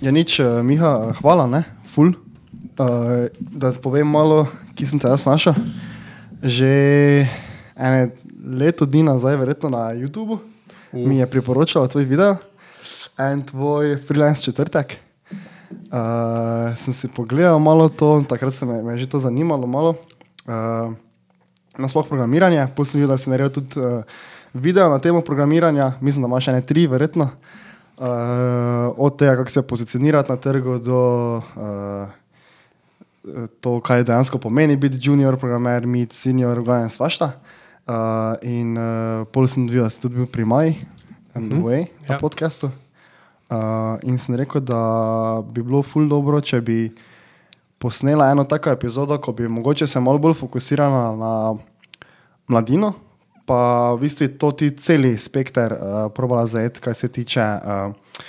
Ja, 0.00 0.08
nič, 0.08 0.40
eh, 0.40 0.64
Miha, 0.64 1.12
hvala, 1.20 1.44
ne, 1.46 1.60
ful. 1.84 2.16
Uh, 2.80 3.28
da 3.38 3.68
ti 3.68 3.78
povem 3.84 4.08
malo, 4.08 4.48
ki 4.72 4.88
sem 4.88 4.96
te 4.96 5.04
jaz 5.04 5.26
našel. 5.28 5.52
Že 6.40 6.72
ene 7.76 8.08
leto 8.40 8.88
dni 8.88 9.04
nazaj, 9.04 9.36
verjetno 9.36 9.68
na 9.68 9.92
YouTubu, 9.92 10.40
uh. 10.40 11.04
mi 11.04 11.20
je 11.20 11.28
priporočal 11.28 11.84
tvoj 11.92 12.08
video 12.08 12.40
in 13.20 13.44
tvoj 13.44 14.00
freelance 14.08 14.40
četrtek. 14.40 15.09
Uh, 15.90 15.96
sem 16.76 16.94
si 16.94 17.08
pogledal 17.08 17.58
malo 17.58 17.88
to, 17.88 18.22
takrat 18.22 18.54
se 18.54 18.62
me, 18.62 18.78
me 18.78 18.92
je 18.92 18.98
že 18.98 19.06
to 19.08 19.18
zanimalo 19.18 19.66
malo. 19.66 19.94
Uh, 20.46 20.94
Nasploh 21.72 22.06
programiranje, 22.06 22.66
potem 22.68 22.84
sem 22.86 23.00
videl, 23.00 23.10
da 23.10 23.18
si 23.18 23.26
naredil 23.26 23.50
tudi 23.52 23.74
uh, 23.74 24.02
video 24.52 24.86
na 24.86 24.98
temo 24.98 25.20
programiranja, 25.20 25.92
mislim, 26.00 26.22
da 26.22 26.28
imaš 26.28 26.48
ene 26.48 26.60
tri, 26.60 26.86
verjetno. 26.86 27.30
Uh, 27.96 28.06
od 28.96 29.16
tega, 29.16 29.36
kako 29.36 29.50
se 29.50 29.62
pozicionirati 29.62 30.30
na 30.30 30.36
trgu, 30.36 30.78
do 30.78 31.00
uh, 31.36 32.08
to, 33.60 33.80
kaj 33.80 34.04
dejansko 34.04 34.38
pomeni 34.38 34.76
biti 34.76 34.98
junior 35.00 35.36
programer, 35.36 35.86
mid, 35.86 36.12
senior, 36.12 36.62
glavno 36.62 36.88
svašta. 36.88 37.32
Uh, 37.82 37.94
in 38.42 38.74
uh, 38.74 38.84
pol 39.26 39.46
sem 39.46 39.66
videl, 39.66 39.82
da 39.82 39.90
si 39.90 40.00
tudi 40.00 40.14
bil 40.16 40.26
pri 40.26 40.44
Maji, 40.44 40.76
and 41.34 41.50
the 41.50 41.56
Mhm. 41.56 41.64
way, 41.64 41.80
na 42.00 42.14
Ja. 42.14 42.18
podkastu. 42.18 42.70
Uh, 43.50 43.98
in 44.06 44.18
sem 44.18 44.36
rekel, 44.38 44.62
da 44.62 45.42
bi 45.42 45.62
bilo 45.62 45.82
ful 45.82 46.04
dobro, 46.08 46.38
če 46.40 46.60
bi 46.62 46.84
posnela 47.82 48.28
eno 48.30 48.44
tako 48.46 48.70
epizodo, 48.70 49.16
ko 49.18 49.32
bi 49.32 49.48
mogoče 49.48 49.88
se 49.90 50.00
malo 50.00 50.20
bolj 50.22 50.36
fokusirala 50.38 51.16
na 51.18 51.32
mladino, 52.46 52.92
pa 53.48 53.90
v 53.96 54.04
bistvu 54.04 54.28
to 54.38 54.52
ti 54.54 54.70
celi 54.78 55.16
spekter 55.18 55.74
uh, 55.74 55.80
probala 56.14 56.46
zajeti, 56.46 56.80
kar 56.84 56.94
se 56.94 57.08
tiče 57.10 57.42
uh, 57.42 58.20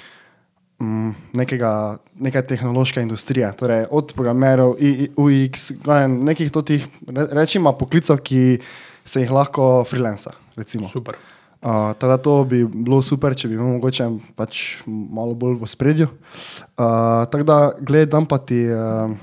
mm, 0.81 1.12
nekega, 1.38 1.98
neke 2.18 2.42
tehnološke 2.42 3.03
industrije, 3.06 3.52
torej 3.59 3.86
od 3.92 4.14
programerov, 4.18 4.76
I- 4.80 5.06
I- 5.06 5.12
UX, 5.18 5.72
nekih 6.08 6.50
totih, 6.52 6.88
re- 7.08 7.28
rečimo, 7.44 7.78
poklicov, 7.78 8.24
ki 8.26 8.58
se 9.06 9.22
jih 9.22 9.31
lahko 9.31 9.84
freelanca. 9.86 10.34
Recimo. 10.58 10.90
Super. 10.90 11.16
Uh, 11.62 11.94
to 12.23 12.36
bi 12.50 12.64
bilo 12.66 13.02
super, 13.06 13.36
če 13.38 13.48
bi 13.48 13.58
bil 13.59 13.78
mogoče 13.78 14.08
pač 14.36 14.81
malo 14.88 15.36
bolj 15.38 15.59
v 15.62 15.68
spredju. 15.70 16.08
Uh, 16.09 17.28
tako 17.30 17.45
da, 17.45 17.58
gledam 17.78 18.26
pa 18.26 18.42
ti 18.42 18.64
uh, 18.66 19.14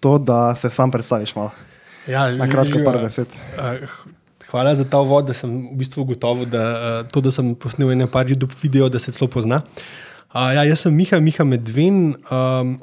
to, 0.00 0.18
da 0.18 0.54
se 0.54 0.70
sam 0.70 0.90
predstaviš 0.90 1.36
malo. 1.36 1.50
Ja, 2.08 2.30
Na 2.34 2.48
kratko, 2.48 2.80
par 2.84 2.98
besed. 2.98 3.28
Eh, 3.58 3.86
Hvala 4.50 4.74
za 4.74 4.84
ta 4.88 4.98
uvod, 4.98 5.28
da 5.30 5.34
sem 5.36 5.46
v 5.70 5.78
bistvu 5.78 6.04
gotovo, 6.08 6.48
da 6.48 6.62
eh, 6.66 7.08
to, 7.12 7.22
da 7.22 7.30
sem 7.30 7.54
posnel 7.54 7.92
nekaj 7.94 8.32
YouTube 8.32 8.56
videov, 8.62 8.90
da 8.90 8.98
se 8.98 9.12
celo 9.14 9.30
pozna. 9.30 9.62
Uh, 10.30 10.50
ja, 10.54 10.62
jaz 10.62 10.86
sem 10.86 10.94
Miha, 10.94 11.18
Miha 11.18 11.44
Medven. 11.44 12.14
Um, 12.30 12.78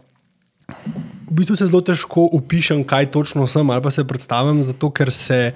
v 1.27 1.35
bistvu 1.39 1.55
se 1.55 1.67
zelo 1.67 1.79
težko 1.81 2.27
opišem, 2.35 2.83
kaj 2.83 3.07
točno 3.11 3.47
sem 3.47 3.69
ali 3.69 3.83
pa 3.83 3.91
se 3.91 4.03
predstavljam, 4.07 4.63
zato 4.67 4.91
ker 4.91 5.11
se 5.15 5.53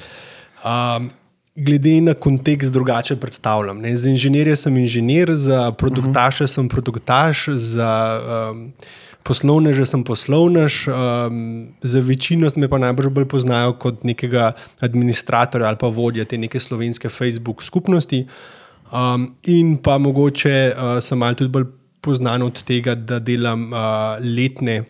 um, 0.63 1.11
glede 1.55 2.01
na 2.01 2.13
kontekst 2.13 2.73
drugače 2.73 3.15
predstavljam. 3.15 3.81
Ne. 3.81 3.95
Za 3.97 4.09
inženirje 4.09 4.55
sem 4.55 4.77
inženir, 4.77 5.33
za 5.35 5.71
produktaše 5.71 6.47
sem 6.47 6.69
produktaš, 6.69 7.47
za 7.47 7.91
um, 8.51 8.71
poslovneže 9.23 9.85
sem 9.85 10.03
poslovnež, 10.03 10.87
um, 10.87 11.67
za 11.81 11.99
večino 11.99 12.49
me 12.55 12.69
pa 12.69 12.77
najbolj 12.77 13.09
bolj 13.09 13.27
poznajo 13.27 13.75
kot 13.79 14.03
nekega 14.03 14.53
administratorja 14.79 15.67
ali 15.67 15.77
pa 15.77 15.87
vodja 15.87 16.25
te 16.25 16.37
neke 16.37 16.59
slovenske 16.59 17.09
Facebook 17.09 17.63
skupnosti. 17.63 18.25
Um, 18.91 19.35
in 19.43 19.77
pa 19.77 19.97
mogoče 19.97 20.71
uh, 20.71 20.97
sem 21.03 21.17
malo 21.17 21.35
tudi 21.35 21.51
bolj 21.51 21.67
poznan 22.01 22.41
od 22.41 22.63
tega, 22.63 22.95
da 22.95 23.19
delam 23.19 23.69
uh, 23.73 24.17
letne, 24.19 24.83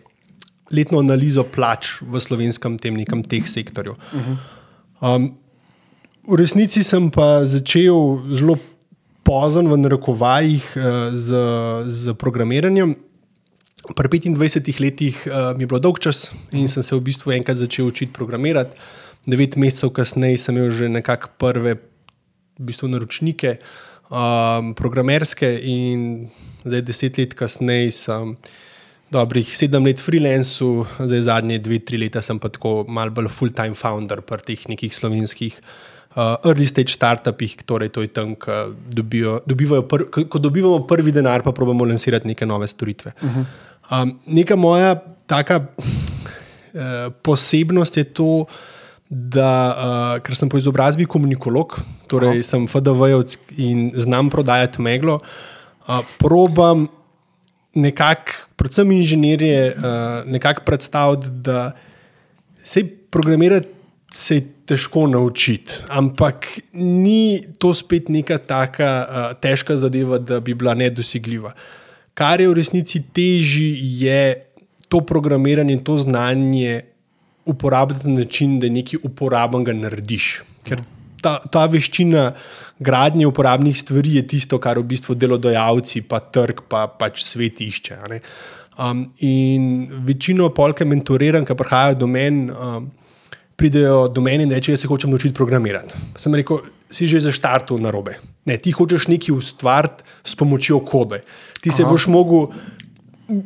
letno 0.72 1.00
analizo 1.00 1.44
plač 1.44 1.98
v 2.02 2.20
slovenskem 2.20 2.78
tem 2.80 2.96
nekem 2.98 3.24
teh 3.24 3.46
sektorju. 3.50 3.98
Um, 5.02 5.41
v 6.28 6.34
resnici 6.38 6.86
sem 6.86 7.10
pa 7.10 7.42
začel 7.46 8.22
zelo 8.30 8.58
pozno, 9.26 9.74
v 9.74 9.78
narekovajih, 9.82 10.66
uh, 10.78 10.84
z, 11.14 11.30
z 11.90 12.02
programiranjem. 12.14 12.98
Pri 13.98 14.08
25 14.22 14.62
letih 14.78 15.16
uh, 15.26 15.58
mi 15.58 15.66
je 15.66 15.70
bilo 15.70 15.82
dolg 15.82 15.98
čas 15.98 16.30
in 16.54 16.70
sem 16.70 16.86
se 16.86 16.94
v 16.94 17.02
bistvu 17.02 17.34
enkrat 17.34 17.58
začel 17.58 17.90
učiti 17.90 18.14
programirati. 18.14 18.78
Devet 19.26 19.58
mesecev 19.58 19.90
kasneje 19.94 20.38
sem 20.38 20.58
imel 20.58 20.70
že 20.70 20.90
nekako 20.90 21.34
prve 21.38 21.78
v 22.58 22.62
bistvu, 22.62 22.90
naročnike, 22.94 23.58
um, 24.14 24.74
programerske, 24.78 25.50
in 25.66 26.30
zdaj 26.62 26.82
deset 26.86 27.18
let 27.18 27.34
kasneje 27.34 27.90
sem 27.94 28.38
dobrih 29.10 29.50
sedem 29.50 29.86
let 29.86 29.98
freelancu, 29.98 30.86
zdaj 31.02 31.26
zadnje 31.26 31.58
dve, 31.58 31.82
tri 31.82 31.98
leta 31.98 32.22
sem 32.22 32.38
pa 32.38 32.54
tako 32.54 32.86
mal 32.86 33.10
bolj 33.10 33.34
full-time 33.34 33.74
founder 33.74 34.22
pri 34.22 34.46
teh 34.46 34.70
nekih 34.70 34.94
slovenskih. 34.94 35.58
Uh, 35.58 35.91
early 36.16 36.68
stage 36.68 36.94
startupih, 36.94 37.56
torej 37.64 37.90
to 37.90 38.02
je 38.02 38.12
tam, 38.12 38.36
ko, 38.36 38.74
dobijo, 38.92 39.40
dobivajo 39.48 39.88
pr, 39.88 40.10
ko, 40.12 40.26
ko 40.28 40.40
dobivamo 40.40 40.84
prvi 40.88 41.12
denar, 41.12 41.44
pa 41.44 41.52
probujemo 41.56 41.86
lansirati 41.88 42.28
neke 42.28 42.46
nove 42.46 42.68
storitve. 42.68 43.14
Uh 43.22 43.30
-huh. 43.30 43.46
um, 43.92 44.20
neka 44.26 44.56
moja 44.56 44.96
taka 45.28 45.56
uh, 45.58 47.14
posebnost 47.24 47.98
je 47.98 48.04
to, 48.04 48.46
da 49.10 49.52
uh, 49.76 50.24
ker 50.24 50.36
sem 50.36 50.50
po 50.50 50.58
izobrazbi 50.58 51.06
komunikolog, 51.06 51.76
torej 52.08 52.40
oh. 52.40 52.46
sem 52.46 52.68
FDV-jevc 52.68 53.38
in 53.60 53.92
znam 53.96 54.30
prodajati 54.30 54.82
meglo, 54.82 55.20
uh, 55.20 56.00
probam 56.20 56.88
nekako, 57.76 58.32
predvsem 58.56 58.92
inženirje, 58.92 59.76
uh, 59.76 59.84
nekako 60.32 60.64
predstaviti, 60.66 61.30
da 61.30 61.72
se 62.64 62.86
programirati 63.12 63.81
se 64.14 64.36
je 64.36 64.48
težko 64.66 65.08
naučiti, 65.08 65.74
ampak 65.90 66.48
ni 66.74 67.42
to 67.60 67.74
spet 67.74 68.10
neka 68.10 68.38
taka 68.38 68.90
uh, 69.02 69.40
težka 69.40 69.78
zadeva, 69.78 70.20
da 70.20 70.40
bi 70.40 70.54
bila 70.54 70.74
nedosegljiva. 70.76 71.54
Kar 72.14 72.42
je 72.42 72.50
v 72.52 72.56
resnici 72.60 73.02
težje, 73.14 73.72
je 74.04 74.22
to 74.92 75.02
programiranje 75.02 75.74
in 75.74 75.84
to 75.84 75.98
znanje 75.98 76.82
uporabljati 77.46 78.10
na 78.10 78.20
način, 78.24 78.60
da 78.60 78.70
nekaj 78.70 79.00
uporabnega 79.04 79.74
narediš. 79.74 80.42
Ker 80.68 80.84
ta, 81.24 81.40
ta 81.52 81.66
veščina 81.72 82.32
gradnje 82.80 83.28
uporabnih 83.30 83.78
stvari 83.78 84.18
je 84.20 84.28
tisto, 84.28 84.60
kar 84.60 84.80
v 84.80 84.88
bistvu 84.92 85.16
delodajalci, 85.16 86.04
pa 86.10 86.20
trg, 86.20 86.66
pa 86.70 86.86
pač 86.88 87.24
svet 87.24 87.62
išče. 87.64 88.02
Um, 88.82 89.06
in 89.24 89.88
večino 90.08 90.50
polke 90.56 90.86
mentoriram, 90.86 91.46
ki 91.46 91.58
prihajajo 91.58 92.02
do 92.04 92.10
meni. 92.10 92.50
Um, 92.52 92.92
Pridejo 93.62 94.08
do 94.10 94.22
mene 94.26 94.48
in 94.48 94.52
rečejo, 94.52 94.74
da 94.74 94.82
se 94.82 94.90
hočem 94.90 95.12
naučiti 95.14 95.36
programirati. 95.38 95.94
Sem 96.18 96.34
rekel, 96.36 96.64
si 96.90 97.08
že 97.08 97.22
zaštartil 97.22 97.78
na 97.78 97.94
robe. 97.94 98.18
Ne, 98.50 98.58
ti 98.58 98.74
hočeš 98.74 99.06
nekaj 99.08 99.36
ustvariti 99.38 100.04
s 100.26 100.36
pomočjo 100.36 100.80
kode. 100.82 101.22
Ti 101.62 101.70
se 101.72 101.86
Aha. 101.86 101.92
boš 101.92 102.08
mogel 102.10 102.50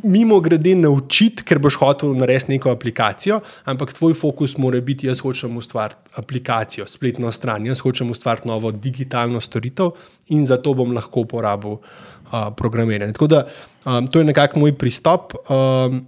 mimo 0.04 0.40
grede 0.40 0.76
naučiti, 0.76 1.44
ker 1.46 1.60
boš 1.60 1.78
hotel 1.82 2.16
narediti 2.18 2.56
neko 2.56 2.72
aplikacijo, 2.74 3.42
ampak 3.70 3.94
tvoj 3.94 4.16
fokus 4.18 4.58
mora 4.58 4.80
biti, 4.82 5.08
jaz 5.08 5.22
hočem 5.22 5.58
ustvariti 5.58 6.16
aplikacijo, 6.16 6.88
spletno 6.88 7.32
stran, 7.32 7.68
jaz 7.68 7.84
hočem 7.84 8.10
ustvariti 8.12 8.48
novo 8.48 8.72
digitalno 8.72 9.42
storitev 9.42 9.94
in 10.34 10.46
zato 10.46 10.74
bom 10.74 10.96
lahko 10.96 11.28
uporabil 11.28 11.78
uh, 11.78 12.50
programiranje. 12.58 13.14
Tako 13.14 13.28
da 13.28 13.46
um, 13.86 14.08
to 14.08 14.20
je 14.20 14.32
nekako 14.32 14.60
moj 14.60 14.78
pristop. 14.78 15.38
Um, 15.50 16.06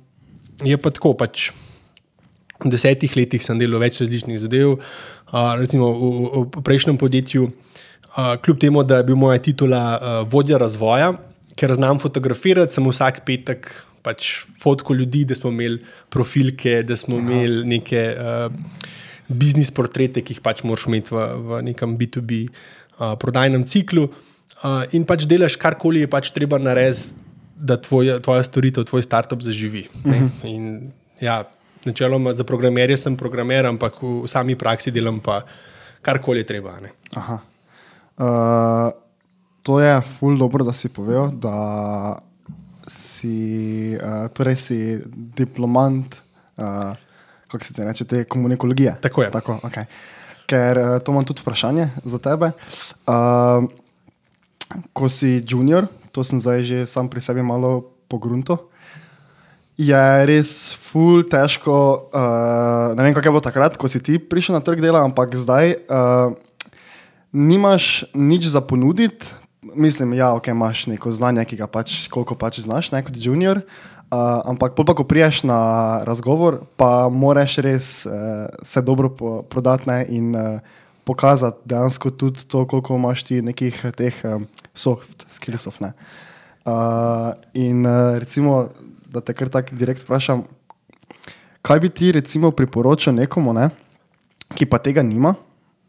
je 0.64 0.78
pa 0.78 0.90
tako 0.90 1.14
pač. 1.14 1.52
V 2.64 2.72
desetih 2.74 3.14
letih 3.16 3.44
sem 3.44 3.60
delal 3.60 3.82
več 3.84 4.02
različnih 4.02 4.40
zadev, 4.42 4.78
uh, 4.78 5.54
recimo 5.60 5.92
v, 5.94 6.12
v, 6.12 6.46
v 6.58 6.64
prejšnjem 6.66 6.98
podjetju, 6.98 7.50
uh, 7.50 8.36
kljub 8.42 8.62
temu, 8.62 8.84
da 8.84 9.02
je 9.02 9.08
bil 9.12 9.20
moja 9.20 9.42
titula 9.44 9.82
uh, 9.98 10.22
vodja 10.30 10.58
razvoja, 10.62 11.14
ker 11.58 11.74
znam 11.78 12.02
fotografirati, 12.02 12.74
sem 12.74 12.86
vsak 12.86 13.22
petek 13.28 13.70
pač 14.08 14.46
fotko 14.62 14.96
ljudi, 14.96 15.26
da 15.28 15.36
smo 15.36 15.52
imeli 15.52 15.82
profilke, 16.14 16.82
da 16.88 16.98
smo 16.98 17.18
Aha. 17.18 17.26
imeli 17.26 17.78
neke 17.78 18.04
uh, 18.16 18.48
biznis 19.28 19.72
portrete, 19.76 20.24
ki 20.24 20.38
jih 20.38 20.44
pač 20.46 20.64
moraš 20.68 20.88
imeti 20.90 21.16
v, 21.16 21.28
v 21.44 21.62
nekem 21.68 21.98
B2B 22.00 22.46
uh, 22.48 23.16
prodajnem 23.20 23.68
ciklu. 23.68 24.08
Uh, 24.58 24.86
in 24.98 25.06
pač 25.06 25.28
delaš 25.30 25.58
karkoli 25.62 26.06
je 26.06 26.12
pač 26.12 26.32
treba 26.36 26.60
narediti, 26.62 27.26
da 27.58 27.74
tvoj, 27.82 28.20
tvoja 28.22 28.44
storitev, 28.46 28.86
tvoj 28.86 29.02
startup 29.02 29.42
zaživi. 29.42 29.88
Uh 30.06 30.12
-huh. 30.14 30.28
In 30.46 30.92
ja, 31.22 31.44
načeloma 31.88 32.34
za 32.34 32.44
programerje 32.44 32.98
sem 32.98 33.18
programer, 33.18 33.66
ampak 33.66 34.02
v 34.02 34.28
sami 34.28 34.56
praksi 34.60 34.92
delam 34.92 35.20
pa 35.24 35.42
karkoli 36.02 36.44
je 36.44 36.50
treba. 36.52 36.78
Ne. 36.84 36.94
Aha. 37.16 37.40
Uh, 38.18 38.92
to 39.64 39.80
je 39.80 39.96
ful 40.02 40.38
dobro, 40.38 40.64
da 40.64 40.74
si 40.74 40.90
povedal, 40.90 41.32
da 41.32 41.58
si, 42.88 43.96
uh, 43.98 44.28
torej 44.32 44.56
si 44.56 44.80
diplomant 45.36 46.22
uh, 46.58 46.96
kako 47.48 47.64
se 47.64 47.74
ti 47.74 47.84
reče, 47.84 48.06
te 48.06 48.24
komunikologije. 48.24 48.98
Tako 49.02 49.24
je. 49.24 49.32
Tako, 49.32 49.60
okay. 49.64 49.86
Ker 50.46 50.78
uh, 50.78 51.00
to 51.00 51.12
imam 51.12 51.26
tudi 51.26 51.42
vprašanje 51.42 51.90
za 52.04 52.20
tebe. 52.20 52.52
Uh, 53.08 53.68
ko 54.94 55.10
si 55.10 55.44
junior, 55.48 55.88
to 56.12 56.24
sem 56.24 56.40
zdaj 56.40 56.64
že 56.64 56.86
sam 56.86 57.10
pri 57.10 57.22
sebi 57.22 57.42
malo 57.42 57.82
pogrunto. 58.08 58.70
Je 59.78 60.04
res 60.26 60.74
ful 60.74 61.22
težko. 61.22 62.10
Uh, 62.10 62.98
ne 62.98 63.06
vem, 63.06 63.14
kako 63.14 63.30
je 63.30 63.34
bilo 63.38 63.46
takrat, 63.46 63.78
ko 63.78 63.86
si 63.86 64.02
ti 64.02 64.18
prišel 64.18 64.58
na 64.58 64.62
trg 64.66 64.82
dela, 64.82 65.06
ampak 65.06 65.38
zdaj 65.38 65.86
uh, 65.86 66.34
nimaš 67.30 68.10
nič 68.18 68.50
za 68.50 68.58
ponuditi. 68.66 69.30
Mislim, 69.78 70.18
ja, 70.18 70.34
okay, 70.34 70.58
imaš 70.58 70.88
neko 70.90 71.14
znanje, 71.14 71.46
ki 71.46 71.62
ga 71.62 71.70
pač, 71.70 72.10
koliko 72.10 72.34
pač 72.34 72.58
znaš, 72.66 72.90
ne 72.90 73.04
kot 73.06 73.14
junior. 73.22 73.62
Uh, 74.10 74.42
ampak, 74.50 74.74
pa, 74.74 74.98
ko 74.98 75.06
priješ 75.06 75.44
na 75.46 76.02
razgovor, 76.08 76.64
pa 76.74 77.12
moraš 77.14 77.60
res 77.62 77.88
uh, 78.10 78.50
se 78.66 78.82
dobro 78.82 79.14
po, 79.14 79.44
prodati 79.46 79.86
ne, 79.92 80.00
in 80.10 80.34
uh, 80.34 80.58
pokazati 81.06 81.70
dejansko 81.70 82.16
tudi 82.18 82.50
to, 82.50 82.66
koliko 82.66 82.98
imaš 82.98 83.28
ti 83.30 83.42
nekih 83.46 83.78
teh 83.94 84.16
um, 84.26 84.50
soft 84.74 85.28
skillsov. 85.30 85.78
Uh, 85.84 87.36
in 87.54 87.86
uh, 87.86 88.18
recimo, 88.18 88.74
da 89.10 89.22
te 89.22 89.34
kar 89.34 89.50
tako 89.50 89.76
direkt 89.76 90.04
vprašam, 90.04 90.44
kaj 91.62 91.80
bi 91.80 91.90
ti 91.90 92.12
recimo 92.12 92.52
priporočil 92.52 93.16
nekomu, 93.16 93.54
ne, 93.54 93.70
ki 94.56 94.68
pa 94.70 94.80
tega 94.84 95.04
nima? 95.04 95.36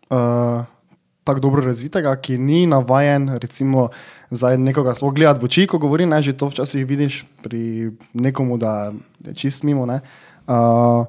Uh, 0.08 0.64
tako 1.28 1.40
dobro 1.40 1.62
razvitega, 1.62 2.14
ki 2.16 2.38
ni 2.40 2.66
navaden, 2.66 3.28
recimo, 3.42 3.88
za 4.30 4.54
nekoga 4.56 4.94
sploh 4.96 5.12
gledati 5.14 5.42
v 5.42 5.50
oči, 5.50 5.66
ko 5.68 5.78
govori, 5.78 6.06
ne, 6.08 6.22
že 6.24 6.32
to 6.32 6.48
včasih 6.48 6.86
vidiš 6.88 7.24
pri 7.44 7.92
nekomu, 8.14 8.56
da 8.58 8.92
je 9.26 9.34
čist 9.36 9.66
mimo. 9.68 9.84
Uh, 9.84 11.04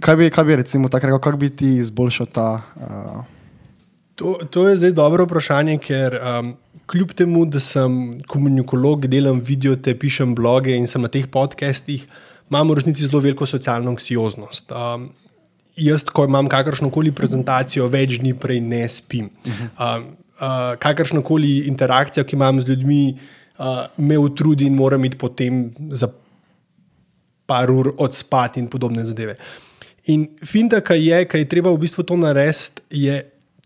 kaj, 0.00 0.16
bi, 0.16 0.30
kaj 0.32 0.44
bi 0.48 0.56
recimo 0.56 0.88
tako 0.88 1.10
rekel, 1.10 1.20
kako 1.20 1.42
bi 1.44 1.50
ti 1.52 1.76
izboljšal 1.84 2.32
ta? 2.32 2.48
Uh... 2.80 3.22
To, 4.16 4.38
to 4.50 4.68
je 4.68 4.76
zdaj 4.76 4.96
dobro 4.96 5.24
vprašanje, 5.28 5.76
ker 5.84 6.16
um, 6.16 6.54
kljub 6.92 7.14
temu, 7.16 7.46
da 7.48 7.60
sem 7.60 8.18
komunikolog, 8.28 9.06
delam 9.08 9.40
video, 9.40 9.76
te 9.80 9.94
pišem 9.98 10.34
bloge 10.36 10.74
in 10.76 10.86
sem 10.90 11.00
na 11.02 11.08
teh 11.12 11.24
podcestih, 11.24 12.04
imam 12.52 12.68
v 12.68 12.78
resnici 12.80 13.06
zelo 13.06 13.22
veliko 13.24 13.48
socialno 13.48 13.94
anksioznost. 13.94 14.74
Um, 14.76 15.08
jaz, 15.80 16.04
ko 16.04 16.26
imam 16.28 16.50
kakršno 16.52 16.90
koli 16.92 17.14
prezentacijo, 17.16 17.88
več 17.92 18.18
dni 18.20 18.34
prej 18.36 18.60
ne 18.66 18.82
spim. 18.92 19.30
Uh, 19.48 20.04
uh, 20.36 20.74
kakršno 20.82 21.24
koli 21.24 21.62
interakcijo, 21.70 22.26
ki 22.28 22.36
imam 22.36 22.60
z 22.60 22.74
ljudmi, 22.74 23.02
uh, 23.56 23.86
me 23.96 24.20
utrudi 24.20 24.68
in 24.68 24.76
moram 24.76 25.08
iti 25.08 25.20
potem 25.20 25.64
za 25.96 26.12
par 27.48 27.72
ur 27.72 27.94
odspati 27.96 28.60
in 28.60 28.68
podobne 28.68 29.06
zadeve. 29.08 29.38
In 30.12 30.28
finta, 30.44 30.82
kaj 30.84 31.00
je, 31.08 31.24
kaj 31.30 31.40
je 31.40 31.48
treba 31.48 31.72
v 31.72 31.80
bistvu 31.86 32.04
to 32.04 32.20
narediti, 32.20 32.84
je 32.90 33.22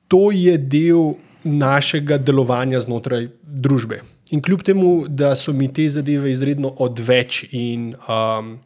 to 0.06 0.28
je 0.31 0.55
del 0.62 1.17
našega 1.47 2.19
delovanja 2.19 2.81
znotraj 2.85 3.29
družbe. 3.43 4.03
In 4.35 4.43
kljub 4.43 4.63
temu, 4.67 5.07
da 5.09 5.37
so 5.39 5.53
mi 5.55 5.69
te 5.73 5.87
zadeve 5.89 6.33
izredno 6.33 6.73
odveč 6.83 7.45
in 7.55 7.93
um, 8.09 8.57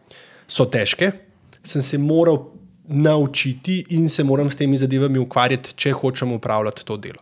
so 0.48 0.64
težke, 0.64 1.12
sem 1.62 1.82
se 1.84 1.98
moral 1.98 2.46
naučiti 2.88 3.84
in 3.94 4.08
se 4.08 4.24
moram 4.24 4.50
s 4.50 4.56
temi 4.56 4.76
zadevami 4.76 5.18
ukvarjati, 5.18 5.74
če 5.76 5.92
hočem 5.92 6.32
upravljati 6.32 6.84
to 6.84 6.96
delo. 6.96 7.20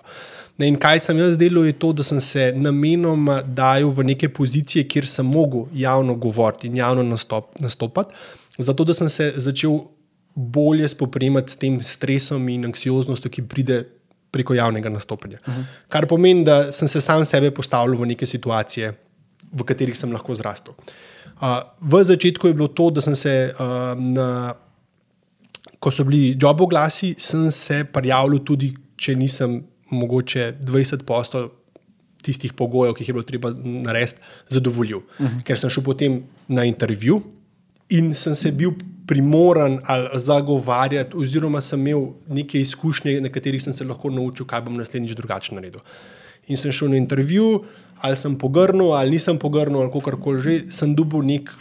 Ne, 0.59 0.67
in 0.71 0.79
kaj 0.81 1.05
sem 1.05 1.19
jaz 1.19 1.37
delal, 1.39 1.67
je 1.69 1.77
to, 1.79 1.93
da 1.93 2.03
sem 2.03 2.21
se 2.21 2.49
namenoma 2.57 3.43
dajal 3.43 3.93
v 3.95 4.07
neke 4.13 4.29
pozicije, 4.29 4.87
kjer 4.91 5.07
sem 5.07 5.27
mogel 5.27 5.69
javno 5.75 6.17
govoriti 6.19 6.67
in 6.67 6.81
javno 6.81 7.05
nastop, 7.07 7.53
nastopati, 7.63 8.15
zato 8.59 8.85
da 8.85 8.95
sem 8.95 9.09
se 9.09 9.33
začel 9.37 9.79
bolje 10.35 10.89
spoprijemati 10.89 11.53
s 11.53 11.57
tem 11.57 11.79
stresom 11.83 12.49
in 12.49 12.65
anksioznostjo, 12.65 13.31
ki 13.31 13.47
pride 13.51 13.85
preko 14.31 14.55
javnega 14.55 14.89
nastopanja. 14.89 15.39
Uh 15.47 15.55
-huh. 15.55 15.65
Kar 15.89 16.07
pomeni, 16.07 16.45
da 16.45 16.73
sem 16.73 16.89
se 16.89 17.01
sam 17.01 17.25
sebe 17.25 17.51
postavil 17.51 17.97
v 17.97 18.07
neke 18.07 18.27
situacije, 18.27 18.95
v 19.53 19.65
katerih 19.65 19.99
sem 19.99 20.13
lahko 20.13 20.35
zrastel. 20.35 20.75
Uh, 21.41 21.63
v 21.81 22.05
začetku 22.05 22.47
je 22.47 22.55
bilo 22.55 22.69
to, 22.69 22.91
da 22.91 23.01
sem 23.01 23.17
se 23.17 23.55
uh, 23.55 24.03
na 24.03 24.55
ko 25.79 25.91
so 25.91 26.05
bili 26.05 26.37
job 26.41 26.61
oglasi, 26.61 27.15
sem 27.19 27.51
se 27.51 27.85
prijavil 27.85 28.39
tudi, 28.45 28.75
če 28.97 29.15
nisem 29.15 29.63
mogoče 29.91 30.53
20 30.61 31.05
postov 31.07 31.51
tistih 32.23 32.53
pogojev, 32.53 32.95
ki 32.95 33.03
jih 33.03 33.09
je 33.09 33.15
bilo 33.15 33.25
treba 33.25 33.53
narediti, 33.55 34.21
zadovoljil. 34.49 34.99
Uh 34.99 35.27
mhm. 35.27 35.39
-huh. 35.39 35.43
Ker 35.43 35.59
sem 35.59 35.71
šel 35.71 35.85
potem 35.85 36.23
na 36.49 36.65
intervju 36.65 37.23
in 37.89 38.13
sem 38.15 38.35
se 38.35 38.53
bil 38.53 38.73
primoran 39.09 39.79
ali 39.85 40.21
zagovarjati, 40.21 41.17
oziroma 41.17 41.61
sem 41.65 41.81
imel 41.81 42.11
neke 42.29 42.61
izkušnje, 42.61 43.21
na 43.25 43.33
katerih 43.33 43.63
sem 43.63 43.73
se 43.73 43.87
lahko 43.89 44.11
naučil, 44.13 44.47
kaj 44.47 44.67
bom 44.67 44.77
naslednjič 44.77 45.17
drugače 45.17 45.57
naredil. 45.57 45.81
In 46.49 46.61
sem 46.61 46.73
šel 46.73 46.93
na 46.93 47.01
intervju, 47.01 47.63
ali 48.05 48.17
sem 48.17 48.37
pogrnil, 48.39 48.93
ali 48.97 49.17
nisem 49.17 49.39
pogrnil, 49.41 49.81
ali 49.81 49.93
kako 49.93 50.19
koli 50.21 50.43
že, 50.45 50.59
sem 50.73 50.95
dobil 50.97 51.25
nek 51.25 51.53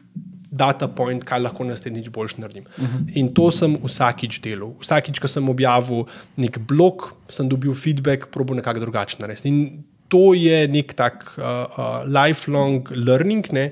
data 0.57 0.87
point, 0.87 1.23
kaj 1.27 1.43
lahko 1.43 1.65
naslednjič 1.67 2.09
boljš 2.11 2.37
naredim. 2.37 2.63
Uh 2.77 2.83
-huh. 2.83 3.11
In 3.19 3.33
to 3.33 3.51
sem 3.51 3.77
vsakič 3.83 4.39
delal. 4.41 4.73
Vsakič, 4.79 5.19
ko 5.19 5.27
sem 5.27 5.49
objavil 5.49 6.05
nek 6.37 6.59
blog, 6.59 7.13
sem 7.29 7.49
dobil 7.49 7.73
feedback, 7.73 8.31
probo 8.31 8.53
nekako 8.53 8.79
drugače 8.79 9.17
narediti. 9.19 9.47
In 9.47 9.83
to 10.07 10.33
je 10.33 10.67
nek 10.67 10.93
tak 10.93 11.37
uh, 11.37 11.43
uh, 11.43 12.03
lifelong 12.07 12.87
learning. 12.91 13.45
Uh, 13.51 13.71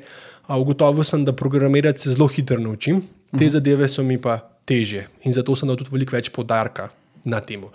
ugotovil 0.50 1.04
sem, 1.04 1.26
da 1.26 1.34
programirati 1.34 2.02
se 2.02 2.12
zelo 2.14 2.28
hitro 2.28 2.60
naučim, 2.60 3.02
te 3.02 3.36
uh 3.36 3.42
-huh. 3.42 3.50
zadeve 3.50 3.88
so 3.88 4.04
mi 4.04 4.22
pa 4.22 4.40
teže 4.66 5.08
in 5.24 5.34
zato 5.34 5.56
sem 5.56 5.68
dal 5.68 5.78
tudi 5.78 5.90
veliko 5.92 6.16
več 6.16 6.30
podarka 6.30 6.90
na 7.24 7.40
tem. 7.40 7.64
Uh, 7.64 7.72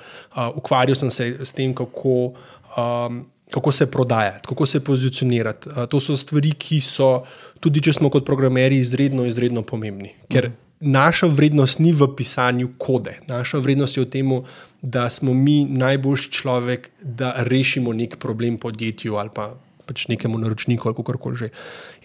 ukvarjal 0.57 0.95
sem 0.95 1.11
se 1.11 1.37
s 1.45 1.53
tem, 1.53 1.75
kako. 1.75 2.33
Um, 2.77 3.27
kako 3.51 3.73
se 3.73 3.91
prodajati, 3.91 4.49
kako 4.49 4.67
se 4.67 4.85
pozicionirati. 4.85 5.69
To 5.91 6.01
so 6.01 6.17
stvari, 6.17 6.53
ki 6.53 6.81
so, 6.81 7.25
tudi 7.61 7.83
če 7.83 7.93
smo 7.93 8.11
kot 8.11 8.27
programeri, 8.27 8.79
izredno, 8.79 9.25
izredno 9.27 9.63
pomembni. 9.63 10.13
Ker 10.31 10.53
naša 10.81 11.27
vrednost 11.27 11.79
ni 11.79 11.93
v 11.93 12.09
pisanju 12.17 12.69
kode, 12.79 13.19
naša 13.29 13.59
vrednost 13.59 13.97
je 13.97 14.05
v 14.05 14.11
tem, 14.11 14.37
da 14.83 15.09
smo 15.11 15.35
mi 15.35 15.65
najboljši 15.65 16.31
človek, 16.31 16.91
da 17.03 17.35
rešimo 17.51 17.93
nek 17.93 18.17
problem 18.23 18.59
podjetju 18.59 19.17
ali 19.17 19.35
pa. 19.35 19.51
Pač 19.91 20.07
nekemu 20.07 20.39
naročniku 20.39 20.87
ali 20.87 20.95
kako 20.95 21.19
koli 21.19 21.37
že. 21.37 21.49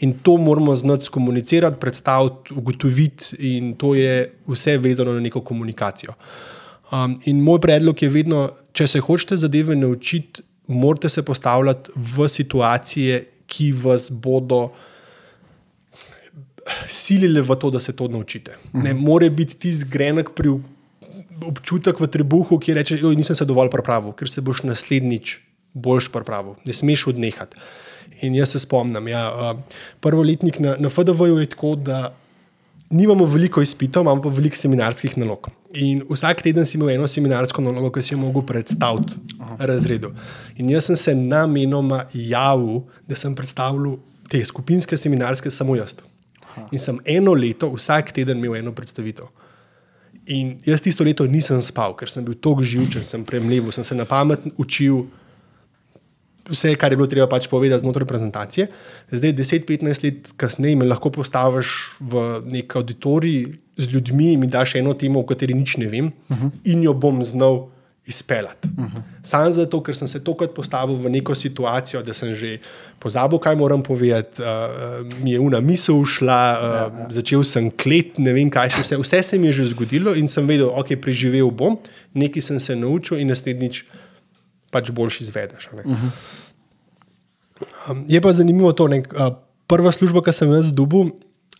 In 0.02 0.16
to 0.26 0.38
moramo 0.42 0.74
znati 0.76 1.12
komunicirati, 1.14 1.78
predstaviti, 1.80 2.56
ugotoviti, 2.58 3.38
in 3.40 3.76
to 3.78 3.94
je 3.94 4.32
vse 4.48 4.78
vezano 4.82 5.14
na 5.14 5.22
neko 5.22 5.44
komunikacijo. 5.46 6.18
Um, 6.92 7.20
in 7.30 7.44
moj 7.46 7.62
predlog 7.62 8.01
je 8.01 8.10
vedno, 8.10 8.50
če 8.74 8.88
se 8.88 9.00
hočete 9.06 9.38
zadeve 9.38 9.75
naučiti, 9.77 10.42
morate 10.68 11.10
se 11.10 11.22
postavljati 11.22 11.94
v 11.96 12.27
situacije, 12.30 13.22
ki 13.46 13.72
vas 13.86 14.10
bodo 14.12 14.72
silile 16.89 17.42
v 17.42 17.56
to, 17.62 17.70
da 17.70 17.80
se 17.80 17.94
to 17.94 18.08
naučite. 18.08 18.58
Ne 18.74 18.94
more 18.94 19.30
biti 19.30 19.56
ti 19.56 19.72
zgrenek 19.72 20.34
pri 20.34 20.58
občutek 21.46 22.00
v 22.00 22.08
trebuhu, 22.08 22.58
ki 22.60 22.74
reče: 22.74 23.00
nisem 23.15 23.36
se 23.36 23.46
dovolj 23.46 23.70
pripravil, 23.70 24.13
ker 24.18 24.30
se 24.30 24.42
boš 24.42 24.63
naslednjič 24.65 25.39
boljš 25.75 26.10
pripravil. 26.12 26.55
Ne 26.65 26.74
smeš 26.74 27.08
odnehati. 27.12 27.60
In 28.24 28.36
jaz 28.36 28.55
se 28.55 28.60
spomnim, 28.63 29.08
ja, 29.12 29.55
prvo 30.00 30.24
letnik 30.24 30.60
na, 30.63 30.75
na 30.79 30.89
FDV 30.89 31.27
je 31.36 31.50
tako, 31.51 31.75
da 31.75 32.15
nimamo 32.89 33.25
veliko 33.25 33.62
izpitov, 33.62 34.05
imamo 34.05 34.22
pa 34.22 34.29
veliko 34.29 34.55
seminarskih 34.55 35.17
nalog. 35.17 35.50
In 35.74 36.03
vsak 36.10 36.41
teden 36.46 36.65
si 36.65 36.77
imel 36.77 36.94
eno 36.96 37.08
seminarsko 37.08 37.62
nalogo, 37.62 37.91
ki 37.91 38.03
si 38.03 38.13
jo 38.13 38.20
mogel 38.22 38.46
predstaviti 38.48 39.20
razredu. 39.60 40.13
In 40.55 40.70
jaz 40.70 40.88
sem 40.91 40.96
se 40.96 41.15
namenoma 41.15 42.05
javil, 42.13 42.86
da 43.08 43.17
sem 43.20 43.36
predstavljal 43.36 43.98
te 44.29 44.44
skupinske 44.46 44.98
seminarske 44.98 45.51
samo 45.51 45.75
jaz. 45.75 45.98
In 46.72 46.79
sem 46.79 47.00
eno 47.05 47.34
leto, 47.34 47.74
vsak 47.74 48.13
teden 48.15 48.39
imel 48.39 48.62
eno 48.62 48.72
predstavitev. 48.72 49.27
In 50.32 50.55
jaz 50.65 50.82
tisto 50.82 51.03
leto 51.03 51.27
nisem 51.27 51.60
spal, 51.62 51.94
ker 51.98 52.10
sem 52.10 52.24
bil 52.25 52.38
tako 52.41 52.63
živčen, 52.63 53.03
sem 53.03 53.25
premljiv, 53.25 53.74
sem 53.75 53.84
se 53.84 53.98
na 53.98 54.05
pamet 54.10 54.48
učil 54.58 55.03
vse, 56.50 56.75
kar 56.75 56.94
je 56.94 56.98
bilo 57.00 57.08
treba 57.10 57.28
pač 57.30 57.48
povedati 57.50 57.82
znotraj 57.82 58.08
prezentacije. 58.08 58.68
Zdaj, 59.12 59.34
10-15 59.34 60.04
let 60.06 60.34
kasneje, 60.38 60.75
me 60.75 60.86
lahko 60.86 61.12
postaviš 61.12 61.98
v 62.00 62.25
nek 62.52 62.75
auditorij 62.75 63.56
z 63.78 63.92
ljudmi 63.92 64.34
in 64.34 64.40
mi 64.40 64.48
daš 64.48 64.75
eno 64.80 64.94
temo, 64.94 65.20
o 65.20 65.28
kateri 65.28 65.54
nič 65.54 65.78
ne 65.78 65.88
vem, 65.88 66.12
uh 66.30 66.38
-huh. 66.38 66.52
in 66.64 66.84
jo 66.84 66.94
bom 66.94 67.24
znal 67.24 67.68
izpeljati. 68.06 68.68
Uh 68.78 68.86
-huh. 68.86 69.02
Sam 69.24 69.54
zato, 69.54 69.84
ker 69.84 69.96
sem 69.96 70.08
se 70.08 70.24
tokrat 70.24 70.54
postavil 70.54 70.96
v 70.96 71.10
neko 71.10 71.36
situacijo, 71.36 72.04
da 72.04 72.14
sem 72.14 72.34
že 72.34 72.58
pozabil, 73.00 73.40
kaj 73.40 73.56
moram 73.56 73.84
povedati, 73.84 74.42
uh, 74.42 74.48
mi 75.24 75.32
je 75.32 75.40
una 75.40 75.60
misel 75.60 75.96
ušla, 75.96 76.58
uh, 76.60 76.66
ja, 76.66 77.02
ja. 77.02 77.08
začel 77.10 77.44
sem 77.44 77.72
klet, 77.72 78.18
ne 78.18 78.34
vem 78.34 78.50
kaj 78.50 78.70
še 78.70 78.82
vse. 78.82 78.98
Vse 78.98 79.24
se 79.24 79.38
mi 79.38 79.48
je 79.48 79.54
že 79.54 79.66
zgodilo 79.66 80.16
in 80.16 80.28
sem 80.28 80.48
vedel, 80.48 80.70
ok, 80.70 80.96
preživel 81.02 81.52
bom, 81.52 81.78
nekaj 82.14 82.42
sem 82.42 82.60
se 82.60 82.75
naučil 82.75 83.18
in 83.18 83.28
naslednjič 83.28 83.86
pač 84.75 84.91
boljši 84.91 85.24
izvedeš. 85.24 85.70
Uh 85.72 85.79
-huh. 85.79 86.12
um, 87.91 88.03
je 88.12 88.22
pa 88.22 88.34
zanimivo 88.34 88.74
to, 88.75 88.88
da 88.91 88.98
uh, 88.98 89.38
prva 89.67 89.91
služba, 89.91 90.24
ki 90.24 90.34
sem 90.34 90.51
jaz 90.51 90.74
dobil, 90.74 91.10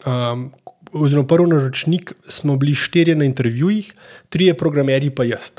um, 0.06 0.52
oziroma 0.92 1.28
prvi 1.28 1.48
naročnik, 1.50 2.14
smo 2.22 2.58
bili 2.58 2.76
štirje 2.76 3.16
na 3.16 3.26
intervjujih, 3.26 3.94
trije 4.30 4.58
programerji, 4.58 5.10
pa 5.10 5.24
jaz. 5.24 5.52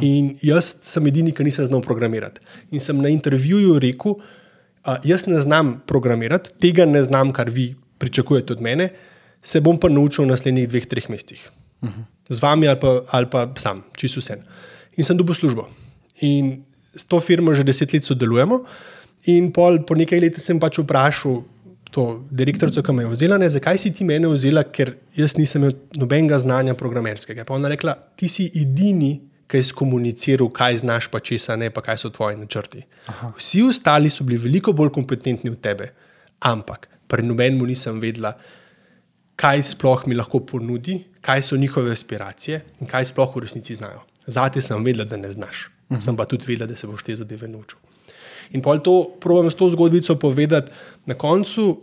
In 0.00 0.36
jaz 0.42 0.76
sem 0.80 1.06
edini, 1.06 1.32
ki 1.34 1.44
nisem 1.44 1.66
znal 1.66 1.82
programirati. 1.82 2.40
In 2.70 2.80
sem 2.80 2.98
na 3.02 3.08
intervjuju 3.08 3.78
rekel, 3.82 4.14
uh, 4.14 4.96
jaz 5.04 5.26
ne 5.26 5.40
znam 5.40 5.80
programirati, 5.86 6.50
tega 6.60 6.86
ne 6.86 7.04
znam, 7.04 7.32
kar 7.32 7.50
vi 7.50 7.74
pričakujete 7.98 8.52
od 8.52 8.60
mene, 8.60 8.90
se 9.42 9.60
bom 9.60 9.78
pa 9.78 9.88
naučil 9.88 10.24
v 10.24 10.30
naslednjih 10.30 10.68
dveh, 10.68 10.86
treh 10.86 11.10
mesecih. 11.10 11.50
Z 12.28 12.42
vami 12.42 12.68
ali 12.68 12.78
pa, 12.80 13.02
ali 13.10 13.26
pa 13.30 13.50
sam, 13.58 13.82
čisto 13.98 14.22
vse. 14.22 14.38
In 14.96 15.04
sem 15.04 15.18
dobil 15.18 15.34
službo. 15.34 15.66
In 16.22 16.62
s 16.94 17.04
to 17.04 17.20
firmo 17.20 17.54
že 17.54 17.64
deset 17.64 17.92
let 17.92 18.04
sodelujemo. 18.04 18.62
In 19.30 19.52
pol, 19.54 19.82
po 19.86 19.94
nekaj 19.94 20.20
letih 20.20 20.42
sem 20.42 20.58
pač 20.58 20.80
vprašal 20.82 21.42
to 21.92 22.24
direktorico, 22.32 22.82
ki 22.82 22.92
me 22.96 23.04
je 23.04 23.10
vzela, 23.12 23.36
ne, 23.38 23.48
zakaj 23.52 23.78
si 23.78 23.92
ti 23.92 24.04
mene 24.08 24.30
vzela, 24.32 24.64
ker 24.64 24.94
jaz 25.14 25.36
nisem 25.36 25.62
imel 25.62 25.74
nobenega 26.00 26.38
znanja 26.40 26.74
programerskega. 26.78 27.44
Pa 27.44 27.54
ona 27.54 27.68
rekla, 27.70 27.94
ti 28.16 28.30
si 28.32 28.48
edini, 28.48 29.12
ki 29.52 29.60
je 29.60 29.68
skomuniciral, 29.68 30.48
kaj 30.56 30.80
znaš, 30.80 31.10
pa 31.12 31.20
česa 31.20 31.58
ne, 31.60 31.68
pa 31.70 31.84
kaj 31.84 32.00
so 32.00 32.10
tvoji 32.10 32.38
načrti. 32.40 32.80
Aha. 33.12 33.34
Vsi 33.36 33.60
ostali 33.68 34.10
so 34.10 34.24
bili 34.24 34.40
veliko 34.40 34.72
bolj 34.72 34.88
kompetentni 34.96 35.52
od 35.52 35.60
tebe, 35.60 35.90
ampak 36.48 36.88
pri 37.12 37.26
nobenemu 37.28 37.68
nisem 37.68 38.00
vedela, 38.00 38.32
kaj 39.36 39.60
sploh 39.74 40.06
mi 40.08 40.16
lahko 40.16 40.40
ponudi, 40.48 41.02
kaj 41.20 41.44
so 41.50 41.60
njihove 41.60 41.92
aspiracije 41.92 42.62
in 42.80 42.88
kaj 42.88 43.10
sploh 43.12 43.36
v 43.36 43.44
resnici 43.44 43.76
znajo. 43.76 44.00
Zate 44.26 44.64
sem 44.64 44.80
vedela, 44.84 45.04
da 45.04 45.20
ne 45.20 45.28
znaš, 45.28 45.66
-huh. 45.96 46.04
sem 46.04 46.16
pa 46.16 46.24
tudi 46.24 46.46
vedela, 46.46 46.66
da 46.66 46.76
se 46.76 46.86
boš 46.86 47.02
te 47.02 47.16
zadeve 47.16 47.48
naučil. 47.48 47.78
In 48.52 48.60
pol 48.62 48.78
to 48.78 49.16
probujem 49.20 49.50
s 49.50 49.54
to 49.54 49.70
zgodbico 49.70 50.16
povedati. 50.16 50.72
Na 51.06 51.14
koncu 51.14 51.80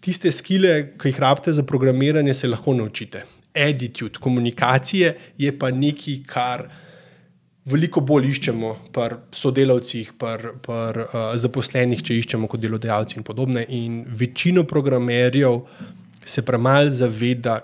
tiste 0.00 0.32
skile, 0.32 0.96
ki 1.00 1.08
jih 1.08 1.20
rabite 1.20 1.52
za 1.52 1.62
programiranje, 1.62 2.34
se 2.34 2.48
lahko 2.48 2.74
naučite. 2.74 3.24
Attitude, 3.54 4.18
komunikacije 4.20 5.16
je 5.38 5.58
pa 5.58 5.70
nekaj, 5.70 6.18
kar 6.26 6.68
veliko 7.64 8.02
bolj 8.04 8.28
iščemo 8.34 8.74
pri 8.92 9.16
sodelavcih, 9.32 10.12
pri 10.18 10.52
uh, 10.60 11.32
zaposlenih, 11.40 12.02
če 12.04 12.18
iščemo 12.20 12.50
kot 12.50 12.60
delodajalci 12.60 13.16
in 13.16 13.24
podobne. 13.24 13.64
In 13.68 14.02
večino 14.04 14.66
programerjev 14.68 15.62
se 16.26 16.44
premalo 16.44 16.90
zaveda, 16.90 17.60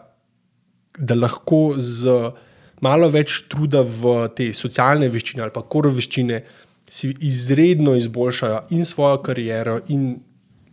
da 0.97 1.15
lahko 1.15 1.75
z 1.77 2.09
malo 2.81 3.09
več 3.13 3.43
truda 3.51 3.83
v 3.83 4.29
te 4.37 4.51
socialne 4.57 5.09
veščine 5.13 5.45
ali 5.45 5.55
pa 5.55 5.63
koro 5.63 5.93
veščine 5.95 6.43
si 6.91 7.13
izredno 7.23 7.95
izboljšajo 7.95 8.65
in 8.75 8.85
svojo 8.85 9.21
kariero, 9.23 9.79
in 9.95 10.17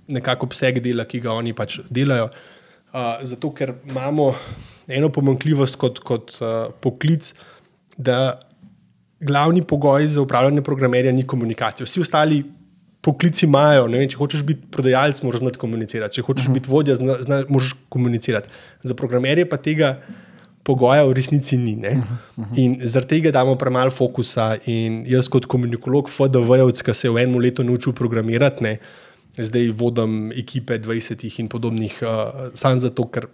nekako 0.09 0.47
obseg 0.49 0.79
dela, 0.81 1.05
ki 1.05 1.21
ga 1.21 1.35
oni 1.37 1.53
pač 1.53 1.79
delajo. 1.93 2.31
Uh, 2.87 3.19
zato, 3.27 3.51
ker 3.53 3.75
imamo 3.85 4.31
eno 4.89 5.11
pomankljivost 5.13 5.77
kot, 5.77 5.99
kot 6.07 6.37
uh, 6.39 6.71
poklic, 6.81 7.33
da 7.97 8.39
glavni 9.19 9.61
pogoj 9.61 10.07
za 10.07 10.21
upravljanje 10.21 10.63
programerja 10.65 11.11
ni 11.11 11.25
komunikacija. 11.27 11.85
Vsi 11.85 12.01
ostali 12.01 12.43
poklici 13.01 13.45
imajo, 13.45 13.85
vem, 13.91 14.07
če 14.09 14.17
hočeš 14.17 14.43
biti 14.47 14.71
prodajalec, 14.73 15.21
moraš 15.23 15.43
znati 15.43 15.61
komunicirati, 15.61 16.17
če 16.17 16.25
hočeš 16.25 16.47
uh 16.47 16.49
-huh. 16.49 16.59
biti 16.59 16.71
vodja, 16.71 16.95
znaš 16.95 17.75
komunicirati. 17.89 18.49
Za 18.83 18.95
programerje 18.95 19.49
pa 19.49 19.57
tega 19.57 20.01
pogoja 20.67 21.05
v 21.07 21.15
resnici 21.15 21.57
ni. 21.57 21.75
Uh 21.75 21.81
-huh, 21.81 22.03
uh 22.35 22.45
-huh. 22.45 22.59
In 22.59 22.77
zaradi 22.83 23.07
tega 23.07 23.31
damo 23.31 23.55
premalo 23.55 23.91
fokusa. 23.91 24.57
In 24.65 25.03
jaz, 25.07 25.27
kot 25.27 25.45
komunikolog, 25.45 26.09
FDV-jevc, 26.09 26.83
ki 26.83 26.93
se 26.93 27.07
je 27.07 27.11
v 27.11 27.23
enem 27.23 27.39
letu 27.39 27.63
naučil 27.63 27.93
programirati, 27.93 28.63
ne, 28.63 28.77
zdaj 29.37 29.71
vodim 29.71 30.31
ekipe 30.31 30.77
20 30.77 31.39
in 31.39 31.47
podobnih, 31.47 32.03
uh, 32.03 32.51
samo 32.53 32.77
zato, 32.77 33.07
ker 33.07 33.27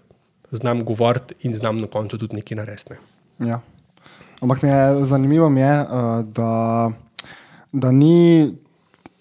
znam 0.52 0.84
govoriti 0.84 1.34
in 1.42 1.54
znam 1.54 1.78
na 1.82 1.88
koncu 1.88 2.18
tudi 2.18 2.36
nekaj 2.36 2.56
narediti. 2.56 2.94
Ne. 3.40 3.48
Ja. 3.48 3.62
Ampak 4.42 4.64
mi 4.64 4.70
je 4.70 5.06
zanimivo, 5.06 5.50
mi 5.50 5.62
je, 5.62 5.82
uh, 5.82 5.88
da, 6.26 6.92
da 7.72 7.92
ni 7.92 8.52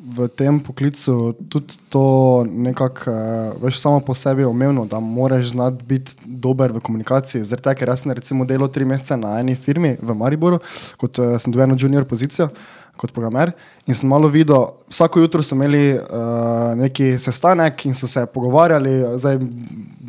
v 0.03 0.27
tem 0.29 0.59
poklicu 0.61 1.33
tudi 1.49 1.79
to 1.89 2.43
nekako, 2.45 3.11
uh, 3.11 3.63
veš, 3.63 3.79
samo 3.79 4.01
po 4.01 4.15
sebi 4.15 4.45
umevno, 4.45 4.85
da 4.85 5.01
moraš 5.01 5.55
znati 5.55 5.85
biti 5.85 6.13
dober 6.27 6.73
v 6.73 6.81
komunikaciji. 6.81 7.45
Zaradi 7.45 7.69
tega, 7.69 7.79
ker 7.79 7.93
jaz 7.93 8.03
sem 8.03 8.13
recimo 8.13 8.45
delal 8.45 8.69
tri 8.69 8.85
mesece 8.85 9.17
na 9.17 9.39
eni 9.41 9.55
firmi 9.55 9.95
v 10.03 10.17
Mariboru, 10.19 10.59
kot 10.99 11.23
uh, 11.23 11.37
sem 11.39 11.55
dobil 11.55 11.69
eno 11.69 11.79
junior 11.79 12.05
pozicijo. 12.09 12.51
Kot 12.93 13.09
programer, 13.17 13.55
in 13.89 13.97
sem 13.97 14.11
malo 14.11 14.29
videl, 14.29 14.67
vsako 14.93 15.23
jutro 15.23 15.41
so 15.43 15.57
imeli 15.57 15.95
uh, 15.97 16.75
neki 16.77 17.15
sestanek 17.19 17.87
in 17.89 17.95
so 17.97 18.07
se 18.07 18.27
pogovarjali, 18.29 18.93
zdaj 19.17 19.39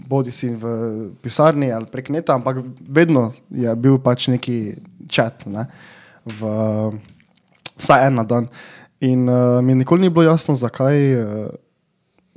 bodi 0.09 0.33
si 0.35 0.49
v 0.51 0.73
pisarni 1.23 1.71
ali 1.71 1.87
prek 1.87 2.11
neta, 2.11 2.35
ampak 2.35 2.59
vedno 2.83 3.29
je 3.49 3.71
bil 3.79 4.01
pač 4.03 4.27
neki 4.27 4.57
čat, 5.07 5.47
ne, 5.47 5.63
v, 6.27 6.51
vsaj 7.79 8.07
en 8.09 8.19
na 8.19 8.27
dan. 8.27 8.51
In 9.03 9.27
uh, 9.27 9.59
mi 9.63 9.75
nikoli 9.75 10.01
ni 10.01 10.09
bilo 10.09 10.23
jasno, 10.23 10.55
zakaj, 10.55 10.97
uh, 11.19 11.47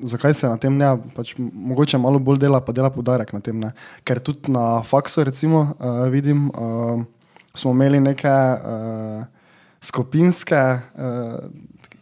zakaj 0.03 0.35
se 0.35 0.49
na 0.51 0.59
tem 0.59 0.75
ne, 0.75 0.89
pač 1.15 1.37
mogoče 1.39 2.01
malo 2.03 2.19
bolj 2.19 2.41
dela, 2.43 2.61
pa 2.61 2.75
dela 2.75 2.91
podarek 2.91 3.31
na 3.37 3.41
tem. 3.41 3.61
Ne. 3.63 3.71
Ker 4.07 4.19
tudi 4.19 4.51
na 4.53 4.83
faksu, 4.83 5.23
recimo, 5.29 5.63
uh, 5.79 6.03
vidim, 6.11 6.49
uh, 6.51 7.05
smo 7.55 7.71
imeli 7.77 8.03
neke 8.03 8.33
uh, 8.33 9.23
skupinske 9.87 10.59
uh, 10.59 11.39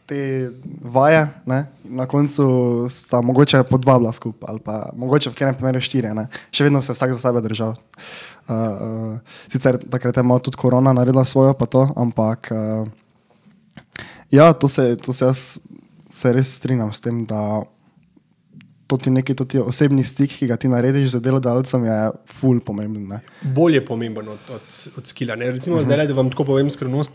te 0.09 0.51
vaje, 0.81 1.27
ne. 1.49 1.61
na 1.85 2.09
koncu 2.09 2.45
sta 2.89 3.21
mogoče 3.21 3.63
po 3.69 3.79
dva 3.79 3.99
bila 3.99 4.13
skupaj, 4.13 4.49
ali 4.49 4.61
pa 4.65 4.91
mogoče 4.97 5.31
v 5.31 5.37
katerem 5.37 5.61
primeru 5.61 5.85
štiri, 5.85 6.13
ne. 6.17 6.27
še 6.53 6.65
vedno 6.65 6.81
se 6.85 6.97
vsak 6.97 7.17
za 7.17 7.21
sebe 7.29 7.45
držal. 7.45 7.77
Uh, 8.49 8.57
uh, 8.57 9.39
sicer 9.49 9.77
takrat 9.77 10.17
je 10.17 10.25
malo 10.25 10.41
tudi 10.45 10.61
korona 10.61 10.93
naredila 10.97 11.25
svojo, 11.25 11.53
pa 11.53 11.69
to, 11.69 11.89
ampak. 11.97 12.53
Uh, 12.53 13.04
Ja, 14.31 14.53
to 14.53 14.69
se, 14.69 14.97
to 14.97 15.13
se 15.13 15.25
jaz 15.25 15.45
se 16.15 16.33
res 16.33 16.55
strinjam 16.59 16.93
s 16.95 17.03
tem, 17.03 17.25
da 17.27 17.63
to 18.87 18.99
ti 19.01 19.11
neki 19.11 19.35
to 19.35 19.47
ti 19.49 19.59
osebni 19.59 20.05
stik, 20.07 20.37
ki 20.39 20.49
ga 20.51 20.59
ti 20.61 20.69
narediš 20.71 21.17
z 21.17 21.23
delodajalcem, 21.25 21.87
je 21.89 21.99
ful 22.39 22.61
pomemben. 22.65 23.07
Ne? 23.11 23.21
Bolje 23.57 23.81
pomemben 23.85 24.29
od, 24.35 24.51
od, 24.55 24.81
od 25.01 25.11
skila. 25.11 25.37
Ne? 25.41 25.51
Recimo, 25.57 25.77
uh 25.77 25.83
-huh. 25.83 25.89
zdaj, 25.89 26.07
da 26.07 26.15
vam 26.15 26.31
tako 26.31 26.45
povem 26.45 26.71
skrivnost. 26.71 27.13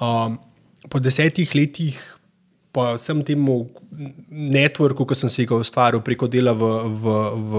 Um, 0.00 0.38
po 0.90 0.98
desetih 0.98 1.54
letih, 1.54 1.98
pa 2.72 2.94
vsem 2.94 3.22
temu 3.24 3.68
networku, 4.30 5.06
ki 5.06 5.14
sem 5.14 5.28
se 5.28 5.44
ga 5.44 5.54
ustvaril 5.54 6.00
preko 6.00 6.26
dela 6.26 6.52
v, 6.52 6.64
v, 7.02 7.14
v 7.50 7.54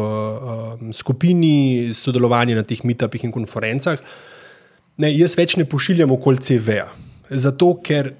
um, 0.81 0.93
skupini, 0.93 1.91
sodelovanja 1.93 2.55
na 2.55 2.63
teh 2.63 2.83
meetupih 2.83 3.23
in 3.23 3.31
konferencah, 3.31 3.99
ne, 4.97 5.11
jaz 5.17 5.35
več 5.37 5.55
ne 5.55 5.65
pošiljam 5.65 6.11
okoli 6.11 6.37
CV-ja. 6.37 6.87
Zato, 7.29 7.73
ker 7.83 8.13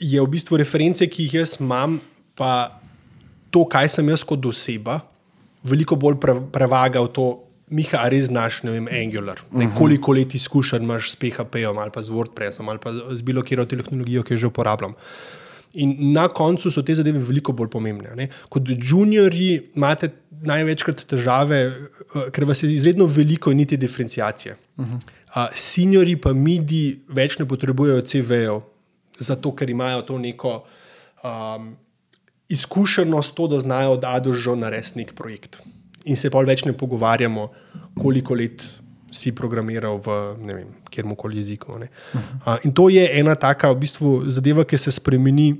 je 0.00 0.20
v 0.20 0.28
bistvu 0.28 0.58
reference, 0.60 1.06
ki 1.06 1.28
jih 1.28 1.40
jaz 1.42 1.56
imam, 1.60 2.00
pa 2.38 2.80
to, 3.52 3.64
kaj 3.68 3.90
sem 3.96 4.08
jaz 4.08 4.24
kot 4.26 4.44
oseba, 4.48 5.00
veliko 5.62 5.96
bolj 5.96 6.18
pre, 6.22 6.36
prevaga 6.52 7.02
v 7.04 7.12
to, 7.12 7.30
Miha, 7.72 8.02
res 8.12 8.26
znaš, 8.28 8.58
ne 8.66 8.74
vem, 8.74 8.88
Angular. 8.92 9.38
Ne, 9.48 9.64
mhm. 9.64 9.76
koliko 9.78 10.12
let 10.12 10.34
izkušenj 10.36 10.82
imaš 10.84 11.14
s 11.14 11.16
PHP-om 11.16 11.78
ali 11.80 11.92
pa 11.94 12.02
z 12.04 12.12
WordPressom 12.12 12.68
ali 12.68 12.82
pa 12.82 12.92
z 12.92 13.24
bilo 13.24 13.40
katero 13.40 13.64
tehnologijo, 13.64 14.24
ki 14.28 14.34
jo 14.34 14.42
že 14.42 14.50
uporabljam. 14.50 14.92
In 15.80 15.94
na 16.12 16.26
koncu 16.28 16.70
so 16.70 16.82
te 16.84 16.92
zadeve 16.94 17.22
veliko 17.24 17.54
bolj 17.56 17.70
pomembne. 17.72 18.12
Ne? 18.16 18.28
Kot 18.52 18.68
juniori 18.68 19.54
imate 19.72 20.10
največkrat 20.44 21.04
težave, 21.08 21.60
eh, 21.64 22.28
ker 22.34 22.44
vas 22.44 22.62
je 22.62 22.68
izredno 22.74 23.06
veliko 23.06 23.50
in 23.50 23.62
niti 23.62 23.76
diferencijacije. 23.76 24.56
Uh 24.76 24.86
-huh. 24.86 25.00
uh, 25.36 25.48
seniori 25.54 26.16
pa 26.16 26.32
midi 26.32 27.00
več 27.08 27.38
ne 27.38 27.48
potrebujejo 27.48 28.02
CV-jev, 28.02 28.60
zato 29.22 29.54
ker 29.56 29.70
imajo 29.70 30.02
to 30.02 30.18
neko 30.18 30.62
um, 31.24 31.76
izkušenost, 32.52 33.34
to, 33.34 33.48
da 33.48 33.60
znajo 33.60 33.96
od 33.96 34.04
A 34.04 34.20
do 34.20 34.32
Ž 34.32 34.56
narediti 34.56 34.98
nek 34.98 35.14
projekt. 35.14 35.62
In 36.04 36.16
se 36.16 36.30
pa 36.30 36.42
več 36.44 36.64
ne 36.66 36.74
pogovarjamo, 36.76 37.48
koliko 38.00 38.34
let 38.34 38.64
si 39.12 39.32
programiral 39.32 40.00
v 40.02 40.16
kjer 40.90 41.06
koli 41.16 41.38
jeziku. 41.40 41.76
Uh, 41.76 42.56
in 42.64 42.72
to 42.72 42.88
je 42.88 43.04
ena 43.20 43.34
taka 43.34 43.70
v 43.72 43.84
bistvu, 43.84 44.12
zadeva, 44.32 44.64
ki 44.64 44.78
se 44.78 44.92
spremeni, 44.92 45.52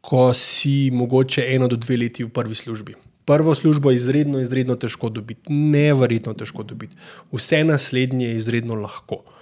ko 0.00 0.32
si 0.34 0.90
mogoče 0.92 1.44
eno 1.54 1.68
do 1.68 1.76
dve 1.76 1.96
leti 1.96 2.24
v 2.24 2.32
prvi 2.32 2.54
službi. 2.54 2.96
Prvo 3.28 3.54
službo 3.54 3.90
je 3.92 4.00
izredno, 4.00 4.40
izredno 4.40 4.76
težko 4.80 5.10
dobiti, 5.12 5.52
nevrjetno 5.52 6.32
težko 6.32 6.64
dobiti. 6.64 6.96
Vse 7.32 7.60
naslednje 7.64 8.32
je 8.32 8.36
izredno 8.40 8.78
lahko. 8.80 9.20
Uh, 9.20 9.37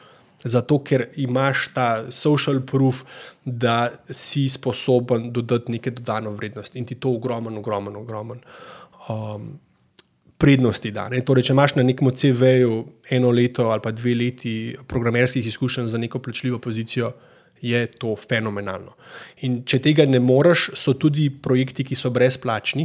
zato 0.49 0.79
ker 0.85 1.09
imaš 1.17 1.69
ta 1.75 1.88
social 2.11 2.61
proof, 2.67 3.05
da 3.45 3.91
si 4.11 4.49
sposoben 4.49 5.31
dodati 5.33 5.73
nekaj 5.76 5.99
dodano 6.00 6.33
vrednost 6.35 6.76
in 6.76 6.87
ti 6.87 6.95
to 6.95 7.15
ogromen, 7.19 7.59
ogromen, 7.59 7.97
ogromen. 7.97 8.43
Um, 9.09 9.55
Prednosti 10.37 10.91
da. 10.93 11.07
Torej, 11.25 11.47
če 11.49 11.55
imaš 11.55 11.73
na 11.79 11.83
nekem 11.87 12.11
CV-ju 12.12 12.75
eno 13.17 13.31
leto 13.33 13.71
ali 13.73 13.81
pa 13.81 13.88
dve 13.97 14.12
leti 14.15 14.50
programerskih 14.85 15.47
izkušenj 15.49 15.87
za 15.88 15.99
neko 15.99 16.19
plačljivo 16.21 16.59
pozicijo, 16.61 17.15
je 17.65 17.87
to 17.87 18.12
fenomenalno. 18.21 18.93
In 19.49 19.62
če 19.65 19.81
tega 19.81 20.05
ne 20.05 20.21
moreš, 20.21 20.71
so 20.76 20.93
tudi 20.93 21.31
projekti, 21.31 21.87
ki 21.88 21.97
so 21.97 22.11
brezplačni, 22.12 22.85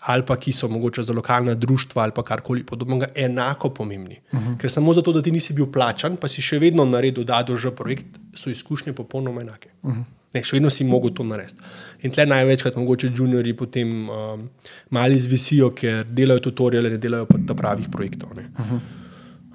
ali 0.00 0.22
pa 0.26 0.36
ki 0.36 0.52
so 0.52 0.68
mogoče 0.68 1.02
za 1.02 1.12
lokalna 1.12 1.54
društva 1.54 2.02
ali 2.02 2.12
karkoli 2.24 2.64
podobnega, 2.66 3.06
enako 3.14 3.70
pomembni. 3.70 4.20
Uh 4.32 4.40
-huh. 4.40 4.58
Ker 4.58 4.70
samo 4.70 4.92
zato, 4.92 5.12
da 5.12 5.22
ti 5.22 5.32
nisi 5.32 5.52
bil 5.52 5.66
plačan, 5.66 6.16
pa 6.16 6.28
si 6.28 6.42
še 6.42 6.58
vedno 6.58 6.84
naredil, 6.84 7.24
da 7.24 7.42
doživljaš 7.42 7.76
projekt, 7.76 8.06
so 8.34 8.50
izkušnje 8.50 8.92
popolnoma 8.92 9.40
enake. 9.40 9.68
Uh 9.82 9.92
-huh. 9.92 10.04
ne, 10.34 10.42
še 10.42 10.56
vedno 10.56 10.70
si 10.70 10.84
mogel 10.84 11.10
to 11.14 11.24
narediti. 11.24 11.60
In 12.02 12.10
tle 12.10 12.26
največkrat 12.26 12.76
mogoče 12.76 13.10
juniori 13.16 13.56
potem 13.56 14.08
um, 14.08 14.48
malo 14.90 15.14
izvisijo, 15.14 15.70
ker 15.70 16.04
delajo 16.04 16.40
tutoriale, 16.40 16.90
ne 16.90 16.96
delajo 16.96 17.26
pa 17.26 17.54
pravih 17.54 17.88
projektov. 17.92 18.30
Uh 18.30 18.38
-huh. 18.38 18.80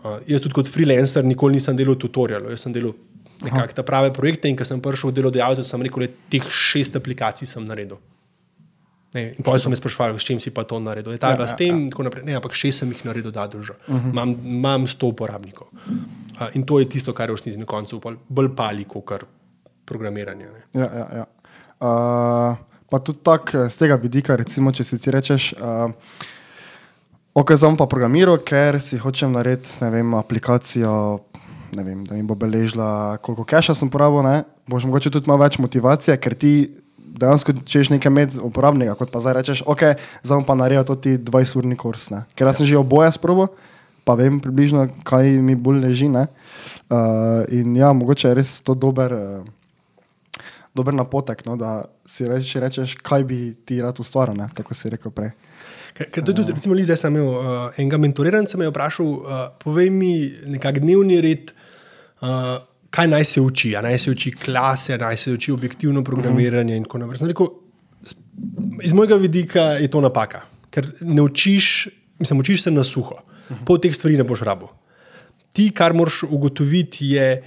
uh, 0.03 0.19
jaz 0.27 0.41
tudi 0.41 0.53
kot 0.53 0.67
freelancer 0.67 1.25
nikoli 1.25 1.53
nisem 1.53 1.75
delal 1.75 1.95
tutorialov, 1.95 2.50
jaz 2.51 2.62
sem 2.62 2.74
delal 2.74 2.93
nekakšne 3.41 3.83
prave 3.83 4.13
projekte 4.13 4.50
in 4.50 4.55
ko 4.55 4.65
sem 4.65 4.81
prišel 4.81 5.10
v 5.10 5.13
delodajalce, 5.13 5.63
sem 5.63 5.81
rekel, 5.81 6.05
da 6.05 6.13
teh 6.29 6.50
šest 6.50 6.95
aplikacij 6.95 7.48
sem 7.48 7.65
naredil. 7.65 7.98
Ne, 9.13 9.23
in 9.35 9.43
potem 9.43 9.59
so 9.59 9.69
me 9.69 9.75
sprašvali, 9.75 10.19
s 10.19 10.23
čim 10.23 10.39
si 10.39 10.53
pa 10.55 10.63
to 10.63 10.79
naredil. 10.79 11.11
Je 11.11 11.19
ta 11.19 11.33
ja, 11.33 11.39
ja, 11.43 11.47
s 11.47 11.55
tem, 11.59 11.89
ja. 11.91 12.03
naprej. 12.07 12.23
Ne, 12.23 12.37
ampak 12.39 12.55
še 12.55 12.71
sem 12.71 12.91
jih 12.95 13.03
naredil, 13.09 13.31
da 13.35 13.47
držim. 13.47 13.75
Uh 13.87 13.95
-huh. 13.95 14.11
imam, 14.11 14.29
imam 14.39 14.87
sto 14.87 15.11
uporabnikov. 15.11 15.67
Uh, 15.67 16.47
in 16.55 16.63
to 16.63 16.79
je 16.79 16.89
tisto, 16.89 17.13
kar 17.13 17.29
je 17.29 17.33
v 17.33 17.35
resnici 17.35 17.59
na 17.59 17.65
koncu 17.65 18.01
bolj 18.29 18.55
pali, 18.55 18.85
kot 18.85 19.23
programiranje. 19.85 20.47
Ja, 20.73 20.87
ja, 20.87 21.07
ja. 21.15 21.25
Uh, 21.81 22.57
pa 22.89 22.99
tudi 22.99 23.19
tako 23.23 23.69
z 23.69 23.77
tega 23.77 23.95
vidika, 23.95 24.35
recimo, 24.35 24.71
če 24.71 24.83
si 24.83 24.99
ti 24.99 25.11
rečeš. 25.11 25.53
Uh, 25.53 25.91
Ok, 27.31 27.55
zdaj 27.55 27.77
pa 27.79 27.87
programiral, 27.87 28.41
ker 28.43 28.75
si 28.83 28.97
hočem 28.99 29.31
narediti 29.31 29.79
vem, 29.79 30.13
aplikacijo, 30.19 31.23
vem, 31.71 32.03
da 32.03 32.17
mi 32.19 32.25
bo 32.27 32.35
beležila, 32.35 33.17
koliko 33.23 33.45
keša 33.47 33.71
sem 33.71 33.87
porabil. 33.87 34.43
Boš 34.67 34.83
mogoče 34.83 35.13
tudi 35.15 35.31
malo 35.31 35.39
več 35.39 35.55
motivacije, 35.55 36.17
ker 36.19 36.35
ti 36.35 36.51
dejansko 37.11 37.53
češ 37.67 37.91
nekaj 37.93 38.11
med 38.13 38.35
uporabnika, 38.41 38.95
kot 38.99 39.11
pa 39.11 39.21
zdaj 39.23 39.35
rečeš, 39.39 39.63
ok, 39.67 39.99
zdaj 40.23 40.45
pa 40.47 40.55
naredil 40.55 40.87
to 40.87 40.95
ti 40.95 41.17
20-urni 41.17 41.77
kurs. 41.79 42.09
Ne? 42.13 42.23
Ker 42.35 42.49
jaz 42.49 42.61
sem 42.61 42.69
že 42.69 42.79
oboje 42.79 43.11
sprobo, 43.15 43.51
pa 44.07 44.15
vem 44.17 44.39
približno, 44.41 44.87
kaj 45.07 45.37
mi 45.43 45.55
bolj 45.55 45.83
leži. 45.85 46.09
Uh, 46.11 47.45
in 47.53 47.75
ja, 47.77 47.91
mogoče 47.93 48.31
je 48.31 48.37
res 48.37 48.57
to 48.65 48.75
dober, 48.75 49.13
uh, 49.13 50.41
dober 50.75 50.95
napotek, 50.95 51.45
no, 51.45 51.55
da 51.59 51.85
si 52.07 52.27
reč, 52.27 52.55
rečeš, 52.59 52.97
kaj 53.03 53.27
bi 53.27 53.39
ti 53.65 53.81
rad 53.83 53.99
ustvaril, 53.99 54.35
ne? 54.35 54.49
tako 54.55 54.75
si 54.75 54.91
rekel 54.91 55.13
prej. 55.13 55.31
Ker 56.01 56.23
tudi, 56.23 56.47
recimo, 56.47 56.75
zdaj 56.79 56.97
sem 56.97 57.13
imel 57.13 57.29
uh, 57.29 57.79
enega 57.79 57.99
mentoriranca, 58.01 58.57
me 58.57 58.67
je 58.67 58.73
vprašal, 58.73 59.07
uh, 59.07 59.47
povej 59.61 59.91
mi 59.93 60.31
nekak 60.49 60.79
dnevni 60.81 61.19
red. 61.23 61.53
Uh, 62.21 62.63
kaj 62.91 63.07
naj 63.07 63.25
se 63.25 63.41
uči. 63.41 63.71
Naj 63.81 64.00
se 64.00 64.12
uči 64.12 64.31
klase, 64.36 64.98
naj 64.98 65.17
se 65.17 65.31
uči 65.31 65.51
objektivno 65.51 66.03
programiranje. 66.03 66.77
Uh 66.77 66.86
-huh. 66.86 67.27
rekel, 67.27 67.48
iz 68.83 68.93
mojega 68.93 69.15
vidika 69.15 69.62
je 69.62 69.88
to 69.88 70.01
napaka, 70.01 70.41
ker 70.69 70.91
ne 71.01 71.21
učiš, 71.21 71.88
mislim, 72.19 72.39
učiš 72.39 72.63
se 72.63 72.71
na 72.71 72.83
suho. 72.83 73.15
Uh 73.15 73.57
-huh. 73.57 73.65
Po 73.65 73.77
teh 73.77 73.95
stvareh 73.95 74.17
ne 74.17 74.24
boš 74.24 74.41
rabo. 74.41 74.69
Ti, 75.53 75.71
kar 75.71 75.93
moraš 75.93 76.24
ugotoviti, 76.24 77.05
je, 77.05 77.43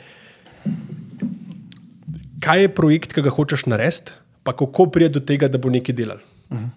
kaj 2.40 2.62
je 2.62 2.68
projekt, 2.68 3.12
ki 3.12 3.22
ga 3.22 3.30
hočeš 3.30 3.66
narediti, 3.66 4.12
pa 4.42 4.52
kako 4.52 4.86
pride 4.86 5.08
do 5.08 5.20
tega, 5.20 5.48
da 5.48 5.58
bo 5.58 5.70
nekaj 5.70 5.94
delal. 5.94 6.18
Uh 6.50 6.58
-huh. 6.58 6.68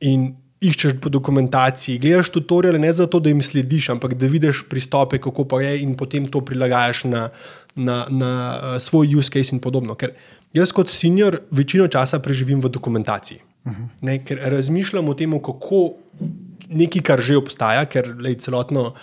In 0.00 0.41
iščeš 0.62 0.96
po 1.02 1.10
dokumentaciji, 1.12 1.98
gledaš 2.02 2.30
tutoriale 2.34 2.78
ne 2.80 2.92
zato, 2.94 3.20
da 3.20 3.32
jim 3.32 3.42
slediš, 3.42 3.90
ampak 3.94 4.14
da 4.18 4.30
vidiš 4.30 4.64
pristope, 4.70 5.18
kako 5.22 5.46
pa 5.50 5.62
je, 5.62 5.80
in 5.82 5.96
potem 5.98 6.26
to 6.30 6.42
prilagajaš 6.46 7.04
na, 7.10 7.22
na, 7.74 8.04
na 8.10 8.32
uh, 8.52 8.76
svoj 8.82 9.16
use 9.18 9.32
case 9.32 9.54
in 9.54 9.60
podobno. 9.62 9.96
Ker 9.98 10.14
jaz, 10.54 10.72
kot 10.74 10.92
senior, 10.92 11.40
večino 11.50 11.88
časa 11.90 12.22
preživim 12.22 12.62
v 12.62 12.70
dokumentaciji. 12.70 13.42
Uh 13.64 13.72
-huh. 13.72 13.88
ne, 14.00 14.18
ker 14.24 14.40
razmišljam 14.42 15.08
o 15.08 15.14
tem, 15.14 15.38
kako 15.42 15.94
nekaj, 16.68 17.02
kar 17.02 17.20
že 17.20 17.36
obstaja, 17.36 17.84
ker 17.84 18.14
lej, 18.18 18.34
celotno. 18.34 18.94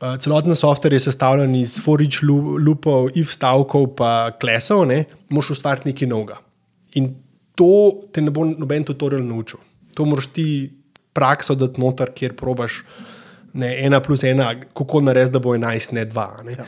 Uh, 0.00 0.16
celoten 0.20 0.54
softver 0.54 0.92
je 0.92 1.00
sestavljen 1.00 1.54
iz 1.54 1.80
forič 1.80 2.22
lupov, 2.22 3.10
if 3.14 3.32
stavkov, 3.32 3.94
pa 3.96 4.30
klesov, 4.40 4.86
ne, 4.86 5.04
moš 5.28 5.50
ustvariti 5.50 5.88
nekaj 5.88 6.08
novega. 6.08 6.36
In 6.94 7.14
to 7.54 8.02
te 8.12 8.20
ne 8.20 8.30
bo 8.30 8.44
noben 8.44 8.84
tutorial 8.84 9.24
naučil. 9.24 9.58
To 9.96 10.04
moraš 10.04 10.26
ti 10.26 10.70
prakso 11.16 11.56
dati 11.56 11.80
noter, 11.80 12.12
kjer 12.14 12.36
probaš 12.36 12.82
ne, 13.56 13.72
ena 13.86 14.02
plus 14.04 14.24
ena, 14.28 14.50
kako 14.76 15.00
narediti, 15.00 15.32
da 15.32 15.42
bo 15.42 15.54
11, 15.56 15.96
ne 15.96 16.04
2. 16.06 16.26
Ne. 16.44 16.56
Ja. 16.58 16.66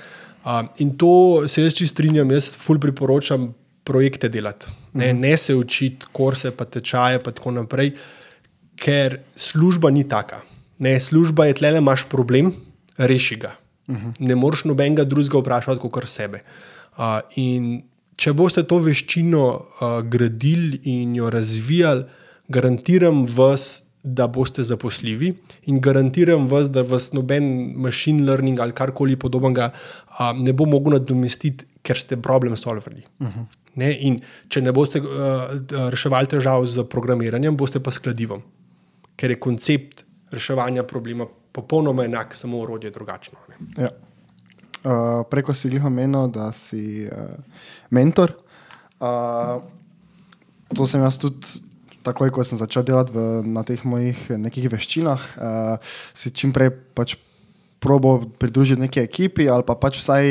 Um, 0.48 0.68
in 0.80 0.94
to 0.96 1.48
se 1.48 1.62
jaz 1.62 1.76
čisto 1.76 1.94
strinjam, 1.98 2.30
jaz 2.32 2.54
fulj 2.56 2.80
priporočam 2.80 3.50
projekte 3.84 4.28
delati, 4.28 4.70
ne, 4.92 5.12
mm. 5.12 5.20
ne 5.20 5.36
se 5.36 5.54
učiti, 5.56 6.06
korse, 6.12 6.52
pa 6.56 6.64
tečaje, 6.64 7.20
pa 7.24 7.32
tako 7.32 7.52
naprej, 7.56 7.94
ker 8.78 9.20
služba 9.36 9.90
ni 9.90 10.04
taka. 10.08 10.42
Ne, 10.78 10.98
služba 11.00 11.48
je 11.48 11.58
tle, 11.58 11.72
imaš 11.78 12.06
problem, 12.08 12.52
reši 12.96 13.36
ga. 13.36 13.56
Mm 13.88 13.96
-hmm. 13.96 14.12
Ne 14.18 14.34
moreš 14.36 14.64
nobenega 14.64 15.04
drugega 15.04 15.38
vprašati, 15.38 15.80
kot 15.80 16.08
sebe. 16.08 16.42
Uh, 16.98 17.20
in 17.36 17.82
če 18.16 18.32
boste 18.32 18.62
to 18.62 18.78
veščino 18.78 19.44
uh, 19.54 20.02
gradili 20.02 20.80
in 20.84 21.16
jo 21.16 21.30
razvijali, 21.30 22.04
garantiram 22.48 23.26
vas, 23.26 23.82
da 24.02 24.26
boste 24.26 24.62
zaposljivi 24.62 25.32
in 25.66 25.80
garantiram 25.80 26.46
vas, 26.48 26.70
da 26.70 26.82
vas 26.82 27.10
noben 27.12 27.72
machine 27.76 28.22
learning 28.24 28.60
ali 28.60 28.72
karkoli 28.72 29.16
podobnega 29.16 29.70
um, 30.20 30.42
ne 30.44 30.52
bo 30.52 30.66
mogel 30.66 30.98
nadomestiti, 30.98 31.66
ker 31.82 31.98
ste 31.98 32.16
problem 32.22 32.56
solverji. 32.56 33.02
Uh 33.18 33.26
-huh. 33.26 33.46
Ne? 33.74 33.92
In 34.00 34.20
če 34.48 34.60
ne 34.60 34.72
boste 34.72 35.00
uh, 35.00 35.10
reševali 35.90 36.26
težav 36.26 36.66
z 36.66 36.84
programiranjem, 36.90 37.56
boste 37.56 37.80
pa 37.80 37.90
skladivom, 37.90 38.42
ker 39.16 39.30
je 39.30 39.40
koncept 39.40 40.04
reševanja 40.30 40.82
problema 40.82 41.26
popolnoma 41.52 42.04
enak, 42.04 42.34
samo 42.34 42.58
urodje 42.58 42.90
drugačno. 42.90 43.38
Ja. 43.78 43.88
Uh, 44.84 45.26
preko 45.30 45.54
si 45.54 45.68
jih 45.68 45.84
omenil, 45.84 46.26
da 46.26 46.52
si 46.52 47.06
uh, 47.06 47.34
mentor. 47.90 48.32
Uh, 49.00 49.62
to 50.74 50.86
sem 50.86 51.02
jaz 51.02 51.18
tudi 51.18 51.67
takoj, 52.06 52.30
ko 52.34 52.44
sem 52.44 52.58
začel 52.58 52.86
delati 52.86 53.14
v, 53.14 53.42
na 53.46 53.64
teh 53.66 53.80
mojih 53.84 54.38
nekih 54.38 54.68
veščinah, 54.72 55.22
uh, 55.38 55.96
si 56.14 56.30
čim 56.30 56.54
prej 56.54 56.72
pač 56.94 57.16
probo 57.78 58.18
pridružiti 58.38 58.80
neki 58.80 59.00
ekipi 59.00 59.46
ali 59.46 59.62
pa 59.62 59.78
pač 59.78 60.00
vsaj 60.02 60.24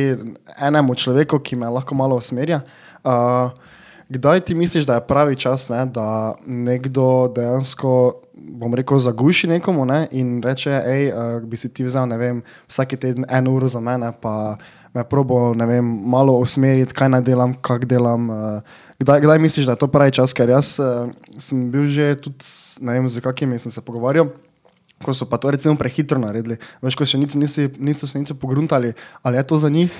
enemu 0.59 0.95
človeku, 0.95 1.39
ki 1.39 1.55
me 1.55 1.69
lahko 1.71 1.95
malo 1.95 2.19
usmerja. 2.19 2.61
Uh, 3.03 3.55
kdaj 4.09 4.43
ti 4.47 4.55
misliš, 4.55 4.85
da 4.87 4.99
je 4.99 5.07
pravi 5.07 5.35
čas, 5.35 5.69
ne, 5.69 5.85
da 5.85 6.35
nekdo 6.45 7.31
dejansko, 7.35 8.21
bom 8.33 8.75
rekel, 8.75 8.99
zaguši 8.99 9.47
nekomu 9.47 9.85
ne, 9.85 10.07
in 10.11 10.41
reče, 10.43 10.71
hej, 10.71 11.11
uh, 11.11 11.39
bi 11.43 11.59
si 11.59 11.71
ti 11.73 11.87
vzel, 11.87 12.07
ne 12.07 12.17
vem, 12.17 12.41
vsake 12.67 12.99
teden 12.99 13.27
eno 13.29 13.55
uro 13.55 13.67
za 13.71 13.79
mene, 13.83 14.11
pa 14.21 14.57
me 14.95 15.03
probo, 15.07 15.53
ne 15.55 15.65
vem, 15.69 15.85
malo 15.85 16.37
usmeriti, 16.39 16.95
kaj 16.95 17.15
naj 17.15 17.23
delam, 17.27 17.55
kak 17.61 17.85
delam. 17.87 18.29
Uh, 18.29 18.83
Kdaj, 18.99 19.21
kdaj 19.21 19.39
misliš, 19.39 19.65
da 19.65 19.75
je 19.77 19.81
to 19.83 19.87
pravi 19.87 20.11
čas? 20.11 20.33
Ker 20.33 20.49
jaz 20.49 20.79
uh, 20.81 21.09
sem 21.37 21.69
bil 21.71 21.85
že 21.85 22.15
tudi, 22.17 22.41
ne 22.81 22.97
vem, 22.97 23.09
z 23.09 23.21
kakimi 23.21 23.59
sem 23.61 23.71
se 23.71 23.81
pogovarjal, 23.81 24.31
ko 25.05 25.13
so 25.13 25.29
pa 25.29 25.37
to 25.37 25.53
recimo 25.53 25.77
prehitro 25.77 26.17
naredili. 26.17 26.57
Veš, 26.81 26.97
ko 26.97 27.05
še 27.05 27.21
niti 27.21 27.37
nisi, 27.37 27.69
niso 27.77 28.09
se 28.09 28.17
niti 28.17 28.33
pogruntali, 28.33 28.95
ali 29.21 29.37
je 29.37 29.43
to 29.45 29.61
za 29.61 29.69
njih 29.69 29.93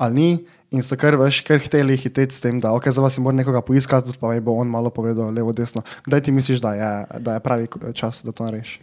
ali 0.00 0.14
ni. 0.14 0.30
In 0.70 0.84
so 0.86 0.94
kar, 0.94 1.16
veš, 1.18 1.42
kar 1.42 1.58
hteli 1.58 1.96
hiteti 1.98 2.30
s 2.30 2.42
tem, 2.42 2.60
da 2.62 2.70
okay, 2.70 2.94
za 2.94 3.02
vas 3.02 3.16
je 3.18 3.22
moral 3.22 3.36
nekoga 3.42 3.58
poiskati, 3.58 4.14
pa 4.20 4.30
mi 4.30 4.38
bo 4.38 4.54
on 4.54 4.70
malo 4.70 4.90
povedal 4.94 5.34
levo, 5.34 5.50
desno. 5.52 5.82
Kdaj 6.06 6.22
ti 6.22 6.32
misliš, 6.32 6.62
da 6.62 6.74
je, 6.78 6.90
da 7.26 7.34
je 7.34 7.42
pravi 7.42 7.66
čas, 7.94 8.22
da 8.22 8.30
to 8.30 8.46
narediš? 8.46 8.78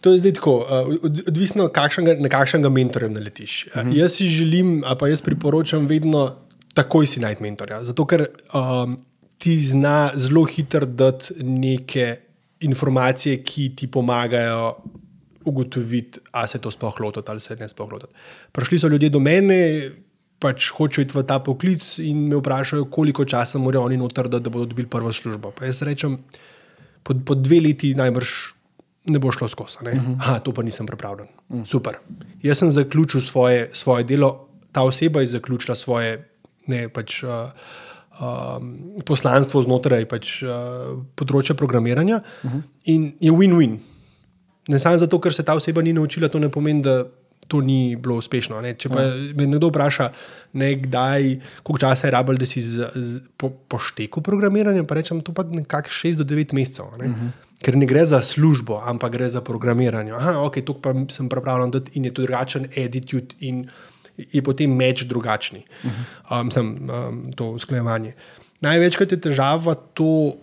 To 0.00 0.14
je 0.14 0.22
zdaj 0.22 0.36
tako, 0.38 0.54
uh, 0.62 0.94
odvisno, 1.26 1.66
kakšnega, 1.74 2.22
na 2.22 2.30
kakšnega 2.30 2.70
mentorja 2.70 3.10
naletiš. 3.10 3.66
-huh. 3.74 3.90
Jaz 3.98 4.14
si 4.16 4.28
želim, 4.30 4.84
pa 4.98 5.10
jaz 5.10 5.20
priporočam 5.26 5.90
vedno 5.90 6.38
takoj 6.74 7.06
si 7.06 7.20
najti 7.20 7.42
mentorja. 7.42 7.82
Zato, 7.84 8.06
ker 8.06 8.26
um, 8.54 8.98
ti 9.40 9.56
zna 9.64 10.12
zelo 10.16 10.44
hitro 10.44 10.86
dati 10.86 11.42
neke 11.42 12.16
informacije, 12.60 13.40
ki 13.42 13.70
ti 13.76 13.88
pomagajo 13.90 14.74
ugotoviti, 15.44 16.20
ali 16.32 16.48
se 16.48 16.58
to 16.58 16.70
sploh 16.70 17.00
lotiti 17.00 17.30
ali 17.30 17.40
se 17.40 17.56
ne 17.56 17.68
sploh 17.68 17.92
lotiti. 17.92 18.12
Prišli 18.52 18.78
so 18.78 18.88
ljudje 18.88 19.10
do 19.10 19.20
mene. 19.20 19.90
Pač 20.40 20.70
hočejo 20.72 21.04
iti 21.04 21.12
v 21.12 21.22
ta 21.28 21.36
poklic 21.44 21.84
in 22.00 22.22
me 22.30 22.38
vprašajo, 22.38 22.86
koliko 22.88 23.26
časa 23.28 23.58
morajo 23.60 23.82
oni 23.84 23.98
noter, 24.00 24.24
da, 24.28 24.38
da 24.40 24.48
bodo 24.48 24.64
dobili 24.70 24.88
prvo 24.88 25.12
službo. 25.12 25.50
Pa 25.52 25.66
jaz 25.68 25.82
rečem, 25.84 26.14
po, 27.04 27.12
po 27.26 27.36
dve 27.36 27.58
leti 27.60 27.90
najbrž 27.94 28.30
ne 29.12 29.20
bo 29.20 29.32
šlo 29.36 29.48
skozi. 29.48 29.76
Uh 29.82 29.92
-huh. 29.92 30.16
Aha, 30.20 30.38
to 30.38 30.52
pa 30.56 30.62
nisem 30.62 30.86
pripravljen. 30.86 31.28
Uh 31.48 31.60
-huh. 31.60 31.66
Super. 31.66 31.98
Jaz 32.42 32.58
sem 32.58 32.70
zaključil 32.70 33.20
svoje, 33.20 33.68
svoje 33.72 34.04
delo, 34.04 34.48
ta 34.72 34.82
oseba 34.82 35.20
je 35.20 35.26
zaključila 35.26 35.74
svoje 35.74 36.29
ne, 36.70 36.86
pač, 36.88 37.20
uh, 37.26 37.52
um, 38.20 38.72
poslanstvo 39.06 39.62
znotraj 39.66 40.06
pač, 40.10 40.34
uh, 40.46 41.00
področja 41.18 41.58
programiranja 41.58 42.22
uh 42.22 42.50
mhm. 42.50 42.58
-huh. 42.58 42.62
in 42.84 43.12
je 43.20 43.32
win-win. 43.32 43.80
Ne 44.68 44.78
samo 44.78 44.98
zato, 44.98 45.18
ker 45.18 45.34
se 45.34 45.42
ta 45.42 45.54
oseba 45.54 45.82
ni 45.82 45.92
naučila, 45.92 46.28
to 46.28 46.38
ne 46.38 46.48
pomeni, 46.48 46.82
da 46.82 47.04
to 47.50 47.60
ni 47.60 47.96
bilo 47.96 48.20
uspešno. 48.22 48.60
Ne. 48.62 48.74
Če 48.78 48.88
pa 48.92 49.02
ja. 49.02 49.14
me 49.34 49.58
kdo 49.58 49.72
vpraša, 49.72 50.10
ne, 50.60 50.74
kdaj, 50.84 51.30
koliko 51.66 51.82
časa 51.82 52.06
je 52.06 52.14
rabljeno, 52.14 52.38
da 52.38 52.46
si 52.46 52.62
z, 52.62 52.90
z, 52.94 53.22
po, 53.40 53.50
poštekel 53.50 54.22
programiranje, 54.22 54.86
pa 54.86 55.00
rečem, 55.00 55.22
to 55.26 55.34
pa 55.34 55.42
nekako 55.48 55.90
6 55.90 56.22
do 56.22 56.28
9 56.30 56.54
mesecev. 56.54 56.92
Ne. 57.00 57.08
Uh 57.10 57.16
-huh. 57.16 57.30
Ker 57.60 57.76
ne 57.76 57.86
gre 57.86 58.04
za 58.04 58.22
službo, 58.22 58.80
ampak 58.86 59.12
gre 59.12 59.28
za 59.28 59.40
programiranje. 59.40 60.12
Aha, 60.16 60.38
ok, 60.46 60.62
to 60.64 60.74
pa 60.80 60.94
sem 61.08 61.28
pripravljen 61.28 61.70
dati 61.70 61.98
in 61.98 62.04
je 62.04 62.14
to 62.14 62.22
drugačen 62.22 62.64
attitude 62.64 63.34
in 63.40 63.68
je 64.32 64.42
potem 64.42 64.72
meč 64.76 65.04
drugačni. 65.04 65.64
Uh 65.84 65.90
-huh. 65.90 66.40
um, 66.40 66.50
sem, 66.50 66.90
um, 66.90 67.32
to 67.32 67.50
usklajevanje. 67.50 68.14
Največkrat 68.60 69.12
je 69.12 69.20
težava 69.20 69.74
to, 69.74 70.36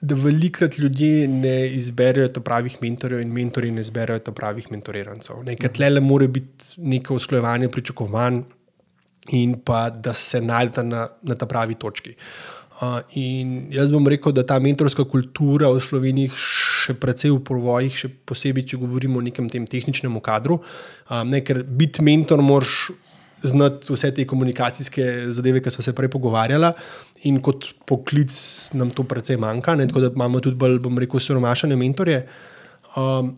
da 0.00 0.14
velikrat 0.14 0.78
ljudje 0.78 1.28
ne 1.28 1.68
izberejo 1.68 2.28
pravih 2.28 2.78
mentorjev 2.82 3.20
in 3.20 3.32
mentori 3.32 3.70
ne 3.70 3.80
izberejo 3.80 4.18
pravih 4.34 4.70
mentorirancev. 4.70 5.44
Nekaj 5.44 5.72
tle 5.72 5.90
le 5.90 6.00
more 6.00 6.28
biti 6.28 6.64
neko 6.76 7.14
usklajevanje 7.14 7.68
pričakovanj 7.68 8.42
in 9.30 9.60
pa 9.64 9.90
da 9.90 10.14
se 10.14 10.40
najdete 10.40 10.82
na, 10.82 11.08
na 11.22 11.34
ta 11.34 11.46
pravi 11.46 11.74
točki. 11.74 12.10
Uh, 12.10 12.61
in 13.18 13.68
jaz 13.72 13.92
bom 13.94 14.06
rekel, 14.08 14.34
da 14.34 14.44
ta 14.46 14.58
mentorska 14.62 15.04
kultura 15.08 15.70
v 15.70 15.82
Sloveniji 15.82 16.32
še 16.34 16.96
precej 16.98 17.30
v 17.30 17.40
provojih, 17.46 17.94
še 17.94 18.10
posebej, 18.26 18.66
če 18.72 18.80
govorimo 18.82 19.20
o 19.20 19.24
nekem 19.24 19.48
tem 19.52 19.68
tehničnem 19.68 20.18
kadru. 20.24 20.60
Ne, 21.28 21.42
ker 21.46 21.62
biti 21.62 22.04
mentor, 22.04 22.42
moraš 22.42 22.90
znati 23.42 23.90
vse 23.90 24.12
te 24.14 24.26
komunikacijske 24.28 25.06
zadeve, 25.34 25.62
ki 25.62 25.70
smo 25.74 25.84
se 25.86 25.94
prej 25.94 26.10
pogovarjali, 26.12 26.72
in 27.30 27.40
kot 27.42 27.72
poklic 27.88 28.34
nam 28.78 28.90
to 28.90 29.06
precej 29.08 29.38
manjka, 29.42 29.76
ne, 29.78 29.86
tako 29.90 30.04
da 30.04 30.12
imamo 30.14 30.42
tudi 30.42 30.58
bolj, 30.58 30.78
bom 30.82 30.98
rekel, 30.98 31.22
siromašene 31.22 31.78
mentorje. 31.78 32.22
Um, 32.96 33.34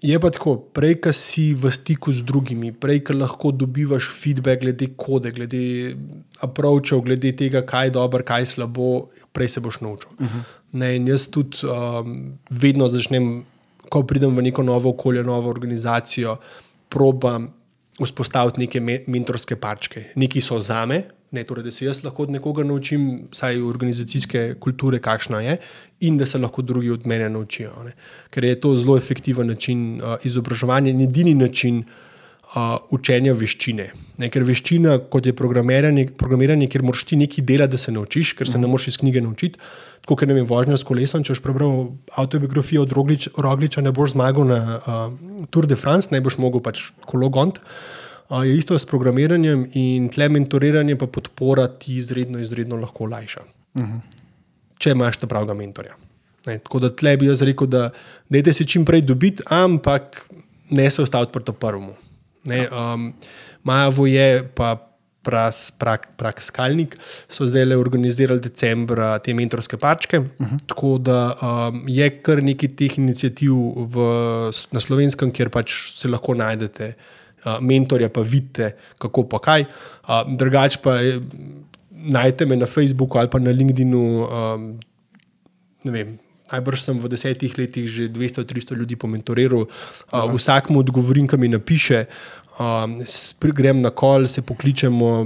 Je 0.00 0.16
pa 0.20 0.30
tako, 0.32 0.56
prej, 0.72 0.96
ko 1.04 1.12
si 1.12 1.52
v 1.52 1.68
stiku 1.68 2.12
z 2.12 2.24
drugimi, 2.24 2.72
prej, 2.72 3.02
ko 3.04 3.16
lahko 3.20 3.52
dobivaš 3.52 4.08
feedback 4.08 4.62
glede 4.64 4.88
kode, 4.96 5.32
glede 5.36 5.92
approachov, 6.40 7.04
glede 7.04 7.34
tega, 7.36 7.60
kaj 7.68 7.90
je 7.90 7.94
dobro, 7.98 8.24
kaj 8.24 8.40
je 8.40 8.50
slabo, 8.54 8.88
prej 9.36 9.48
se 9.56 9.60
boš 9.60 9.80
naučil. 9.80 10.10
Uh 10.18 10.26
-huh. 10.26 10.42
ne, 10.72 10.96
jaz 11.04 11.28
tudi 11.28 11.66
um, 11.66 12.38
vedno 12.50 12.88
začnem, 12.88 13.44
ko 13.88 14.02
pridem 14.02 14.36
v 14.36 14.42
neko 14.42 14.62
novo 14.62 14.90
okolje, 14.90 15.22
novo 15.22 15.50
organizacijo, 15.50 16.36
probam 16.88 17.52
vzpostaviti 18.00 18.60
neke 18.60 18.80
me 18.80 19.00
mentorske 19.06 19.56
parčke. 19.56 20.04
Neki 20.16 20.40
so 20.40 20.60
za 20.60 20.86
me, 20.86 21.02
Ne, 21.30 21.44
torej, 21.46 21.62
da 21.62 21.70
se 21.70 21.84
jaz 21.84 22.02
lahko 22.02 22.24
od 22.26 22.32
nekoga 22.34 22.64
naučim, 22.66 23.28
vsaj 23.30 23.60
organizacijske 23.62 24.54
kulture, 24.60 24.98
kakšna 24.98 25.40
je, 25.44 25.56
in 26.00 26.16
da 26.18 26.26
se 26.26 26.38
lahko 26.38 26.62
drugi 26.62 26.90
od 26.90 27.06
mene 27.06 27.28
naučijo. 27.30 27.70
Ne. 27.84 27.92
Ker 28.34 28.44
je 28.44 28.56
to 28.60 28.74
zelo 28.76 28.96
efektiven 28.98 29.46
način 29.46 30.00
uh, 30.00 30.16
izobraževanja 30.26 30.90
in 30.90 31.04
edini 31.06 31.34
način 31.38 31.84
uh, 31.84 32.80
učenja 32.90 33.32
veščine. 33.32 33.86
Ne, 34.18 34.30
ker 34.30 34.42
veščina, 34.42 34.96
kot 35.12 35.30
je 35.30 35.36
programiranje, 35.36 36.08
programiranje 36.18 36.66
kjer 36.66 36.82
moraš 36.82 37.06
ti 37.12 37.20
nekaj 37.20 37.46
delati, 37.46 37.76
da 37.76 37.78
se 37.78 37.94
naučiš, 37.94 38.34
ker 38.34 38.50
se 38.50 38.58
ne 38.58 38.66
moreš 38.66 38.88
iz 38.90 38.98
knjige 38.98 39.22
naučiti. 39.22 39.62
Tako 40.02 40.18
kot 40.18 40.34
vem, 40.34 40.42
vožnja 40.50 40.80
s 40.80 40.88
kolesom. 40.88 41.22
Če 41.22 41.36
boš 41.36 41.44
prebral 41.46 41.92
autobiografijo 42.18 42.82
od 42.82 42.98
Rogliča, 43.38 43.86
ne 43.86 43.94
boš 43.94 44.16
zmagal 44.16 44.50
na 44.50 44.60
uh, 44.80 45.46
Tour 45.54 45.70
de 45.70 45.78
France, 45.78 46.10
ne 46.10 46.18
boš 46.24 46.42
mogel 46.42 46.58
pač 46.64 46.88
kolo 47.06 47.30
gont. 47.30 47.62
Uh, 47.62 47.99
je 48.30 48.58
isto 48.58 48.78
s 48.78 48.86
programiranjem 48.86 49.66
in 49.74 50.08
tle 50.08 50.28
mentoriranje 50.28 50.96
pa 50.98 51.06
podpora 51.06 51.66
ti 51.68 51.96
izredno, 51.96 52.38
izredno 52.38 52.76
lahko 52.76 53.04
olajša. 53.04 53.40
Uh 53.74 53.82
mhm. 53.82 53.92
-huh. 53.92 54.00
Če 54.78 54.90
imaš 54.90 55.16
ta 55.16 55.26
pravega 55.26 55.54
mentorja. 55.54 55.94
Ne, 56.46 56.58
tako 56.58 56.78
da 56.78 56.90
tle 56.90 57.16
bi 57.16 57.26
jaz 57.26 57.42
rekel, 57.42 57.66
da 57.66 57.90
dajte 58.28 58.52
se 58.52 58.64
čim 58.64 58.84
prej 58.84 59.00
dobiti, 59.00 59.42
ampak 59.46 60.28
ne 60.70 60.90
se 60.90 61.02
ostaviti 61.02 61.32
proti 61.32 61.52
prvemu. 61.52 61.94
Um, 62.46 63.12
Maja 63.62 63.88
Voje 63.88 64.48
pa 64.54 64.90
pras, 65.22 65.70
prak, 65.78 66.08
prak 66.16 66.40
skalnik 66.42 66.96
so 67.28 67.44
zdaj 67.46 67.64
le 67.64 67.76
organizirali 67.76 68.40
decembra 68.40 69.18
te 69.18 69.34
mentorske 69.34 69.76
parčke. 69.76 70.18
Uh 70.18 70.24
mhm. 70.24 70.54
-huh. 70.54 70.66
Tako 70.66 70.98
da 70.98 71.36
um, 71.42 71.84
je 71.88 72.22
kar 72.22 72.42
nekaj 72.42 72.76
teh 72.76 72.98
inicijativ 72.98 73.52
v, 73.76 73.96
na 74.72 74.80
slovenskem, 74.80 75.32
kjer 75.32 75.48
pač 75.48 75.92
se 75.94 76.08
lahko 76.08 76.34
najdete 76.34 76.94
mentorja, 77.60 78.08
pa 78.08 78.20
vidite, 78.20 78.74
kako 78.98 79.24
pa 79.28 79.38
kaj. 79.38 79.64
Drugač 80.36 80.76
pa 80.82 80.98
najdete 81.90 82.46
me 82.46 82.56
na 82.56 82.66
Facebooku 82.66 83.18
ali 83.18 83.28
pa 83.30 83.38
na 83.38 83.50
LinkedInu. 83.50 84.02
Najbrž 86.50 86.82
sem 86.82 86.98
v 86.98 87.06
desetih 87.06 87.54
letih 87.54 87.86
že 87.86 88.10
200-300 88.10 88.74
ljudi 88.74 88.98
pomentoriral, 88.98 89.70
uh, 89.70 90.26
vsakmu 90.34 90.82
odgovorim, 90.82 91.30
ki 91.30 91.38
mi 91.38 91.46
napiše, 91.46 92.10
uh, 92.58 93.54
grem 93.54 93.78
na 93.78 93.94
kol, 93.94 94.26
se 94.26 94.42
pokličemo, 94.42 95.22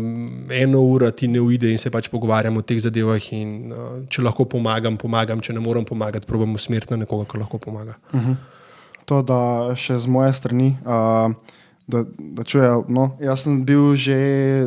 eno 0.53 0.85
uro 0.85 1.09
ti 1.11 1.29
ne 1.29 1.41
uide 1.41 1.73
in 1.73 1.81
se 1.81 1.91
pač 1.91 2.13
pogovarjamo 2.13 2.61
o 2.61 2.67
teh 2.67 2.77
zadevah. 2.77 3.33
In, 3.33 3.73
uh, 3.73 4.05
če 4.05 4.21
lahko 4.21 4.45
pomagam, 4.45 5.01
pomagam, 5.01 5.41
če 5.41 5.57
ne 5.57 5.65
morem 5.65 5.89
pomagati, 5.89 6.29
probujemo 6.29 6.61
smerno 6.61 7.01
nekoga, 7.01 7.25
ki 7.25 7.41
lahko 7.41 7.59
pomaga. 7.59 7.97
Uh 8.13 8.21
mhm. 8.21 8.33
-huh. 8.33 8.37
To, 9.05 9.21
da 9.23 9.77
še 9.77 9.99
z 9.99 10.07
moje 10.09 10.33
strani. 10.33 10.77
Uh, 10.85 11.33
da, 11.87 12.05
da 12.19 12.45
čujejo. 12.45 12.85
No, 12.89 13.11
jaz 13.21 13.45
sem 13.45 13.61
bil 13.65 13.93
že 13.97 14.17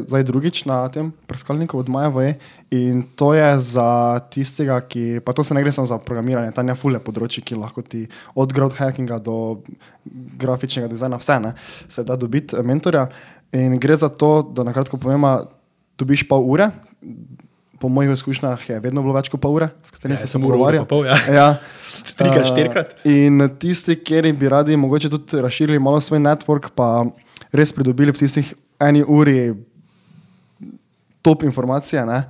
zdaj 0.05 0.23
drugič 0.27 0.65
na 0.69 0.85
tem 0.93 1.09
preskalniku 1.25 1.79
od 1.79 1.89
Maja 1.89 2.09
Voje 2.13 2.37
in 2.69 3.01
to 3.15 3.33
je 3.33 3.59
za 3.59 4.19
tistega, 4.29 4.81
ki 4.81 5.19
pa 5.25 5.33
to 5.33 5.43
se 5.43 5.57
ne 5.57 5.63
gre 5.63 5.71
samo 5.71 5.87
za 5.87 5.97
programiranje, 5.97 6.53
ta 6.53 6.61
ne 6.61 6.75
fule 6.77 7.01
področji, 7.01 7.41
ki 7.41 7.57
lahko 7.57 7.81
ti 7.81 8.05
od 8.35 8.53
growth 8.53 8.77
hackinga 8.77 9.17
do 9.23 9.63
grafičnega 10.37 10.91
dizajna 10.91 11.17
vse 11.17 11.39
ne, 11.41 11.53
se 11.89 12.05
da 12.05 12.15
dobiti 12.15 12.57
mentorja. 12.61 13.07
In 13.55 13.79
gre 13.79 13.95
za 13.95 14.09
to, 14.09 14.43
da 14.43 14.65
na 14.67 14.75
kratko 14.75 14.99
povem, 14.99 15.23
dobiš 15.97 16.27
pol 16.27 16.43
ure. 16.45 16.69
Po 17.79 17.89
mojih 17.89 18.11
izkušnjah 18.15 18.69
je 18.69 18.79
vedno 18.81 19.03
bilo 19.05 19.13
več 19.13 19.29
kot 19.29 19.41
pol 19.41 19.59
ure, 19.59 19.67
s 19.85 19.93
katerimi 19.93 20.15
ja, 20.17 20.23
sem 20.23 20.31
se 20.31 20.41
pogovarjal. 20.41 20.87
Ja. 21.05 21.17
Ja. 21.33 21.47
Trikrat, 22.17 22.47
štirikrat. 22.49 22.95
In 23.05 23.43
tisti, 23.61 23.97
ki 24.01 24.33
bi 24.33 24.49
radi 24.49 24.77
mogoče 24.77 25.11
tudi 25.13 25.41
razširili 25.43 25.79
malo 25.79 26.01
svoj 26.01 26.23
network, 26.23 26.71
pa 26.75 27.05
res 27.53 27.73
pridobili 27.75 28.13
v 28.15 28.23
tistih 28.23 28.53
eni 28.81 29.03
uri 29.05 29.53
top 31.21 31.43
informacije, 31.43 32.05
ne? 32.05 32.23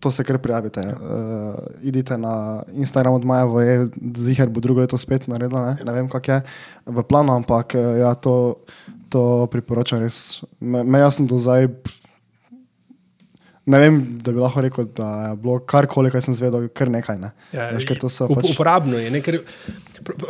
to 0.00 0.10
se 0.10 0.24
kar 0.24 0.38
prijavite. 0.38 0.80
Ja. 0.84 0.92
Uh, 0.92 1.54
idite 1.82 2.18
na 2.18 2.62
Instagram 2.72 3.14
od 3.14 3.24
Maja, 3.24 3.44
v 3.44 3.86
Ziher 4.16 4.48
bo 4.48 4.60
drugo 4.60 4.80
leto 4.80 4.98
spet 4.98 5.26
naredila, 5.26 5.66
ne, 5.66 5.84
ne 5.84 5.92
vem, 5.92 6.08
kak 6.08 6.28
je 6.28 6.40
v 6.86 7.02
planu, 7.02 7.32
ampak 7.32 7.74
eh, 7.74 8.04
ja, 8.04 8.14
to, 8.14 8.62
to 9.08 9.48
priporočam 9.50 10.04
res. 10.04 10.44
Me, 10.60 10.84
me 10.84 11.00
jaz 11.00 11.18
sem 11.18 11.26
do 11.26 11.40
zdaj. 11.40 11.72
Ne 13.66 13.78
vem, 13.82 13.96
da 14.22 14.30
bi 14.30 14.38
lahko 14.38 14.62
rekel, 14.62 14.86
da 14.94 15.06
je 15.24 15.36
bilo 15.42 15.56
karkoli, 15.66 16.10
kar 16.14 16.22
sem 16.22 16.34
zvedel, 16.38 16.68
kar 16.70 16.90
nekaj. 16.92 17.16
Ne. 17.18 17.32
Ja, 17.50 17.64
Veš, 17.74 17.88
pač... 17.88 18.50
Uporabno 18.52 18.98
je. 19.00 19.08
Ne, 19.10 19.18
ker, 19.24 19.40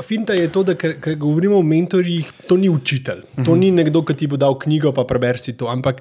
finta 0.09 0.33
je 0.33 0.47
to, 0.53 0.63
da 0.65 0.73
ker, 0.79 0.95
ker 1.05 1.19
govorimo 1.21 1.59
o 1.61 1.67
mentorjih, 1.67 2.31
to 2.49 2.57
ni 2.57 2.71
učitelj. 2.73 3.21
To 3.21 3.27
uh 3.27 3.43
mhm. 3.43 3.51
-huh. 3.51 3.59
ni 3.61 3.71
nekdo, 3.71 4.03
ki 4.03 4.15
ti 4.17 4.27
bo 4.27 4.41
dal 4.41 4.57
knjigo, 4.59 4.93
pa 4.93 5.05
prebersi 5.05 5.53
to. 5.53 5.69
Ampak 5.69 6.01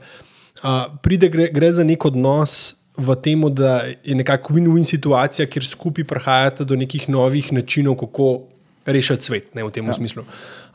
a, 0.64 0.88
pride, 1.02 1.30
gre, 1.30 1.50
gre 1.52 1.74
za 1.74 1.84
nek 1.84 2.06
odnos 2.06 2.76
v 2.98 3.16
tem, 3.16 3.44
da 3.54 3.84
je 4.04 4.16
nekako 4.16 4.54
win-win 4.54 4.84
situacija, 4.84 5.48
kjer 5.48 5.66
skupaj 5.66 6.04
prihajate 6.04 6.66
do 6.66 6.76
nekih 6.76 7.10
novih 7.10 7.52
načinov, 7.54 7.96
kako 7.96 8.48
rešiti 8.86 9.26
svet 9.26 9.56
ne, 9.56 9.64
v 9.64 9.72
tem 9.72 9.86
ja. 9.86 9.94
smislu. 9.94 10.24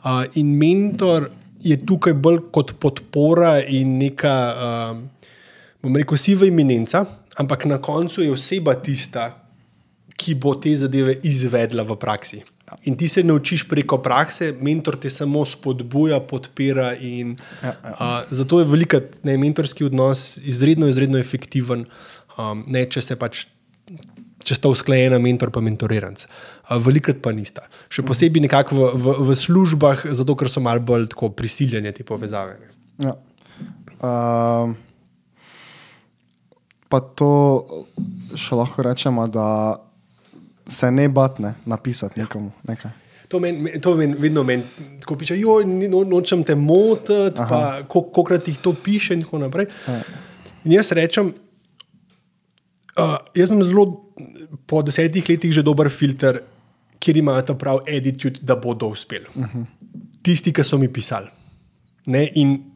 A, 0.03 0.25
in 0.35 0.53
mentor 0.57 1.31
je 1.59 1.85
tukaj 1.85 2.13
bolj 2.13 2.39
kot 2.51 2.77
podpora 2.77 3.63
in 3.65 3.97
neka. 3.97 4.53
A, 4.53 4.95
bom 5.81 5.95
rekel, 5.97 6.17
siva 6.17 6.45
imenenca, 6.45 7.05
ampak 7.37 7.65
na 7.65 7.77
koncu 7.81 8.21
je 8.21 8.31
oseba 8.31 8.75
tista, 8.77 9.31
ki 10.21 10.35
bo 10.37 10.53
te 10.61 10.73
zadeve 10.77 11.15
izvedla 11.25 11.83
v 11.87 11.97
praksi. 11.97 12.41
In 12.87 12.95
ti 12.95 13.09
se 13.09 13.23
naučiš 13.25 13.65
preko 13.67 13.97
prakse, 14.03 14.51
mentor 14.61 14.95
te 15.01 15.09
samo 15.09 15.41
spodbuja, 15.45 16.21
podpira. 16.23 16.93
In, 16.95 17.33
ja, 17.63 17.73
ja. 17.73 17.93
Uh, 17.97 18.29
zato 18.31 18.61
je 18.61 18.67
velika, 18.69 19.01
ne, 19.27 19.35
mentorski 19.41 19.87
odnos 19.89 20.37
izredno, 20.37 20.87
izredno 20.87 21.19
efektiven, 21.19 21.87
um, 22.37 22.61
ne, 22.67 22.85
če 22.85 23.03
se 23.03 23.17
pač. 23.19 23.47
Če 24.41 24.55
sta 24.57 24.71
usklajena, 24.73 25.19
mentor 25.21 25.51
pa 25.53 25.61
mentoriranc. 25.61 26.23
Velikrat 26.81 27.19
pa 27.21 27.29
nista. 27.29 27.67
Še 27.93 28.01
posebej 28.01 28.41
nekako 28.47 28.73
v, 28.73 28.87
v, 28.97 29.13
v 29.27 29.35
službah, 29.37 30.01
zato 30.17 30.33
ker 30.33 30.49
so 30.49 30.63
malo 30.65 30.81
bolj 30.81 31.11
prisiljene 31.37 31.91
te 31.93 32.01
povezave. 32.07 32.55
Ja. 33.05 33.13
Uh 34.01 34.73
pa 36.91 36.99
to 36.99 37.31
še 38.35 38.57
lahko 38.59 38.83
rečemo, 38.83 39.27
da 39.31 39.79
se 40.67 40.91
ne 40.91 41.07
batne 41.09 41.55
napisati 41.65 42.19
ja. 42.19 42.25
nekomu. 42.25 42.51
Nekaj. 42.67 42.91
To 43.31 43.39
meni 43.39 43.71
men, 43.95 44.15
vedno 44.19 44.43
meni, 44.43 44.87
ko 45.07 45.15
piše, 45.15 45.37
jo, 45.39 45.61
no, 45.63 46.03
nočem 46.03 46.43
te 46.43 46.55
motiti, 46.59 47.39
pa 47.39 47.79
kolikrat 47.87 48.47
jih 48.51 48.59
to 48.59 48.73
piše 48.75 49.15
in 49.15 49.23
tako 49.23 49.39
naprej. 49.45 49.69
Ja. 49.87 49.99
In 50.67 50.75
jaz 50.75 50.91
rečem, 50.95 51.31
uh, 52.99 53.17
jaz 53.35 53.49
sem 53.49 53.63
zelo 53.63 53.85
po 54.67 54.83
desetih 54.83 55.29
letih 55.31 55.55
že 55.55 55.63
dober 55.63 55.89
filter, 55.89 56.41
kjer 57.01 57.21
imajo 57.23 57.45
ta 57.47 57.55
prav 57.57 57.79
attitude, 57.87 58.43
da 58.43 58.59
bodo 58.59 58.91
uspeli. 58.91 59.31
Uh 59.35 59.45
-huh. 59.45 59.65
Tisti, 60.21 60.53
ki 60.53 60.63
so 60.63 60.77
mi 60.77 60.91
pisali. 60.91 61.31
Ne, 62.07 62.29
in 62.35 62.70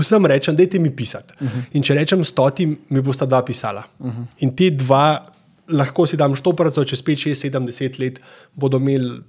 vsem 0.00 0.26
rečem, 0.26 0.56
da 0.56 0.62
je 0.62 0.80
mi 0.80 0.90
pisati. 0.90 1.34
Uh 1.40 1.48
-huh. 1.48 1.62
In 1.72 1.82
če 1.82 1.94
rečem 1.94 2.24
stotim, 2.24 2.78
mi 2.88 3.00
bosta 3.00 3.26
dva 3.26 3.42
pisala. 3.42 3.84
Uh 3.98 4.06
-huh. 4.06 4.24
In 4.38 4.56
te 4.56 4.70
dva 4.70 5.26
lahko 5.68 6.06
si 6.06 6.16
dam 6.16 6.34
štoparco, 6.34 6.84
čez 6.84 7.02
5, 7.02 7.16
6, 7.28 7.50
7, 7.50 7.66
10 7.66 8.00
let 8.00 8.20
bodo 8.54 8.78
imeli 8.78 9.20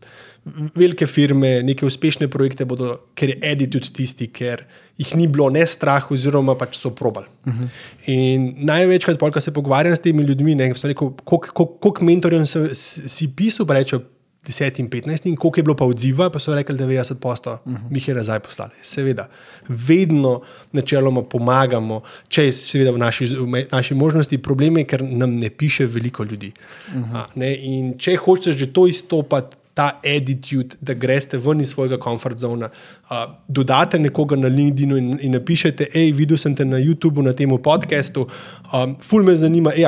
velike 0.76 1.08
firme, 1.08 1.64
neke 1.64 1.86
uspešne 1.86 2.28
projekte, 2.32 2.66
bodo, 2.66 2.98
ker 3.16 3.34
je 3.36 3.70
tudi 3.70 3.92
tisti, 3.94 4.28
ker 4.28 4.64
jih 4.98 5.16
ni 5.16 5.28
bilo 5.28 5.50
ne 5.50 5.66
strah, 5.68 6.12
oziroma 6.12 6.56
pač 6.56 6.78
so 6.78 6.90
probali. 6.96 7.28
Uh 7.46 7.54
-huh. 7.54 7.70
In 8.06 8.54
največkrat, 8.66 9.18
ko 9.20 9.42
se 9.42 9.54
pogovarjam 9.54 9.96
s 9.96 10.00
temi 10.00 10.24
ljudmi, 10.24 10.56
ne 10.56 10.64
vem, 10.64 10.94
koliko 11.24 12.06
mentorjev 12.06 12.46
si 12.74 13.28
pisal, 13.36 13.66
rečejo. 13.70 14.02
10 14.48 14.80
in 14.80 14.90
15, 14.90 15.30
in 15.30 15.36
koliko 15.36 15.60
je 15.60 15.64
bilo 15.64 15.76
pa 15.76 15.86
odziva, 15.86 16.30
pa 16.30 16.40
so 16.40 16.56
rekli 16.56 16.76
90 16.76 17.20
posto, 17.20 17.54
uh 17.66 17.74
-huh. 17.74 17.90
mi 17.90 17.98
jih 17.98 18.08
je 18.08 18.16
nazaj 18.16 18.40
poslali. 18.40 18.72
Seveda, 18.82 19.30
vedno 19.68 20.42
načeloma 20.72 21.24
pomagamo, 21.24 22.02
če 22.28 22.46
je 22.46 22.52
seveda 22.52 22.92
v 22.92 22.98
naši, 22.98 23.26
v 23.26 23.66
naši 23.72 23.96
možnosti. 23.96 24.38
Problem 24.38 24.78
je, 24.78 24.84
ker 24.84 25.04
nam 25.04 25.36
ne 25.36 25.50
piše 25.50 25.86
veliko 25.86 26.24
ljudi. 26.24 26.52
Uh 26.96 27.02
-huh. 27.02 27.16
A, 27.16 27.26
in 27.62 27.98
če 27.98 28.16
hočeš 28.16 28.56
že 28.56 28.74
to 28.74 28.88
izstopati, 28.88 29.58
ta 29.74 30.00
attitude, 30.02 30.76
da 30.82 30.94
greš 30.94 31.24
ven 31.34 31.62
iz 31.62 31.70
svojega 31.70 31.98
komfort 31.98 32.38
zona. 32.38 32.70
Uh, 33.10 33.18
dodate 33.48 34.00
nekoga 34.00 34.36
na 34.36 34.48
LinkedIn 34.48 34.98
in, 34.98 35.20
in 35.22 35.32
napišete, 35.32 35.86
hej, 35.94 36.12
videl 36.18 36.38
sem 36.38 36.56
te 36.56 36.66
na 36.66 36.80
YouTubu, 36.82 37.22
na 37.22 37.34
tem 37.34 37.54
podkastu, 37.64 38.26
um, 38.74 38.96
ful 39.02 39.24
me 39.24 39.36
zanima, 39.36 39.76
ej, 39.76 39.86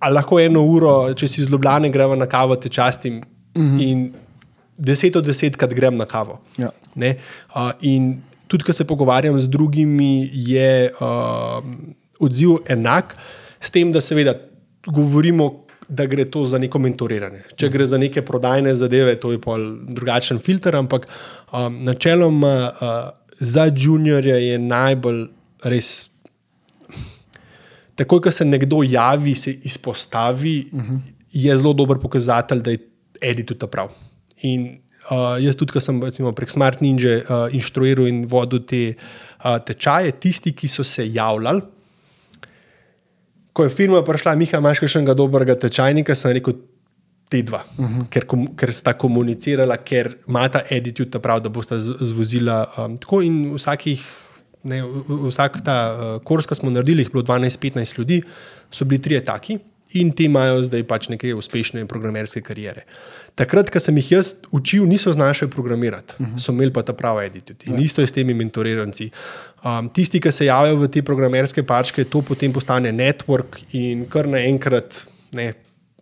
ali 0.00 0.14
lahko 0.14 0.38
eno 0.40 0.62
uro, 0.62 0.94
če 1.14 1.28
si 1.28 1.42
zlobljane, 1.42 1.90
gremo 1.90 2.14
na 2.14 2.30
kavo, 2.30 2.56
te 2.56 2.68
častim. 2.68 3.20
Mm 3.60 3.76
-hmm. 3.76 3.88
In 3.88 4.12
deset 4.78 5.16
od 5.16 5.24
desetkrat 5.24 5.74
grem 5.74 5.96
na 5.96 6.04
kavo. 6.04 6.40
Ja. 6.58 6.70
Uh, 6.96 7.70
in 7.80 8.22
tudi, 8.46 8.64
ko 8.64 8.72
se 8.72 8.84
pogovarjam 8.84 9.40
z 9.40 9.48
drugimi, 9.48 10.30
je 10.32 10.90
uh, 11.00 11.64
odziv 12.18 12.56
enak, 12.66 13.16
s 13.60 13.70
tem, 13.70 13.92
da 13.92 14.00
seveda 14.00 14.34
govorimo 14.86 15.66
da 15.90 16.06
gre 16.06 16.24
to 16.30 16.44
za 16.46 16.58
neko 16.58 16.78
mentoriranje. 16.78 17.42
Če 17.58 17.68
gre 17.68 17.86
za 17.86 17.98
neke 17.98 18.22
prodajne 18.22 18.74
zadeve, 18.78 19.16
to 19.20 19.32
je 19.34 19.40
pa 19.42 19.56
drugačen 19.90 20.38
filter, 20.38 20.76
ampak 20.78 21.08
um, 21.50 21.80
načeloma 21.84 22.54
uh, 22.70 23.00
za 23.40 23.66
juniorje 23.76 24.36
je 24.46 24.58
najbolj 24.58 25.24
res. 25.72 26.10
Takoj, 27.98 28.22
ko 28.22 28.32
se 28.32 28.46
nekdo 28.46 28.84
javi, 28.86 29.34
se 29.34 29.56
izpostavi, 29.66 30.70
uh 30.72 30.84
-huh. 30.84 31.00
je 31.32 31.56
zelo 31.56 31.72
dober 31.72 31.98
pokazatelj, 31.98 32.62
da 32.62 32.70
je 32.70 32.78
edit 33.20 33.52
tudi 33.52 33.68
prav. 33.70 33.92
In 34.48 34.80
uh, 35.10 35.36
jaz, 35.42 35.58
tudi, 35.58 35.74
ko 35.74 35.82
sem 35.82 36.00
recimo, 36.02 36.32
prek 36.36 36.52
Smart 36.52 36.80
Ninja 36.84 37.18
uh, 37.20 37.44
inštruiral 37.56 38.08
in 38.10 38.24
vodil 38.30 38.64
te 38.68 38.82
uh, 38.94 39.58
tečaje, 39.64 40.16
tisti, 40.22 40.54
ki 40.56 40.70
so 40.70 40.84
se 40.86 41.06
javljali, 41.06 41.62
ko 43.52 43.66
je 43.66 43.72
firma 43.74 44.02
prišla, 44.06 44.36
Miha, 44.38 44.60
imaš 44.62 44.84
še 44.86 45.00
enega 45.00 45.16
dobrega 45.18 45.56
tečajnika, 45.58 46.14
sem 46.16 46.36
rekel, 46.38 46.60
te 47.30 47.42
dva, 47.46 47.62
uh 47.62 47.84
mhm. 47.84 48.00
-huh. 48.00 48.06
ker, 48.10 48.24
ker 48.58 48.72
sta 48.74 48.92
komunicirala, 48.98 49.76
ker 49.76 50.16
imata 50.28 50.64
attitude, 50.66 51.18
prav, 51.22 51.42
da 51.42 51.48
bosta 51.48 51.78
zvozila. 51.78 52.66
Um, 52.78 52.96
tako 52.98 53.22
in 53.22 53.54
vsakih, 53.54 54.02
ne, 54.64 54.82
vsak 55.28 55.60
ta 55.64 55.76
uh, 55.94 56.22
kurs, 56.26 56.46
ki 56.46 56.54
smo 56.58 56.70
naredili, 56.70 57.02
jih 57.02 57.12
bilo 57.12 57.22
12-15 57.22 57.98
ljudi, 57.98 58.22
so 58.70 58.84
bili 58.84 59.02
trije 59.02 59.24
taki 59.24 59.58
in 59.92 60.12
ti 60.12 60.24
imajo 60.24 60.62
zdaj 60.62 60.84
pač 60.86 61.08
neke 61.10 61.32
uspešne 61.34 61.86
programerske 61.90 62.42
karijere. 62.46 62.84
Takrat, 63.38 63.70
ko 63.72 63.80
sem 63.82 63.96
jih 64.00 64.12
jaz 64.16 64.32
učil, 64.54 64.84
niso 64.88 65.12
znali 65.12 65.48
programirati, 65.50 66.14
uh 66.18 66.26
mhm. 66.26 66.34
-huh. 66.34 66.38
so 66.38 66.52
imeli 66.52 66.72
pa 66.72 66.82
ta 66.82 66.92
pravi 66.92 67.26
edit. 67.26 67.66
In 67.66 67.74
ja. 67.74 67.80
isto 67.80 68.00
je 68.00 68.06
s 68.06 68.12
temi 68.12 68.34
mentoriranci. 68.34 69.10
Um, 69.64 69.88
tisti, 69.88 70.20
ki 70.20 70.32
se 70.32 70.44
javijo 70.44 70.76
v 70.76 70.88
te 70.88 71.02
programerske 71.02 71.62
pačke, 71.62 72.04
to 72.04 72.22
potem 72.22 72.52
postane 72.52 72.92
network 72.92 73.64
in 73.72 74.06
kar 74.08 74.28
naenkrat 74.28 75.06
ne, 75.32 75.54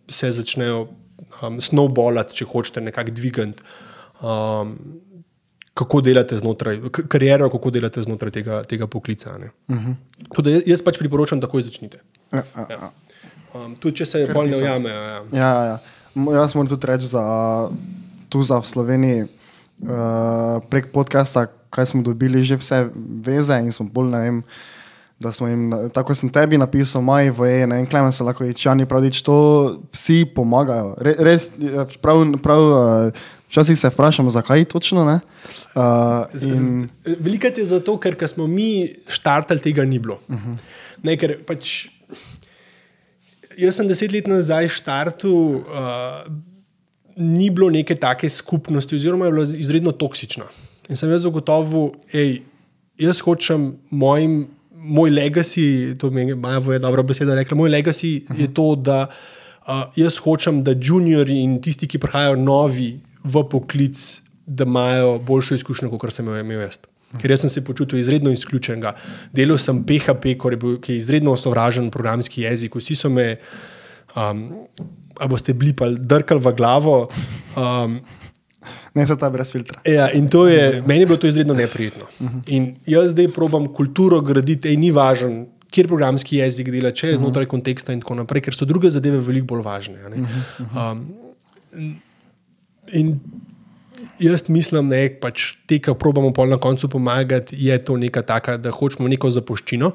se 0.07 0.31
začnejo 0.31 0.87
um, 1.41 1.61
snowballati, 1.61 2.33
če 2.33 2.45
hočete 2.45 2.81
nekako 2.81 3.11
dvigati. 3.11 3.63
Um, 4.21 4.77
Kako 5.73 6.01
delate 6.01 6.37
znotraj 6.37 6.79
kariere, 6.91 7.49
kako 7.49 7.69
delate 7.71 8.01
znotraj 8.03 8.31
tega, 8.31 8.63
tega 8.63 8.87
poklica. 8.87 9.31
Uh 9.31 9.75
mhm. 9.75 9.91
-huh. 10.29 10.49
jaz, 10.49 10.61
jaz 10.65 10.81
pač 10.81 10.97
priporočam, 10.97 11.39
da 11.39 11.47
takoj 11.47 11.61
začnite. 11.61 11.99
Ja, 12.31 12.43
ja, 12.55 12.67
ja. 12.69 12.91
Um, 13.53 13.73
tudi 13.75 14.01
če 14.01 14.05
se 14.05 14.25
bolj 14.33 14.51
ne 14.53 14.57
ujame. 14.57 14.89
Ja, 14.89 15.05
ja. 15.05 15.21
ja, 15.33 15.51
ja. 15.65 15.77
Jaz 16.39 16.55
moram 16.55 16.69
tudi 16.69 16.89
reči, 16.89 17.07
za 17.09 17.23
tu 18.29 18.43
za 18.45 18.61
Slovenijo, 18.61 19.25
uh, 19.25 20.59
prek 20.69 20.91
podcasta, 20.93 21.47
kaj 21.73 21.93
smo 21.93 22.03
dobili, 22.05 22.43
že 22.43 22.59
vse 22.59 22.89
veze 23.25 23.57
in 23.63 23.73
smo 23.73 23.87
bolj 23.89 24.13
ne 24.13 24.21
vem. 24.25 24.43
Da 25.19 25.33
smo 25.35 25.49
jim, 25.49 25.73
tako 25.91 26.15
sem 26.15 26.29
tebi 26.31 26.55
napisal, 26.55 27.03
maj 27.03 27.27
v 27.35 27.47
E, 27.51 27.65
ne 27.67 27.81
klemen 27.91 28.13
se 28.15 28.23
lahko 28.23 28.45
reče, 28.47 28.61
Čani 28.61 28.85
pravi, 28.87 29.11
to 29.19 29.35
vsi 29.91 30.23
pomagajo. 30.31 30.93
Re, 30.95 31.11
res, 31.27 31.49
prav, 31.99 32.23
prav, 32.39 32.63
včasih 33.49 33.79
se 33.79 33.91
vprašamo, 33.91 34.31
zakaj 34.31 34.63
točno 34.71 35.03
ne. 35.03 35.19
Uh, 35.75 36.23
in... 36.39 36.87
Veliko 37.19 37.51
je 37.51 37.65
zato, 37.65 37.97
ker 37.99 38.15
smo 38.31 38.47
mi 38.47 38.95
štartali, 39.11 39.59
tega 39.59 39.83
ni 39.83 39.99
bilo. 39.99 40.21
Uh 40.29 40.35
-huh. 40.35 40.55
ne, 41.03 41.17
ker 41.17 41.35
pač 41.43 41.89
jaz 43.59 43.79
sem 43.79 43.87
deset 43.89 44.13
let 44.13 44.27
nazaj 44.29 44.69
štartil, 44.79 45.63
uh, 45.63 46.21
ni 47.19 47.49
bilo 47.51 47.69
neke 47.69 47.97
take 47.99 48.29
skupnosti, 48.31 48.95
oziroma 48.95 49.27
je 49.27 49.31
bilo 49.35 49.43
izredno 49.43 49.91
toksično. 49.91 50.47
In 50.89 50.97
sem 50.97 51.11
jaz 51.11 51.25
zagotovil, 51.27 51.91
da 52.13 52.41
jaz 52.99 53.19
hočem 53.25 53.73
mojim, 53.91 54.47
moj 54.71 55.11
legacy, 55.11 55.95
to 55.99 56.09
mi 56.09 56.29
je 56.29 56.35
Maja 56.35 56.79
dobra 56.79 57.03
beseda 57.03 57.35
rekla, 57.35 57.57
moj 57.57 57.69
legacy 57.69 58.23
uh 58.23 58.29
-huh. 58.29 58.41
je 58.41 58.53
to, 58.53 58.75
da 58.75 59.07
uh, 59.67 59.83
jaz 59.95 60.17
hočem, 60.17 60.63
da 60.63 60.71
juniori 60.71 61.41
in 61.43 61.61
tisti, 61.61 61.87
ki 61.87 61.99
prihajajo 61.99 62.35
novi 62.35 62.99
v 63.23 63.43
poklic, 63.49 64.21
da 64.45 64.63
imajo 64.63 65.19
boljšo 65.19 65.55
izkušnjo, 65.55 65.89
kot 65.89 66.13
sem 66.13 66.27
jo 66.27 66.39
imel 66.39 66.61
jaz. 66.61 66.79
Ker 67.17 67.33
sem 67.37 67.49
se 67.49 67.63
počutil 67.65 67.97
izredno 67.99 68.29
izključen. 68.31 68.83
Delal 69.33 69.57
sem 69.57 69.81
PHP, 69.83 70.35
ki 70.81 70.93
je 70.93 70.97
izredno 70.97 71.33
sovražen 71.37 71.89
programski 71.89 72.45
jezik. 72.45 72.75
Vsi 72.77 72.95
so 72.95 73.09
me, 73.09 73.39
um, 74.13 74.43
a 75.17 75.27
boste 75.27 75.53
bili 75.57 75.73
pa 75.73 75.89
drkali 75.89 76.43
v 76.45 76.53
glavo. 76.57 76.97
Um, 77.57 77.99
ne 78.93 79.05
so 79.09 79.17
ta 79.17 79.29
brez 79.33 79.51
filtra. 79.51 79.81
Ja, 79.89 80.09
in 80.13 80.29
to 80.29 80.45
je, 80.47 80.83
meni 80.85 81.01
je 81.01 81.09
bilo 81.09 81.17
to 81.17 81.27
izredno 81.27 81.57
neprijetno. 81.57 82.05
In 82.47 82.75
jaz 82.85 83.15
zdaj 83.15 83.31
probam 83.33 83.67
kulturo 83.73 84.21
graditi, 84.21 84.69
ej, 84.69 84.77
ni 84.77 84.91
važno, 84.93 85.47
kjer 85.73 85.89
programski 85.89 86.39
jezik 86.39 86.71
dela, 86.73 86.91
če 86.93 87.13
je 87.13 87.19
znotraj 87.19 87.49
konteksta 87.49 87.93
in 87.93 88.01
tako 88.01 88.17
naprej, 88.21 88.47
ker 88.47 88.57
so 88.57 88.69
druge 88.69 88.89
zadeve 88.93 89.21
veliko 89.21 89.53
bolj 89.53 89.65
važne. 89.65 90.25
Um, 90.73 91.03
in 92.93 93.17
jaz 94.19 94.47
mislim, 94.49 94.89
da 94.89 94.99
pač 95.21 95.53
te, 95.67 95.79
ki 95.79 95.95
probujemo 95.99 96.45
na 96.49 96.57
koncu 96.57 96.89
pomagati, 96.89 97.57
je 97.59 97.77
to 97.83 97.97
neka 97.97 98.21
taka, 98.21 98.57
da 98.57 98.71
hočemo 98.71 99.07
neko 99.07 99.31
zapuščino. 99.31 99.93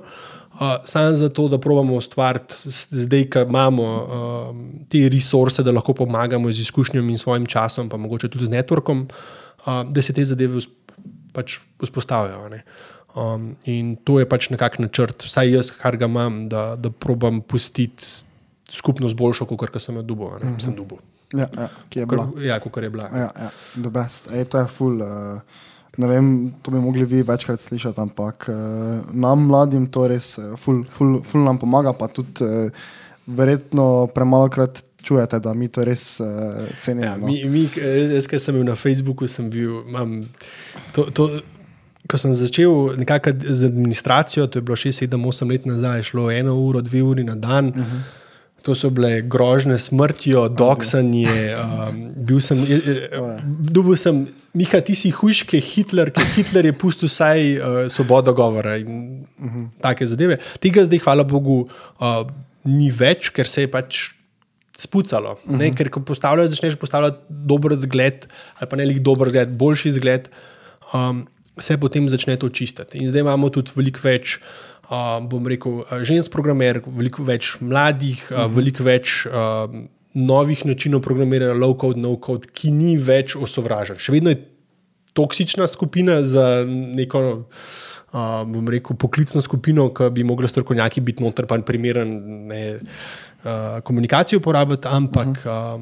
Uh, 0.55 0.77
Samo 0.87 1.17
zato, 1.19 1.49
da 1.51 1.59
probujemo 1.59 1.97
ustvariti, 1.99 2.71
zdaj, 2.71 3.25
ko 3.31 3.41
imamo 3.43 3.85
uh, 3.85 4.59
te 4.89 5.03
resurse, 5.11 5.65
da 5.67 5.73
lahko 5.75 5.97
pomagamo 5.99 6.53
z 6.53 6.63
izkušnjami 6.63 7.13
in 7.13 7.19
svojim 7.19 7.47
časom, 7.47 7.89
pa 7.91 7.99
mogoče 7.99 8.31
tudi 8.31 8.47
z 8.47 8.55
networkom, 8.55 9.09
uh, 9.09 9.83
da 9.91 10.03
se 10.03 10.15
te 10.15 10.25
zadeve 10.25 10.63
pač 11.35 11.59
vzpostavijo. 11.83 12.61
Um, 13.15 13.57
in 13.67 13.97
to 14.07 14.21
je 14.23 14.29
pač 14.31 14.47
nekakšen 14.51 14.87
načrt, 14.87 15.27
vsaj 15.27 15.51
jaz, 15.51 15.73
kar 15.75 15.99
ga 15.99 16.07
imam, 16.07 16.45
da, 16.51 16.77
da 16.79 16.91
probam 16.91 17.43
pustiti 17.43 18.07
skupnost 18.71 19.19
boljšo, 19.19 19.47
kot 19.51 19.75
sem 19.83 19.99
jo 19.99 20.03
dubo. 20.03 20.31
Uh 20.37 20.39
-huh. 20.39 20.63
Sem 20.63 20.75
dubo. 20.75 21.03
Ja, 21.33 21.49
ja, 21.57 21.69
ki 21.89 21.99
je 21.99 22.07
bila. 22.07 22.27
Ja, 22.43 22.59
kot 22.61 22.83
je 22.83 22.91
bila. 22.91 23.09
Ja, 23.13 23.31
ja, 23.35 23.51
the 23.75 23.91
best. 23.91 24.29
Ej, 24.33 24.45
to 24.45 24.59
je 24.59 24.67
ful. 24.71 25.01
Uh, 25.03 25.41
ne 25.97 26.11
vem, 26.11 26.29
to 26.63 26.71
bi 26.75 26.79
mogli 26.83 27.05
vi 27.05 27.23
večkrat 27.23 27.61
slišati, 27.61 28.01
ampak 28.01 28.49
uh, 28.49 28.57
nam, 29.13 29.47
mladim, 29.49 29.87
to 29.87 30.09
res 30.11 30.35
ful, 30.59 30.83
ful, 30.91 31.21
ful 31.23 31.47
nam 31.47 31.59
pomaga, 31.59 31.95
pa 31.97 32.09
tudi 32.11 32.45
uh, 32.45 32.85
verjetno 33.27 34.07
premalo 34.15 34.51
krat. 34.51 34.85
Čujete, 35.05 35.37
da 35.45 35.51
mi 35.53 35.67
to 35.69 35.83
res 35.85 36.15
uh, 36.25 36.63
cenimo. 36.81 37.05
Ja, 37.05 37.17
no. 37.21 37.27
mi, 37.29 37.43
mi, 37.45 37.67
jaz, 38.15 38.25
ki 38.25 38.39
sem 38.41 38.57
bil 38.57 38.65
na 38.65 38.73
Facebooku, 38.73 39.29
sem 39.29 39.51
bil. 39.53 39.83
Mam, 39.93 40.23
to, 40.97 41.05
to, 41.13 41.27
ko 42.09 42.21
sem 42.21 42.33
začel 42.33 42.97
nekako 42.97 43.35
z 43.45 43.69
administracijo, 43.69 44.47
to 44.47 44.59
je 44.59 44.65
bilo 44.65 44.77
6-7-8 44.77 45.53
let 45.53 45.67
nazaj, 45.69 46.07
šlo 46.09 46.31
eno 46.33 46.57
uro, 46.57 46.81
dve 46.81 47.03
uri 47.05 47.25
na 47.25 47.35
dan. 47.35 47.69
Uh 47.69 47.77
-huh. 47.77 48.24
To 48.65 48.73
so 48.73 48.89
bile 48.91 49.21
grožnje 49.21 49.77
smrtjo, 49.79 50.47
doksanje. 50.49 51.53
Um, 51.53 51.99
bil 52.17 52.41
sem, 52.41 52.63
dubil 53.69 53.99
sem, 54.01 54.25
Miha, 54.55 54.79
ti 54.87 54.95
si 54.95 55.11
hujš, 55.11 55.43
ki 55.51 55.59
je 55.59 55.67
Hitler, 55.67 56.13
ki 56.15 56.25
Hitler 56.37 56.69
je 56.71 56.73
pustil 56.79 57.11
vsaj 57.11 57.41
uh, 57.59 57.79
svobodo 57.91 58.33
govora 58.33 58.77
in 58.79 59.27
uh 59.37 59.51
-huh. 59.51 59.67
take 59.83 60.07
zadeve. 60.07 60.39
Tega 60.63 60.85
zdaj, 60.85 60.99
hvala 61.03 61.25
Bogu, 61.25 61.67
uh, 62.01 62.23
ni 62.65 62.91
več, 62.91 63.31
ker 63.31 63.49
se 63.49 63.67
je 63.67 63.71
pač. 63.71 64.15
Spucalo, 64.75 65.39
uh 65.47 65.55
-huh. 65.55 65.75
ker 65.77 65.91
ko 65.91 66.01
postavljaš, 66.01 66.49
začneš 66.51 66.75
postavljati 66.75 67.19
dober 67.29 67.77
zgled, 67.77 68.27
ali 68.59 68.71
pa 68.71 68.77
ne 68.77 68.85
le 68.85 68.99
dober 68.99 69.29
zgled, 69.29 69.49
boljši 69.49 69.91
zgled. 69.91 70.29
Um, 70.95 71.27
se 71.59 71.77
potem 71.79 72.09
začne 72.09 72.37
to 72.37 72.49
čistiti. 72.49 72.99
In 72.99 73.09
zdaj 73.11 73.21
imamo 73.21 73.51
tudi 73.51 73.71
veliko 73.77 74.01
več. 74.03 74.39
Bom 75.31 75.47
rekel, 75.49 75.83
žensk 76.05 76.33
programer, 76.33 76.83
veliko 76.87 77.25
več 77.25 77.57
mladih, 77.61 78.21
uh 78.31 78.37
-huh. 78.37 78.45
uh, 78.45 78.53
veliko 78.53 78.85
več 78.85 79.27
uh, 79.27 79.71
novih 80.15 80.65
načinov 80.67 81.01
programiranja, 81.01 81.55
low 81.55 81.75
code, 81.81 82.01
no 82.01 82.17
code, 82.17 82.49
ki 82.53 82.71
ni 82.71 82.97
več 82.97 83.37
osovražen. 83.37 83.99
Še 83.99 84.13
vedno 84.13 84.31
je 84.31 84.45
toksična 85.15 85.67
skupina 85.67 86.23
za 86.23 86.65
neko, 86.69 87.45
uh, 88.13 88.45
bom 88.47 88.69
rekel, 88.69 88.97
poklicno 88.97 89.41
skupino, 89.41 89.89
ki 89.95 90.11
bi 90.11 90.25
mogli 90.25 90.49
strokovnjaki 90.49 91.01
biti 91.01 91.25
noter, 91.25 91.47
pa 91.47 91.59
primeren 91.59 92.15
ne, 92.49 92.79
uh, 92.79 93.81
komunikacijo 93.83 94.39
uporabljati, 94.39 94.89
ampak 94.89 95.29
uh 95.29 95.35
-huh. 95.45 95.75
uh, 95.75 95.81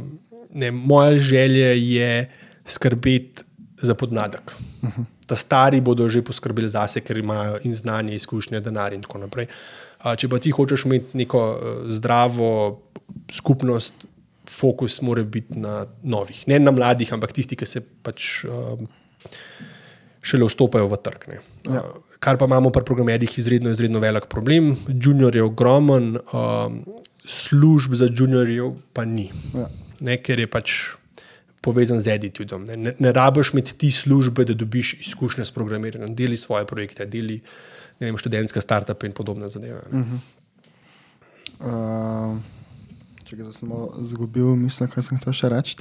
ne, 0.55 0.71
moja 0.71 1.19
želja 1.19 1.73
je 1.73 2.31
skrbeti 2.67 3.43
za 3.83 3.95
podmladek. 3.95 4.53
Uh 4.83 4.89
-huh. 4.89 5.05
Ta 5.33 5.39
stari 5.41 5.81
bodo 5.81 6.09
že 6.13 6.21
poskrbeli 6.27 6.69
zase, 6.69 7.01
ker 7.01 7.19
imajo 7.19 7.63
in 7.65 7.75
znanje, 7.75 8.15
izkušnje, 8.21 8.61
denar 8.61 8.93
in 8.93 9.05
tako 9.05 9.25
naprej. 9.25 9.49
Če 10.03 10.29
pa 10.29 10.41
ti 10.43 10.51
hočeš 10.53 10.85
imeti 10.89 11.19
neko 11.23 11.41
uh, 11.41 11.85
zdravo 11.89 12.49
skupnost, 13.33 14.09
fokus 14.53 14.99
mora 15.01 15.23
biti 15.25 15.57
na 15.63 15.87
novih, 16.03 16.43
ne 16.51 16.59
na 16.61 16.75
mladih, 16.75 17.13
ampak 17.15 17.33
tisti, 17.33 17.57
ki 17.57 17.69
se 17.69 17.81
pač. 17.81 18.43
Uh, 18.45 18.83
šele 20.23 20.47
vstopajo 20.47 20.87
v 20.87 20.99
trg. 21.03 21.27
Ja. 21.67 21.83
Uh, 21.83 22.01
kar 22.23 22.39
pa 22.39 22.47
imamo 22.47 22.71
pri 22.71 22.85
programerjih 22.87 23.39
izredno, 23.39 23.75
izredno 23.75 24.01
velik 24.03 24.29
problem. 24.31 24.77
Junior 24.89 25.37
je 25.37 25.43
ogromen, 25.43 26.17
um, 26.33 26.83
služb 27.27 27.95
za 27.99 28.09
juniorjev 28.11 28.77
pa 28.93 29.05
ni. 29.05 29.31
Ja. 29.55 29.69
Ne, 30.03 30.19
ker 30.23 30.41
je 30.43 30.49
pač 30.51 30.77
povezan 31.63 32.01
z 32.01 32.17
editudom. 32.17 32.65
Ne, 32.67 32.77
ne, 32.77 32.95
ne 32.99 33.13
rabiš 33.13 33.53
imeti 33.53 33.75
ti 33.79 33.91
službe, 33.95 34.45
da 34.45 34.55
dobiš 34.55 34.95
izkušnje 35.07 35.45
s 35.45 35.55
programiranjem, 35.55 36.15
deli 36.15 36.37
svoje 36.37 36.67
projekte, 36.67 37.07
deli 37.07 37.41
vem, 38.01 38.19
študentske 38.19 38.61
startupe 38.61 39.07
in 39.07 39.15
podobne 39.15 39.49
zadeve. 39.49 39.83
Uh 39.93 40.01
-huh. 40.01 40.19
uh, 41.61 42.39
če 43.25 43.37
ga 43.37 43.53
sem 43.53 43.71
zgubil, 44.01 44.57
mislim, 44.57 44.91
kaj 44.91 45.03
sem 45.03 45.19
hotel 45.19 45.33
še 45.33 45.49
reči. 45.49 45.77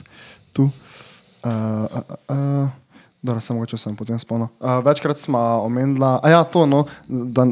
Tu. 0.53 0.63
Uh, 0.63 1.49
uh, 1.49 2.15
uh, 2.29 2.69
Da, 3.21 3.35
sem 3.39 3.53
mogoče 3.53 3.77
sem 3.77 3.93
potem 3.95 4.17
spomnil. 4.19 4.47
Uh, 4.57 4.79
večkrat 4.85 5.19
smo 5.21 5.39
omenili, 5.61 6.05
ja, 6.25 6.41
no, 6.67 6.85
da, 7.07 7.43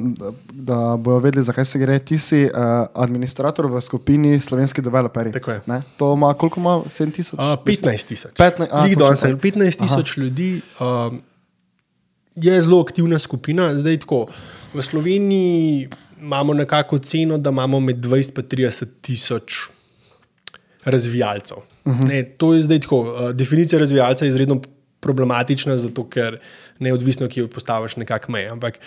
da 0.50 0.78
bodo 0.98 1.20
vedeli, 1.20 1.44
zakaj 1.46 1.66
se 1.66 1.80
gre. 1.80 2.00
Ti 2.00 2.18
si 2.18 2.40
uh, 2.46 2.88
administrator 2.98 3.68
v 3.70 3.82
skupini 3.82 4.40
slovenskih 4.40 4.84
developerjev. 4.84 5.36
To 5.98 6.14
ima 6.18 6.34
koliko 6.34 6.60
ima? 6.60 6.70
7 6.90 7.14
tisoč? 7.14 7.40
Uh, 7.40 7.54
15 7.66 8.08
tisoč. 8.08 8.32
15 9.38 9.82
tisoč 9.84 10.18
ljudi 10.18 10.62
um, 10.80 11.22
je 12.36 12.62
zelo 12.62 12.82
aktivna 12.82 13.20
skupina. 13.20 13.70
Zdaj, 13.76 14.00
tako, 14.08 14.26
v 14.74 14.82
Sloveniji 14.82 15.90
imamo 16.22 16.54
nekako 16.54 16.98
ceno, 17.00 17.38
da 17.38 17.54
imamo 17.54 17.80
med 17.80 18.02
20 18.02 18.42
in 18.42 18.50
30 18.66 18.86
tisoč 19.02 19.70
razvijalcev. 20.86 21.58
Uh 21.86 21.94
mhm. 21.94 22.04
-huh. 22.04 22.08
ne, 22.08 22.24
to 22.24 22.54
je 22.54 22.62
zdaj 22.62 22.80
tako. 22.80 23.00
Uh, 23.00 23.32
definicija 23.32 23.80
razvijalca 23.80 24.26
je 24.26 24.30
izredno 24.30 24.62
problematična, 25.00 25.78
zato 25.78 26.06
ker 26.12 26.40
neodvisno, 26.80 27.28
ki 27.28 27.44
jo 27.44 27.52
postaviš, 27.52 27.98
nekako 28.02 28.32
meje. 28.32 28.50
Ampak 28.52 28.80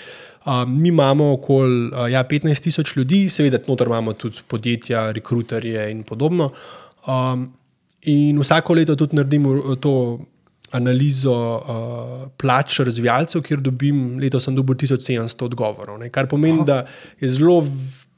um, 0.46 0.80
mi 0.80 0.88
imamo 0.88 1.32
okoli 1.32 1.88
uh, 1.88 2.10
ja, 2.12 2.24
15 2.28 2.68
tisoč 2.68 2.96
ljudi, 2.96 3.28
seveda, 3.30 3.60
noter 3.68 3.90
imamo 3.90 4.12
tudi 4.12 4.44
podjetja, 4.48 5.10
rekruterje 5.12 5.90
in 5.90 6.02
podobno. 6.02 6.50
Um, 7.06 7.52
in 8.02 8.38
vsako 8.40 8.74
leto 8.74 8.96
tudi 8.96 9.16
naredimo 9.16 9.76
to 9.76 9.94
analizo 10.72 11.34
uh, 11.36 12.28
plač 12.40 12.78
razvijalcev, 12.80 13.42
kjer 13.44 13.60
dobim, 13.60 14.18
letos 14.20 14.48
sem 14.48 14.56
dobil 14.56 14.76
1700 14.80 15.44
odgovorov. 15.44 15.98
Ne, 16.00 16.08
kar 16.12 16.28
pomeni, 16.28 16.62
Aha. 16.62 16.66
da 16.66 16.78
je 17.20 17.28
zelo, 17.28 17.60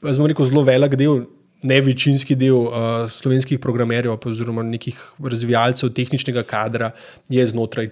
zelo 0.03 0.63
velik 0.63 0.95
del 0.99 1.25
ne 1.65 1.81
večinski 1.81 2.37
del 2.37 2.67
uh, 2.67 2.75
slovenskih 3.11 3.59
programerjev, 3.59 4.17
oziroma 4.29 4.63
nekih 4.63 4.99
razvijalcev 5.23 5.93
tehničnega 5.97 6.45
kadra, 6.47 6.91
je 7.29 7.45
znotraj 7.47 7.89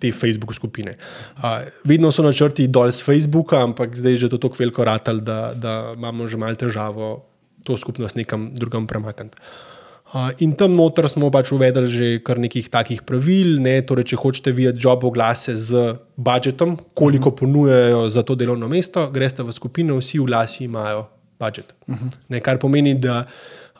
te 0.00 0.12
Facebook 0.12 0.54
skupine. 0.54 0.96
Uh, 1.38 1.64
vedno 1.88 2.12
so 2.12 2.24
načrti 2.24 2.68
dol 2.68 2.90
z 2.92 3.04
Facebooka, 3.04 3.62
ampak 3.64 3.96
zdaj 3.96 4.18
je 4.18 4.24
že 4.26 4.32
to 4.34 4.42
tako 4.42 4.60
veliko 4.60 4.84
ratal, 4.84 5.20
da, 5.20 5.54
da 5.56 5.94
imamo 5.96 6.28
že 6.28 6.40
malo 6.40 6.58
težavo 6.58 7.14
to 7.64 7.76
skupnost 7.80 8.16
nekam 8.16 8.50
drugam 8.54 8.86
premakniti. 8.86 9.40
Uh, 10.14 10.30
in 10.44 10.52
tam 10.54 10.76
noter 10.76 11.08
smo 11.10 11.30
pač 11.32 11.50
uvedli 11.50 11.88
že 11.90 12.08
kar 12.22 12.38
nekih 12.38 12.68
takih 12.68 13.02
pravil. 13.02 13.58
Ne? 13.64 13.80
Torej, 13.82 14.12
če 14.12 14.20
hočete 14.20 14.52
videti 14.52 14.84
job 14.84 15.02
oglase 15.08 15.56
z 15.56 15.96
budžetom, 16.14 16.76
koliko 16.94 17.32
mhm. 17.32 17.38
ponujajo 17.40 18.06
za 18.08 18.22
to 18.22 18.36
delovno 18.36 18.68
mesto, 18.68 19.08
greste 19.10 19.42
v 19.42 19.50
skupino, 19.50 19.98
vsi 19.98 20.20
vlasi 20.20 20.68
imajo 20.68 21.08
budžet. 21.40 21.74
Uh 21.86 21.96
-huh. 21.96 22.16
ne, 22.28 22.40
kar 22.40 22.58
pomeni, 22.58 22.94
da 22.94 23.24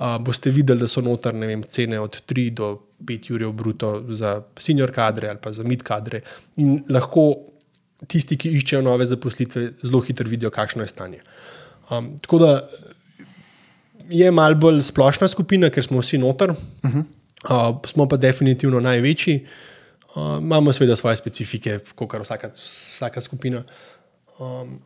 uh, 0.00 0.18
boste 0.20 0.50
videli, 0.50 0.80
da 0.80 0.88
so 0.88 1.00
noter 1.00 1.34
vem, 1.34 1.62
cene 1.62 2.00
od 2.00 2.22
3 2.28 2.50
do 2.50 2.78
5 3.00 3.32
ur 3.34 3.52
bruto 3.52 4.04
za 4.08 4.42
senior 4.58 4.92
kadre 4.92 5.28
ali 5.28 5.38
pa 5.42 5.52
za 5.52 5.62
mid 5.62 5.82
kadre. 5.82 6.20
In 6.56 6.84
lahko 6.88 7.36
tisti, 8.08 8.36
ki 8.36 8.48
iščejo 8.58 8.82
nove 8.82 9.06
zaposlitve, 9.06 9.70
zelo 9.82 10.00
hitro 10.00 10.28
vidijo, 10.28 10.50
kakšno 10.50 10.82
je 10.82 10.88
stanje. 10.88 11.20
Um, 11.90 12.18
tako 12.18 12.38
da 12.38 12.68
je 14.10 14.30
malo 14.30 14.54
bolj 14.54 14.82
splošna 14.82 15.28
skupina, 15.28 15.70
ker 15.70 15.84
smo 15.84 16.00
vsi 16.00 16.18
noter, 16.18 16.50
uh 16.50 16.56
-huh. 16.90 17.04
uh, 17.50 17.76
smo 17.86 18.08
pa 18.08 18.16
definitivno 18.16 18.80
največji. 18.80 19.46
Uh, 20.14 20.38
imamo 20.42 20.72
seveda 20.72 20.96
svoje 20.96 21.16
specifike, 21.16 21.78
kot 21.94 22.20
vsaka, 22.22 22.50
vsaka 22.54 23.20
skupina. 23.20 23.64
Um, 24.38 24.80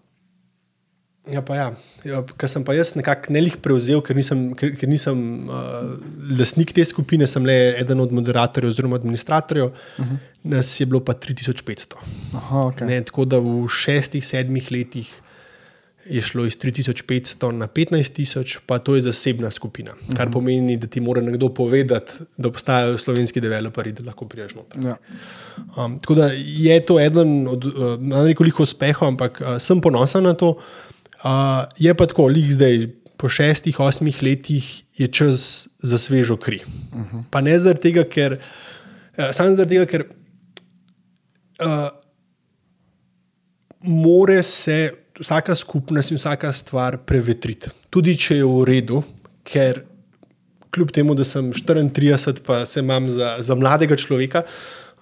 Ja, 1.32 1.42
pa 1.44 1.56
ja. 1.56 1.68
ja 2.08 2.22
Ker 2.40 2.50
sem 2.50 2.64
pa 2.64 2.74
jaz 2.76 2.94
nekako 2.96 3.34
ne 3.34 3.42
lih 3.44 3.58
prevzel, 3.62 4.00
ker 4.04 4.16
nisem, 4.16 4.48
ker, 4.58 4.72
ker 4.78 4.90
nisem 4.90 5.20
uh, 5.50 5.94
lastnik 6.38 6.72
te 6.76 6.84
skupine, 6.88 7.28
sem 7.28 7.46
le 7.46 7.56
eden 7.80 8.00
od 8.04 8.14
moderatorjev 8.16 8.72
oziroma 8.72 8.98
administratorjev, 9.00 9.70
uh 9.70 10.04
mhm. 10.04 10.14
-huh. 10.14 10.52
nas 10.56 10.74
je 10.80 10.86
bilo 10.86 11.00
pa 11.04 11.12
3500. 11.14 11.96
Aha, 12.34 12.60
okay. 12.72 12.86
ne, 12.86 13.02
tako 13.04 13.24
da 13.24 13.38
v 13.38 13.68
šestih, 13.68 14.26
sedmih 14.26 14.72
letih 14.72 15.14
je 16.08 16.22
šlo 16.22 16.46
iz 16.46 16.56
3500 16.58 17.50
na 17.52 17.66
15000, 17.66 18.58
pa 18.66 18.78
to 18.78 18.94
je 18.94 19.02
zasebna 19.02 19.50
skupina. 19.50 19.92
Uh 19.92 19.98
-huh. 19.98 20.16
Kar 20.16 20.26
mhm. 20.26 20.32
pomeni, 20.32 20.76
da 20.76 20.86
ti 20.86 21.00
mora 21.00 21.20
nekdo 21.20 21.48
povedati, 21.48 22.12
da 22.36 22.48
obstajajo 22.48 22.98
slovenski 22.98 23.40
developerji, 23.40 23.92
da 23.92 24.04
lahko 24.04 24.24
priješ 24.24 24.54
noter. 24.54 24.84
Ja. 24.84 24.96
Um, 25.84 26.00
tako 26.00 26.14
da 26.14 26.30
je 26.34 26.86
to 26.86 27.00
eden 27.00 27.48
od 27.48 27.64
uh, 27.64 28.00
najvelikih 28.00 28.60
uspehov, 28.60 29.08
ampak 29.08 29.40
uh, 29.40 29.58
sem 29.58 29.80
ponosen 29.80 30.22
na 30.24 30.32
to. 30.32 30.48
Uh, 30.48 30.87
je 31.78 31.94
pa 31.94 32.06
tako, 32.06 32.28
lih 32.30 32.52
zdaj, 32.54 32.86
po 33.18 33.28
šestih, 33.28 33.80
osmih 33.80 34.22
letih 34.22 34.66
je 34.98 35.08
čas 35.08 35.68
za 35.78 35.98
svežo 35.98 36.36
kri. 36.36 36.60
Uh 36.92 37.00
-huh. 37.00 37.22
Pa 37.30 37.40
ne 37.40 37.58
zaradi 37.58 37.80
tega, 37.80 38.04
ker. 38.04 38.38
Uh, 39.18 39.30
samo 39.32 39.56
zaradi 39.56 39.74
tega, 39.74 39.86
ker. 39.86 40.04
Uh, 41.58 41.88
More 43.80 44.42
se 44.42 44.92
vsaka 45.20 45.54
skupnost 45.54 46.10
in 46.10 46.16
vsaka 46.16 46.52
stvar 46.52 46.98
prevetriti, 47.06 47.70
tudi 47.90 48.16
če 48.16 48.36
je 48.36 48.44
v 48.44 48.64
redu, 48.64 49.02
ker 49.44 49.84
kljub 50.70 50.90
temu, 50.90 51.14
da 51.14 51.24
sem 51.24 51.52
34, 51.52 52.42
pa 52.46 52.66
se 52.66 52.80
imam 52.80 53.10
za, 53.10 53.36
za 53.38 53.54
mladega 53.54 53.96
človeka, 53.96 54.42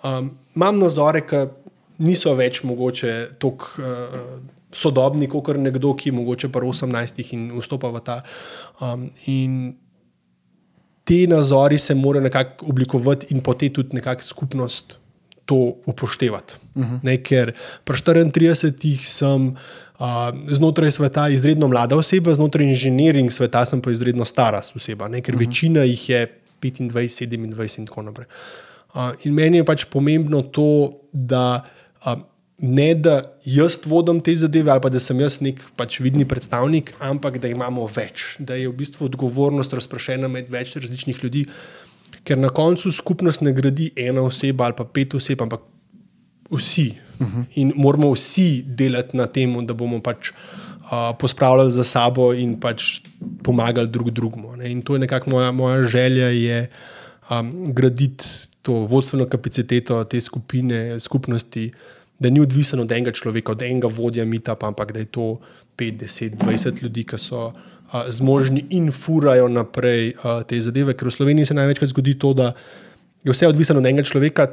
um, 0.05 0.31
imam 0.57 0.79
nazore, 0.79 1.21
ki 1.27 1.47
niso 1.99 2.35
več 2.35 2.63
mogoče 2.63 3.29
tako. 3.39 3.67
Uh, 3.79 4.56
sodobni, 4.77 5.29
kot 5.31 5.57
nekdo, 5.57 5.95
ki 5.97 6.11
je 6.11 6.17
mogoče 6.17 6.53
pa 6.53 6.61
18 6.61 7.25
in 7.33 7.49
vstopa 7.57 7.91
v 7.95 8.05
ta. 8.05 8.21
Um, 8.81 9.09
in 9.27 9.75
te 11.07 11.25
nazori 11.31 11.79
se 11.79 11.95
morajo 11.95 12.27
nekako 12.27 12.71
oblikovati 12.73 13.33
in 13.35 13.41
potem 13.41 13.73
tudi 13.73 13.97
nekako 13.97 14.23
skupnost 14.23 14.99
to 15.47 15.77
upoštevati. 15.87 16.55
Uh 16.75 16.83
mhm. 16.83 16.95
-huh. 16.95 17.01
ne, 17.03 17.17
ker 17.23 17.53
pri 17.85 17.97
34 17.97 19.05
sem. 19.05 19.57
Uh, 19.97 20.29
znotraj 20.53 20.91
sveta 20.91 21.29
je 21.29 21.35
izredno 21.35 21.69
mlada 21.69 21.97
oseba, 21.97 22.35
znotraj 22.35 22.67
inženiring 22.67 23.33
sveta 23.33 23.65
sem 23.65 23.81
pa 23.81 23.91
izredno 23.91 24.25
stara 24.25 24.61
oseba, 24.77 25.09
ne? 25.09 25.23
ker 25.23 25.35
uh 25.35 25.41
mhm. 25.41 25.45
-huh. 25.45 25.49
večina 25.49 25.81
jih 25.81 26.09
je 26.09 26.41
25, 26.63 26.91
27 26.93 27.79
in 27.79 27.87
tako 27.87 28.03
naprej. 28.03 28.27
Uh, 28.95 29.01
in 29.25 29.35
meni 29.35 29.57
je 29.57 29.65
pač 29.65 29.85
pomembno 29.85 30.43
to, 30.43 30.93
da 31.13 31.65
uh, 32.07 32.13
ne 32.59 32.95
da 32.95 33.21
jaz 33.45 33.79
vodim 33.85 34.21
te 34.21 34.35
zadeve 34.37 34.71
ali 34.73 34.91
da 34.91 35.01
sem 35.01 35.21
jaz 35.21 35.41
nek 35.45 35.61
pač 35.77 36.01
vidni 36.01 36.25
predstavnik, 36.29 36.93
ampak 36.99 37.39
da 37.39 37.49
imamo 37.49 37.87
več, 37.87 38.37
da 38.39 38.57
je 38.57 38.69
v 38.69 38.77
bistvu 38.77 39.11
odgovornost 39.11 39.75
razpršena 39.77 40.29
med 40.29 40.49
več 40.51 40.77
različnih 40.77 41.21
ljudi, 41.25 41.45
ker 42.25 42.39
na 42.41 42.49
koncu 42.49 42.93
skupnost 42.93 43.45
ne 43.45 43.53
gradi 43.53 43.91
ena 43.97 44.25
oseba 44.25 44.67
ali 44.67 44.79
pa 44.79 44.85
pet 44.85 45.15
oseb, 45.15 45.43
ampak 45.43 45.61
vsi. 46.51 46.95
Uh 47.19 47.27
-huh. 47.27 47.45
In 47.55 47.73
moramo 47.77 48.13
vsi 48.13 48.65
delati 48.67 49.17
na 49.17 49.27
tem, 49.27 49.67
da 49.67 49.75
bomo 49.75 50.01
pač 50.01 50.31
uh, 50.31 51.17
pospravljali 51.19 51.73
za 51.73 51.85
sabo 51.85 52.33
in 52.35 52.61
pač 52.61 53.01
pomagali 53.43 53.89
drug 53.89 54.11
drugemu. 54.11 54.57
Ne? 54.57 54.71
In 54.71 54.83
to 54.83 54.95
je 54.95 54.99
nekako 54.99 55.31
moja, 55.31 55.53
moja 55.53 55.83
želja, 55.83 56.29
je 56.29 56.71
um, 57.31 57.73
graditi 57.73 58.25
to 58.63 58.73
vodstveno 58.73 59.27
kapaciteto 59.27 60.05
te 60.05 60.21
skupine, 60.21 61.01
skupnosti 61.01 61.73
da 62.19 62.31
ni 62.31 62.41
odvisen 62.41 62.81
od 62.81 62.93
enega 62.93 63.13
človeka, 63.13 63.53
od 63.53 63.63
enega 63.63 63.89
vodja 63.93 64.25
mita, 64.25 64.57
ampak 64.61 64.93
da 64.93 65.05
je 65.05 65.11
to 65.13 65.41
5, 65.77 65.99
10, 66.01 66.37
20 66.41 66.83
ljudi, 66.83 67.05
ki 67.05 67.19
so 67.21 67.51
uh, 67.51 68.09
zmožni 68.09 68.65
in 68.71 68.91
furajo 68.93 69.49
naprej 69.49 70.15
uh, 70.17 70.43
te 70.49 70.61
zadeve. 70.61 70.97
Ker 70.97 71.09
v 71.09 71.17
Sloveniji 71.17 71.53
se 71.53 71.59
največkrat 71.59 71.93
zgodi 71.93 72.17
to, 72.19 72.33
da 72.33 72.55
je 73.25 73.33
vse 73.33 73.49
odvisno 73.49 73.79
od 73.79 73.87
enega 73.87 74.07
človeka, 74.07 74.49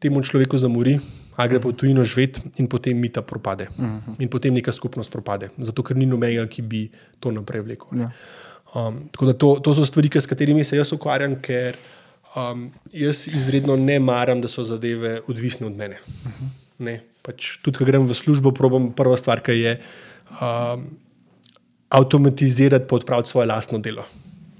temu 0.00 0.22
človeku 0.24 0.58
zamori, 0.58 0.98
a 1.36 1.46
gre 1.48 1.60
pa 1.60 1.70
v 1.70 1.76
tujino 1.76 2.04
živeti 2.04 2.40
in 2.60 2.68
potem 2.68 2.98
mita 2.98 3.22
propade. 3.22 3.68
Uh 3.78 3.84
-huh. 3.84 4.16
In 4.18 4.28
potem 4.28 4.54
neka 4.54 4.72
skupnost 4.72 5.10
propade, 5.10 5.48
zato 5.58 5.82
ker 5.82 5.96
ni 5.96 6.06
nobenega, 6.06 6.46
ki 6.46 6.62
bi 6.62 6.90
to 7.20 7.30
naprej 7.32 7.60
vlekel. 7.60 7.88
Ja. 7.98 8.10
Um, 8.74 9.08
tako 9.10 9.26
da 9.26 9.32
to, 9.32 9.60
to 9.60 9.74
so 9.74 9.84
stvari, 9.84 10.10
s 10.14 10.26
katerimi 10.26 10.64
se 10.64 10.76
jaz 10.76 10.92
ukvarjam, 10.92 11.40
ker 11.42 11.76
um, 12.36 12.70
jaz 12.92 13.28
izredno 13.28 13.76
ne 13.76 14.00
maram, 14.00 14.40
da 14.40 14.48
so 14.48 14.64
zadeve 14.64 15.20
odvisne 15.26 15.66
od 15.66 15.76
mene. 15.76 15.98
Ne, 16.80 17.00
pač, 17.26 17.58
tudi, 17.64 17.76
ko 17.80 17.86
grem 17.88 18.08
v 18.08 18.16
službo, 18.16 18.54
probam 18.56 18.90
prva 18.96 19.18
stvar, 19.20 19.42
ki 19.44 19.56
je 19.58 19.76
um, 20.40 20.86
avtomatizirati, 21.92 22.88
pa 22.88 22.96
odpraviti 22.96 23.32
svoje 23.32 23.50
lastno 23.50 23.80
delo. 23.84 24.06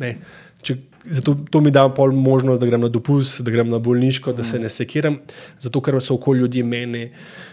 Ne, 0.02 0.18
če, 0.60 0.76
zato 1.08 1.34
to 1.48 1.62
mi 1.64 1.72
da 1.72 1.86
pol 1.94 2.12
možnost, 2.12 2.60
da 2.60 2.68
grem 2.68 2.84
na 2.84 2.90
dopust, 2.92 3.40
da 3.46 3.54
grem 3.54 3.70
na 3.72 3.80
bolniško, 3.80 4.34
da 4.36 4.44
se 4.44 4.60
ne 4.60 4.68
sekiram, 4.68 5.16
zato 5.58 5.80
ker 5.80 5.96
so 6.04 6.18
okoli 6.18 6.44
ljudi 6.44 6.62
mene, 6.66 7.06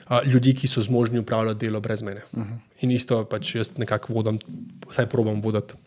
uh, 0.09 0.19
ljudi, 0.27 0.55
ki 0.57 0.67
so 0.67 0.83
zmožni 0.83 1.23
upravljati 1.23 1.63
delo 1.63 1.79
brez 1.79 2.03
mene. 2.03 2.27
Uh 2.33 2.43
-huh. 2.43 2.59
In 2.83 2.91
isto 2.91 3.23
pač 3.25 3.55
jaz 3.55 3.71
nekako 3.77 4.13
vodim, 4.13 4.39
vsaj 4.89 5.07
probam 5.09 5.41
voditi 5.41 5.79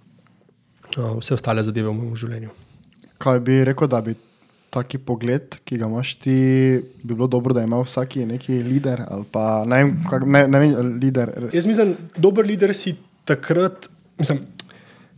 uh, 0.96 1.18
vse 1.20 1.34
ostale 1.34 1.62
zadeve 1.62 1.88
v 1.88 1.94
mojem 1.94 2.16
življenju. 2.16 2.50
Kaj 3.18 3.40
bi 3.40 3.64
rekel, 3.64 3.88
da 3.88 4.00
bi 4.00 4.14
taki 4.70 4.98
pogled, 4.98 5.56
ki 5.64 5.78
ga 5.80 5.86
imaš 5.86 6.14
ti, 6.22 6.36
bi 7.02 7.14
bilo 7.14 7.26
dobro, 7.26 7.54
da 7.54 7.62
ima 7.62 7.80
vsak 7.82 8.14
neki 8.14 8.62
lider 8.62 9.02
ali 9.08 9.24
pa 9.32 9.64
ne 9.66 9.82
vem, 9.82 9.92
kak, 10.10 10.26
ne, 10.26 10.46
ne 10.48 10.58
vem, 10.58 10.98
lider. 11.02 11.32
Jaz 11.52 11.66
mislim, 11.66 11.96
dober 12.16 12.46
lider 12.46 12.74
si 12.74 12.94
takrat. 13.24 13.90
Mislim, 14.18 14.40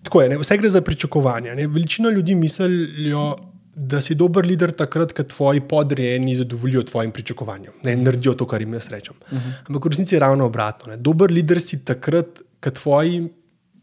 Tako 0.02 0.22
je, 0.22 0.28
ne? 0.28 0.38
vse 0.38 0.56
gre 0.58 0.68
za 0.68 0.80
pričakovanja. 0.82 1.54
Ne? 1.54 1.66
Večina 1.66 2.10
ljudi 2.10 2.34
mislijo, 2.34 3.36
da 3.74 4.00
si 4.00 4.14
dober 4.14 4.46
lider 4.46 4.72
takrat, 4.72 5.12
ko 5.12 5.22
tvoji 5.22 5.60
podrejeni 5.60 6.34
zadovoljijo 6.36 6.82
tvojim 6.82 7.12
pričakovanjem, 7.12 7.72
ne 7.84 7.96
naredijo 7.96 8.34
to, 8.34 8.46
kar 8.46 8.60
jim 8.60 8.74
jaz 8.74 8.88
rečem. 8.90 9.14
Uh 9.30 9.38
-huh. 9.38 9.52
Ampak 9.68 9.84
v 9.84 9.88
resnici 9.88 10.14
je 10.14 10.18
ravno 10.18 10.44
obratno. 10.44 10.90
Ne? 10.92 10.96
Dober 10.96 11.30
lider 11.30 11.60
si 11.60 11.84
takrat, 11.84 12.42
ko 12.60 12.70
tvoji 12.70 13.28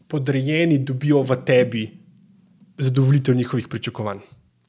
podrejeni 0.08 0.78
dobijo 0.78 1.22
v 1.22 1.36
tebi 1.44 1.90
zadovoljitev 2.78 3.34
njihovih 3.34 3.68
pričakovanj. 3.68 4.18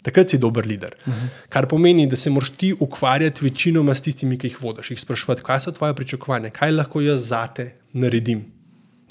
Takrat 0.01 0.29
si 0.29 0.37
dober 0.37 0.65
lider. 0.65 0.95
Uh 1.05 1.13
-huh. 1.13 1.27
Kar 1.49 1.67
pomeni, 1.67 2.07
da 2.07 2.15
se 2.15 2.29
moraš 2.29 2.49
ti 2.49 2.73
ukvarjati 2.79 3.45
večinoma 3.45 3.95
s 3.95 4.01
tistimi, 4.01 4.37
ki 4.37 4.47
jih 4.47 4.61
vodiš, 4.61 4.91
jih 4.91 5.01
sprašovati, 5.01 5.43
kaj 5.43 5.59
so 5.59 5.71
tvoje 5.71 5.95
pričakovanja, 5.95 6.49
kaj 6.49 6.71
lahko 6.71 7.01
jaz 7.01 7.27
zate 7.27 7.71
naredim 7.93 8.61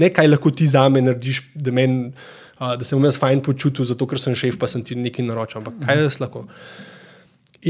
ne 0.01 0.09
kaj 0.15 0.31
lahko 0.33 0.51
ti 0.51 0.67
za 0.67 0.89
me 0.89 1.03
narediš, 1.05 1.43
da, 1.55 1.73
men, 1.77 1.99
uh, 2.59 2.75
da 2.79 2.87
se 2.87 2.97
bom 2.97 3.05
jaz 3.05 3.19
fajn 3.21 3.43
počutil, 3.45 3.87
zato 3.89 4.09
ker 4.09 4.21
sem 4.23 4.37
šef, 4.39 4.59
pa 4.61 4.69
sem 4.71 4.85
ti 4.87 4.97
nekaj 4.99 5.27
naročil, 5.29 5.61
ampak 5.61 5.81
kaj 5.85 6.05
jaz 6.05 6.21
lahko. 6.23 6.47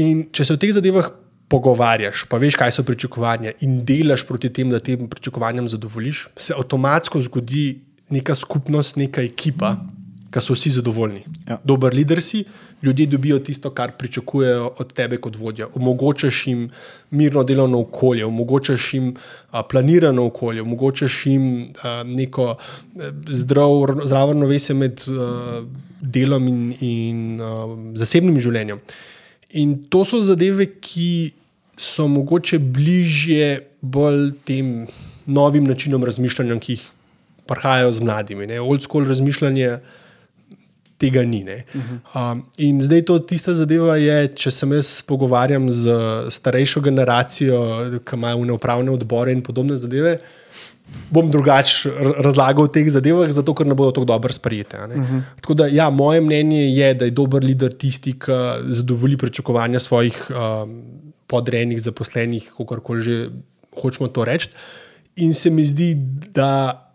In 0.01 0.27
če 0.31 0.47
se 0.47 0.55
o 0.55 0.61
teh 0.61 0.71
zadevah 0.75 1.11
pogovarjaš, 1.51 2.25
pa 2.31 2.39
veš, 2.39 2.55
kaj 2.59 2.77
so 2.77 2.85
pričakovanja, 2.87 3.57
in 3.65 3.81
delaš 3.87 4.23
proti 4.27 4.51
tem, 4.53 4.71
da 4.71 4.79
tem 4.79 5.09
pričakovanjem 5.11 5.67
zadovoljiš, 5.73 6.29
se 6.39 6.55
avtomatsko 6.55 7.19
zgodi 7.27 7.65
neka 8.11 8.35
skupnost, 8.39 8.99
neka 8.99 9.23
ekipa. 9.27 9.75
Mm 9.75 10.00
ki 10.31 10.41
so 10.41 10.55
vsi 10.55 10.69
zadovoljni. 10.77 11.23
Ja. 11.49 11.57
Dober 11.63 11.93
lider 11.93 12.21
si, 12.21 12.43
ljudje 12.81 13.05
dobijo 13.05 13.39
tisto, 13.39 13.69
kar 13.69 13.91
pričakujejo 13.97 14.71
od 14.79 14.93
tebe 14.93 15.17
kot 15.17 15.35
vodja. 15.37 15.67
Omogočaš 15.75 16.47
jim 16.47 16.69
mirno 17.11 17.43
delovno 17.43 17.81
okolje, 17.81 18.25
omogočaš 18.25 18.93
jim 18.93 19.13
a, 19.51 19.63
planirano 19.63 20.25
okolje, 20.25 20.61
omogočaš 20.61 21.25
jim 21.25 21.73
a, 21.83 22.03
neko 22.03 22.55
zdrav, 23.29 23.71
zdravo 24.03 24.31
ravnovesje 24.31 24.75
med 24.75 25.03
a, 25.07 25.61
delom 26.01 26.47
in, 26.47 26.73
in 26.79 27.41
a, 27.41 27.53
zasebnim 27.99 28.39
življenjem. 28.39 28.79
In 29.59 29.75
to 29.91 30.05
so 30.07 30.21
zadeve, 30.23 30.69
ki 30.79 31.33
so 31.81 32.07
mogoče 32.07 32.59
bližje 32.59 33.57
bolj 33.81 34.31
tem 34.47 34.87
novim 35.25 35.67
načinom 35.67 36.03
razmišljanja, 36.07 36.59
ki 36.59 36.77
jih 36.77 36.85
prihajajo 37.49 37.91
z 37.91 38.05
mladimi. 38.05 38.47
Old 38.59 38.85
school 38.85 39.07
razmišljanje 39.09 39.79
tega 41.01 41.23
ni. 41.25 41.41
-huh. 41.43 41.97
um, 42.15 42.43
in 42.57 42.81
zdaj 42.85 43.01
to 43.09 43.17
tista 43.19 43.55
zadeva 43.57 43.97
je, 43.97 44.27
če 44.27 44.51
se 44.51 44.67
jaz 44.67 45.01
pogovarjam 45.07 45.71
z 45.71 45.95
starejšo 46.29 46.81
generacijo, 46.81 47.59
ki 48.05 48.15
imajo 48.15 48.45
neupravne 48.45 48.91
odbore 48.91 49.33
in 49.33 49.41
podobne 49.41 49.77
zadeve. 49.77 50.19
Bom 51.09 51.29
drugače 51.31 51.89
razlagal 52.19 52.67
o 52.67 52.67
teh 52.67 52.89
zadevah, 52.91 53.31
zato 53.31 53.53
ker 53.55 53.67
ne 53.67 53.75
bodo 53.75 53.91
tako 53.95 54.05
dobro 54.05 54.33
sprejete. 54.33 54.77
Uh 54.77 54.91
-huh. 54.91 55.21
Tako 55.41 55.53
da, 55.53 55.67
ja, 55.67 55.89
moje 55.89 56.21
mnenje 56.21 56.67
je, 56.75 56.93
da 56.93 57.05
je 57.05 57.11
dober 57.11 57.43
lider 57.43 57.73
tisti, 57.73 58.13
ki 58.19 58.31
zadovolji 58.63 59.17
pričakovanja 59.17 59.79
svojih 59.79 60.31
um, 60.31 60.83
podrejenih, 61.27 61.81
zaposlenih, 61.81 62.51
kako 62.57 62.79
koli 62.79 63.01
že 63.01 63.29
hočemo 63.81 64.07
to 64.07 64.25
reči. 64.25 64.49
In 65.15 65.33
se 65.33 65.49
mi 65.49 65.65
zdi, 65.65 65.95
da 66.33 66.90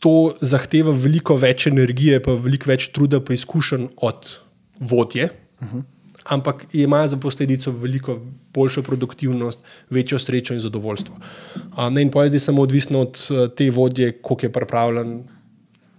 to 0.00 0.34
zahteva 0.40 0.92
veliko 0.96 1.36
več 1.36 1.66
energije, 1.68 2.20
pa 2.24 2.34
veliko 2.40 2.70
več 2.70 2.88
truda, 2.94 3.20
pa 3.20 3.36
izkušenj 3.36 3.88
od 3.96 4.36
vodje. 4.80 5.30
Uh 5.60 5.68
-huh. 5.68 5.82
Ampak 6.24 6.66
ima 6.72 7.06
za 7.08 7.16
posledico 7.16 7.72
veliko 7.72 8.20
boljšo 8.54 8.82
produktivnost, 8.82 9.60
večjo 9.90 10.18
srečo 10.18 10.54
in 10.54 10.60
zadovoljstvo. 10.60 11.16
Ne, 11.90 12.02
in 12.02 12.10
pa 12.10 12.24
je 12.24 12.28
zdaj 12.28 12.40
samo 12.40 12.62
odvisno 12.62 13.00
od 13.00 13.18
eh, 13.30 13.48
te 13.56 13.70
vodje, 13.70 14.12
koliko 14.22 14.46
je 14.46 14.52
pripravljen 14.52 15.22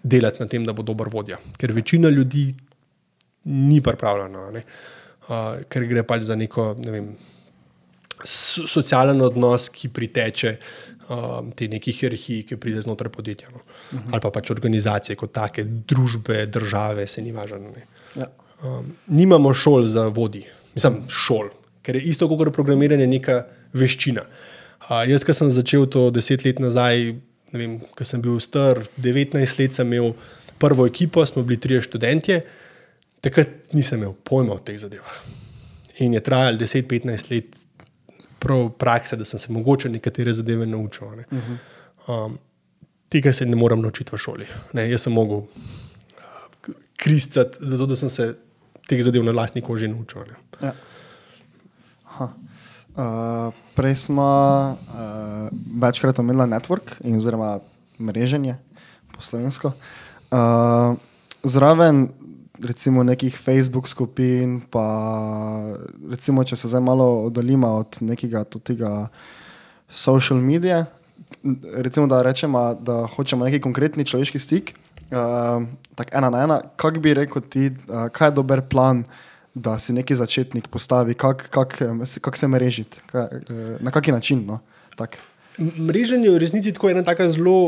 delati 0.04 0.40
na 0.40 0.48
tem, 0.48 0.66
da 0.66 0.74
bo 0.74 0.84
dober 0.84 1.08
vodja. 1.12 1.38
Ker 1.58 1.72
večina 1.72 2.10
ljudi 2.10 2.56
ni 3.44 3.82
pripravljena, 3.82 4.52
ne? 4.52 4.64
ker 5.70 5.86
gre 5.86 6.04
pač 6.04 6.26
za 6.28 6.36
neko 6.36 6.76
ne 6.80 6.92
vem, 6.92 7.12
socialen 8.24 9.22
odnos, 9.22 9.70
ki 9.70 9.90
priteče 9.90 10.56
um, 11.10 11.52
te 11.56 11.68
neke 11.72 11.94
hierarhije, 11.96 12.46
ki 12.50 12.58
pride 12.62 12.82
znotraj 12.86 13.12
podjetja. 13.12 13.50
No. 13.54 13.64
Uh 13.92 14.00
mhm. 14.00 14.08
-huh. 14.08 14.14
Ali 14.14 14.22
pa 14.22 14.32
pač 14.32 14.52
organizacije 14.52 15.16
kot 15.16 15.32
take, 15.32 15.64
družbe, 15.64 16.46
države, 16.46 17.08
se 17.08 17.22
ni 17.22 17.32
važno. 17.32 17.60
Ja. 18.16 18.28
Um, 18.64 18.96
nimamo 19.08 19.54
šol 19.54 19.84
za 19.84 20.08
vodi, 20.08 20.46
mislim, 20.74 21.04
šol, 21.10 21.50
ker 21.82 21.96
je 21.96 22.02
isto 22.02 22.28
kot 22.28 22.54
programiranje 22.54 23.08
neka 23.08 23.46
veščina. 23.74 24.22
Uh, 24.22 25.10
jaz, 25.10 25.24
ki 25.24 25.34
sem 25.34 25.50
začel 25.50 25.86
to 25.86 26.10
deset 26.12 26.46
let 26.46 26.60
nazaj, 26.60 27.16
ko 27.96 28.06
sem 28.06 28.22
bil 28.22 28.40
star, 28.40 28.80
19 28.98 29.60
let 29.60 29.74
sem 29.74 29.94
imel 29.94 30.14
prvo 30.60 30.86
ekipo, 30.86 31.26
smo 31.26 31.44
bili 31.44 31.60
trije 31.60 31.82
študentje, 31.82 32.42
takrat 33.22 33.74
nisem 33.74 34.00
imel 34.00 34.14
pojma 34.24 34.54
o 34.54 34.60
teh 34.60 34.78
zadevah. 34.80 35.24
In 36.00 36.14
je 36.14 36.24
trajalo 36.24 36.58
10-15 36.58 37.32
let, 37.32 37.58
prav 38.40 38.70
prakse, 38.78 39.16
da 39.16 39.26
sem 39.26 39.40
se 39.40 39.54
mogoče 39.54 39.90
nekatere 39.90 40.34
zadeve 40.34 40.66
naučil. 40.66 41.16
Ne. 41.16 41.26
Uh 41.32 41.38
-huh. 41.38 42.26
um, 42.26 42.38
tega 43.12 43.34
se 43.34 43.46
ne 43.46 43.60
morem 43.60 43.82
naučiti 43.84 44.16
v 44.16 44.20
šoli. 44.20 44.48
Ne, 44.78 44.88
jaz 44.92 45.08
sem 45.08 45.14
mogel 45.14 45.44
uh, 45.44 45.52
kristati, 46.96 47.58
zato 47.62 47.86
da 47.86 47.96
sem 48.00 48.10
se 48.10 48.32
teh 48.88 49.04
zadev 49.04 49.26
na 49.28 49.36
lastni 49.36 49.62
koži 49.62 49.90
naučil. 49.92 50.34
Ja. 50.62 50.74
Uh, 52.92 53.54
prej 53.76 53.96
smo 53.96 54.28
uh, 54.76 55.48
večkrat 55.82 56.20
omenili 56.20 56.50
network 56.52 57.00
in 57.04 57.18
oziroma 57.18 57.60
mreženje 58.00 58.58
po 59.16 59.22
slovensko. 59.22 59.72
Uh, 60.32 60.98
zraven 61.44 62.10
recimo 62.62 63.04
nekih 63.04 63.38
Facebook 63.38 63.88
skupin, 63.90 64.62
pa 64.70 64.86
recimo, 66.10 66.44
če 66.44 66.56
se 66.56 66.70
zdaj 66.70 66.84
malo 66.86 67.08
oddaljimo 67.26 67.68
od 67.82 67.98
nekega 68.06 68.44
tega 68.44 69.08
social 69.90 70.40
medija, 70.40 70.86
recimo, 71.74 72.08
da 72.08 72.22
rečemo, 72.22 72.74
da 72.74 73.06
hočemo 73.16 73.46
neki 73.46 73.62
konkretni 73.62 74.06
človeški 74.06 74.40
stik, 74.40 74.74
uh, 75.12 75.64
tako 75.96 76.18
ena 76.18 76.30
na 76.30 76.44
ena, 76.44 76.62
kak 76.76 77.00
bi 77.00 77.14
rekel 77.14 77.42
ti, 77.42 77.72
uh, 77.72 78.08
kaj 78.14 78.32
je 78.32 78.38
dober 78.40 78.62
plan, 78.70 79.04
da 79.54 79.76
si 79.80 79.94
neki 79.94 80.16
začetnik 80.16 80.68
postavi, 80.72 81.14
kako 81.14 81.50
kak, 81.52 81.82
kak 82.22 82.38
se 82.38 82.48
mrežiti, 82.48 83.02
kak, 83.12 83.32
uh, 83.50 83.82
na 83.82 83.92
kaki 83.92 84.12
način. 84.12 84.46
No? 84.48 84.60
Mreženje 85.60 86.30
je 86.30 86.36
v 86.36 86.40
resnici 86.40 86.74
tako 86.74 86.90
ena 86.90 87.04
tako 87.04 87.28
zelo 87.30 87.60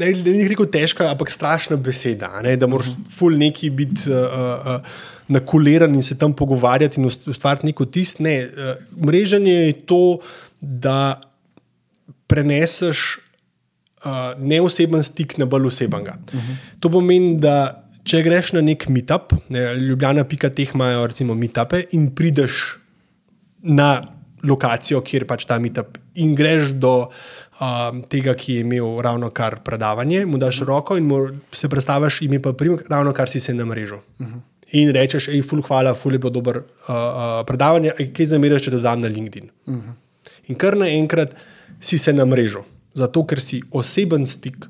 ne, 0.00 0.10
ne 0.16 0.32
bi 0.32 0.48
rekel 0.50 0.68
težka, 0.72 1.08
ampak 1.12 1.30
strašna 1.32 1.76
beseda. 1.80 2.30
Ne? 2.44 2.56
Da 2.60 2.68
moraš 2.70 2.92
ful 3.12 3.36
neki 3.38 3.70
biti 3.74 4.10
uh, 4.10 4.16
uh, 4.16 5.00
nakuliran 5.30 5.94
in 5.94 6.02
se 6.02 6.18
tam 6.18 6.34
pogovarjati 6.36 7.00
in 7.00 7.10
ustvariti 7.10 7.70
neko 7.70 7.86
tist. 7.86 8.20
Ne, 8.24 8.36
uh, 8.46 9.04
mreženje 9.06 9.54
je 9.54 9.74
to, 9.86 10.02
da 10.60 11.20
preneseš 12.30 13.18
uh, 14.04 14.32
neoseben 14.38 15.02
stik 15.04 15.36
na 15.38 15.48
bolj 15.50 15.66
osebnega. 15.72 16.16
Uh 16.32 16.40
-huh. 16.40 16.56
To 16.80 16.90
pomeni, 16.90 17.36
da 17.42 17.84
če 18.04 18.22
greš 18.22 18.52
na 18.56 18.62
nek 18.64 18.88
meetup, 18.88 19.34
ne, 19.48 19.74
ljubljena 19.74 20.24
pika 20.24 20.50
teh 20.50 20.74
imajo 20.74 21.06
recimo 21.06 21.34
meetupe 21.34 21.84
in 21.92 22.10
prideš 22.14 22.78
na 23.62 23.90
lokacijo, 24.42 25.02
kjer 25.04 25.26
pač 25.28 25.44
ta 25.44 25.58
meetup. 25.58 25.98
In 26.14 26.34
greš 26.34 26.72
do 26.80 26.94
um, 27.60 28.02
tega, 28.08 28.34
ki 28.34 28.54
je 28.54 28.60
imel 28.64 29.00
ravno 29.04 29.30
kar 29.30 29.58
predavanje, 29.64 30.24
mu 30.26 30.38
daš 30.38 30.62
roko 30.68 30.96
in 30.96 31.04
mu 31.04 31.20
se 31.52 31.68
predstaviš, 31.68 32.22
ime 32.22 32.40
pa 32.42 32.52
prim, 32.52 32.78
ravno 32.88 33.12
kar 33.12 33.28
si 33.28 33.40
se 33.40 33.54
na 33.54 33.64
mrežu. 33.64 34.00
Uh 34.18 34.26
-huh. 34.26 34.40
In 34.72 34.92
rečeš, 34.94 35.26
hej, 35.28 35.42
ful, 35.42 35.62
hvala, 35.62 35.94
ful 35.94 36.12
je 36.12 36.18
bilo 36.18 36.30
dober 36.30 36.56
uh, 36.56 36.64
uh, 36.88 37.46
predavanje, 37.46 37.90
kaj 38.16 38.26
zameriš, 38.26 38.62
če 38.62 38.70
dodam 38.70 39.00
na 39.00 39.08
LinkedIn. 39.08 39.50
Uh 39.66 39.74
-huh. 39.74 39.94
In 40.46 40.54
kar 40.54 40.76
naenkrat 40.76 41.34
si 41.80 41.98
se 41.98 42.12
na 42.12 42.26
mrežu, 42.28 42.62
zato 42.94 43.24
ker 43.26 43.40
si 43.40 43.62
oseben 43.70 44.26
stik, 44.26 44.68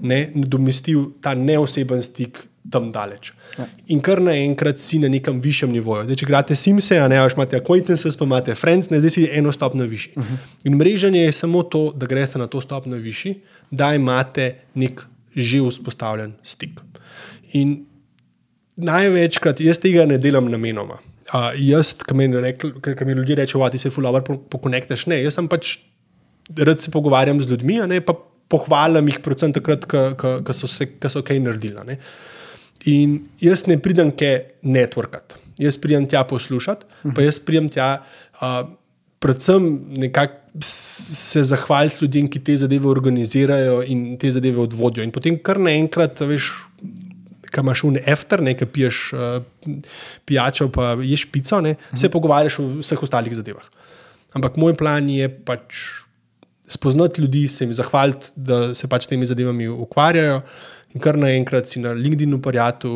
ne 0.00 0.30
nadomestil 0.34 1.10
ta 1.22 1.34
neoseben 1.34 2.02
stik 2.02 2.46
tam 2.70 2.90
daleč. 2.92 3.32
Ja. 3.58 3.66
In 3.90 4.00
kar 4.04 4.20
naenkrat 4.22 4.78
si 4.78 5.00
na 5.02 5.08
nekem 5.10 5.40
višjem 5.42 5.72
nivoju. 5.74 6.06
Zdaj, 6.06 6.18
če 6.20 6.28
gledate 6.28 6.56
Simse, 6.58 6.98
a 7.00 7.08
ne 7.10 7.18
veš, 7.22 7.34
imate 7.38 7.58
acquaintances, 7.58 8.18
pa 8.18 8.28
imate 8.28 8.54
friends, 8.58 8.90
ne, 8.92 9.00
zdaj 9.02 9.14
si 9.16 9.26
eno 9.32 9.52
stopno 9.52 9.86
višji. 9.90 10.12
Uh 10.16 10.24
-huh. 10.24 10.48
In 10.68 10.76
mreženje 10.78 11.24
je 11.24 11.32
samo 11.32 11.62
to, 11.62 11.90
da 11.96 12.06
greste 12.06 12.38
na 12.38 12.46
to 12.46 12.60
stopno 12.60 12.96
višji, 12.96 13.40
da 13.70 13.94
imate 13.94 14.54
nek 14.74 15.06
že 15.36 15.60
vzpostavljen 15.62 16.32
stik. 16.42 16.80
In 17.52 17.86
največkrat 18.76 19.60
jaz 19.60 19.78
tega 19.78 20.06
ne 20.06 20.18
delam 20.18 20.50
namenoma. 20.50 20.98
Uh, 21.30 21.52
jaz, 21.54 21.94
ki 21.94 22.14
mi, 22.14 22.28
mi 23.06 23.12
ljudje 23.12 23.34
rečejo, 23.34 23.68
ti 23.70 23.78
se 23.78 23.90
fulover 23.90 24.22
pokonekteš, 24.50 25.06
ne, 25.06 25.22
jaz 25.22 25.34
sem 25.34 25.48
pač 25.48 25.78
rad 26.56 26.80
se 26.80 26.90
pogovarjam 26.90 27.42
z 27.42 27.50
ljudmi, 27.50 27.78
ne, 27.88 28.00
pa 28.00 28.14
pohvalim 28.50 29.08
jih, 29.10 29.20
predvsem 29.22 29.54
takrat, 29.54 29.86
ko 29.86 30.56
so, 30.56 30.66
so 30.66 31.22
kaj 31.26 31.40
naredili. 31.42 31.84
Ne. 31.86 31.98
In 32.90 33.20
jaz 33.42 33.66
ne 33.68 33.76
pridem 33.82 34.10
kaj 34.16 34.36
networkat, 34.64 35.36
jaz 35.60 35.78
pridem 35.80 36.08
tja 36.08 36.24
poslušati, 36.24 36.86
uh 36.86 36.92
-huh. 37.04 37.14
pa 37.14 37.22
jaz 37.22 37.38
pridem 37.38 37.68
tja. 37.68 38.02
Uh, 38.40 38.76
Predvsem 39.20 39.64
se 40.64 41.42
zahvaliti 41.42 41.96
ljudem, 42.00 42.28
ki 42.28 42.40
te 42.40 42.56
zadeve 42.56 42.88
organizirajo 42.88 43.82
in 43.82 44.16
te 44.18 44.30
zadeve 44.30 44.58
odvodijo. 44.60 45.04
In 45.04 45.10
potem, 45.12 45.36
kar 45.38 45.58
naenkrat, 45.60 46.20
veš, 46.20 46.48
ki 47.52 47.60
imaš 47.60 47.84
un 47.84 47.98
efter, 48.06 48.40
nekaj 48.40 48.68
piješ 48.72 49.12
uh, 49.12 49.42
pijačo, 50.24 50.70
pa 50.72 50.96
ješ 51.02 51.26
pico, 51.32 51.60
ne, 51.60 51.74
-huh. 51.74 52.00
se 52.00 52.08
pogovarjaš 52.08 52.58
o 52.58 52.68
vseh 52.78 53.02
ostalih 53.02 53.34
zadevah. 53.36 53.64
Ampak 54.32 54.56
moj 54.56 54.74
plan 54.74 55.10
je 55.10 55.28
pač 55.28 55.74
spoznati 56.70 57.20
ljudi, 57.20 57.48
se 57.48 57.64
jim 57.64 57.72
zahvaliti, 57.72 58.32
da 58.36 58.74
se 58.74 58.88
pač 58.88 59.08
temi 59.10 59.26
zadevami 59.26 59.68
ukvarjajo. 59.68 60.40
In 60.94 61.02
kar 61.02 61.18
naenkrat 61.18 61.70
si 61.70 61.82
na 61.82 61.92
LinkedIn-u 61.94 62.40
prijatu, 62.42 62.92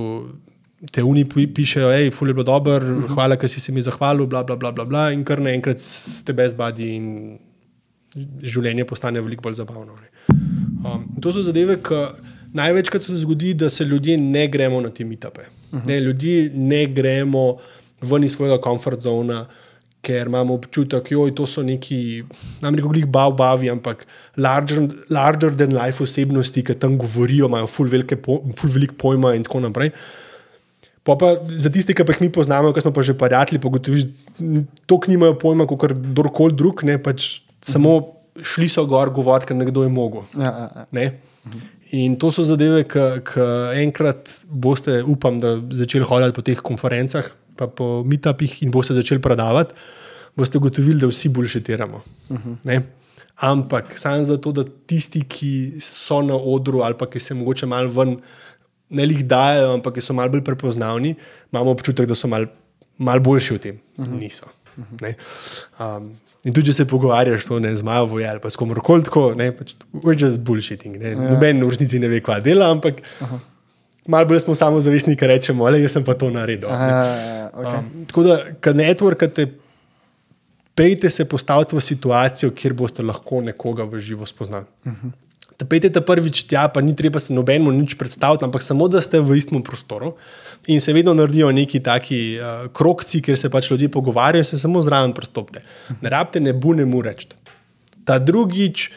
te 0.92 1.02
uni 1.02 1.24
pišejo, 1.26 1.90
hej, 1.94 2.10
ful 2.14 2.30
je 2.30 2.34
bilo 2.34 2.44
dobro, 2.44 2.76
uh 2.76 3.02
-huh. 3.02 3.14
hvala, 3.14 3.36
ker 3.36 3.50
si 3.50 3.60
se 3.60 3.72
mi 3.72 3.82
zahvalil, 3.82 4.26
bla, 4.26 4.44
bla, 4.44 4.56
bla, 4.56 4.72
bla, 4.72 4.84
bla. 4.84 5.10
In 5.12 5.24
kar 5.24 5.40
naenkrat 5.40 5.78
ste 5.78 6.32
brez 6.32 6.54
badi 6.54 6.94
in 6.96 7.38
življenje 8.42 8.84
postane 8.84 9.20
veliko 9.20 9.42
bolj 9.42 9.54
zabavno. 9.54 9.96
Um, 10.84 11.06
to 11.20 11.32
so 11.32 11.42
zadeve, 11.42 11.76
ki 11.82 12.04
največkrat 12.54 13.02
se 13.02 13.16
zgodi, 13.18 13.54
da 13.54 13.70
se 13.70 13.84
ljudje 13.84 14.16
ne 14.18 14.48
gremo 14.48 14.80
na 14.80 14.90
te 14.90 15.04
mitape. 15.04 15.40
Uh 15.72 15.78
-huh. 15.78 15.86
ne, 15.86 16.00
ljudje 16.00 16.50
ne 16.54 16.86
gremo 16.86 17.56
ven 18.02 18.24
iz 18.24 18.32
svojega 18.32 18.60
komfort 18.60 19.00
zona 19.00 19.46
ker 20.04 20.28
imamo 20.30 20.56
občutek, 20.58 21.08
da 21.10 21.30
to 21.36 21.46
so 21.50 21.62
neki, 21.64 21.98
nam 22.62 22.76
reko, 22.76 22.92
jih 22.96 23.06
bav, 23.10 23.34
bavi, 23.38 23.70
ampak 23.72 24.04
larger, 24.36 24.86
larger 25.10 25.54
than 25.56 25.74
life 25.76 26.02
osebnosti, 26.04 26.64
ki 26.64 26.76
tam 26.80 26.98
govorijo, 27.00 27.48
imajo 27.50 27.70
ful, 27.70 27.90
velike, 27.90 28.20
ful 28.24 28.74
velik 28.76 28.96
pojma 29.00 29.34
in 29.38 29.46
tako 29.46 29.64
naprej. 29.66 29.94
Pa 31.04 31.18
pa 31.20 31.34
za 31.48 31.68
tiste, 31.72 31.92
ki 31.96 32.06
pa 32.06 32.14
jih 32.16 32.24
mi 32.24 32.32
poznamo, 32.32 32.72
ki 32.72 32.84
smo 32.84 32.94
pa 32.96 33.04
že 33.04 33.16
prijatelji, 33.18 33.60
pogotoviš, 33.60 34.08
to 34.88 35.00
nimajo 35.08 35.36
pojma, 35.40 35.68
kot 35.68 35.92
kdorkoli 35.92 36.56
drug, 36.56 36.84
ne 36.88 36.96
pač 37.02 37.44
samo 37.64 37.98
šli 38.40 38.70
so 38.72 38.86
gor 38.88 39.12
govoriti, 39.14 39.52
ker 39.52 39.58
nekdo 39.58 39.84
je 39.84 39.92
mogel. 39.92 40.24
Ja, 40.36 40.50
ja, 40.50 40.86
ja. 40.92 41.12
In 41.94 42.16
to 42.18 42.32
so 42.32 42.42
zadeve, 42.42 42.82
ki 42.88 43.44
enkrat 43.84 44.32
boste, 44.48 45.02
upam, 45.06 45.36
da 45.38 45.58
začeli 45.76 46.06
hoditi 46.08 46.34
po 46.34 46.42
teh 46.42 46.62
konferencah 46.64 47.28
pa 47.56 47.66
po 47.66 48.02
meetupih 48.04 48.62
in 48.62 48.70
boste 48.70 48.94
začeli 48.94 49.22
prodavati, 49.22 49.74
boste 50.36 50.58
ugotovili, 50.58 51.00
da 51.00 51.10
vsi 51.10 51.28
bolj 51.28 51.48
šetiramo. 51.48 52.02
Uh 52.28 52.38
-huh. 52.38 52.82
Ampak 53.36 53.98
samo 53.98 54.24
zato, 54.24 54.52
da 54.52 54.64
tisti, 54.86 55.24
ki 55.28 55.80
so 55.80 56.22
na 56.22 56.34
odru 56.34 56.82
ali 56.82 56.94
pa 56.98 57.06
ki 57.10 57.20
se 57.20 57.34
morda 57.34 57.66
malo 57.66 57.90
ven, 57.90 58.16
ne 58.90 59.02
jih 59.02 59.24
dajo, 59.26 59.72
ampak 59.74 59.94
ki 59.94 60.00
so 60.00 60.14
malo 60.14 60.30
bolj 60.30 60.44
prepoznavni, 60.44 61.14
imamo 61.52 61.70
občutek, 61.70 62.06
da 62.06 62.14
so 62.14 62.28
malo 62.28 62.46
mal 62.98 63.20
boljši 63.20 63.54
v 63.54 63.58
tem. 63.58 63.80
Uh 63.96 64.06
-huh. 64.06 64.18
Niso. 64.18 64.46
Uh 64.76 64.84
-huh. 64.84 65.14
um, 65.80 66.12
in 66.44 66.52
tudi, 66.52 66.66
če 66.66 66.72
se 66.72 66.84
pogovarjaš 66.84 67.44
to, 67.44 67.60
z 67.76 67.82
Majo 67.82 68.06
Vojel 68.06 68.30
ali 68.30 68.40
pa 68.40 68.50
s 68.50 68.56
komorkoli 68.56 69.02
tako, 69.02 69.34
ne, 69.34 69.52
pač, 69.52 69.74
we're 69.94 70.22
just 70.22 70.40
bullshitting. 70.40 71.02
Ja. 71.02 71.30
Noben 71.30 71.64
v 71.64 71.70
resnici 71.70 71.98
ne 71.98 72.08
ve, 72.08 72.20
kva 72.20 72.40
dela, 72.40 72.70
ampak. 72.70 73.02
Uh 73.20 73.28
-huh. 73.28 73.38
Malo 74.06 74.28
bolj 74.28 74.40
smo 74.44 74.54
samo 74.54 74.80
zavestni, 74.80 75.16
ki 75.16 75.26
rečemo, 75.26 75.70
da 75.70 75.88
sem 75.88 76.04
pa 76.04 76.14
to 76.14 76.28
naredil. 76.30 76.68
Aha, 76.68 77.50
okay. 77.54 77.78
um, 77.78 78.06
tako 78.06 78.22
da, 78.22 78.38
kad 78.60 78.76
networkate, 78.76 79.46
pejte 80.74 81.10
se 81.10 81.24
postaviti 81.24 81.76
v 81.76 81.80
situacijo, 81.80 82.52
kjer 82.52 82.74
boste 82.76 83.02
lahko 83.02 83.40
nekoga 83.40 83.86
v 83.88 84.00
živo 84.00 84.26
spoznali. 84.26 84.66
Uh 84.84 84.92
-huh. 84.92 85.12
Da 85.58 85.66
pejte 85.66 85.92
ta 85.92 86.00
prvič 86.00 86.42
tja, 86.50 86.68
pa 86.68 86.82
ni 86.82 86.96
treba 86.96 87.20
se 87.20 87.34
nobenemu 87.34 87.70
nič 87.72 87.94
predstaviti, 87.94 88.44
ampak 88.44 88.62
samo 88.62 88.88
da 88.88 89.00
ste 89.00 89.20
v 89.20 89.36
istem 89.38 89.62
prostoru. 89.62 90.14
In 90.66 90.80
se 90.80 90.92
vedno 90.92 91.14
naredijo 91.14 91.52
neki 91.52 91.80
taki 91.80 92.38
uh, 92.38 92.66
krokci, 92.72 93.20
kjer 93.22 93.38
se 93.38 93.50
pač 93.50 93.70
ljudje 93.70 93.88
pogovarjajo, 93.88 94.44
se 94.44 94.58
samo 94.58 94.82
zraven 94.82 95.12
prstopte. 95.12 95.62
Ne 96.00 96.10
rabite, 96.10 96.40
ne 96.40 96.52
bu 96.52 96.74
ne 96.74 96.84
mu 96.84 97.02
reči. 97.02 97.28
Ta 98.04 98.18
drugič 98.18 98.90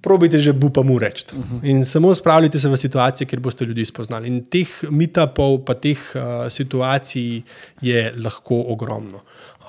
probite 0.00 0.38
že 0.38 0.52
bupa 0.52 0.82
mu 0.82 0.98
reči. 0.98 1.24
Uh 1.32 1.38
-huh. 1.38 1.60
In 1.62 1.84
samo 1.84 2.14
spravljite 2.14 2.58
se 2.58 2.68
v 2.68 2.76
situacije, 2.76 3.26
kjer 3.26 3.40
boste 3.40 3.64
ljudi 3.64 3.84
spoznali. 3.84 4.28
In 4.28 4.44
teh 4.44 4.68
mitapov, 4.90 5.64
pa 5.64 5.74
teh 5.74 5.98
uh, 6.14 6.48
situacij 6.48 7.42
je 7.80 8.12
lahko 8.16 8.64
ogromno. 8.68 9.20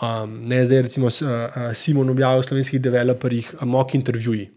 Um, 0.02 0.48
ne, 0.48 0.66
zdaj, 0.66 0.82
recimo, 0.82 1.08
uh, 1.08 1.74
Simon 1.74 2.10
objavlja 2.10 2.40
v 2.40 2.44
slovenskih 2.44 2.82
developerjih 2.82 3.54
mock 3.62 3.96
intervjuji. 3.96 4.50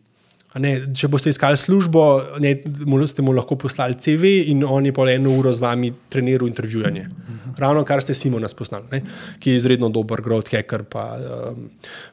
Ne, 0.63 0.71
če 0.95 1.09
boste 1.11 1.33
iskali 1.35 1.59
službo, 1.59 2.03
ne, 2.43 2.53
ste 3.11 3.23
mu 3.27 3.33
lahko 3.35 3.57
poslali 3.59 3.97
CV 3.99 4.37
in 4.53 4.63
on 4.63 4.87
je 4.87 4.93
pol 4.95 5.11
eno 5.11 5.33
uro 5.35 5.51
z 5.51 5.59
vami 5.59 5.91
treniral 6.09 6.47
intervjujanje. 6.47 7.09
Ravno 7.59 7.83
kar 7.87 8.03
ste 8.03 8.15
Simona 8.15 8.47
spoznali, 8.51 8.87
ne, 8.93 9.01
ki 9.43 9.51
je 9.51 9.63
izredno 9.63 9.91
dober 9.91 10.23
growth 10.23 10.55
hacker, 10.55 10.87
pa 10.87 11.09
um, 11.19 11.67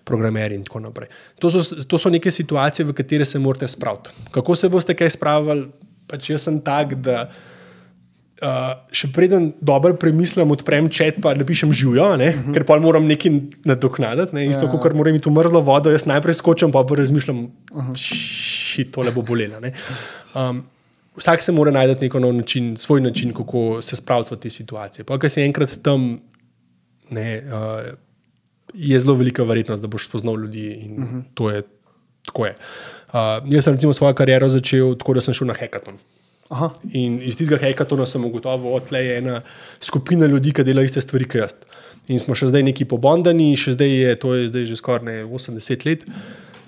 programer 0.04 0.56
in 0.58 0.66
tako 0.66 0.82
naprej. 0.88 1.12
To 1.38 1.54
so, 1.54 1.62
to 1.86 2.02
so 2.02 2.10
neke 2.10 2.34
situacije, 2.34 2.88
v 2.90 2.98
katere 2.98 3.30
se 3.30 3.40
morate 3.40 3.70
spraviti. 3.70 4.10
Kako 4.34 4.58
se 4.58 4.70
boste 4.74 4.98
kaj 4.98 5.14
spravili? 5.18 5.70
Pač 6.10 6.34
jaz 6.34 6.50
sem 6.50 6.58
tak, 6.66 6.98
da. 7.06 7.30
Uh, 8.42 8.72
še 8.90 9.12
preden 9.14 9.52
dobro 9.62 9.94
premislim, 10.02 10.50
odprem 10.50 10.88
čet, 10.90 11.20
pa 11.22 11.36
napišem 11.38 11.70
živijo, 11.78 12.08
uh 12.10 12.18
-huh. 12.18 12.54
ker 12.54 12.64
pa 12.66 12.80
moram 12.82 13.06
nekaj 13.06 13.32
nadoknaditi. 13.66 14.36
Ne? 14.36 14.48
Isto, 14.50 14.66
ja. 14.66 14.72
kot 14.72 14.94
moram 14.98 15.14
imeti 15.14 15.30
mrzlo 15.30 15.62
vodo, 15.62 15.92
jaz 15.92 16.06
najprej 16.06 16.34
skočim, 16.34 16.72
pa 16.72 16.84
pa 16.84 16.96
razmišljam, 16.96 17.44
uh 17.72 17.86
-huh. 17.86 18.92
to 18.92 19.02
le 19.02 19.12
bo 19.12 19.22
bolelo. 19.22 19.62
Um, 20.34 20.64
vsak 21.16 21.42
se 21.42 21.52
mora 21.52 21.72
najti 21.72 22.02
neko 22.02 22.20
nov 22.20 22.34
način, 22.34 22.78
svoj 22.78 23.02
način, 23.02 23.34
kako 23.34 23.82
se 23.82 23.96
spraviti 23.96 24.34
v 24.34 24.38
te 24.38 24.50
situacije. 24.50 25.06
Pa, 25.06 25.20
ker 25.20 25.30
si 25.30 25.42
enkrat 25.42 25.78
tam, 25.84 26.20
ne, 27.10 27.44
uh, 27.46 27.94
je 28.74 29.00
zelo 29.00 29.14
velika 29.14 29.44
verjetnost, 29.44 29.82
da 29.82 29.88
boš 29.88 30.08
spoznal 30.08 30.40
ljudi 30.40 30.74
in 30.86 31.04
uh 31.04 31.10
-huh. 31.10 31.22
to 31.34 31.50
je 31.50 31.62
tako. 32.26 32.46
Je. 32.46 32.56
Uh, 33.14 33.54
jaz 33.54 33.64
sem 33.64 33.74
recimo 33.74 33.94
svojo 33.94 34.14
kariero 34.14 34.50
začel 34.50 34.96
tako, 34.96 35.14
da 35.14 35.22
sem 35.22 35.34
šel 35.34 35.48
na 35.48 35.54
hekaton. 35.54 35.98
Aha. 36.52 36.72
In 36.98 37.20
iz 37.24 37.38
tistega 37.40 37.62
hekatona 37.62 38.06
sem 38.10 38.24
ugotovil, 38.28 38.76
da 38.92 39.00
je 39.00 39.18
ena 39.22 39.42
skupina 39.80 40.28
ljudi, 40.28 40.52
ki 40.52 40.66
dela 40.68 40.84
iste 40.84 41.02
stvari 41.04 41.28
kot 41.30 41.40
jaz. 41.40 41.56
In 42.12 42.20
smo 42.20 42.36
še 42.36 42.50
zdaj 42.52 42.66
neki 42.68 42.88
pobondani, 42.92 43.54
še 43.56 43.78
zdaj 43.78 43.92
je 43.92 44.16
to 44.20 44.34
je 44.36 44.48
zdaj 44.52 44.66
že 44.68 44.80
skoraj 44.80 45.24
80 45.30 45.88
let. 45.88 46.04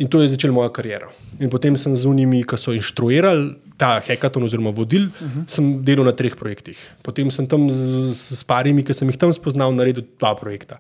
In 0.02 0.10
to 0.10 0.24
je 0.24 0.32
začela 0.32 0.56
moja 0.56 0.72
karijera. 0.74 1.12
In 1.38 1.52
potem 1.54 1.76
sem 1.78 1.94
z 1.96 2.08
unimi, 2.10 2.42
ki 2.48 2.58
so 2.58 2.74
inštruirali 2.74 3.54
ta 3.78 4.00
hekaton, 4.02 4.46
oziroma 4.46 4.72
vodil, 4.74 5.10
uh 5.10 5.22
-huh. 5.22 5.44
sem 5.48 5.84
delal 5.86 6.06
na 6.06 6.12
treh 6.12 6.36
projektih. 6.36 6.78
Potem 7.04 7.30
sem 7.32 7.48
tam 7.48 7.70
z, 7.70 8.06
z, 8.06 8.40
z 8.40 8.44
parimi, 8.44 8.84
ki 8.84 8.94
sem 8.94 9.10
jih 9.10 9.18
tam 9.18 9.34
spoznal, 9.34 9.74
naredil 9.76 10.06
dva 10.20 10.36
projekta. 10.36 10.80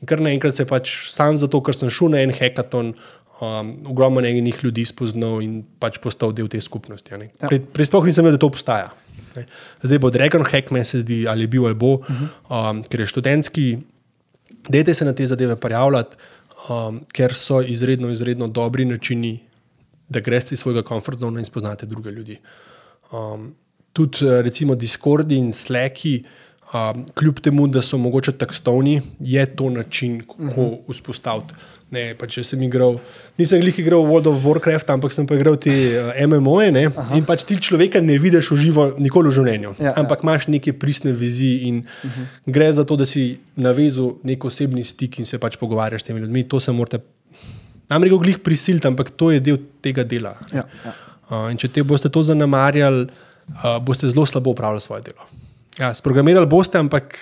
In 0.00 0.06
kar 0.06 0.20
naenkrat 0.20 0.56
se 0.56 0.64
pač 0.64 1.12
sam 1.12 1.36
zato, 1.36 1.60
ker 1.60 1.74
sem 1.74 1.90
šel 1.90 2.08
na 2.08 2.22
en 2.24 2.30
hekaton, 2.32 2.94
um, 3.40 3.72
ogromno 3.86 4.20
enih 4.20 4.58
ljudi 4.62 4.84
spoznal 4.84 5.40
in 5.42 5.62
pač 5.80 5.98
postal 6.02 6.34
del 6.36 6.48
te 6.48 6.60
skupnosti. 6.60 7.12
Ja. 7.12 7.48
Prej 7.48 7.62
pre 7.72 7.86
sploh 7.86 8.04
nisem 8.06 8.26
vedel, 8.26 8.38
da 8.38 8.44
to 8.44 8.50
obstaja. 8.52 8.90
Ne. 9.36 9.46
Zdaj 9.82 10.00
bo 10.02 10.10
Dragon 10.10 10.44
Hack, 10.44 10.72
meni 10.74 10.84
se 10.84 11.02
zdi, 11.04 11.22
ali 11.28 11.46
je 11.46 11.52
bil 11.52 11.66
ali 11.66 11.78
bo, 11.78 11.94
uh 12.00 12.10
-huh. 12.10 12.28
um, 12.48 12.82
ker 12.82 13.00
je 13.00 13.06
študentski. 13.06 13.78
Dajte 14.68 14.94
se 14.94 15.04
na 15.04 15.12
te 15.12 15.26
zadeve 15.26 15.56
prijavljati, 15.56 16.16
um, 16.68 17.00
ker 17.12 17.34
so 17.34 17.62
izredno, 17.62 18.10
izredno 18.10 18.48
dobri 18.48 18.84
načini, 18.84 19.40
da 20.08 20.20
greste 20.20 20.54
iz 20.54 20.60
svojega 20.60 20.82
komfort 20.82 21.18
zona 21.18 21.38
in 21.38 21.44
spoznate 21.44 21.86
druge 21.86 22.10
ljudi. 22.10 22.38
Um, 23.12 23.54
tudi 23.92 24.18
recimo 24.42 24.74
Discordi 24.74 25.36
in 25.36 25.52
Slacki, 25.52 26.24
um, 26.74 27.06
kljub 27.14 27.40
temu, 27.40 27.66
da 27.66 27.82
so 27.82 27.98
mogoče 27.98 28.32
tekstovni, 28.32 29.02
je 29.20 29.46
to 29.56 29.70
način, 29.70 30.20
kako 30.20 30.42
uh 30.42 30.50
-huh. 30.56 30.92
vzpostaviti 30.92 31.54
Ne, 31.90 32.12
pač 32.14 32.36
sem 32.46 32.60
igral, 32.62 33.00
nisem 33.38 33.58
glih 33.58 33.74
igral 33.82 34.04
World 34.06 34.28
of 34.30 34.44
Warcraft, 34.46 34.92
ampak 34.94 35.10
sem 35.14 35.26
pa 35.26 35.34
igral 35.34 35.56
te 35.58 35.72
uh, 35.98 36.12
MMO-je. 36.22 36.70
Ne? 36.70 36.84
In 37.18 37.24
pač 37.26 37.42
ti 37.48 37.56
človeka 37.58 37.98
ne 37.98 38.14
vidiš 38.22 38.52
v 38.54 38.58
živo, 38.62 38.84
nikoli 38.94 39.32
v 39.32 39.34
življenju. 39.34 39.72
Ja, 39.82 39.88
ja. 39.88 39.94
ampak 39.98 40.22
imaš 40.22 40.46
neke 40.54 40.70
pristne 40.78 41.10
vizije 41.10 41.66
in 41.66 41.82
uh 41.82 42.06
-huh. 42.06 42.28
gre 42.46 42.70
za 42.72 42.86
to, 42.86 42.94
da 42.96 43.06
si 43.06 43.40
navezal 43.56 44.14
nek 44.22 44.44
osebni 44.44 44.84
stik 44.84 45.18
in 45.18 45.26
se 45.26 45.38
pač 45.38 45.56
pogovarjaš 45.58 46.00
s 46.00 46.04
temi 46.04 46.20
ljudmi. 46.20 46.46
To 46.48 46.60
se 46.60 46.72
morate, 46.72 47.02
nam 47.88 48.02
reko, 48.02 48.18
glih 48.18 48.38
prisiliti, 48.38 48.86
ampak 48.86 49.10
to 49.10 49.30
je 49.30 49.40
del 49.40 49.58
tega 49.82 50.04
dela. 50.04 50.36
Ja, 50.52 50.64
ja. 50.84 50.94
Uh, 51.30 51.50
in 51.50 51.58
če 51.58 51.68
te 51.68 51.82
boste 51.82 52.08
to 52.08 52.22
zanemarjali, 52.22 53.08
uh, 53.50 53.82
boste 53.82 54.08
zelo 54.08 54.26
slabo 54.26 54.50
upravljali 54.50 54.80
svoje 54.80 55.02
delo. 55.02 55.26
Ja, 55.78 55.94
sprogramirali 55.94 56.46
boste, 56.46 56.78
ampak 56.78 57.18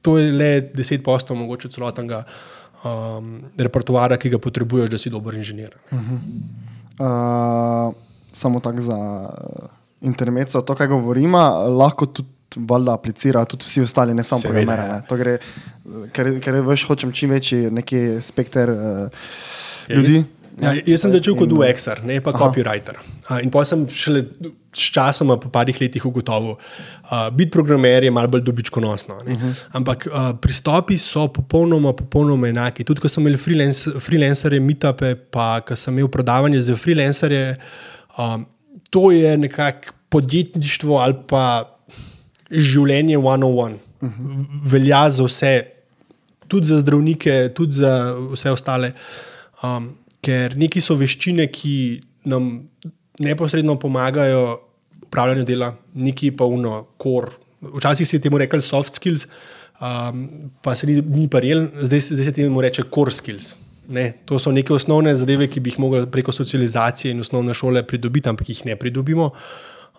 to 0.00 0.18
je 0.18 0.32
le 0.32 0.72
10 0.74 1.02
postov, 1.02 1.36
mogoče 1.36 1.68
celotnega 1.68 2.24
um, 2.84 3.40
repertoara, 3.58 4.16
ki 4.16 4.34
ga 4.34 4.38
potrebuješ, 4.42 4.90
da 4.90 4.98
si 4.98 5.10
dober 5.10 5.34
inženir. 5.34 5.76
Uh, 5.90 5.98
samo 8.32 8.60
tako 8.60 8.80
za 8.80 8.96
uh, 8.96 9.68
intermezzo, 10.00 10.62
to, 10.62 10.74
kaj 10.74 10.92
govorimo, 10.92 11.38
lahko 11.78 12.06
tudi 12.06 12.28
valjda 12.56 12.94
aplicira 12.94 13.44
tudi 13.44 13.64
vsi 13.64 13.84
ostali, 13.86 14.14
ne 14.14 14.22
samo 14.26 14.42
programerji. 14.42 14.88
ja. 14.88 14.96
ne. 14.96 15.02
To 15.08 15.16
gre, 15.16 15.38
ker, 16.12 16.32
ker 16.42 16.60
veš, 16.66 16.84
hočem 16.88 17.12
čim 17.12 17.30
večji 17.30 17.70
neki 17.70 18.18
spekter 18.20 18.70
uh, 18.70 19.08
ljudi. 19.88 20.24
Ja, 20.60 20.74
jaz 20.86 21.04
sem 21.04 21.12
začel 21.12 21.36
kot 21.38 21.50
In, 21.50 21.56
UX-er, 21.56 22.02
ne 22.04 22.18
pa 22.24 22.32
copywriter. 22.36 22.98
A, 23.28 23.40
In 23.44 23.50
pa 23.52 23.62
sem 23.68 23.86
šele 23.88 24.24
s 24.70 24.90
časoma, 24.94 25.36
po 25.40 25.50
parih 25.52 25.76
letih, 25.80 26.04
ugotovil, 26.06 26.56
da 27.08 27.22
biti 27.34 27.50
programer 27.54 28.04
je 28.04 28.12
malo 28.14 28.30
bolj 28.30 28.44
dobičkonosno. 28.46 29.16
Uh 29.24 29.32
-huh. 29.32 29.64
Ampak 29.72 30.06
a, 30.12 30.34
pristopi 30.40 30.98
so 30.98 31.28
popolnoma, 31.28 31.92
popolnoma 31.92 32.48
enaki. 32.48 32.84
Tudi 32.84 33.00
ko 33.00 33.08
smo 33.08 33.20
imeli 33.20 33.36
freelance, 33.36 33.90
freelancerje, 34.00 34.60
meetupe, 34.60 35.14
pa 35.14 35.60
ko 35.60 35.76
sem 35.76 35.94
imel 35.94 36.08
predavanje 36.08 36.60
za 36.60 36.76
freelancerje, 36.76 37.56
a, 38.16 38.38
to 38.90 39.10
je 39.10 39.38
nekako 39.38 39.92
podjetništvo 40.08 40.98
ali 40.98 41.14
pa 41.28 41.76
življenje 42.50 43.18
one-on-one. 43.18 43.76
Uh 44.00 44.08
-huh. 44.08 44.44
Velja 44.64 45.10
za 45.10 45.24
vse, 45.24 45.64
tudi 46.48 46.66
za 46.66 46.78
zdravnike, 46.78 47.48
tudi 47.54 47.72
za 47.72 48.16
vse 48.32 48.50
ostale. 48.50 48.92
Um, 49.62 49.96
ker 50.24 50.56
neki 50.58 50.82
so 50.84 50.96
veščine, 51.00 51.46
ki 51.52 51.74
nam 52.30 52.50
neposredno 53.20 53.76
pomagajo 53.80 54.42
v 54.48 55.06
upravljanju 55.08 55.46
dela, 55.48 55.72
neki 55.94 56.30
pa 56.36 56.46
uno, 56.46 56.84
kor. 57.00 57.32
Včasih 57.60 58.08
se 58.08 58.16
je 58.16 58.24
temu 58.24 58.38
rekel 58.40 58.62
soft 58.64 58.96
skills, 58.96 59.26
um, 59.80 60.26
pa 60.62 60.76
se 60.76 60.86
ni, 60.86 61.00
ni 61.00 61.26
parjel, 61.28 61.66
zdaj, 61.82 62.06
zdaj 62.12 62.28
se 62.30 62.36
temu 62.36 62.62
reče 62.62 62.86
core 62.94 63.12
skills. 63.12 63.54
Ne, 63.90 64.12
to 64.24 64.38
so 64.38 64.52
neke 64.54 64.72
osnovne 64.72 65.16
zadeve, 65.18 65.48
ki 65.50 65.60
bi 65.60 65.72
jih 65.72 65.80
mogli 65.82 66.04
preko 66.06 66.32
socializacije 66.32 67.10
in 67.10 67.24
osnovne 67.24 67.54
šole 67.54 67.82
pridobiti, 67.82 68.30
ampak 68.30 68.52
jih 68.52 68.62
ne 68.68 68.76
pridobimo. 68.78 69.32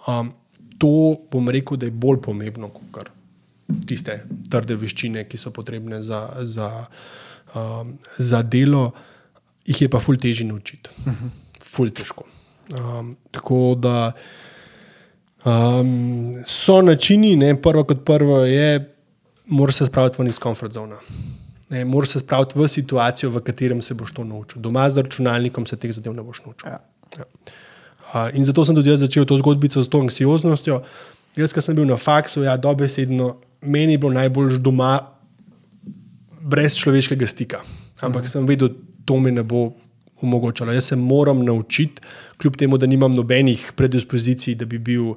Um, 0.08 0.32
to 0.80 1.18
bom 1.32 1.50
rekel, 1.52 1.78
da 1.78 1.90
je 1.90 1.94
bolj 1.94 2.22
pomembno 2.24 2.72
kot 2.72 3.12
tiste 3.88 4.22
trde 4.52 4.78
veščine, 4.80 5.26
ki 5.30 5.40
so 5.40 5.52
potrebne 5.54 6.02
za, 6.04 6.22
za, 6.48 6.70
um, 7.56 7.96
za 8.18 8.42
delo, 8.44 8.92
jih 9.66 9.82
je 9.82 9.90
pa 9.90 10.00
ful 10.00 10.18
težje 10.18 10.48
naučiti. 10.48 10.90
Ful 11.72 11.92
težko. 11.96 12.26
Um, 12.72 13.16
tako 13.32 13.76
da 13.80 14.12
um, 15.46 16.34
so 16.46 16.82
načini, 16.82 17.36
ne, 17.36 17.54
prvo 17.62 17.84
kot 17.84 18.06
prvo 18.06 18.42
je, 18.46 18.94
moraš 19.46 19.82
se 19.82 19.86
spraviti 19.86 20.20
ven 20.20 20.28
iz 20.32 20.40
komfort 20.40 20.72
zona. 20.72 21.00
Ne, 21.70 21.86
moraš 21.86 22.16
se 22.16 22.20
spraviti 22.20 22.60
v 22.60 22.68
situacijo, 22.68 23.32
v 23.32 23.44
katerem 23.44 23.82
se 23.82 23.94
boš 23.94 24.12
to 24.12 24.24
naučil. 24.24 24.62
Doma 24.62 24.90
z 24.90 25.06
računalnikom 25.06 25.66
se 25.66 25.78
teh 25.80 25.92
zadev 25.92 26.16
ne 26.16 26.24
boš 26.24 26.44
naučil. 26.46 26.70
Ja. 26.70 26.80
Ja. 27.18 27.26
Uh, 28.12 28.28
in 28.36 28.46
zato 28.46 28.66
sem 28.66 28.76
tudi 28.76 28.92
jaz 28.92 29.00
začel 29.00 29.26
to 29.26 29.38
zgodbico 29.40 29.84
s 29.84 29.90
to 29.90 30.00
anksioznostjo. 30.04 30.82
Jaz, 31.36 31.54
ki 31.56 31.64
sem 31.64 31.76
bil 31.76 31.88
na 31.88 31.96
faksu, 31.96 32.44
ja, 32.44 32.58
dobesedno, 32.60 33.38
meni 33.62 33.96
je 33.96 34.02
bilo 34.04 34.12
najbolj 34.12 34.58
doma 34.60 34.98
brez 36.42 36.76
človeškega 36.76 37.28
stika. 37.28 37.62
Ampak 38.04 38.28
sem 38.28 38.44
vedel, 38.50 38.74
to 39.06 39.20
mi 39.20 39.32
ne 39.32 39.44
bo 39.44 39.72
omogočalo. 40.22 40.74
Jaz 40.74 40.86
se 40.86 40.96
moram 40.96 41.46
naučiti, 41.46 42.02
kljub 42.38 42.56
temu, 42.56 42.78
da 42.78 42.86
nimam 42.86 43.12
nobenih 43.12 43.72
predispozicij, 43.76 44.56
da 44.56 44.66
bi 44.66 44.80
bil 44.80 45.14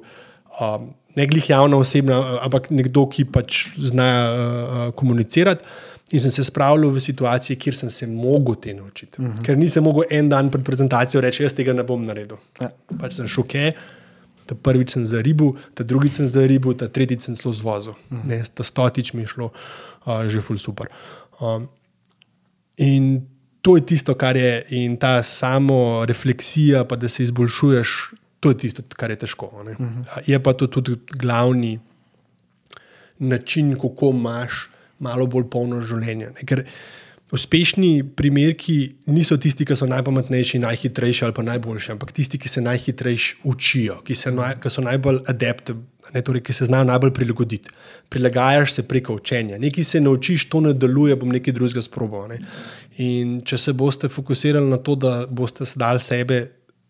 um, 0.61 0.93
ne 1.15 1.27
glih 1.27 1.49
javna 1.49 1.77
osebna, 1.77 2.21
ampak 2.41 2.69
nekdo, 2.69 3.05
ki 3.09 3.25
pač 3.25 3.67
zna 3.77 4.07
uh, 4.07 4.87
komunicirati. 4.95 5.65
In 6.13 6.21
sem 6.21 6.31
se 6.31 6.43
spravljal 6.45 6.91
v 6.93 7.01
situacije, 7.01 7.57
kjer 7.57 7.75
sem 7.75 7.89
se 7.89 8.07
mogel 8.07 8.55
te 8.61 8.73
naučiti. 8.73 9.21
Uh 9.21 9.27
-huh. 9.27 9.43
Ker 9.45 9.57
nisem 9.57 9.83
mogel 9.83 10.03
en 10.09 10.29
dan 10.29 10.51
pred 10.51 10.63
prezentacijo 10.63 11.21
reči, 11.21 11.43
jaz 11.43 11.53
tega 11.53 11.73
ne 11.73 11.83
bom 11.83 12.05
naredil. 12.05 12.37
Ja. 12.61 12.69
Pač 12.99 13.13
sem 13.13 13.27
šoke. 13.27 13.71
Ta 14.45 14.55
prvič 14.55 14.91
sem 14.91 15.07
za 15.07 15.21
ribu, 15.21 15.55
ta 15.73 15.83
drugič 15.83 16.13
sem 16.13 16.27
za 16.27 16.45
ribu, 16.47 16.73
ta 16.73 16.87
tretjič 16.87 17.21
sem 17.21 17.35
celo 17.35 17.53
zvozil. 17.53 17.93
Uh 18.11 18.17
-huh. 18.17 18.25
ne, 18.25 18.43
ta 18.53 18.63
stotič 18.63 19.13
mi 19.13 19.21
je 19.21 19.27
šlo 19.27 19.49
uh, 20.05 20.27
že 20.27 20.41
ful 20.41 20.57
super. 20.57 20.87
Um, 21.41 21.67
in 22.77 23.27
to 23.65 23.73
je 23.79 23.81
tisto, 23.85 24.13
kar 24.13 24.37
je, 24.37 24.61
in 24.77 24.93
ta 25.01 25.23
samo 25.25 26.05
refleksija, 26.05 26.83
pa 26.85 26.95
da 26.95 27.09
se 27.09 27.23
izboljšuješ, 27.23 27.93
to 28.39 28.51
je 28.53 28.57
tisto, 28.61 28.83
kar 28.93 29.09
je 29.09 29.15
težko. 29.23 29.45
Uh 29.45 29.65
-huh. 29.65 30.21
Je 30.25 30.39
pa 30.43 30.53
to 30.53 30.67
tudi 30.67 30.95
glavni 31.09 31.79
način, 33.19 33.73
kako 33.73 34.09
imaš 34.13 34.69
malo 34.99 35.25
bolj 35.27 35.49
polno 35.49 35.81
življenje. 35.81 36.25
Ne? 36.25 36.45
Ker 36.45 36.63
uspešni 37.31 38.03
primerki 38.15 38.95
niso 39.05 39.37
tisti, 39.37 39.65
ki 39.65 39.75
so 39.75 39.85
najpametnejši, 39.85 40.59
najhitrejši 40.59 41.25
ali 41.25 41.33
pa 41.33 41.43
najboljši, 41.43 41.91
ampak 41.91 42.11
tisti, 42.11 42.37
ki 42.37 42.49
se 42.49 42.61
najhitrejši 42.61 43.35
učijo, 43.43 44.01
ki, 44.05 44.13
naj, 44.31 44.59
ki 44.61 44.69
so 44.69 44.81
najbolj 44.81 45.19
adaptable, 45.27 45.83
ne, 46.13 46.21
torej, 46.21 46.43
ki 46.45 46.53
se 46.53 46.65
znajo 46.65 46.87
najbolj 46.89 47.13
prilagoditi. 47.13 47.69
Prilagajaš 48.09 48.73
se 48.73 48.87
preko 48.87 49.15
učenja. 49.15 49.57
Nekaj 49.57 49.83
se 49.83 50.01
naučiš, 50.01 50.49
to 50.49 50.61
ne 50.61 50.73
deluje, 50.73 51.15
bom 51.15 51.31
nekaj 51.33 51.53
drugega 51.53 51.81
sprobal. 51.81 52.27
Ne? 52.29 52.39
In 53.03 53.39
če 53.45 53.57
se 53.57 53.73
boste 53.73 54.09
fokusirali 54.09 54.69
na 54.69 54.77
to, 54.77 54.95
da 54.95 55.25
boste 55.29 55.65
se 55.65 55.79
dali 55.79 55.99
sebe 55.99 56.45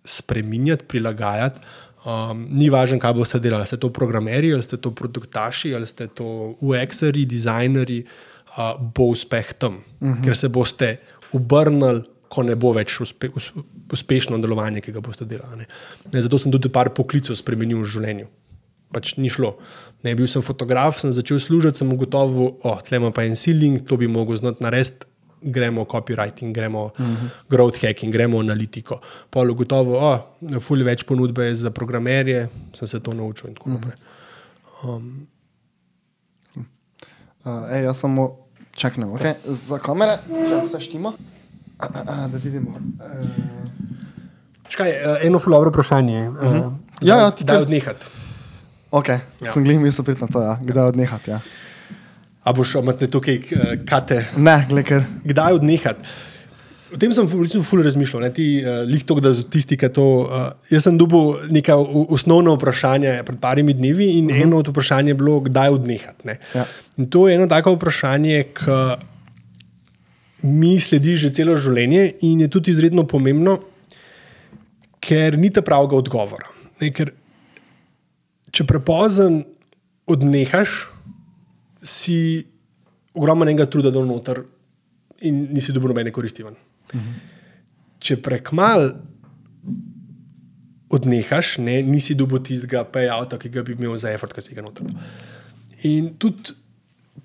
spremenjati, 0.05 0.85
prilagajati. 0.87 1.61
Um, 2.05 2.45
ni 2.53 2.69
važno, 2.69 2.99
kaj 3.01 3.15
boste 3.17 3.39
delali. 3.41 3.65
Ali 3.65 3.71
ste 3.71 3.81
to 3.81 3.89
programerji, 3.93 4.53
ali 4.53 4.63
ste 4.63 4.77
to 4.77 4.91
produktaši, 4.93 5.73
ali 5.75 5.87
ste 5.89 6.07
to 6.07 6.27
UX-eri, 6.61 7.25
dizajnerji, 7.25 8.03
uh, 8.57 8.75
bo 8.77 9.09
uspeh 9.15 9.53
tam, 9.53 9.81
uh 9.99 10.09
-huh. 10.09 10.23
ker 10.23 10.37
se 10.37 10.49
boste 10.49 10.97
obrnili, 11.33 12.03
ko 12.29 12.43
ne 12.43 12.55
bo 12.55 12.71
več 12.75 12.99
uspe, 13.01 13.29
us, 13.35 13.51
uspešno 13.93 14.37
delovanje, 14.37 14.81
ki 14.81 14.91
ga 14.91 15.01
boste 15.01 15.25
delali. 15.25 15.65
Ne, 16.13 16.21
zato 16.21 16.39
sem 16.39 16.51
tudi 16.51 16.69
par 16.69 16.89
poklicov 16.89 17.35
spremenil 17.35 17.81
v 17.81 17.85
življenju. 17.85 18.27
Pač 18.95 19.15
ni 19.19 19.31
šlo. 19.31 19.57
Ne, 20.05 20.13
bil 20.15 20.29
sem 20.31 20.43
fotograf, 20.45 21.01
sem 21.01 21.11
začel 21.15 21.41
služiti, 21.43 21.81
sem 21.81 21.91
ugotovil, 21.91 22.55
da 22.63 22.75
oh, 22.75 22.79
tle 22.85 23.01
ima 23.01 23.11
pa 23.11 23.25
en 23.27 23.35
ceiling, 23.39 23.83
to 23.83 23.99
bi 23.99 24.07
mogel 24.07 24.39
znati 24.39 24.63
narediti. 24.63 25.11
Gremo 25.45 25.83
copywriting, 25.85 26.55
gremo 26.55 26.85
uh 26.85 26.97
-huh. 26.97 27.29
growth 27.51 27.83
hacking, 27.83 28.13
gremo 28.13 28.39
analitiko. 28.39 28.97
Pol 29.29 29.51
ugotovil, 29.51 29.99
da 30.41 30.57
oh, 30.57 30.63
fulj 30.63 30.83
več 30.83 31.03
ponudbe 31.03 31.45
je 31.45 31.55
za 31.55 31.71
programerje, 31.71 32.47
sem 32.73 32.87
se 32.87 32.99
to 32.99 33.13
naučil 33.13 33.49
in 33.49 33.55
tako 33.55 33.69
naprej. 33.69 33.93
Um, 34.83 35.27
Uh, 37.45 37.69
ej, 37.69 37.83
jaz 37.85 37.99
samo 38.01 38.37
čaknem, 38.73 39.09
okay? 39.13 39.35
za 39.45 39.77
kamere, 39.77 40.17
če 40.49 40.63
vse 40.65 40.79
štima. 40.81 41.11
A, 41.77 41.85
a, 41.85 42.01
a, 42.07 42.27
da 42.27 42.37
vidimo. 42.41 42.73
Uh, 42.73 43.65
Škaj, 44.69 44.89
eh, 44.89 45.27
eno 45.27 45.39
fuldobro 45.39 45.69
vprašanje. 45.69 46.29
Uh 46.29 46.35
-huh. 46.35 46.73
Ja, 47.01 47.17
ja, 47.17 47.31
ti 47.31 47.45
kar- 47.45 47.61
odnehati? 47.61 48.05
Ok, 48.91 49.07
Ja. 49.09 49.19
ja. 49.41 49.51
sem 49.51 49.63
glih 49.63 49.79
mislil 49.79 50.05
priti 50.05 50.21
na 50.21 50.27
to, 50.27 50.41
ja. 50.41 50.59
kdaj 50.61 50.83
odnehati. 50.93 51.31
Ja. 51.31 51.41
A 52.43 52.53
boš 52.53 52.75
imel 52.75 52.97
tukaj 53.09 53.35
eh, 53.35 53.75
kate? 53.85 54.25
Ne, 54.37 54.65
glej, 54.69 54.83
ker. 54.83 55.03
Kdaj 55.23 55.53
odnehati? 55.53 56.01
O 56.93 56.97
tem 57.01 57.11
sem 57.11 57.27
ful, 57.27 57.43
ful 57.65 57.81
razmišljal, 57.83 58.21
ne 58.21 58.29
ti 58.31 58.61
uh, 58.61 58.83
lih 58.87 59.01
to, 59.03 59.17
da 59.19 59.33
so 59.35 59.43
tisti, 59.51 59.75
ki 59.75 59.89
to. 59.89 60.03
Uh, 60.29 60.53
jaz 60.69 60.85
sem 60.85 60.95
dobil 60.97 61.33
neka 61.51 61.75
u- 61.75 62.05
osnovna 62.13 62.53
vprašanja 62.53 63.23
pred 63.25 63.39
parimi 63.41 63.73
dnevi 63.73 64.05
in 64.19 64.29
uh 64.29 64.31
-huh. 64.31 64.43
eno 64.43 64.57
od 64.57 64.67
vprašanj 64.69 65.07
je 65.07 65.13
bilo, 65.13 65.39
kdaj 65.39 65.69
odnehati. 65.69 66.21
ne. 66.27 66.37
Ja. 66.55 66.65
In 66.97 67.09
to 67.09 67.27
je 67.27 67.35
eno 67.35 67.47
tako 67.47 67.73
vprašanje, 67.75 68.43
ki 68.53 68.71
mi 70.43 70.79
sledi 70.79 71.15
že 71.17 71.29
celo 71.33 71.57
življenje 71.57 72.13
in 72.21 72.41
je 72.41 72.47
tudi 72.47 72.71
izredno 72.71 73.03
pomembno, 73.03 73.59
ker 74.99 75.37
ni 75.37 75.49
ta 75.49 75.61
pravega 75.61 75.95
odgovora. 75.95 76.47
Ne, 76.81 76.91
ker 76.91 77.11
če 78.55 78.65
prepozen 78.67 79.41
odnehaš, 80.07 80.85
si 81.85 82.17
ogromno 83.15 83.45
enega 83.45 83.67
truda 83.69 83.91
dol 83.93 84.07
noter 84.07 84.41
in 85.27 85.45
nisi 85.53 85.73
dobil 85.75 85.91
nobene 85.93 86.13
koristi. 86.15 86.45
ven. 86.45 86.57
Če 87.99 88.17
prekmal 88.21 88.93
odnehaš, 90.95 91.57
ne, 91.63 91.79
nisi 91.83 92.15
dobil 92.15 92.41
tistega 92.45 92.85
payouta, 92.87 93.39
ki 93.41 93.51
ga 93.51 93.63
bi 93.65 93.75
imel 93.75 93.97
za 94.01 94.13
effort, 94.15 94.33
ki 94.35 94.43
si 94.43 94.57
ga 94.57 94.63
noter. 94.65 94.87
In 95.87 96.13
tudi 96.21 96.55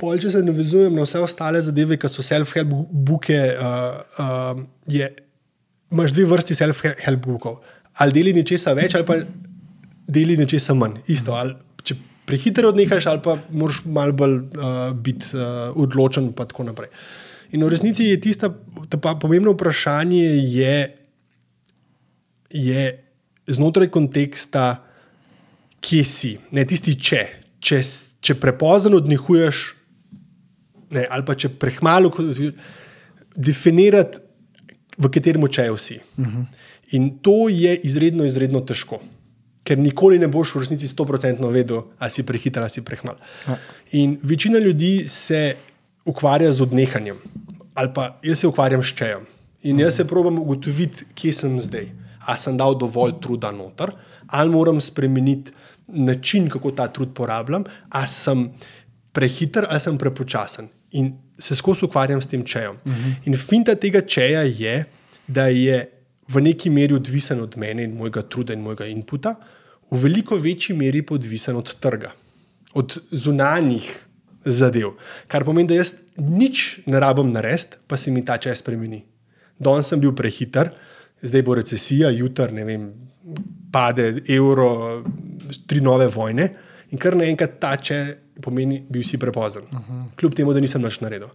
pol, 0.00 0.16
če 0.20 0.32
se 0.34 0.42
navezujem 0.44 0.96
na 0.96 1.04
vse 1.04 1.20
ostale 1.22 1.60
zadeve, 1.62 1.98
ki 2.00 2.08
so 2.10 2.24
self-help 2.24 2.72
buke, 2.90 3.36
uh, 3.36 4.00
uh, 4.22 4.62
je, 4.90 5.10
imaš 5.92 6.14
dve 6.16 6.26
vrsti 6.30 6.56
self-help 6.56 7.26
bukov. 7.26 7.60
Ali 8.00 8.16
deli 8.16 8.34
nečesa 8.36 8.74
več, 8.78 8.96
ali 8.96 9.06
pa 9.06 9.18
deli 10.10 10.36
nečesa 10.36 10.74
manj. 10.74 11.00
Isto. 11.12 11.36
Ali, 11.38 11.54
če 11.86 11.96
prehitro 12.28 12.70
odnehaš, 12.70 13.06
ali 13.10 13.22
pa 13.24 13.38
moraš 13.50 13.82
malo 13.84 14.14
bolj 14.16 14.36
uh, 14.36 14.78
biti 14.94 15.32
uh, 15.36 15.70
odločen, 15.78 16.30
in 16.30 16.36
tako 16.36 16.66
naprej. 16.68 16.90
In 17.56 17.64
v 17.66 17.72
resnici 17.72 18.06
je 18.06 18.20
tisto 18.22 18.52
pomembno 19.20 19.56
vprašanje, 19.56 20.26
je, 20.54 20.76
je 22.50 22.84
znotraj 23.50 23.90
konteksta, 23.90 24.84
kje 25.82 26.04
si, 26.06 26.32
ne 26.54 26.64
tisti 26.68 26.94
če. 26.94 27.24
Če, 27.60 27.80
če 28.22 28.36
prepozno 28.40 29.00
odnehuješ, 29.00 29.64
ne, 30.94 31.06
ali 31.10 31.26
pa 31.26 31.34
če 31.34 31.50
prehmalo, 31.60 32.12
definirati, 33.34 34.22
v 35.00 35.08
katerem 35.10 35.46
čaju 35.48 35.76
si. 35.76 35.98
Uh 36.16 36.26
-huh. 36.26 36.44
In 36.92 37.18
to 37.18 37.48
je 37.48 37.76
izredno, 37.86 38.24
izredno 38.24 38.60
težko, 38.60 39.00
ker 39.64 39.78
nikoli 39.78 40.18
ne 40.18 40.28
boš 40.28 40.54
v 40.54 40.64
resnici 40.64 40.88
100% 40.88 41.50
vedel, 41.52 41.82
ali 41.98 42.10
si 42.10 42.22
prehiter 42.26 42.62
ali 42.62 42.70
si 42.70 42.84
prehmal. 42.84 43.16
Ja. 43.48 43.58
In 43.92 44.18
večina 44.22 44.58
ljudi 44.58 45.04
se 45.08 45.56
ukvarja 46.04 46.52
z 46.52 46.62
odnehanjem, 46.62 47.18
ali 47.74 47.92
pa 47.94 48.18
jaz 48.22 48.38
se 48.38 48.46
ukvarjam 48.46 48.82
s 48.82 48.94
čajem. 48.96 49.26
In 49.62 49.80
jaz 49.80 49.96
se 49.96 50.06
probujem 50.08 50.38
ugotoviti, 50.38 51.04
kje 51.14 51.32
sem 51.32 51.60
zdaj. 51.60 51.90
Ali 52.20 52.38
sem 52.38 52.56
dal 52.56 52.74
dovolj 52.78 53.18
truda 53.20 53.50
noter, 53.52 53.92
ali 54.26 54.50
moram 54.50 54.80
spremeniti 54.80 55.52
način, 55.88 56.48
kako 56.48 56.70
ta 56.70 56.86
trud 56.88 57.14
porabljam, 57.14 57.64
ali 57.88 58.08
sem 58.08 58.50
prehiter 59.12 59.66
ali 59.68 59.80
sem 59.80 59.98
prepočasen 59.98 60.68
in 60.90 61.12
se 61.38 61.54
skozi 61.54 61.84
ukvarjam 61.84 62.20
s 62.22 62.26
tem 62.26 62.44
čejem. 62.44 62.76
Uh 62.84 62.92
-huh. 62.92 63.14
In 63.24 63.36
finta 63.36 63.74
tega 63.74 64.00
čeja 64.00 64.42
je, 64.42 64.84
da 65.26 65.46
je 65.46 65.99
v 66.30 66.42
neki 66.44 66.70
meri 66.70 66.94
odvisen 66.94 67.40
od 67.42 67.56
mene 67.58 67.84
in 67.84 67.96
mojega 67.98 68.22
truda 68.22 68.54
in 68.54 68.62
mojega 68.62 68.86
inputa, 68.86 69.34
v 69.90 69.98
veliko 69.98 70.38
večji 70.38 70.76
meri 70.76 71.02
pa 71.02 71.14
odvisen 71.14 71.56
od 71.56 71.74
trga, 71.82 72.12
od 72.74 72.98
zunanjih 73.10 73.88
zadev. 74.44 74.94
Kar 75.28 75.44
pomeni, 75.44 75.68
da 75.68 75.80
jaz 75.80 75.94
nič 76.16 76.80
ne 76.86 77.00
rabim 77.00 77.32
narediti, 77.32 77.82
pa 77.86 77.96
se 77.96 78.10
mi 78.10 78.24
ta 78.24 78.38
čas 78.38 78.62
spremeni. 78.62 79.02
Danes 79.58 79.90
sem 79.90 80.00
bil 80.00 80.14
prehiter, 80.16 80.70
zdaj 81.22 81.42
bo 81.44 81.56
recesija, 81.58 82.12
jutri 82.14 82.54
ne 82.56 82.64
vem, 82.64 82.86
pade 83.72 84.22
evro, 84.28 85.02
tri 85.66 85.82
nove 85.84 86.08
vojne 86.08 86.48
in 86.90 86.98
kar 86.98 87.14
naenkrat 87.18 87.58
ta 87.60 87.74
čas 87.76 88.14
pomeni, 88.40 88.80
bil 88.88 89.02
si 89.04 89.18
prepozen, 89.18 89.62
uh 89.68 89.78
-huh. 89.78 90.04
kljub 90.16 90.34
temu, 90.34 90.52
da 90.52 90.60
nisem 90.60 90.82
več 90.82 91.00
naredil. 91.00 91.28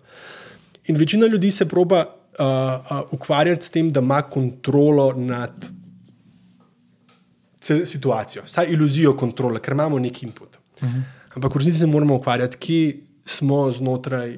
In 0.87 0.97
večina 0.97 1.27
ljudi 1.27 1.51
se 1.51 1.65
proba 1.65 2.05
uh, 2.39 2.45
uh, 2.45 3.13
ukvarjati 3.13 3.65
s 3.65 3.69
tem, 3.69 3.89
da 3.89 3.99
ima 3.99 4.21
kontrolo 4.21 5.13
nad 5.17 5.69
situacijo, 7.85 8.43
vsaj 8.45 8.67
iluzijo 8.69 9.15
kontrole, 9.17 9.59
ker 9.61 9.73
imamo 9.73 9.99
neki 9.99 10.25
input. 10.25 10.57
Uh 10.81 10.89
-huh. 10.89 11.01
Ampak 11.35 11.55
v 11.55 11.57
resnici 11.57 11.79
se 11.79 11.87
moramo 11.87 12.15
ukvarjati, 12.15 12.57
kje 12.57 12.95
smo 13.25 13.71
znotraj 13.71 14.37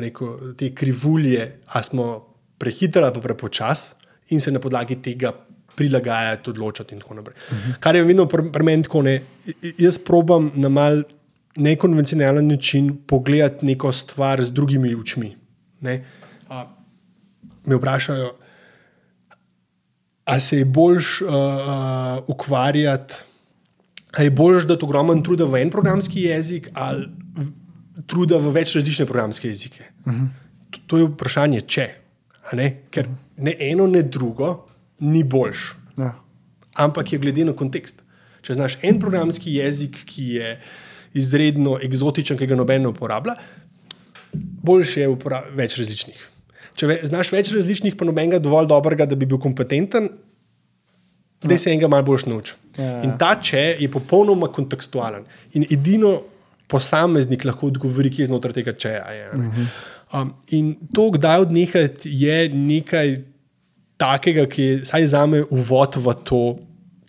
rekel, 0.00 0.54
te 0.56 0.74
krivulje, 0.74 1.60
ali 1.66 1.84
smo 1.84 2.26
prehitri 2.58 3.02
ali 3.02 3.20
prepočasni, 3.20 3.96
in 4.28 4.40
se 4.40 4.50
na 4.50 4.58
podlagi 4.58 4.96
tega 5.02 5.32
prilagajati, 5.76 6.50
odločati 6.50 6.94
in 6.94 7.00
tako 7.00 7.14
naprej. 7.14 7.36
Uh 7.50 7.56
-huh. 7.56 7.78
Kar 7.80 7.96
je 7.96 8.02
vedno 8.02 8.26
pri 8.28 8.52
pr 8.52 8.62
meni 8.62 8.82
tako, 8.82 9.02
ne, 9.02 9.22
jaz 9.78 9.98
probam 9.98 10.50
na 10.54 10.68
mal 10.68 11.02
nekonvencionalen 11.56 12.46
način 12.46 12.96
pogledati 13.06 13.66
neko 13.66 13.92
stvar 13.92 14.44
z 14.44 14.52
drugimi 14.52 14.94
očmi. 14.94 15.36
Me 17.66 17.76
vprašajo, 17.76 18.34
ali 20.24 20.40
se 20.40 20.58
je 20.58 20.64
boljš 20.64 21.20
uh, 21.22 21.28
uh, 21.28 22.24
ukvarjati, 22.26 23.14
ali 24.16 24.26
je 24.26 24.30
boljš 24.30 24.64
dati 24.64 24.84
ogromen 24.84 25.22
truda 25.22 25.44
v 25.44 25.62
en 25.62 25.70
programski 25.70 26.22
jezik 26.22 26.68
ali 26.74 27.08
truda 28.06 28.38
v 28.38 28.52
več 28.54 28.74
različne 28.76 29.06
programske 29.06 29.48
jezike. 29.48 29.84
Uh 30.04 30.12
-huh. 30.12 30.28
to, 30.70 30.80
to 30.86 30.98
je 30.98 31.04
vprašanje, 31.04 31.60
če. 31.60 31.88
Ker 32.90 33.08
ne 33.36 33.54
eno, 33.60 33.86
ne 33.86 34.02
drugo 34.02 34.68
ni 35.00 35.24
boljš. 35.24 35.74
Ja. 35.98 36.14
Ampak 36.74 37.12
je 37.12 37.18
glede 37.18 37.44
na 37.44 37.52
kontekst. 37.52 38.02
Če 38.42 38.54
znaš 38.54 38.78
en 38.82 39.00
programski 39.00 39.54
jezik, 39.54 40.04
ki 40.06 40.28
je 40.28 40.60
izredno 41.14 41.78
eksotičen, 41.82 42.38
ki 42.38 42.46
ga 42.46 42.56
noben 42.56 42.82
ne 42.82 42.88
uporablja, 42.88 43.34
boljše 44.62 45.00
je 45.00 45.08
uporabljati 45.08 45.56
več 45.56 45.78
različnih. 45.78 46.28
Če 46.76 46.88
ve, 46.90 46.96
znaš 47.08 47.32
več 47.32 47.50
različnih, 47.54 47.96
pa 47.96 48.04
nobenega 48.04 48.40
dovolj 48.42 48.68
dobrega, 48.68 49.06
da 49.08 49.16
bi 49.16 49.28
bil 49.28 49.40
kompetenten, 49.40 50.10
da 51.42 51.54
ja. 51.54 51.58
se 51.58 51.70
enega 51.72 51.88
malo 51.88 52.04
bolj 52.04 52.26
nauči. 52.28 52.56
Ja, 52.76 52.84
ja. 52.84 53.02
In 53.06 53.14
ta 53.20 53.34
če 53.40 53.62
je 53.80 53.88
popolnoma 53.92 54.48
kontekstualen. 54.52 55.24
In 55.56 55.64
edino 55.72 56.18
posameznik 56.70 57.46
lahko 57.46 57.70
odgovori, 57.70 58.10
kje 58.12 58.28
znotraj 58.30 58.58
tega 58.58 58.74
če 58.76 58.92
je. 58.96 59.28
Uh 59.32 59.44
-huh. 59.44 59.66
um, 60.20 60.34
in 60.50 60.74
to, 60.94 61.10
kdaj 61.10 61.46
odnehati, 61.46 62.10
je 62.12 62.48
nekaj 62.48 63.16
takega, 63.96 64.46
ki 64.46 64.62
je 64.62 64.80
vsaj 64.82 65.06
za 65.06 65.26
me 65.26 65.44
uvod 65.50 65.96
v 65.96 66.14
to, 66.24 66.42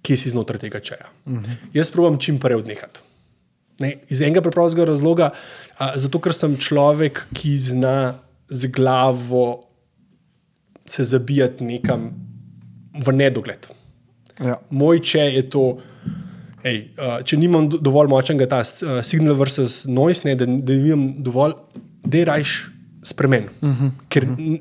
kje 0.02 0.18
si 0.18 0.30
znotraj 0.30 0.60
tega 0.60 0.80
če. 0.80 0.98
Uh 1.26 1.34
-huh. 1.34 1.56
Jaz 1.74 1.92
probujem 1.92 2.20
čim 2.20 2.40
prej 2.40 2.56
odnehati. 2.56 3.00
Ne, 3.80 3.98
iz 4.10 4.22
enega 4.22 4.42
preprostega 4.42 4.86
razloga, 4.86 5.30
a, 5.78 5.98
zato 5.98 6.20
ker 6.20 6.34
sem 6.34 6.58
človek, 6.58 7.28
ki 7.34 7.58
zna 7.58 8.20
z 8.50 8.72
glavo 8.72 9.68
se 10.86 11.04
zabijati 11.04 11.64
nekam 11.64 12.10
v 13.06 13.14
nedogled. 13.14 13.68
Ja. 14.40 14.58
Moj 14.70 15.02
če 15.04 15.20
je 15.20 15.44
to, 15.50 15.64
ej, 16.64 16.82
a, 16.98 17.20
če 17.26 17.38
nimam 17.38 17.68
dovolj 17.70 18.10
močnega 18.12 18.48
ta 18.50 18.62
a, 18.64 19.00
signal 19.04 19.36
versus 19.40 19.86
noise, 19.90 20.28
ne, 20.28 20.36
da, 20.38 20.46
da 20.46 20.78
nimam 20.78 21.08
dovolj, 21.24 21.58
da 22.06 22.24
rajš 22.34 22.58
spremen, 23.04 23.50
uh 23.62 23.70
mhm. 23.70 23.86
-huh. 23.86 23.92
ker 24.10 24.24
uh 24.24 24.38
-huh. 24.38 24.60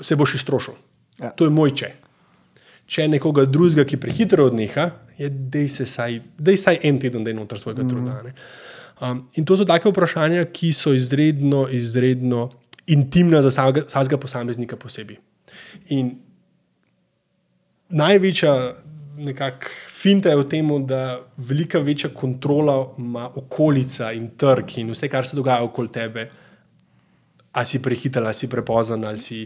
se 0.00 0.16
boš 0.16 0.34
iztrošil. 0.34 0.74
Ja. 1.18 1.30
To 1.30 1.44
je 1.44 1.50
moj 1.50 1.74
če. 1.74 1.92
Če 2.86 3.08
nekoga 3.08 3.44
drugega, 3.44 3.84
ki 3.84 3.96
prehitro 3.96 4.46
odneha, 4.46 4.90
je, 5.18 5.28
da 5.28 5.58
je 5.58 6.56
vsaj 6.56 6.78
en 6.82 6.98
teden, 6.98 7.24
da 7.24 7.30
je 7.30 7.34
noter 7.34 7.60
svojega 7.60 7.84
mm. 7.84 7.88
truda. 7.88 8.22
Um, 9.00 9.28
in 9.34 9.44
to 9.44 9.56
so 9.56 9.64
take 9.64 9.88
vprašanja, 9.88 10.44
ki 10.44 10.72
so 10.72 10.92
izredno, 10.92 11.68
izredno 11.68 12.50
intimna 12.86 13.42
za 13.42 13.48
vsakega 13.48 14.18
posameznika 14.18 14.76
posebej. 14.76 15.18
In 15.88 16.14
največja 17.88 18.54
finta 19.88 20.30
je 20.30 20.36
v 20.36 20.48
tem, 20.48 20.68
da 20.86 21.20
velika 21.36 21.78
večja 21.78 22.10
kontrola 22.14 22.94
ima 22.98 23.28
okolica 23.28 24.12
in 24.12 24.30
trg 24.36 24.78
in 24.78 24.90
vse, 24.90 25.08
kar 25.08 25.26
se 25.26 25.36
dogaja 25.36 25.62
okoli 25.62 25.88
tebe. 25.92 26.30
Ali 27.52 27.66
si 27.66 27.82
prehiter, 27.82 28.22
ali 28.22 28.34
si 28.34 28.48
prepozen, 28.48 29.04
ali 29.04 29.18
si 29.18 29.42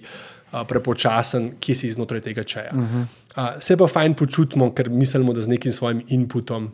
uh, 0.52 0.62
prepočasen, 0.68 1.54
kje 1.60 1.74
si 1.74 1.92
znotraj 1.92 2.20
tega 2.20 2.44
čaja. 2.44 2.70
Uh 2.74 2.80
-huh. 2.80 3.06
uh, 3.36 3.60
se 3.60 3.76
pa 3.76 3.86
fajn 3.86 4.14
počutimo, 4.14 4.74
ker 4.74 4.90
mislimo, 4.90 5.32
da 5.32 5.40
z 5.40 5.48
nekim 5.48 5.72
svojim 5.72 6.02
inputom 6.08 6.70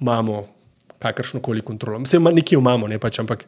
imamo 0.00 0.44
kakršno 0.98 1.40
koli 1.40 1.60
kontrolo. 1.60 1.98
Vse 1.98 2.18
nekaj 2.18 2.58
imamo, 2.58 2.88
ne 2.88 2.98
pač, 2.98 3.18
ampak 3.18 3.44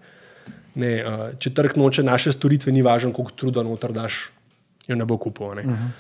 ne, 0.79 0.93
uh, 1.03 1.25
če 1.41 1.53
trg 1.57 1.77
noče 1.79 2.05
naše 2.07 2.33
storitve, 2.35 2.73
ni 2.75 2.85
važno, 2.87 3.13
koliko 3.17 3.35
truda 3.37 3.65
noter 3.67 3.93
daš, 3.95 4.29
jo 4.89 4.97
ne 4.97 5.07
bo 5.09 5.19
kupil. 5.19 5.47
Uh 5.47 5.65
-huh. 5.65 5.91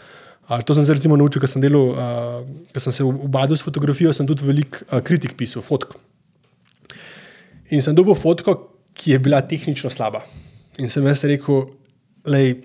uh, 0.48 0.62
to 0.62 0.74
sem 0.74 0.84
se 0.84 0.94
recimo 0.94 1.16
naučil, 1.16 1.40
ker 1.40 1.50
sem, 1.50 1.62
delal, 1.62 1.92
uh, 1.92 2.76
sem 2.76 2.92
se 2.92 3.04
ubadil 3.04 3.56
s 3.56 3.62
fotografijo, 3.62 4.12
sem 4.12 4.26
tudi 4.26 4.46
velik 4.46 4.82
uh, 4.92 5.00
kritik 5.00 5.36
pisal, 5.36 5.62
fotk. 5.62 5.94
In 7.70 7.82
sem 7.82 7.94
dobil 7.94 8.14
fotko, 8.14 8.56
ki 8.94 9.10
je 9.10 9.18
bila 9.18 9.40
tehnično 9.40 9.90
slaba. 9.90 10.22
In 10.78 10.88
sem 10.88 11.06
jaz 11.06 11.24
rekel, 11.24 11.66
je 12.26 12.56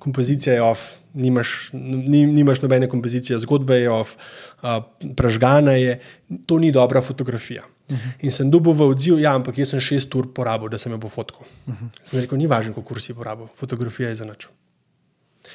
kompozicija 0.00 0.54
je 0.54 0.62
off, 0.62 0.98
nimaš, 1.14 1.70
nimaš 1.72 2.62
nobene 2.62 2.88
kompozicije, 2.88 3.38
zgodba 3.38 3.74
je 3.74 3.90
off, 3.90 4.16
uh, 4.62 4.82
prežgana 5.16 5.72
je, 5.72 6.00
to 6.46 6.58
ni 6.58 6.72
dobra 6.72 7.02
fotografija. 7.02 7.62
Uh 7.90 7.96
mhm. 7.96 8.08
-huh. 8.08 8.24
In 8.24 8.32
sem 8.32 8.50
dobil 8.50 8.72
v 8.72 8.80
odziv, 8.80 9.18
ja, 9.18 9.34
ampak 9.34 9.58
jaz 9.58 9.68
sem 9.68 9.80
šest 9.80 10.14
ur 10.14 10.32
porabil, 10.32 10.68
da 10.68 10.78
sem 10.78 10.92
jo 10.92 10.98
pofotkal. 10.98 11.46
Uh 11.66 11.74
-huh. 11.74 11.88
Sem 12.02 12.20
rekel, 12.20 12.38
ni 12.38 12.46
važno, 12.46 12.74
kako 12.74 13.00
si 13.00 13.14
porabil, 13.14 13.46
fotografija 13.56 14.08
je 14.08 14.14
za 14.14 14.24
nič. 14.24 14.48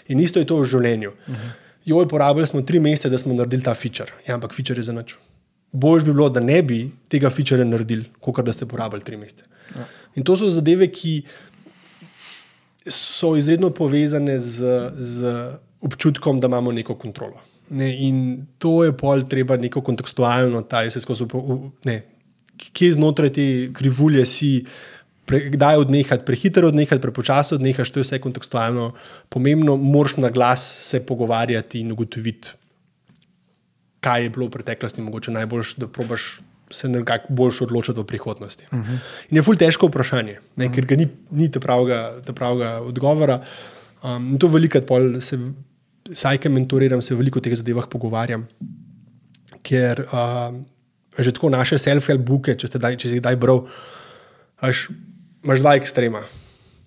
In 0.08 0.20
isto 0.20 0.40
je 0.40 0.46
to 0.46 0.58
v 0.60 0.68
življenju. 0.68 1.12
Uh 1.28 1.36
-huh. 1.36 1.52
Jo, 1.86 2.08
porabili 2.08 2.48
smo 2.48 2.62
tri 2.62 2.80
mesece, 2.80 3.10
da 3.10 3.18
smo 3.18 3.34
naredili 3.34 3.64
ta 3.64 3.74
feature, 3.74 4.12
ja, 4.28 4.34
ampak 4.36 4.54
feature 4.54 4.80
je 4.80 4.84
za 4.84 4.94
nič. 4.94 5.16
Bolj 5.72 6.04
bi 6.04 6.14
bilo, 6.14 6.30
da 6.30 6.40
ne 6.40 6.64
bi 6.64 6.92
tega 7.10 7.30
feature 7.30 7.66
naredili, 7.66 8.06
kot 8.20 8.46
da 8.46 8.54
ste 8.54 8.66
porabili 8.66 9.04
tri 9.04 9.18
mesece. 9.18 9.44
Ja. 9.76 9.86
In 10.16 10.24
to 10.24 10.38
so 10.38 10.50
zadeve, 10.50 10.88
ki 10.88 11.24
so 12.88 13.36
izredno 13.36 13.70
povezane 13.70 14.40
z, 14.40 14.90
z 14.98 15.36
občutkom, 15.82 16.40
da 16.40 16.48
imamo 16.48 16.72
neko 16.72 16.96
kontrolo. 16.96 17.42
Ne, 17.70 18.08
in 18.08 18.46
to 18.58 18.84
je 18.84 18.94
pol 18.98 19.24
treba 19.30 19.58
neko 19.58 19.82
kontekstualno, 19.82 20.62
ta 20.62 20.82
je 20.86 20.92
se 20.92 21.00
skozi, 21.02 21.26
ne, 21.86 22.02
kje 22.58 22.94
znotraj 22.94 23.34
te 23.36 23.48
krivulje 23.74 24.26
si, 24.26 24.52
Pre, 25.26 25.40
kdaj 25.50 25.80
odnehati, 25.82 26.22
prehiter 26.22 26.68
odnehati, 26.68 27.02
prepočasno 27.02 27.56
odnehati, 27.58 27.90
to 27.92 28.00
je 28.00 28.06
vse 28.06 28.20
kontekstualno 28.22 28.92
pomembno, 29.34 29.74
moraš 29.74 30.20
na 30.22 30.30
glas 30.30 30.66
se 30.86 31.00
pogovarjati 31.06 31.80
in 31.82 31.92
ugotoviti, 31.92 32.52
kaj 34.06 34.24
je 34.24 34.30
bilo 34.30 34.46
v 34.46 34.54
preteklosti, 34.54 35.02
mogoče 35.02 35.34
najboljš, 35.34 35.72
da 35.82 35.88
probaš 35.88 36.28
se 36.72 36.90
nekako 36.90 37.34
boljš 37.34 37.62
odločiti 37.62 38.00
v 38.00 38.04
prihodnosti. 38.04 38.68
Uh 38.72 38.80
-huh. 38.80 39.00
In 39.30 39.38
je 39.38 39.44
ful 39.44 39.58
težko 39.58 39.88
vprašanje, 39.88 40.38
ne, 40.56 40.70
ker 40.74 40.86
ga 40.86 40.96
ni, 40.96 41.08
ni 41.32 41.52
te 41.52 41.60
pravega, 41.60 42.22
te 42.26 42.34
pravega 42.34 42.82
odgovora. 42.82 43.42
Um, 44.04 44.32
in 44.32 44.40
to 44.40 44.48
velikokrat 44.48 44.86
pol 44.88 45.22
se, 45.22 45.40
saj, 46.14 46.38
ki 46.38 46.50
mentoriram, 46.50 47.02
se 47.02 47.16
veliko 47.16 47.40
o 47.40 47.42
teh 47.42 47.56
zadevah 47.56 47.88
pogovarjam. 47.90 48.48
Ker 49.64 50.06
uh, 50.06 50.62
že 51.20 51.32
tako 51.32 51.50
naše 51.50 51.80
self-help 51.80 52.24
buke, 52.26 52.56
če, 52.56 52.70
daj, 52.76 52.98
če 53.00 53.12
si 53.12 53.20
jih 53.20 53.24
daj 53.24 53.38
bral, 53.40 53.66
až, 54.64 54.90
imaš 55.44 55.64
dva 55.64 55.76
ekstrema. 55.80 56.24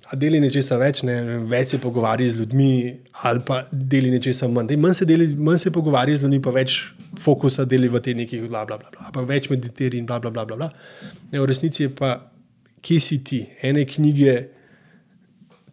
A 0.08 0.16
deli 0.16 0.40
nečesa 0.40 0.78
več, 0.80 1.02
ne, 1.04 1.18
več 1.48 1.74
se 1.74 1.78
pogovarja 1.82 2.30
z 2.32 2.40
ljudmi, 2.40 2.72
ali 3.28 3.42
pa 3.44 3.60
deli 3.72 4.08
nečesa 4.12 4.48
manj. 4.48 4.70
Dej, 4.70 4.80
manj, 4.80 4.94
se 5.00 5.08
deli, 5.08 5.26
manj 5.36 5.60
se 5.66 5.72
pogovarja 5.72 6.16
z 6.16 6.24
ljudmi, 6.24 6.40
pa 6.44 6.52
več 6.56 6.78
fokusa 7.20 7.66
deli 7.68 7.90
v 7.92 8.00
te 8.04 8.14
nekih, 8.16 8.46
bla, 8.48 8.64
bla, 8.68 8.78
bla, 8.80 8.92
bla, 8.94 9.10
pa 9.12 9.24
več 9.28 9.50
meditira 9.52 9.98
in 9.98 10.08
bla, 10.08 10.16
bla, 10.20 10.32
bla. 10.32 10.46
bla, 10.48 10.56
bla. 10.64 10.70
Ne, 11.32 11.42
v 11.42 11.44
resnici 11.48 11.84
je 11.84 11.92
pa, 11.92 12.14
kje 12.84 13.00
si 13.04 13.20
ti, 13.24 13.42
ene 13.64 13.84
knjige. 13.88 14.38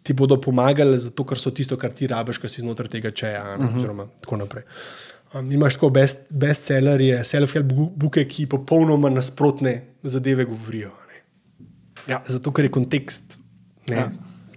Ti 0.06 0.14
bodo 0.14 0.36
pomagali, 0.38 1.00
zato 1.02 1.24
ker 1.26 1.40
so 1.40 1.50
tisto, 1.50 1.74
kar 1.80 1.90
ti 1.90 2.06
rabiš, 2.06 2.38
kar 2.38 2.52
si 2.52 2.62
znotraj 2.62 2.92
tega 2.92 3.10
čeja. 3.10 3.40
Uh 3.56 3.64
-huh. 3.64 3.78
Oziroma, 3.80 4.06
tako 4.22 4.36
naprej. 4.36 4.62
Um, 5.34 5.50
imaš 5.52 5.74
tako 5.74 5.90
best, 5.90 6.26
bestsellerje, 6.30 7.18
self-help 7.26 7.72
buke, 7.98 8.24
ki 8.28 8.46
popolnoma 8.50 9.10
nasprotne 9.10 9.74
zadeve 10.02 10.44
govorijo. 10.44 10.92
Ne. 11.10 11.22
Ja, 12.12 12.20
zato, 12.30 12.52
ker 12.54 12.68
je 12.68 12.72
kontekst 12.76 13.38
ne, 13.90 13.96
ja. 13.96 14.06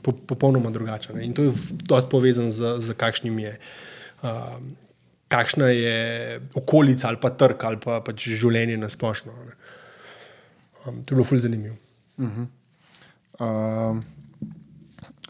po, 0.05 0.13
popolnoma 0.13 0.70
drugačen. 0.70 1.17
Ne. 1.17 1.26
In 1.26 1.34
to 1.34 1.47
je 1.49 1.55
dosti 1.89 2.11
povezano 2.11 2.53
z, 2.53 2.78
z 2.86 2.97
kakšnim 2.99 3.39
je. 3.39 3.57
Um, 4.22 4.76
Kakšna 5.30 5.67
je 5.70 5.97
okolica 6.57 7.05
ali 7.07 7.20
pa 7.22 7.30
trg 7.30 7.63
ali 7.63 7.78
pa 7.78 7.99
pač 8.01 8.24
življenje 8.34 8.80
na 8.82 8.88
splošno. 8.89 9.34
Um, 10.88 11.03
to 11.05 11.13
je 11.13 11.17
bilo 11.20 11.26
fully 11.26 11.43
zanimivo. 11.43 11.76
Uh 12.17 12.26
-huh. 12.26 12.47
uh, 13.39 14.01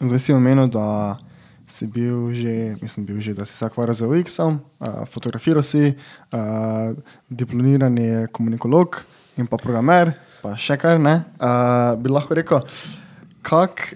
zdaj 0.00 0.18
si 0.18 0.32
omenil, 0.32 0.68
da 0.72 1.18
si 1.70 1.86
bil 1.86 2.34
že, 2.34 2.76
mislim, 2.82 3.06
bil 3.06 3.20
že, 3.20 3.34
da 3.34 3.46
si 3.46 3.54
se 3.56 3.66
ukvarjal 3.66 3.94
z 3.94 4.02
UX-om, 4.06 4.58
uh, 4.58 5.06
fotografiral 5.06 5.62
si, 5.62 5.94
uh, 5.94 6.92
diplomirani 7.30 8.26
komunikolog 8.32 9.00
in 9.38 9.46
pa 9.46 9.56
programer, 9.56 10.12
pa 10.42 10.56
še 10.58 10.76
kar 10.80 10.98
ne. 11.00 11.22
Uh, 11.38 11.94
bi 12.02 12.10
lahko 12.10 12.34
rekel, 12.34 12.66
kak, 13.46 13.94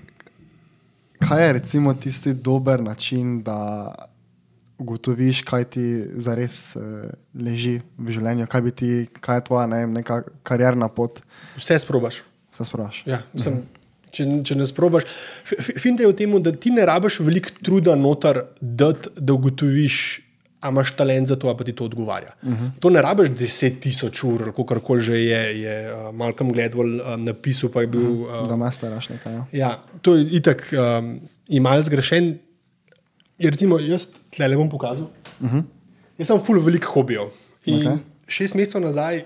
kaj 1.18 1.46
je 1.46 1.52
recimo 1.58 1.94
tisti 1.94 2.34
dober 2.34 2.82
način, 2.82 3.42
da 3.42 3.90
ugotoviš, 4.78 5.42
kaj 5.46 5.64
ti 5.76 5.86
zares 6.22 6.76
uh, 6.76 7.10
leži 7.34 7.80
v 7.98 8.14
življenju, 8.14 8.46
kaj, 8.50 8.70
ti, 8.78 8.90
kaj 9.20 9.40
je 9.40 9.46
tvoja 9.50 9.66
ne, 9.70 9.84
neka 10.00 10.22
karjerna 10.46 10.88
pot. 10.88 11.22
Vse 11.58 11.78
sprobaš. 11.82 12.22
Vse 12.54 12.66
sprobaš. 12.70 13.02
Ja, 13.06 13.22
mislim, 13.34 13.62
mhm. 13.62 13.83
Če, 14.14 14.26
če 14.46 14.54
ne 14.54 14.66
sprobaš, 14.68 15.06
finte 15.82 16.04
je 16.04 16.10
v 16.10 16.14
tem, 16.18 16.34
da 16.42 16.52
ti 16.54 16.70
ne 16.70 16.84
rabiš 16.86 17.18
veliko 17.26 17.50
truda 17.64 17.96
noter, 17.98 18.44
dat, 18.60 19.08
da 19.18 19.34
ugotoviš, 19.34 19.96
a 20.64 20.70
imaš 20.72 20.94
talent 20.96 21.28
za 21.28 21.36
to, 21.36 21.50
pa 21.56 21.64
ti 21.64 21.74
to 21.76 21.84
odgovarja. 21.84 22.32
Uh 22.42 22.52
-huh. 22.52 22.70
To 22.80 22.90
ne 22.90 23.02
rabiš 23.02 23.28
deset 23.38 23.80
tisoč 23.80 24.24
ur, 24.24 24.52
kar 24.68 24.80
koli 24.80 25.02
že 25.02 25.18
je, 25.18 25.60
je 25.60 25.74
uh, 25.92 26.14
Malcolm 26.14 26.52
Gladwell 26.52 27.00
uh, 27.00 27.16
napisal. 27.16 27.70
Bil, 27.86 28.00
uh, 28.00 28.48
da 28.48 28.54
imaš 28.54 28.76
staraš 28.76 29.08
nekaj. 29.08 29.32
Ja. 29.32 29.46
ja, 29.52 29.84
to 30.02 30.14
je 30.14 30.24
itak 30.30 30.72
um, 30.72 31.20
imajo 31.48 31.82
zgrešen. 31.82 32.38
Je, 33.38 33.50
recimo, 33.50 33.78
jaz 33.78 34.08
tle 34.30 34.48
le 34.48 34.56
bom 34.56 34.70
pokazal. 34.70 35.10
Uh 35.40 35.52
-huh. 35.52 35.62
Jaz 36.18 36.26
sem 36.26 36.40
full 36.40 36.60
velik 36.60 36.84
hobijev. 36.84 37.28
Okay. 37.66 37.98
Šest 38.28 38.54
mesecev 38.54 38.80
nazaj 38.80 39.24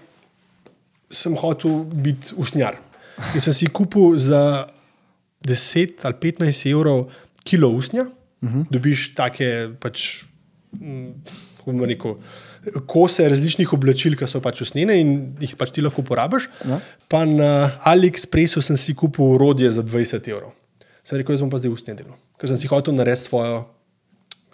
sem 1.11 1.37
hotel 1.37 1.85
biti 1.85 2.35
usnjar. 2.37 2.77
In 3.35 3.41
sem 3.41 3.53
si 3.53 3.67
kupil 3.67 4.19
za 4.19 4.67
10 5.47 6.03
ali 6.03 6.15
15 6.23 6.71
evrov 6.71 7.09
kilo 7.45 7.69
usnja, 7.69 8.07
uh 8.43 8.49
-huh. 8.49 8.67
dobiš 8.71 9.15
take 9.15 9.71
pač, 9.81 10.25
hm, 10.79 11.13
rekel, 11.85 12.17
kose 12.87 13.29
različnih 13.29 13.73
oblačil, 13.73 14.17
ki 14.17 14.27
so 14.27 14.41
pač 14.41 14.61
usnjene 14.65 15.01
in 15.01 15.37
jih 15.41 15.57
pač 15.57 15.71
ti 15.71 15.83
lahko 15.85 16.03
uporabiš. 16.03 16.49
Ja. 16.69 16.81
Pa 17.09 17.25
na 17.25 17.71
AliExpressu 17.85 18.63
sem 18.63 18.77
si 18.77 18.95
kupil 18.95 19.25
urodje 19.25 19.71
za 19.71 19.83
20 19.83 20.29
evrov. 20.29 20.53
Sem 21.05 21.19
rekel, 21.19 21.35
jaz 21.35 21.41
bom 21.41 21.51
pa 21.51 21.59
zdaj 21.59 21.73
usnjen 21.73 21.97
delo, 21.97 22.19
ker 22.39 22.49
sem 22.49 22.57
si 22.57 22.69
hotel 22.69 22.95
narediti 22.95 23.29
svojo 23.29 23.59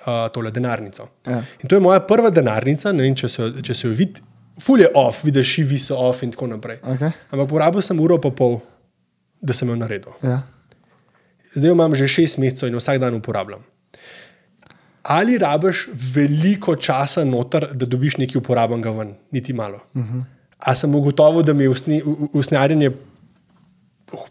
uh, 0.06 0.28
tole 0.32 0.50
denarnico. 0.50 1.08
Ja. 1.26 1.42
In 1.62 1.68
to 1.68 1.76
je 1.76 1.80
moja 1.80 2.00
prva 2.06 2.30
denarnica, 2.30 2.92
ne 2.92 3.02
vem, 3.02 3.16
če 3.18 3.28
se, 3.28 3.50
če 3.62 3.74
se 3.74 3.88
jo 3.88 3.94
vidi. 3.94 4.22
Ful 4.62 4.84
je 4.84 4.90
off, 4.94 5.24
vidiš, 5.26 5.48
šivi 5.56 5.78
so 5.82 5.98
off 5.98 6.22
in 6.22 6.30
tako 6.30 6.46
naprej. 6.46 6.78
Okay. 6.94 7.10
Ampak 7.34 7.48
porabil 7.50 7.82
sem 7.82 7.98
uro 8.00 8.20
pa 8.22 8.30
pol, 8.30 8.60
da 9.42 9.56
sem 9.56 9.68
jo 9.68 9.74
naredil. 9.74 10.14
Ja. 10.22 10.44
Zdaj 11.54 11.68
jo 11.68 11.74
imam 11.74 11.94
že 11.94 12.08
šest 12.08 12.38
mesecev 12.38 12.68
in 12.68 12.76
vsak 12.76 12.98
dan 12.98 13.14
uporabljam. 13.14 13.62
Ali 15.04 15.38
rabiš 15.38 15.88
veliko 15.92 16.76
časa 16.76 17.24
noter, 17.24 17.68
da 17.74 17.86
dobiš 17.86 18.16
nekaj 18.16 18.38
uporabenega 18.40 18.90
ven, 18.90 19.14
niti 19.32 19.52
malo. 19.52 19.80
Uh 19.94 20.02
-huh. 20.02 20.22
A 20.58 20.74
sem 20.76 20.94
ugotovil, 20.94 21.42
da 21.42 21.52
mi 21.52 21.68
usni, 21.68 22.02
usnjarjenje 22.32 22.90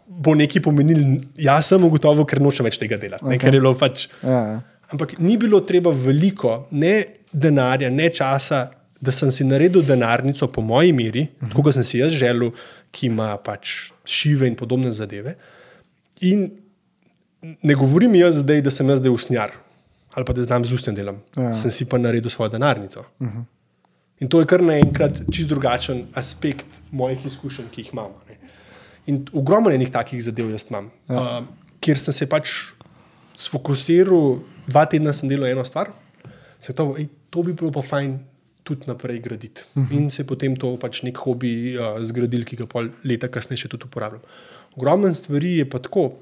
bo 0.06 0.34
nekaj 0.34 0.62
pomenilo? 0.62 1.20
Jaz 1.36 1.66
sem 1.66 1.84
ugotovil, 1.84 2.24
ker 2.24 2.40
nočem 2.40 2.64
več 2.64 2.78
tega 2.78 2.96
delati. 2.96 3.24
Okay. 3.24 3.78
Pač, 3.78 4.08
ja, 4.22 4.30
ja. 4.30 4.60
Ampak 4.90 5.18
ni 5.18 5.36
bilo 5.36 5.60
treba 5.60 5.90
veliko, 5.90 6.66
ne 6.70 7.04
denarja, 7.32 7.90
ne 7.90 8.08
časa, 8.08 8.70
da 9.00 9.12
sem 9.12 9.30
si 9.30 9.44
naredil 9.44 9.82
denarnico 9.82 10.46
po 10.48 10.60
moji 10.60 10.92
meri, 10.92 11.28
uh 11.40 11.48
-huh. 11.48 11.62
kot 11.62 11.74
sem 11.74 11.84
si 11.84 11.98
jaz 11.98 12.12
želel, 12.12 12.50
ki 12.90 13.06
ima 13.06 13.36
pač 13.36 13.90
šive 14.04 14.46
in 14.46 14.54
podobne 14.54 14.92
zadeve. 14.92 15.34
In 16.20 16.50
ne 17.62 17.74
govorim 17.74 18.14
jaz 18.14 18.40
zdaj, 18.40 18.62
da 18.64 18.70
sem 18.70 18.88
jaz 18.88 19.02
zdaj 19.02 19.14
usnjar 19.14 19.50
ali 20.14 20.24
pa 20.24 20.32
da 20.32 20.44
znam 20.44 20.64
z 20.64 20.72
ustnim 20.72 20.94
delom. 20.94 21.16
Ja. 21.36 21.52
Sem 21.52 21.70
si 21.74 21.84
pa 21.84 21.98
naredil 21.98 22.30
svojo 22.30 22.48
denarnico. 22.48 23.04
Uh 23.18 23.28
-huh. 23.28 23.44
In 24.20 24.28
to 24.28 24.40
je 24.40 24.46
kar 24.46 24.62
naenkrat 24.62 25.22
čist 25.32 25.48
drugačen 25.48 26.04
aspekt 26.14 26.66
mojih 26.90 27.26
izkušenj, 27.26 27.66
ki 27.70 27.80
jih 27.80 27.90
imam. 27.92 28.12
Ne. 28.28 28.38
In 29.06 29.26
ogromno 29.32 29.70
je 29.70 29.78
nekih 29.78 29.92
takih 29.92 30.22
zadev, 30.24 30.50
jaz 30.50 30.66
imam, 30.70 30.90
ja. 31.08 31.20
uh, 31.20 31.46
kjer 31.80 31.98
sem 31.98 32.14
se 32.14 32.26
pač 32.26 32.52
sfokusiral, 33.36 34.38
dva 34.66 34.84
tedna 34.86 35.12
sem 35.12 35.28
delal 35.28 35.50
eno 35.50 35.64
stvar, 35.64 35.90
se 36.60 36.72
to, 36.72 36.94
ej, 36.98 37.08
to 37.30 37.42
bi 37.42 37.52
bilo 37.52 37.72
pa 37.72 37.82
fajn. 37.82 38.18
Tudi 38.64 38.86
naprej 38.86 39.18
graditi. 39.18 39.60
Uh 39.74 39.82
-huh. 39.82 39.96
In 39.96 40.10
se 40.10 40.24
potem 40.26 40.56
to 40.56 40.76
pač 40.80 41.02
nek 41.02 41.16
hobi 41.16 41.76
uh, 41.76 42.00
zgradil, 42.00 42.44
ki 42.44 42.56
ga 42.56 42.66
pol 42.66 42.88
leta 43.04 43.28
kasneje 43.28 43.60
še 43.60 43.68
tudi 43.68 43.84
uporabljam. 43.84 44.22
Ogromno 44.76 45.14
stvari 45.14 45.56
je 45.56 45.70
pa 45.70 45.78
tako, 45.78 46.12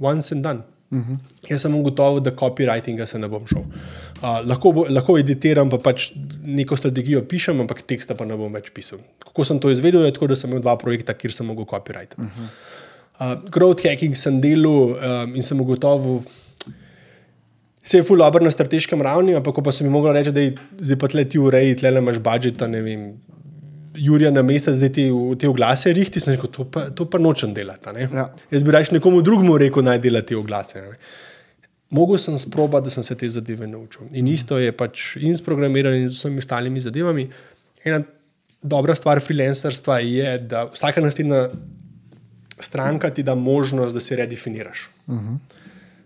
once 0.00 0.34
and 0.34 0.44
done. 0.44 0.62
Uh 0.90 0.98
-huh. 0.98 1.18
Jaz 1.50 1.62
sem 1.62 1.74
ugotovil, 1.74 2.20
da 2.20 2.30
copywritinga 2.30 3.06
se 3.06 3.18
ne 3.18 3.28
bom 3.28 3.46
šel. 3.46 3.58
Uh, 3.58 4.46
lahko, 4.46 4.72
bo, 4.72 4.86
lahko 4.88 5.18
editiram, 5.18 5.70
pa 5.70 5.78
pač 5.78 6.12
neko 6.44 6.76
strategijo 6.76 7.22
pišem, 7.22 7.60
ampak 7.60 7.82
teksta 7.82 8.14
pa 8.14 8.24
ne 8.24 8.36
bom 8.36 8.52
več 8.52 8.70
pisal. 8.70 8.98
Kako 9.18 9.44
sem 9.44 9.58
to 9.58 9.70
izvedel, 9.70 10.04
je 10.04 10.12
tako, 10.12 10.26
da 10.26 10.36
sem 10.36 10.50
imel 10.50 10.62
dva 10.62 10.76
projekta, 10.76 11.14
kjer 11.14 11.32
sem 11.32 11.48
lahko 11.48 11.64
copywriter. 11.64 12.18
Uh 12.18 12.24
-huh. 12.24 13.34
uh, 13.34 13.50
growth 13.50 13.88
hacking 13.88 14.16
sem 14.16 14.40
delal 14.40 14.72
um, 14.72 15.34
in 15.34 15.42
sem 15.42 15.60
ugotovil, 15.60 16.22
se 17.86 17.98
je 17.98 18.02
full 18.02 18.18
dobro 18.18 18.44
na 18.44 18.50
strateškem 18.50 19.02
ravni, 19.02 19.34
ampak 19.34 19.62
pa 19.64 19.72
sem 19.72 19.86
jim 19.86 19.92
mogel 19.92 20.12
reči, 20.12 20.32
da 20.32 20.42
je 20.42 20.54
zdaj 20.78 20.98
pa 20.98 21.08
tle 21.08 21.24
ti 21.24 21.38
ureji, 21.38 21.76
tle 21.76 21.92
imaš 21.98 22.18
budžet, 22.18 22.60
ne 22.66 22.82
vem. 22.82 23.04
Jurija 23.96 24.30
na 24.30 24.42
mestu, 24.42 24.74
zdaj 24.76 24.92
ti 24.92 25.06
v 25.10 25.36
te 25.40 25.48
oglase 25.48 25.92
rihti, 25.92 26.20
sem 26.20 26.34
rekel, 26.34 26.50
to 26.52 26.66
pa, 26.70 26.88
to 26.94 27.06
pa 27.10 27.18
nočem 27.18 27.54
delati. 27.54 27.92
Ja. 28.04 28.28
Jaz 28.50 28.64
bi 28.66 28.74
raje 28.74 28.94
nekomu 28.96 29.22
drugemu 29.24 29.56
rekel, 29.58 29.84
naj 29.86 30.00
dela 30.04 30.22
te 30.26 30.36
oglase. 30.36 30.82
Ne? 30.82 30.98
Mogel 31.96 32.18
sem 32.18 32.38
sprobati, 32.38 32.88
da 32.88 32.90
sem 32.90 33.06
se 33.06 33.14
te 33.18 33.28
zadeve 33.28 33.66
naučil. 33.66 34.08
In 34.18 34.28
isto 34.28 34.58
je 34.58 34.72
pač 34.74 35.14
in 35.22 35.36
s 35.36 35.44
programiranjem, 35.44 36.06
in 36.06 36.10
z 36.10 36.18
vsemi 36.18 36.42
ostalimi 36.42 36.82
zadevami. 36.82 37.28
Ena 37.86 38.02
dobra 38.62 38.96
stvar 38.98 39.22
freelancerstva 39.22 40.00
je, 40.02 40.38
da 40.50 40.66
vsaka 40.72 41.00
naslednja 41.00 41.46
stranka 42.58 43.10
ti 43.10 43.22
da 43.22 43.34
možnost, 43.34 43.94
da 43.94 44.00
se 44.00 44.16
redefiniraš. 44.16 44.90
Uh 45.06 45.14
-huh. 45.14 45.38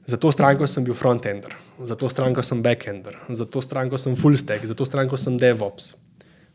Za 0.07 0.17
to 0.17 0.33
stranko 0.33 0.67
sem 0.67 0.85
bil 0.85 0.95
frontender, 0.95 1.55
za 1.85 1.95
to 1.95 2.09
stranko 2.09 2.43
sem 2.43 2.63
backender, 2.63 3.17
za 3.29 3.45
to 3.45 3.63
stranko 3.63 3.99
sem 3.99 4.17
full 4.17 4.37
stack, 4.37 4.67
za 4.67 4.75
to 4.75 4.87
stranko 4.87 5.17
sem 5.17 5.39
DevOps 5.39 5.95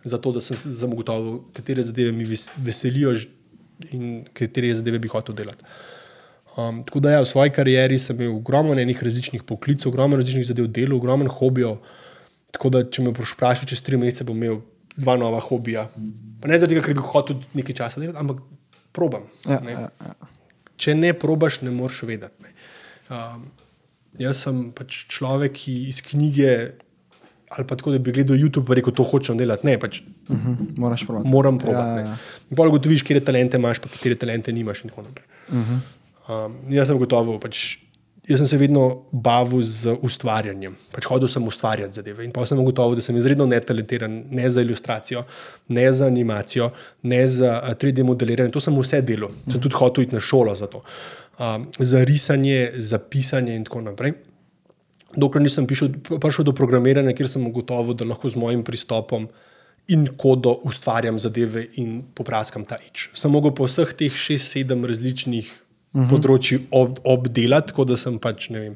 zato 0.05 0.31
da 0.31 0.41
sem 0.41 0.57
zagotovil, 0.57 1.41
katere 1.53 1.83
zadeve 1.83 2.11
mi 2.11 2.25
veselijo 2.57 3.15
in 3.91 4.23
katere 4.33 4.73
zadeve 4.77 4.99
bi 4.99 5.11
hotel 5.11 5.35
delati. 5.35 5.65
Um, 6.55 6.83
tako 6.87 7.01
da 7.03 7.11
ja, 7.11 7.21
v 7.21 7.27
svoji 7.27 7.51
karieri 7.51 7.97
sem 7.99 8.15
imel 8.21 8.37
ogromno 8.37 8.77
enih 8.79 9.01
različnih 9.03 9.43
poklicev, 9.43 9.89
ogromno 9.89 10.15
različnih 10.15 10.45
zadev, 10.47 10.69
delo, 10.71 10.95
ogromno 10.95 11.31
hobijev. 11.31 11.81
Tako 12.55 12.71
da, 12.71 12.83
če 12.87 13.03
me 13.03 13.11
vprašaš, 13.11 13.65
čez 13.67 13.81
tri 13.83 13.99
mesece 13.99 14.23
bom 14.23 14.37
imel 14.39 14.61
dva 14.95 15.17
nova 15.19 15.41
hobija. 15.43 15.89
Pa 16.41 16.47
ne 16.47 16.59
zato, 16.61 16.77
ker 16.85 16.95
bi 16.95 17.03
hotel 17.03 17.41
nekaj 17.57 17.75
časa 17.81 17.99
delati, 17.99 18.21
ampak 18.21 18.39
probam. 18.95 19.27
Ja, 19.43 19.59
ja, 19.67 19.89
ja. 19.89 20.15
če 20.79 20.95
ne 20.95 21.11
probaš, 21.17 21.59
ne 21.67 21.73
moreš 21.75 22.05
vedeti. 22.07 22.45
Ne. 22.45 22.55
Um, 23.11 23.49
jaz 24.21 24.45
sem 24.45 24.69
pač 24.75 25.03
človek, 25.11 25.57
ki 25.59 25.75
iz 25.91 25.99
knjige 26.05 26.55
ali 27.55 27.67
pa 27.67 27.75
tako, 27.75 27.91
da 27.91 27.99
bi 27.99 28.11
gledal 28.11 28.37
YouTube 28.37 28.67
in 28.73 28.79
rekel, 28.81 28.93
to 28.93 29.03
hočem 29.03 29.37
delati. 29.37 29.67
Ne, 29.67 29.77
pač 29.79 30.01
Uh 30.27 30.35
-huh. 30.35 30.77
Moraš 30.77 31.05
praviti. 31.07 31.29
moram 31.29 31.57
probati. 31.57 31.87
Ja, 31.87 31.95
Ja, 31.95 31.99
ja, 31.99 32.09
ja. 32.09 32.55
Pol 32.55 32.69
gotoviš, 32.71 33.03
kje 33.03 33.19
talente 33.19 33.57
imaš, 33.57 33.79
pa 33.79 33.89
kje 33.89 34.15
talente 34.15 34.51
nimaš. 34.51 34.83
In. 34.83 34.91
Uh 34.91 35.55
-huh. 35.55 36.45
um, 36.45 36.55
jaz 36.69 36.87
sem 36.87 36.97
gotovo. 36.97 37.39
Pač, 37.39 37.77
Jaz 38.27 38.39
sem 38.39 38.47
se 38.47 38.57
vedno 38.57 39.05
bavil 39.11 39.61
z 39.61 39.93
ustvarjanjem, 40.01 40.73
pač 40.91 41.05
hodil 41.05 41.27
sem 41.27 41.47
ustvarjati 41.47 41.93
zadeve. 41.93 42.25
In 42.25 42.31
pa 42.31 42.45
sem 42.45 42.59
ugotovil, 42.59 42.95
da 42.95 43.01
sem 43.01 43.17
izredno 43.17 43.45
netalentiran, 43.45 44.23
ne 44.29 44.49
za 44.49 44.61
ilustracijo, 44.61 45.23
ne 45.67 45.93
za 45.93 46.05
animacijo, 46.05 46.71
ne 47.03 47.27
za 47.27 47.61
uh, 47.63 47.69
3D 47.69 48.03
modeliranje. 48.03 48.51
To 48.51 48.59
sem 48.59 48.79
vse 48.81 49.01
delal. 49.01 49.29
Sem 49.51 49.61
tudi 49.61 49.75
hotel 49.75 50.03
iti 50.03 50.15
na 50.15 50.19
šolo 50.21 50.55
za 50.55 50.65
to. 50.67 50.81
Um, 51.39 51.67
za 51.79 52.03
risanje, 52.03 52.71
za 52.75 52.97
pisanje 52.97 53.55
in 53.55 53.63
tako 53.63 53.81
naprej. 53.81 54.13
Dokler 55.15 55.43
nisem 55.43 55.67
prišel, 55.67 55.95
prišel 56.21 56.47
do 56.47 56.53
programiranja, 56.55 57.13
kjer 57.15 57.29
sem 57.31 57.47
ugotovil, 57.47 57.95
da 57.95 58.07
lahko 58.07 58.29
z 58.29 58.39
mojim 58.39 58.63
pristopom 58.67 59.27
in 59.87 60.07
kodo 60.17 60.55
ustvarjam 60.65 61.19
zadeve 61.21 61.67
in 61.81 62.01
popraskam 62.15 62.65
ta 62.65 62.77
ič. 62.81 63.09
Sem 63.13 63.31
mogel 63.31 63.53
po 63.55 63.67
vseh 63.69 63.93
teh 63.93 64.13
šest, 64.13 64.51
sedem 64.55 64.85
različnih 64.85 65.51
uh 65.51 66.01
-huh. 66.01 66.09
področji 66.09 66.67
ob, 66.71 66.99
obdelati, 67.03 67.67
tako 67.67 67.85
da 67.85 67.97
sem 67.97 68.19
pač 68.19 68.49
vem, 68.49 68.75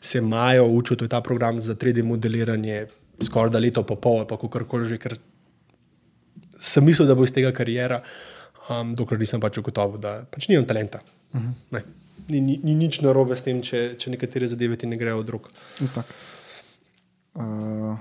se 0.00 0.20
majo 0.20 0.66
učil, 0.66 0.96
to 0.96 1.04
je 1.04 1.08
ta 1.08 1.20
program 1.20 1.60
za 1.60 1.74
3D 1.74 2.02
modeliranje, 2.02 2.86
skoraj 3.22 3.50
da 3.50 3.58
leto 3.58 3.82
pa 3.82 3.94
pol 3.94 4.26
pa 4.26 4.36
kako 4.36 4.64
koli 4.64 4.88
že, 4.88 4.98
ker 4.98 5.18
sem 6.58 6.84
mislil, 6.84 7.08
da 7.08 7.14
bo 7.14 7.24
iz 7.24 7.32
tega 7.32 7.52
karijera, 7.52 8.02
um, 8.68 8.94
dokler 8.94 9.20
nisem 9.20 9.40
pač 9.40 9.58
ugotovil, 9.58 9.98
da 10.00 10.24
pač 10.30 10.48
nimam 10.48 10.66
talenta. 10.66 11.00
Uh 11.32 11.40
-huh. 11.40 11.82
Ni, 12.30 12.40
ni, 12.40 12.60
ni 12.62 12.74
nič 12.76 13.00
narobe 13.02 13.34
s 13.36 13.42
tem, 13.42 13.58
če, 13.60 13.96
če 13.98 14.10
nekatere 14.10 14.46
zadeve 14.46 14.76
ti 14.78 14.86
ne 14.86 14.96
grejo 14.96 15.18
od 15.18 15.28
rok. 15.28 15.50
Uh, 17.34 17.96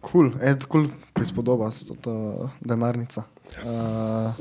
Kul, 0.00 0.30
cool. 0.32 0.56
cool 0.68 0.86
prispodoba 1.12 1.68
to, 1.70 1.94
to 2.00 2.12
denarnica. 2.60 3.24
Uh, 3.60 4.32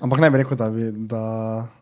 ampak 0.00 0.20
ne 0.20 0.30
bi 0.30 0.38
rekel, 0.38 0.56
da, 0.56 0.68
bi, 0.70 0.90
da, 0.92 1.22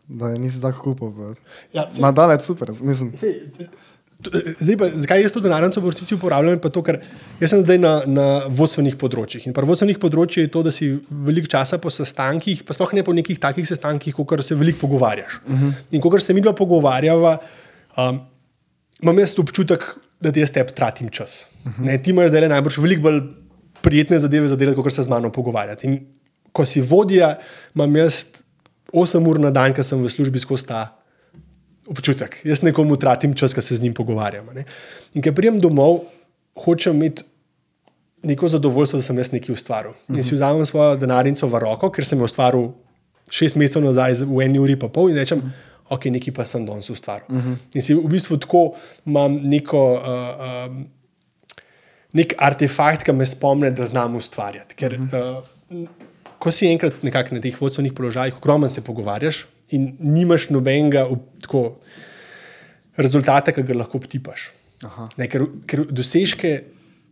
da 0.07 0.31
nisi 0.33 0.61
tako 0.61 0.93
kupil. 0.95 1.35
Ja, 1.73 1.85
saj- 1.91 2.01
Nadalje 2.01 2.39
super, 2.41 2.73
mislim. 2.81 3.13
Sej, 3.17 3.51
t- 3.53 3.69
Zdaj, 4.17 4.75
pa, 4.81 4.87
zakaj 4.89 5.21
jaz 5.21 5.33
to 5.33 5.41
denarnico 5.43 5.81
v 5.81 5.91
resnici 5.91 6.15
uporabljam? 6.15 6.57
To, 6.73 6.81
ker 6.85 6.97
jaz 7.37 7.51
sem 7.53 7.61
zdaj 7.61 7.77
na, 7.77 7.91
na 8.09 8.25
vodstvenih 8.49 8.95
področjih. 8.97 9.45
In 9.45 9.53
pri 9.53 9.69
vodstvenih 9.69 9.99
področjih 10.01 10.47
je 10.47 10.51
to, 10.53 10.63
da 10.65 10.73
si 10.73 10.89
veliko 11.27 11.51
časa 11.53 11.77
po 11.81 11.91
sestankih, 11.93 12.63
pa 12.65 12.73
sploh 12.73 12.95
ne 12.97 13.05
po 13.05 13.13
nekih 13.13 13.37
takih 13.41 13.67
sestankih, 13.69 14.17
kot 14.17 14.41
se 14.45 14.57
veliko 14.57 14.81
pogovarjaš. 14.87 15.37
Uh 15.45 15.61
-huh. 15.61 15.73
In 15.91 16.01
ko 16.01 16.19
se 16.19 16.33
mi 16.33 16.41
dva 16.41 16.53
pogovarjava, 16.57 17.37
um, 17.97 18.19
imam 19.03 19.19
jaz 19.19 19.37
občutek, 19.37 19.85
da 20.19 20.31
ti 20.31 20.41
jaz 20.41 20.51
tebi 20.51 20.73
tratim 20.73 21.09
čas. 21.09 21.45
Uh 21.63 21.71
-huh. 21.71 21.85
ne, 21.85 21.97
ti 22.01 22.09
imaš 22.09 22.29
zdaj 22.29 22.49
najbrž 22.49 22.77
veliko 22.77 23.01
bolj 23.01 23.21
prijetne 23.81 24.19
zadeve 24.19 24.47
za 24.47 24.55
delati, 24.55 24.81
kot 24.81 24.93
se 24.93 25.03
z 25.03 25.09
mano 25.09 25.31
pogovarjati. 25.31 25.87
In 25.87 25.99
ko 26.51 26.65
si 26.65 26.81
vodja, 26.81 27.37
imam 27.75 27.95
jaz 27.95 28.25
8 28.93 29.29
ur 29.29 29.39
na 29.39 29.51
dan, 29.51 29.73
ko 29.73 29.83
sem 29.83 30.03
v 30.03 30.09
službi 30.09 30.39
skozi 30.39 30.65
ta 30.65 30.96
občutek. 31.87 32.41
Jaz 32.43 32.61
nekomu 32.61 32.97
tratim 32.97 33.33
čas, 33.33 33.53
ko 33.53 33.61
se 33.61 33.75
z 33.75 33.81
njim 33.81 33.93
pogovarjam. 33.93 34.49
Ne? 34.55 34.65
In 35.13 35.23
ker 35.25 35.35
prijem 35.35 35.59
domov, 35.59 36.03
hočem 36.63 36.95
imeti 36.95 37.23
neko 38.27 38.49
zadovoljstvo, 38.49 38.99
da 38.99 39.05
sem 39.05 39.17
jaz 39.17 39.31
nekaj 39.31 39.53
ustvaril. 39.53 39.95
In 40.09 40.23
si 40.23 40.35
vzamem 40.35 40.65
svojo 40.65 40.97
denarnico 40.99 41.47
v 41.47 41.63
roko, 41.63 41.91
ker 41.93 42.05
sem 42.05 42.19
jo 42.19 42.27
ustvaril 42.27 42.69
šest 43.31 43.59
mesecev 43.59 43.83
nazaj, 43.83 44.21
v 44.25 44.43
eni 44.45 44.59
uri 44.59 44.77
pa 44.79 44.89
pol, 44.91 45.11
in 45.11 45.19
rečem, 45.19 45.41
ok, 45.91 46.09
nekaj 46.15 46.33
pa 46.35 46.45
sem 46.47 46.65
danes 46.65 46.89
ustvaril. 46.89 47.27
In 47.75 47.83
si 47.83 47.95
v 47.95 48.07
bistvu 48.11 48.39
tako 48.43 48.69
imam 49.05 49.39
neko. 49.47 49.83
Uh, 49.97 50.45
um, 50.67 50.85
nek 52.17 52.33
artefakt, 52.41 53.03
ki 53.05 53.13
me 53.13 53.25
spomne, 53.27 53.69
da 53.75 53.85
znam 53.85 54.15
ustvarjati. 54.17 54.75
Ker, 54.79 54.95
uh 54.95 55.11
-huh. 55.11 55.43
uh, 55.69 55.87
ko 56.39 56.51
si 56.51 56.69
enkrat 56.71 57.03
nekako 57.03 57.35
na 57.35 57.41
teh 57.41 57.61
vodstvenih 57.61 57.93
položajih, 57.93 58.37
ogromno 58.37 58.69
se 58.69 58.81
pogovarjaš 58.81 59.45
in 59.75 59.91
nimaš 59.99 60.49
nobenega 60.53 61.05
tako, 61.43 61.63
rezultata, 62.97 63.53
ki 63.53 63.65
ga 63.67 63.77
lahko 63.81 63.99
obtipaš. 64.01 64.49
Ne, 65.17 65.27
ker, 65.31 65.45
ker 65.69 65.85
dosežke 65.89 66.53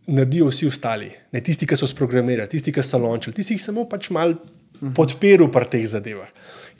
naredijo 0.06 0.50
vsi 0.52 0.68
ostali, 0.70 1.10
ne 1.34 1.42
tisti, 1.42 1.66
ki 1.66 1.78
so 1.78 1.88
sprogramirali, 1.90 2.50
tisti, 2.50 2.74
ki 2.74 2.84
so 2.86 3.00
lončili, 3.02 3.34
tisti, 3.36 3.56
ki 3.58 3.64
samo 3.64 3.86
pač 3.90 4.08
mal 4.14 4.36
podpiral 4.96 5.50
pri 5.52 5.70
teh 5.72 5.86
zadevah. 5.90 6.30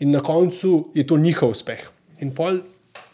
In 0.04 0.12
na 0.14 0.22
koncu 0.24 0.92
je 0.94 1.06
to 1.08 1.18
njihov 1.18 1.56
uspeh. 1.56 1.82
In 2.22 2.32
pol 2.36 2.60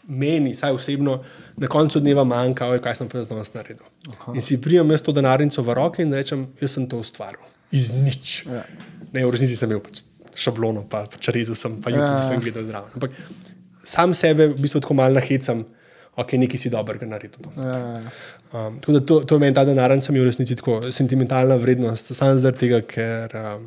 meni, 0.07 0.53
saj 0.55 0.75
osebno, 0.75 1.17
na 1.57 1.69
koncu 1.71 2.01
dneva 2.03 2.25
manjka, 2.27 2.67
oj, 2.69 2.81
kaj 2.83 2.99
sem 2.99 3.09
pa 3.09 3.23
danes 3.27 3.53
naredil. 3.55 3.87
Aha. 4.11 4.35
In 4.35 4.45
si 4.45 4.59
prijem 4.61 4.91
jaz 4.91 5.05
to 5.05 5.15
denarnico 5.15 5.63
v 5.63 5.77
roke 5.79 6.03
in 6.03 6.13
rečem, 6.13 6.47
jaz 6.61 6.77
sem 6.77 6.87
to 6.89 6.99
ustvaril. 7.01 7.41
Iz 7.73 7.89
nič. 7.95 8.43
Ja. 8.45 8.65
Ne, 9.13 9.23
v 9.23 9.31
resnici 9.33 9.55
sem 9.57 9.71
imel 9.71 9.81
pač 9.81 10.03
šablono, 10.35 10.85
pa, 10.89 11.05
pa 11.05 11.17
črezu 11.17 11.55
sem, 11.55 11.81
pa 11.81 11.91
YouTube 11.91 12.21
Ja. 12.21 12.23
sem 12.23 12.39
gledal 12.39 12.63
zraven. 12.63 12.89
Ampak 12.93 13.11
sam 13.83 14.13
sebe 14.13 14.47
v 14.47 14.61
bistvu 14.61 14.81
tako 14.81 14.93
malo 14.93 15.13
nahecam, 15.13 15.65
ok, 16.15 16.33
nekaj 16.33 16.59
si 16.59 16.69
dobrega 16.69 17.05
naredil. 17.05 17.51
Ja, 17.57 18.01
Um, 18.53 18.75
tako 18.79 18.91
da 18.91 18.99
to, 19.01 19.15
to 19.25 19.39
meni 19.41 19.55
ta 19.55 19.65
denarnica 19.65 20.11
mi 20.11 20.19
je 20.19 20.23
v 20.23 20.25
resnici 20.29 20.55
tako 20.55 20.91
sentimentalna 20.91 21.55
vrednost, 21.57 22.11
samo 22.13 22.37
zaradi 22.37 22.59
tega, 22.59 22.81
ker 22.85 23.31
um, 23.33 23.63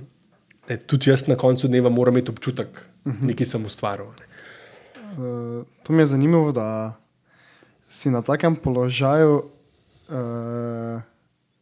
ne, 0.68 0.76
tudi 0.76 1.10
jaz 1.10 1.24
na 1.26 1.34
koncu 1.34 1.66
dneva 1.66 1.90
moram 1.90 2.14
imeti 2.14 2.30
občutek, 2.30 2.68
uh 3.04 3.12
-huh. 3.12 3.26
nekaj 3.26 3.46
sem 3.46 3.64
ustvaril. 3.66 4.06
Ne. 4.06 4.26
Uh, 5.18 5.66
to 5.82 5.92
mi 5.92 6.02
je 6.02 6.06
zanimivo, 6.06 6.52
da 6.52 6.94
si 7.90 8.10
na 8.10 8.22
takem 8.22 8.56
položaju, 8.56 9.34
uh, 10.08 11.02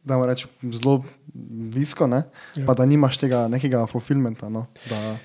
da 0.04 0.16
moram 0.16 0.30
reči, 0.30 0.46
zelo 0.72 1.04
visko, 1.74 2.06
ja. 2.06 2.22
pa 2.66 2.74
da 2.74 2.86
nimaš 2.86 3.18
tega 3.18 3.46
nekega 3.50 3.84
fulfillmenta. 3.90 4.48
No, 4.48 4.66
da, 4.90 5.16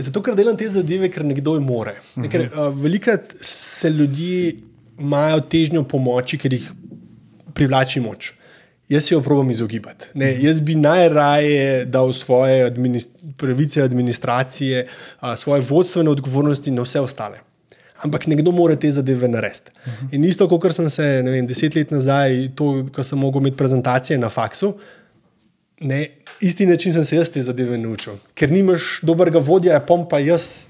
Zato, 0.00 0.22
ker 0.22 0.36
delam 0.38 0.56
te 0.56 0.68
zadeve, 0.70 1.10
ker 1.12 1.24
nekdo 1.26 1.56
jih 1.58 1.64
more. 1.66 1.96
Ne, 2.16 2.30
ker, 2.30 2.46
uh, 2.48 2.68
velikrat 2.74 3.32
se 3.44 3.90
ljudje 3.90 4.54
imajo 5.00 5.40
težnjo 5.50 5.82
pomoči, 5.88 6.38
ker 6.40 6.54
jih 6.54 6.68
privlači 7.56 8.00
moč. 8.00 8.32
Jaz 8.90 9.06
jo 9.10 9.20
probujem 9.22 9.52
izogibati. 9.54 10.08
Ne, 10.18 10.32
jaz 10.42 10.60
bi 10.66 10.74
najraje 10.74 11.84
dal 11.86 12.12
svoje 12.16 12.64
administ 12.66 13.12
pravice, 13.38 13.82
administracije, 13.82 14.86
a, 15.20 15.36
svoje 15.36 15.62
vodstvene 15.68 16.10
odgovornosti 16.10 16.70
na 16.74 16.82
vse 16.82 17.00
ostale. 17.00 17.38
Ampak 18.02 18.26
nekdo 18.26 18.52
mora 18.52 18.74
te 18.80 18.90
zadeve 18.92 19.28
narediti. 19.28 19.70
In 20.16 20.24
isto, 20.24 20.48
kot 20.48 20.74
sem 20.74 20.88
se 20.90 21.06
ne 21.22 21.30
vem, 21.30 21.46
deset 21.46 21.76
let 21.76 21.92
nazaj, 21.94 22.50
to, 22.58 22.70
ko 22.92 23.04
sem 23.04 23.20
mogel 23.20 23.44
imeti 23.44 23.56
prezentacije 23.60 24.18
na 24.18 24.30
faksu, 24.32 24.72
Ne, 25.80 26.08
isti 26.40 26.66
način 26.66 26.92
sem 26.92 27.04
se 27.04 27.16
jaz 27.16 27.30
te 27.30 27.42
zadeve 27.42 27.78
naučil. 27.78 28.18
Ker 28.34 28.50
nimaš 28.52 29.00
dobrega 29.02 29.38
vodja, 29.38 29.80
pom 29.80 30.08
pa 30.08 30.18
jaz 30.18 30.68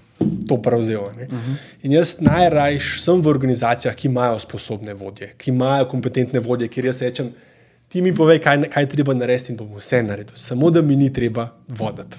to 0.48 0.62
prevzel. 0.62 1.00
Uh 1.00 1.10
-huh. 1.10 1.54
In 1.82 1.92
jaz 1.92 2.16
najrajš 2.20 3.02
sem 3.02 3.22
v 3.22 3.28
organizacijah, 3.28 3.94
ki 3.94 4.08
imajo 4.08 4.38
sposobne 4.38 4.94
vodje, 4.94 5.32
ki 5.36 5.50
imajo 5.50 5.84
kompetentne 5.84 6.40
vodje, 6.40 6.68
kjer 6.68 6.86
jaz 6.86 7.02
rečem, 7.02 7.32
ti 7.88 8.02
mi 8.02 8.14
povej, 8.14 8.38
kaj, 8.38 8.70
kaj 8.70 8.88
treba 8.88 9.14
narediti 9.14 9.52
in 9.52 9.58
bom 9.58 9.74
vse 9.76 10.02
naredil. 10.02 10.36
Samo 10.36 10.70
da 10.70 10.82
mi 10.82 10.96
ni 10.96 11.12
treba 11.12 11.48
voditi. 11.68 12.16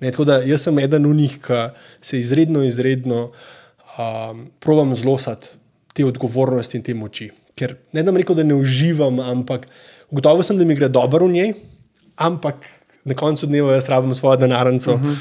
Ne, 0.00 0.10
tako 0.10 0.24
da 0.24 0.42
jaz 0.42 0.62
sem 0.62 0.78
eden 0.78 1.06
od 1.06 1.16
njih, 1.16 1.38
ki 1.38 1.70
se 2.02 2.18
izredno, 2.18 2.62
izredno 2.62 3.30
um, 3.98 4.50
provam 4.58 4.96
zlosati 4.96 5.48
te 5.92 6.04
odgovornosti 6.04 6.76
in 6.76 6.82
te 6.82 6.94
moči. 6.94 7.30
Ker 7.54 7.76
ne 7.92 8.02
da 8.02 8.10
rekel, 8.10 8.36
da 8.36 8.42
ne 8.42 8.54
uživam, 8.54 9.20
ampak 9.20 9.66
ugotovil 10.10 10.42
sem, 10.42 10.58
da 10.58 10.64
mi 10.64 10.74
gre 10.74 10.88
dobro 10.88 11.26
v 11.26 11.32
njej, 11.32 11.52
ampak 12.18 12.66
na 13.08 13.16
koncu 13.16 13.46
dneva 13.48 13.72
jaz 13.72 13.88
rabim 13.88 14.14
svojo 14.14 14.36
denarnico, 14.36 14.94
uh 14.94 15.02
-huh. 15.02 15.16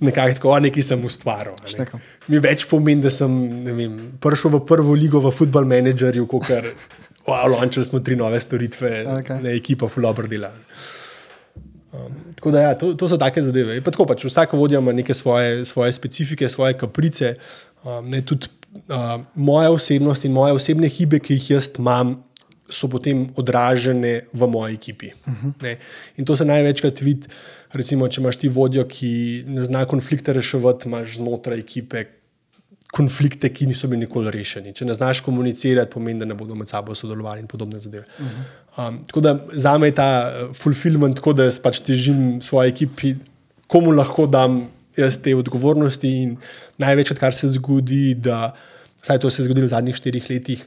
nekako 0.00 0.34
tako, 0.34 0.58
nekaj 0.60 0.82
sem 0.82 1.04
ustvaril. 1.04 1.54
Ne. 1.78 1.86
Mi 2.28 2.38
več 2.38 2.66
pomeni, 2.66 3.02
da 3.02 3.10
sem 3.10 3.64
vem, 3.64 3.98
prišel 4.20 4.50
v 4.50 4.64
prvo 4.66 4.94
ligo 4.94 5.20
v 5.20 5.30
football 5.30 5.64
menedžerju, 5.64 6.26
kot 6.26 6.46
kar. 6.46 6.64
Wow, 7.28 7.50
launčili 7.52 7.84
smo 7.84 8.00
tri 8.00 8.16
nove 8.16 8.40
storitve, 8.40 9.04
okay. 9.04 9.42
ne, 9.42 9.52
ekipa 9.56 9.88
fulabr 9.88 10.28
dela. 10.28 10.48
Um, 11.92 12.14
tako 12.34 12.50
da, 12.50 12.60
ja, 12.60 12.78
to, 12.78 12.94
to 12.94 13.08
so 13.08 13.16
take 13.16 13.42
zadeve. 13.42 13.80
Pa 13.84 13.90
tako 13.90 14.06
pač, 14.06 14.24
vsak 14.24 14.52
vodja 14.52 14.78
ima 14.78 14.92
neke 14.92 15.14
svoje, 15.14 15.64
svoje 15.64 15.92
specifike, 15.92 16.48
svoje 16.48 16.76
kaprice. 16.78 17.34
Um, 17.84 18.08
ne, 18.08 18.22
tudi 18.24 18.48
uh, 18.88 19.20
moja 19.34 19.70
osebnost 19.70 20.24
in 20.24 20.32
moje 20.32 20.52
osebne 20.52 20.88
hibe, 20.88 21.20
ki 21.20 21.36
jih 21.36 21.50
jaz 21.50 21.70
imam, 21.78 22.16
so 22.70 22.88
potem 22.88 23.28
odražene 23.36 24.28
v 24.32 24.46
moji 24.46 24.74
ekipi. 24.74 25.10
Uh 25.26 25.34
-huh. 25.34 25.76
In 26.16 26.24
to 26.24 26.36
se 26.36 26.44
največkrat 26.44 27.00
vidi, 27.00 27.26
recimo, 27.72 28.08
če 28.08 28.20
imaš 28.20 28.36
ti 28.36 28.48
vodjo, 28.48 28.84
ki 28.84 29.44
ne 29.46 29.64
zna 29.64 29.84
konflikte 29.84 30.32
reševati, 30.32 30.88
imaš 30.88 31.16
znotraj 31.16 31.58
ekipe 31.58 32.04
konflikte, 32.92 33.50
ki 33.52 33.66
niso 33.66 33.88
bili 33.88 34.06
nikoli 34.06 34.30
rešeni. 34.32 34.72
Če 34.72 34.84
ne 34.84 34.94
znaš 34.94 35.20
komunicirati, 35.20 35.92
pomeni, 35.92 36.18
da 36.18 36.24
ne 36.24 36.34
bodo 36.34 36.54
med 36.54 36.68
sabo 36.68 36.94
sodelovali 36.94 37.40
in 37.40 37.46
podobne 37.46 37.80
zadeve. 37.80 38.04
Uh 38.18 38.26
-huh. 38.26 38.88
um, 38.88 39.04
tako 39.04 39.20
da 39.20 39.38
za 39.52 39.78
me 39.78 39.88
je 39.88 39.94
ta 39.94 40.32
uh, 40.32 40.56
fulfillment, 40.56 41.16
tako 41.16 41.32
da 41.32 41.44
jaz 41.44 41.60
pač 41.60 41.80
težim 41.80 42.40
svoje 42.42 42.68
ekipi, 42.68 43.14
komu 43.66 43.90
lahko 43.90 44.26
dam 44.26 44.68
jaz 44.96 45.18
te 45.22 45.34
odgovornosti 45.36 46.08
in 46.22 46.36
največkrat, 46.78 47.18
kar 47.18 47.34
se 47.34 47.48
zgodi, 47.48 48.14
da, 48.14 48.54
vsaj 49.02 49.18
to 49.18 49.30
se 49.30 49.42
je 49.42 49.44
zgodilo 49.44 49.66
v 49.66 49.74
zadnjih 49.74 49.96
štirih 49.96 50.30
letih, 50.30 50.64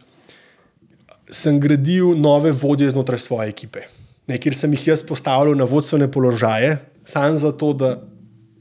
sem 1.32 1.60
gradil 1.60 2.16
nove 2.20 2.52
vodje 2.52 2.90
znotraj 2.92 3.20
svoje 3.20 3.50
ekipe. 3.50 3.86
Ne, 4.28 4.38
kjer 4.38 4.56
sem 4.56 4.74
jih 4.76 4.88
jaz 4.92 5.04
postavljal 5.08 5.56
na 5.58 5.66
vodstvene 5.68 6.12
položaje, 6.12 6.78
samo 7.08 7.38
zato, 7.38 7.74
da 7.74 7.96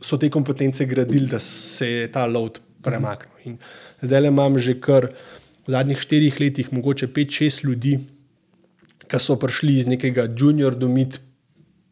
so 0.03 0.17
te 0.17 0.31
kompetence 0.31 0.87
gradili, 0.87 1.27
da 1.27 1.41
se 1.41 1.89
je 1.89 2.13
ta 2.13 2.27
load 2.27 2.61
premaknil. 2.83 3.31
In 3.45 3.59
zdaj 4.03 4.31
imam 4.31 4.59
že 4.59 4.79
kar 4.81 5.11
v 5.67 5.75
zadnjih 5.75 6.01
štirih 6.01 6.41
letih, 6.41 6.73
mogoče 6.73 7.11
pet, 7.13 7.31
šest 7.31 7.65
ljudi, 7.65 7.99
ki 9.11 9.19
so 9.19 9.37
prišli 9.37 9.77
iz 9.83 9.91
nekega 9.91 10.29
junior 10.31 10.75
do 10.79 10.89
mid 10.89 11.19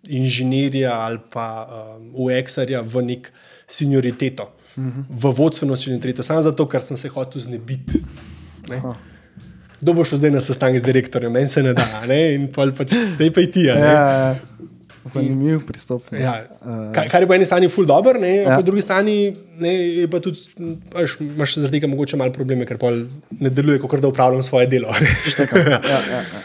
inženirja 0.09 0.95
ali 0.95 1.19
pa 1.31 1.67
um, 1.67 2.11
UX-arja 2.15 2.81
v 2.87 3.03
nek 3.03 3.33
senioriteto, 3.67 4.49
uh 4.77 4.85
-huh. 4.85 5.05
v 5.11 5.35
vodstveno 5.37 5.77
senioriteto, 5.77 6.23
samo 6.23 6.43
zato, 6.43 6.67
ker 6.67 6.83
sem 6.83 6.97
se 6.97 7.09
hotel 7.09 7.43
znebiti. 7.43 8.03
Kdo 9.81 9.95
bo 9.95 10.05
šel 10.05 10.19
zdaj 10.23 10.35
na 10.35 10.41
sestanek 10.43 10.81
z 10.83 10.87
direktorjem, 10.89 11.33
meni 11.33 11.49
se 11.49 11.63
ne 11.63 11.75
da, 11.77 11.87
ne? 12.09 12.21
in 12.35 12.49
pa 12.53 12.67
pač 12.75 12.97
te 13.19 13.31
pa 13.35 13.45
ti. 13.47 13.69
Ja, 13.71 14.39
zanimiv 15.09 15.63
pristop. 15.67 16.11
Ja, 16.13 16.35
kar, 16.95 17.09
kar 17.11 17.25
je 17.25 17.29
po 17.31 17.37
eni 17.37 17.47
strani 17.49 17.69
ful 17.73 17.87
dobr, 17.89 18.19
ne, 18.21 18.33
ja. 18.43 18.57
po 18.57 18.67
drugi 18.67 18.83
strani 18.85 19.17
ne, 19.61 19.73
je 20.03 20.09
pa 20.11 20.21
tudi, 20.25 20.43
pač, 20.93 21.17
imaš 21.25 21.59
zaradi 21.59 21.79
tega 21.79 21.91
mogoče 21.91 22.19
malo 22.21 22.35
probleme, 22.35 22.67
ker 22.69 22.81
pa 22.81 22.93
ne 22.93 23.53
deluje, 23.55 23.81
kot 23.83 24.03
da 24.05 24.11
upravljam 24.11 24.45
svoje 24.47 24.69
delo. 24.71 24.93
ja, 24.95 25.81
ja, 25.81 26.01
ja. 26.13 26.43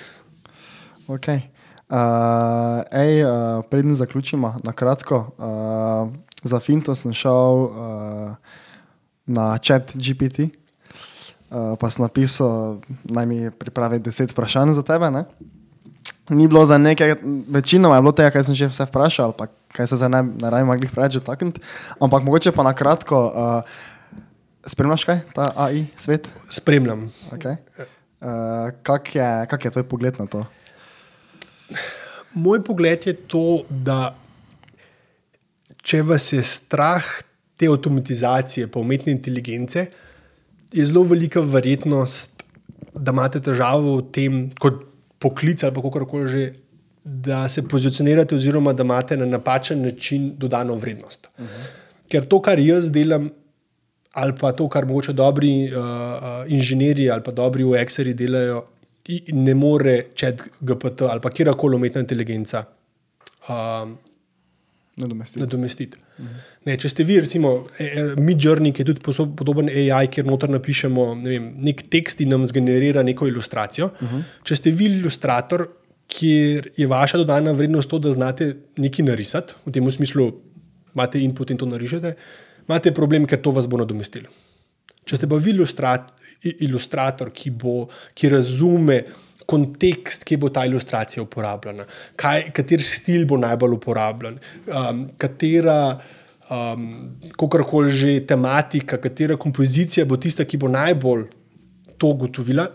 Okay. 1.17 1.49
Uh, 1.93 2.79
ej, 2.95 3.23
uh, 3.27 3.61
predn 3.69 3.95
zaključimo, 3.99 4.55
na 4.63 4.73
kratko. 4.73 5.19
Uh, 5.37 6.13
za 6.43 6.59
Finto 6.59 6.95
sem 6.95 7.13
šel 7.13 7.67
uh, 7.67 8.61
na 9.25 9.53
chat 9.61 9.93
GPT, 9.95 10.49
uh, 11.53 11.73
pa 11.79 11.89
sem 11.89 12.03
napisal, 12.03 12.81
naj 13.05 13.25
mi 13.29 13.51
pripravi 13.51 14.01
deset 14.01 14.33
vprašanj 14.33 14.73
za 14.73 14.83
tebe. 14.83 15.11
Ne? 15.13 15.25
Ni 16.33 16.47
bilo 16.47 16.65
za 16.65 16.77
nekaj, 16.77 17.15
večino 17.47 17.93
je 17.93 18.01
bilo 18.01 18.11
tega, 18.15 18.31
kar 18.33 18.45
sem 18.47 18.55
že 18.55 18.71
vse 18.71 18.87
vprašal, 18.89 19.33
ali 19.37 19.49
kaj 19.75 19.87
se 19.87 19.99
zdaj 19.99 20.09
ne, 20.09 20.23
ne 20.41 20.49
raje 20.49 20.65
mogli 20.65 20.89
preveč 20.89 21.19
dotakniti. 21.19 21.61
Ampak 22.01 22.23
mogoče 22.23 22.51
pa 22.55 22.63
na 22.65 22.73
kratko, 22.73 23.19
uh, 23.27 23.61
spremljaš 24.65 25.05
kaj, 25.05 25.21
ta 25.35 25.51
AI 25.55 25.85
svet? 25.99 26.31
Spremljam. 26.49 27.11
Okay. 27.35 27.59
Uh, 28.23 28.71
kak, 28.81 29.15
je, 29.15 29.29
kak 29.51 29.65
je 29.65 29.71
tvoj 29.71 29.87
pogled 29.91 30.19
na 30.19 30.25
to? 30.25 30.45
Moj 32.33 32.63
pogled 32.63 33.05
je 33.05 33.13
to, 33.27 33.61
da 33.69 34.15
če 35.83 36.01
vas 36.07 36.31
je 36.31 36.39
strah 36.47 37.03
te 37.59 37.67
avtomatizacije, 37.67 38.69
pa 38.71 38.79
umetne 38.79 39.11
inteligence, 39.11 39.85
je 40.73 40.85
zelo 40.85 41.03
velika 41.03 41.41
verjetnost, 41.41 42.43
da 42.93 43.11
imate 43.11 43.41
težavo 43.41 43.97
v 43.97 44.07
tem, 44.13 44.41
kot 44.59 44.83
poklic 45.19 45.63
ali 45.63 45.73
kako 45.75 46.05
koli 46.05 46.27
že, 46.29 46.43
da 47.03 47.49
se 47.49 47.63
pozicionirate, 47.67 48.35
oziroma 48.35 48.73
da 48.73 48.83
imate 48.83 49.17
na 49.17 49.25
napačen 49.25 49.81
način 49.81 50.33
dodano 50.37 50.75
vrednost. 50.75 51.29
Uh 51.37 51.45
-huh. 51.45 51.71
Ker 52.11 52.25
to, 52.25 52.41
kar 52.41 52.59
jaz 52.59 52.91
delam, 52.91 53.29
ali 54.13 54.33
pa 54.39 54.51
to, 54.51 54.69
kar 54.69 54.85
mogoče 54.85 55.13
dobri 55.13 55.69
uh, 55.71 55.77
uh, 55.77 56.51
inženirji 56.51 57.09
ali 57.09 57.23
pa 57.23 57.31
dobri 57.31 57.63
UX-eri 57.63 58.13
delajo, 58.13 58.63
ne 59.33 59.53
more 59.53 60.03
čet 60.15 60.41
GPT 60.59 61.01
ali 61.01 61.21
pa 61.21 61.29
kjerkoli 61.29 61.75
umetna 61.75 62.01
inteligenca 62.01 62.63
um, 63.49 63.97
nadomestiti. 64.95 65.39
nadomestiti. 65.39 65.97
Ne, 66.63 66.75
če 66.79 66.89
ste 66.91 67.03
vi, 67.07 67.17
recimo, 67.23 67.53
e, 67.81 67.85
e, 67.85 68.03
Midjourney, 68.21 68.71
ki 68.71 68.83
je 68.83 68.91
tudi 68.91 69.01
podoben 69.37 69.69
AI, 69.71 70.07
kjer 70.13 70.27
noter 70.29 70.51
napišemo 70.53 71.07
ne 71.19 71.29
vem, 71.31 71.47
nek 71.65 71.85
tekst 71.91 72.21
in 72.23 72.31
nam 72.35 72.45
zgenerira 72.47 73.03
neko 73.03 73.27
ilustracijo. 73.27 73.89
Uh 73.99 74.11
-huh. 74.11 74.23
Če 74.43 74.55
ste 74.55 74.71
vi 74.71 74.85
ilustrator, 74.99 75.67
kjer 76.07 76.69
je 76.77 76.87
vaša 76.87 77.17
dodana 77.17 77.51
vrednost 77.51 77.89
to, 77.89 77.99
da 77.99 78.13
znate 78.13 78.53
nekaj 78.77 79.05
narisati, 79.05 79.53
v 79.65 79.71
tem 79.71 79.91
smislu 79.91 80.31
imate 80.93 81.21
input 81.23 81.51
in 81.51 81.57
to 81.57 81.65
narišete, 81.65 82.13
imate 82.67 82.93
problem, 82.93 83.25
ker 83.25 83.41
to 83.41 83.51
vas 83.51 83.67
bo 83.67 83.77
nadomestilo. 83.77 84.29
Če 85.05 85.17
ste 85.17 85.27
pa 85.27 85.35
vi 85.35 85.51
ilustrat, 85.51 86.13
ilustrator, 86.43 87.31
ki, 87.33 87.51
bo, 87.51 87.89
ki 88.15 88.29
razume 88.29 89.03
kontekst, 89.49 90.25
ki 90.27 90.37
bo 90.41 90.49
ta 90.53 90.65
ilustracija 90.67 91.23
uporabljena, 91.23 91.85
kaj, 92.19 92.49
kater 92.55 92.83
stil 92.83 93.25
bo 93.29 93.37
najbolj 93.41 93.79
uporabljen, 93.79 94.41
um, 94.67 95.07
katera. 95.17 95.79
Um, 96.53 97.15
Kakorkoli 97.39 97.89
že 97.95 98.09
tematika, 98.27 98.97
katera 99.01 99.37
kompozicija 99.39 100.03
bo 100.05 100.17
tista, 100.19 100.43
ki 100.45 100.59
bo 100.59 100.67
najbolj 100.69 101.23
to 101.97 102.09
ugotovila, 102.11 102.65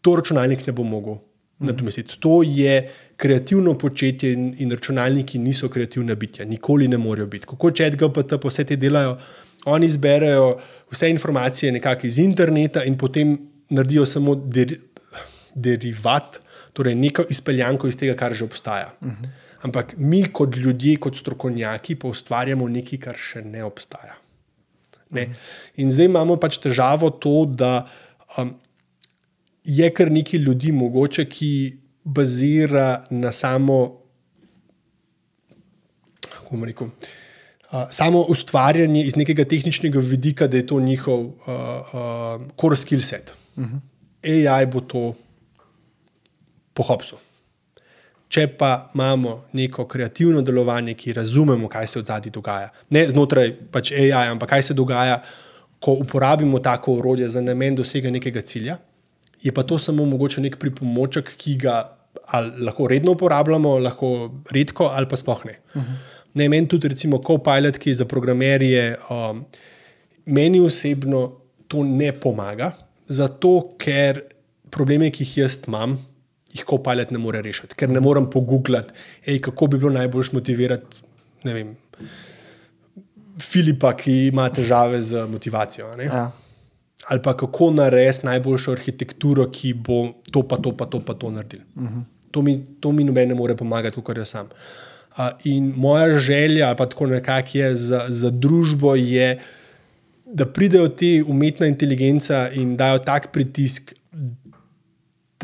to 0.00 0.14
računalnik 0.16 0.62
ne 0.66 0.72
bo 0.72 0.86
mogel 0.86 1.16
mm. 1.18 1.66
nadomestiti. 1.66 2.20
To 2.22 2.38
je 2.46 2.76
kreativno 3.16 3.74
početje 3.78 4.32
in, 4.32 4.52
in 4.62 4.70
računalniki 4.70 5.38
niso 5.38 5.68
kreativna 5.68 6.14
bitja, 6.14 6.46
nikoli 6.46 6.88
ne 6.88 6.98
morejo 6.98 7.26
biti. 7.26 7.50
Kako 7.50 7.70
če 7.74 7.90
GPT 7.98 8.38
pa 8.40 8.48
vse 8.48 8.64
te 8.70 8.78
delajo, 8.78 9.16
oni 9.66 9.88
zberejo 9.90 10.54
vse 10.92 11.10
informacije 11.10 11.72
nekako 11.72 12.06
iz 12.06 12.18
interneta 12.18 12.84
in 12.84 12.98
potem 12.98 13.36
naredijo 13.70 14.06
samo 14.06 14.34
derivat, 15.54 16.40
torej 16.72 16.94
neko 16.94 17.24
izpeljanko 17.30 17.88
iz 17.88 17.98
tega, 17.98 18.16
kar 18.18 18.34
že 18.34 18.44
obstaja. 18.44 18.92
Uh 19.00 19.08
-huh. 19.08 19.28
Ampak 19.62 19.94
mi, 19.96 20.24
kot 20.32 20.56
ljudje, 20.56 20.96
kot 20.96 21.16
strokovnjaki, 21.16 21.94
pa 21.94 22.08
ustvarjamo 22.08 22.68
nekaj, 22.68 22.98
kar 22.98 23.16
še 23.16 23.42
ne 23.42 23.64
obstaja. 23.64 24.14
Ne? 25.10 25.22
Uh 25.22 25.28
-huh. 25.28 25.34
In 25.76 25.92
zdaj 25.92 26.06
imamo 26.06 26.36
pač 26.36 26.58
težavo 26.58 27.10
to, 27.10 27.44
da 27.46 27.88
um, 28.38 28.54
je 29.64 29.90
kar 29.90 30.10
nekaj 30.10 30.40
ljudi, 30.40 30.72
mogoče, 30.72 31.24
ki 31.24 31.78
bazira 32.04 33.06
na 33.10 33.32
samo. 33.32 34.00
Kako 36.30 36.50
bomo 36.50 36.66
rekel? 36.66 36.88
samo 37.90 38.22
ustvarjanje 38.22 39.04
iz 39.04 39.16
nekega 39.16 39.44
tehničnega 39.44 39.98
vidika, 39.98 40.46
da 40.46 40.56
je 40.56 40.66
to 40.66 40.80
njihov 40.80 41.20
uh, 41.20 41.30
uh, 41.46 42.42
core 42.60 42.76
skill 42.76 43.02
set. 43.02 43.32
Uh 43.56 43.64
-huh. 43.64 43.80
AI 44.48 44.66
bo 44.66 44.80
to 44.80 45.14
pohopsil. 46.74 47.18
Če 48.28 48.46
pa 48.58 48.90
imamo 48.94 49.42
neko 49.52 49.84
kreativno 49.86 50.42
delovanje, 50.42 50.96
ki 50.98 51.12
razumemo, 51.20 51.68
kaj 51.70 51.86
se 51.92 52.00
v 52.00 52.06
zadnji 52.08 52.32
dogaja, 52.34 52.70
ne 52.90 53.04
znotraj 53.10 53.52
pač 53.70 53.92
AI, 53.92 54.30
ampak 54.32 54.50
kaj 54.56 54.70
se 54.70 54.74
dogaja, 54.74 55.20
ko 55.84 55.98
uporabimo 56.00 56.58
tako 56.64 56.96
urodje 56.98 57.28
za 57.28 57.42
namen 57.44 57.76
dosega 57.76 58.10
nekega 58.10 58.42
cilja, 58.42 58.78
je 59.44 59.52
pa 59.52 59.62
to 59.62 59.78
samo 59.78 60.06
mogoče 60.08 60.40
nek 60.40 60.56
pripomoček, 60.58 61.34
ki 61.36 61.58
ga 61.60 61.76
lahko 62.64 62.88
redno 62.88 63.12
uporabljamo, 63.12 63.76
lahko 63.84 64.10
redko 64.54 64.88
ali 64.96 65.08
pa 65.08 65.16
spohne. 65.16 65.58
Uh 65.74 65.82
-huh. 65.82 65.96
Ne, 66.34 66.48
meni 66.48 66.68
tudi, 66.68 66.88
recimo, 66.88 67.20
Copilot, 67.26 67.78
ki 67.78 67.90
je 67.90 67.94
za 67.94 68.04
programerje, 68.04 68.96
um, 69.10 69.44
meni 70.26 70.60
osebno 70.60 71.32
to 71.68 71.84
ne 71.84 72.12
pomaga, 72.12 72.72
zato 73.06 73.76
ker 73.78 74.22
probleme, 74.70 75.10
ki 75.10 75.22
jih 75.22 75.36
jaz 75.38 75.58
imam, 75.68 75.98
jih 76.54 76.64
Copilot 76.70 77.10
ne 77.10 77.18
more 77.18 77.42
rešiti, 77.42 77.74
ker 77.78 77.90
ne 77.90 78.00
morem 78.00 78.28
pogooglati, 78.30 78.94
ej, 79.26 79.40
kako 79.42 79.66
bi 79.72 79.80
bilo 79.82 79.92
najbolj 79.94 80.30
motivirati. 80.36 81.02
Vem, 81.44 81.74
Filipa, 83.42 83.92
ki 83.98 84.28
ima 84.28 84.46
težave 84.54 85.02
z 85.02 85.26
motivacijo. 85.28 85.90
Ja. 85.98 86.28
Ali 87.10 87.22
pa 87.22 87.34
kako 87.36 87.72
narediti 87.74 88.26
najboljšo 88.26 88.72
arhitekturo, 88.78 89.48
ki 89.52 89.74
bo 89.74 89.98
to, 90.30 90.44
pa 90.48 90.56
to, 90.56 90.72
pa 90.76 90.86
to, 90.86 91.02
pa 91.04 91.14
to 91.14 91.30
naredil. 91.30 91.60
Uh 91.76 91.82
-huh. 91.82 92.02
To 92.30 92.42
mi, 92.42 92.64
to 92.80 92.92
mi 92.92 93.04
noben 93.04 93.28
ne 93.28 93.34
more 93.34 93.56
pomagati, 93.56 94.02
kot 94.02 94.16
jaz 94.16 94.28
sam. 94.28 94.48
Uh, 95.18 95.28
in 95.44 95.74
moja 95.76 96.18
želja, 96.18 96.74
pa 96.74 96.86
tako 96.86 97.06
nekako 97.06 97.58
je 97.58 97.76
za, 97.76 98.06
za 98.08 98.30
družbo, 98.30 98.94
je, 98.94 99.38
da 100.24 100.46
pridejo 100.46 100.88
te 100.88 101.22
umetna 101.26 101.66
inteligenca 101.66 102.50
in 102.50 102.76
dajo 102.76 102.98
tak 102.98 103.32
pritisk, 103.32 103.94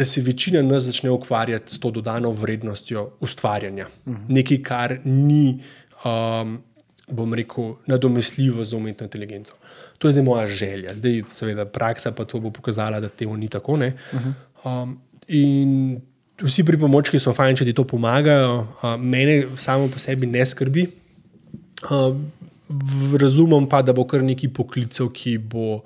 da 0.01 0.07
se 0.07 0.21
večina 0.21 0.63
nas 0.63 0.85
začne 0.85 1.11
ukvarjati 1.11 1.75
s 1.75 1.81
to 1.81 1.91
dodano 1.91 2.31
vrednostjo 2.33 3.11
ustvarjanja. 3.21 3.87
Uh 3.87 4.13
mhm. 4.13 4.23
-huh. 4.23 4.35
Nekaj, 4.35 4.63
kar 4.63 4.99
ni, 5.05 5.61
um, 6.05 6.59
bom 7.09 7.35
rekel, 7.35 7.75
nadomestljivo 7.87 8.65
za 8.65 8.77
umetno 8.77 9.05
inteligenco. 9.05 9.53
To 9.99 10.09
je 10.09 10.13
zdaj 10.13 10.25
moja 10.25 10.49
želja. 10.49 10.95
Zdaj, 10.95 11.23
seveda, 11.31 11.65
praksa 11.65 12.13
pa 12.13 12.25
to 12.25 12.41
bo 12.41 12.51
pokazala, 12.51 13.01
da 13.01 13.09
temu 13.09 13.37
ni 13.37 13.49
tako. 13.49 13.73
Uh 13.73 13.81
-huh. 13.81 14.33
um, 14.65 15.01
in 15.29 16.01
vsi 16.43 16.65
pripomočki 16.65 17.19
so 17.19 17.33
fajn, 17.33 17.57
če 17.57 17.65
ti 17.65 17.73
to 17.73 17.85
pomagajo. 17.85 18.59
Uh, 18.61 18.97
mene 19.01 19.45
samo 19.57 19.89
po 19.89 19.99
sebi 19.99 20.27
ne 20.27 20.47
skrbi. 20.47 20.87
Uh, 21.91 22.17
razumem 23.21 23.69
pa, 23.69 23.83
da 23.83 23.93
bo 23.93 24.05
kar 24.05 24.23
neki 24.23 24.49
poklicev, 24.49 25.09
ki 25.13 25.39
bo 25.39 25.83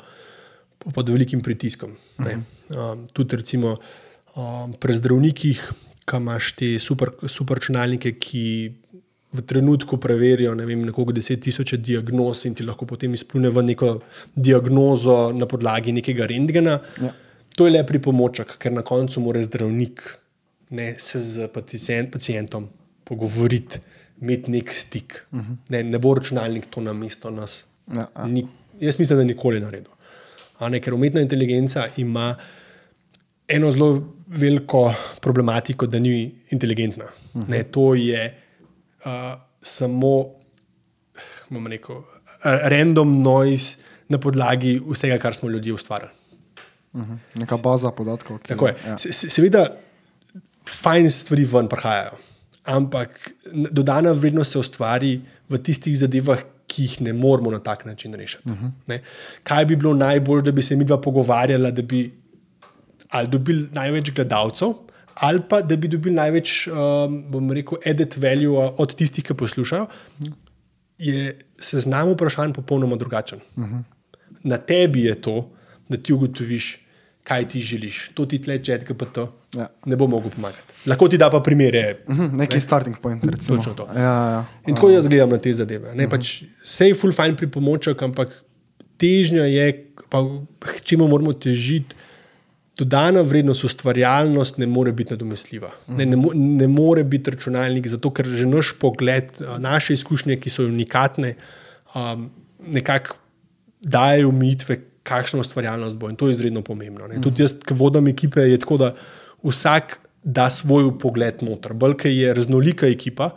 pod 0.94 1.08
velikim 1.08 1.40
pritiskom. 1.40 1.90
Uh 2.18 2.26
-huh. 2.26 2.40
uh, 2.70 2.98
tudi 3.12 3.36
recimo 3.36 3.76
uh, 4.36 4.70
pri 4.80 4.94
zdravnikih, 4.94 5.60
ki 6.04 6.20
imaš 6.20 6.52
te 6.58 6.78
super, 6.78 7.14
super 7.28 7.58
računalnike, 7.58 8.16
ki 8.20 8.44
v 9.34 9.42
trenutku 9.42 9.98
preverijo 9.98 10.54
ne 10.54 10.66
vem, 10.66 10.84
nekoliko 10.86 11.14
deset 11.16 11.42
tisoč 11.42 11.74
diagnoz 11.82 12.44
in 12.46 12.54
ti 12.54 12.62
lahko 12.66 12.86
potem 12.86 13.14
izplune 13.16 13.50
v 13.50 13.64
neko 13.70 13.90
diagnozo 14.36 15.32
na 15.34 15.48
podlagi 15.50 15.94
nekega 15.96 16.28
rentgena. 16.30 16.78
Ja. 17.02 17.10
To 17.58 17.66
je 17.66 17.74
le 17.74 17.82
pripomoček, 17.86 18.56
ker 18.62 18.74
na 18.74 18.82
koncu 18.86 19.22
mora 19.22 19.42
zdravnik 19.42 20.02
ne, 20.74 20.94
se 20.98 21.18
z 21.22 21.48
pacient, 21.54 22.12
pacientom 22.14 22.68
pogovoriti, 23.04 23.80
imeti 24.22 24.50
nek 24.50 24.72
stik. 24.72 25.22
Uh 25.32 25.40
-huh. 25.40 25.56
ne, 25.70 25.82
ne 25.82 25.98
bo 25.98 26.14
računalnik 26.14 26.66
to 26.70 26.80
na 26.80 26.92
mesto 26.92 27.30
nas. 27.30 27.66
Ja, 27.92 28.06
ja. 28.16 28.26
Ni, 28.26 28.46
jaz 28.80 28.98
mislim, 28.98 29.18
da 29.18 29.24
nikoli 29.24 29.60
naredil. 29.60 29.90
Ne, 30.70 30.80
ker 30.80 30.94
umetna 30.94 31.20
inteligenca 31.20 31.88
ima 31.96 32.36
eno 33.48 33.70
zelo 33.70 34.02
veliko 34.26 34.94
problematiko, 35.20 35.86
da 35.86 35.98
ni 35.98 36.34
inteligentna. 36.50 37.04
Uh 37.04 37.42
-huh. 37.42 37.50
ne, 37.50 37.62
to 37.62 37.94
je 37.94 38.34
uh, 39.04 39.10
samo, 39.62 40.26
bomo 41.50 41.68
rekel, 41.68 42.02
random 42.44 43.22
noise 43.22 43.76
na 44.08 44.18
podlagi 44.18 44.80
vsega, 44.90 45.18
kar 45.18 45.34
smo 45.34 45.50
ljudje 45.50 45.72
ustvarili. 45.72 46.10
Mhm. 46.94 47.14
Neka 47.34 47.56
baza 47.56 47.90
podatkov. 47.90 48.38
Ki, 48.38 48.48
Tako 48.48 48.66
je. 48.66 48.74
Ja. 48.86 48.98
Se, 48.98 49.12
se, 49.12 49.30
seveda, 49.30 49.66
fajn 50.68 51.10
stvari 51.10 51.44
ven 51.44 51.68
prihajajo, 51.68 52.18
ampak 52.64 53.30
dodana 53.70 54.12
vrednost 54.12 54.52
se 54.52 54.58
ustvari 54.58 55.20
v 55.48 55.58
tistih 55.58 55.98
zadevah, 55.98 56.44
ki 56.66 56.82
jih 56.82 57.00
ne 57.00 57.12
moremo 57.12 57.50
na 57.50 57.58
tak 57.58 57.84
način 57.84 58.14
rešiti. 58.14 58.50
Uh 58.50 58.56
-huh. 58.88 59.00
Kaj 59.42 59.64
bi 59.64 59.76
bilo 59.76 59.94
najbolj, 59.94 60.42
da 60.42 60.52
bi 60.52 60.62
se 60.62 60.76
mi 60.76 60.84
dva 60.84 61.00
pogovarjala, 61.00 61.70
da 61.70 61.82
bi 61.82 62.12
ali 63.14 63.30
dobili 63.30 63.68
največ 63.72 64.10
gledalcev, 64.16 64.74
ali 65.14 65.42
pa 65.48 65.60
da 65.62 65.76
bi 65.78 65.88
dobili 65.88 66.14
največ, 66.16 66.54
um, 66.68 67.18
bom 67.30 67.52
rekel, 67.54 67.78
added 67.86 68.16
value 68.18 68.58
od 68.58 68.94
tistih, 68.98 69.24
ki 69.24 69.36
poslušajo, 69.38 69.86
je 70.98 71.34
seznam 71.58 72.10
vprašanj 72.14 72.52
popolnoma 72.56 72.96
drugačen. 72.98 73.38
Uh 73.56 73.64
-huh. 73.64 73.82
Na 74.42 74.56
tebi 74.58 75.04
je 75.04 75.14
to, 75.14 75.50
da 75.88 75.96
ti 75.96 76.12
ugotoviš, 76.12 76.78
kaj 77.24 77.48
ti 77.48 77.60
želiš. 77.60 78.10
To 78.14 78.26
ti 78.26 78.38
tle, 78.42 78.58
če 78.58 78.78
GPT, 78.88 79.18
Ja. 79.54 79.68
ne 79.86 79.96
bo 79.96 80.06
mogel 80.06 80.30
pomagati. 80.30 80.74
Lahko 80.86 81.08
ti 81.08 81.18
da 81.18 81.30
pa 81.30 81.40
primere. 81.40 81.98
Mhm, 82.08 82.36
Neki 82.36 82.60
starting 82.60 82.96
point, 83.02 83.24
recimo. 83.24 83.56
Točno 83.56 83.74
to. 83.74 83.88
Ja, 83.94 84.00
ja. 84.02 84.44
In 84.66 84.74
tako 84.74 84.90
jaz 84.90 85.08
gledam 85.08 85.30
na 85.30 85.38
te 85.38 85.52
zadeve. 85.52 85.94
Ne, 85.94 86.08
pač, 86.10 86.42
Sej 86.62 86.88
je 86.88 86.94
full 86.94 87.12
fajn 87.12 87.36
pripomoček, 87.36 88.02
ampak 88.02 88.34
težnja 88.98 89.44
je, 89.46 89.86
pa 90.10 90.24
čemu 90.82 91.08
moramo 91.08 91.32
težiti. 91.32 91.96
Dodana 92.78 93.22
vrednost, 93.22 93.64
ustvarjalnost 93.64 94.58
ne 94.58 94.66
more 94.66 94.92
biti 94.92 95.14
nadomestljiva. 95.14 95.70
Ne, 95.88 96.06
ne, 96.06 96.16
mo- 96.18 96.34
ne 96.34 96.66
more 96.68 97.04
biti 97.04 97.30
računalnik, 97.30 97.86
zato 97.88 98.10
ker 98.10 98.26
že 98.26 98.46
naš 98.50 98.72
pogled, 98.80 99.30
a, 99.40 99.58
naše 99.62 99.94
izkušnje, 99.94 100.40
ki 100.42 100.50
so 100.50 100.66
unikatne, 100.66 101.34
um, 101.94 102.30
nekako 102.66 103.20
dajo 103.80 104.28
omejitve, 104.28 104.80
kakšna 105.04 105.44
ustvarjalnost 105.44 105.96
bo. 106.00 106.08
In 106.10 106.16
to 106.16 106.26
je 106.26 106.34
izredno 106.34 106.62
pomembno. 106.66 107.06
Ne. 107.06 107.20
Tudi 107.22 107.44
jaz, 107.44 107.54
ki 107.62 107.76
vodim 107.78 108.08
ekipe, 108.10 108.42
je 108.48 108.58
tako, 108.58 108.80
da 108.80 108.94
vsak 109.44 109.98
da 110.24 110.48
svoj 110.50 110.88
pogled 110.98 111.42
noter. 111.44 111.72
Bolj 111.72 111.94
je 112.04 112.34
raznolika 112.34 112.88
ekipa, 112.88 113.30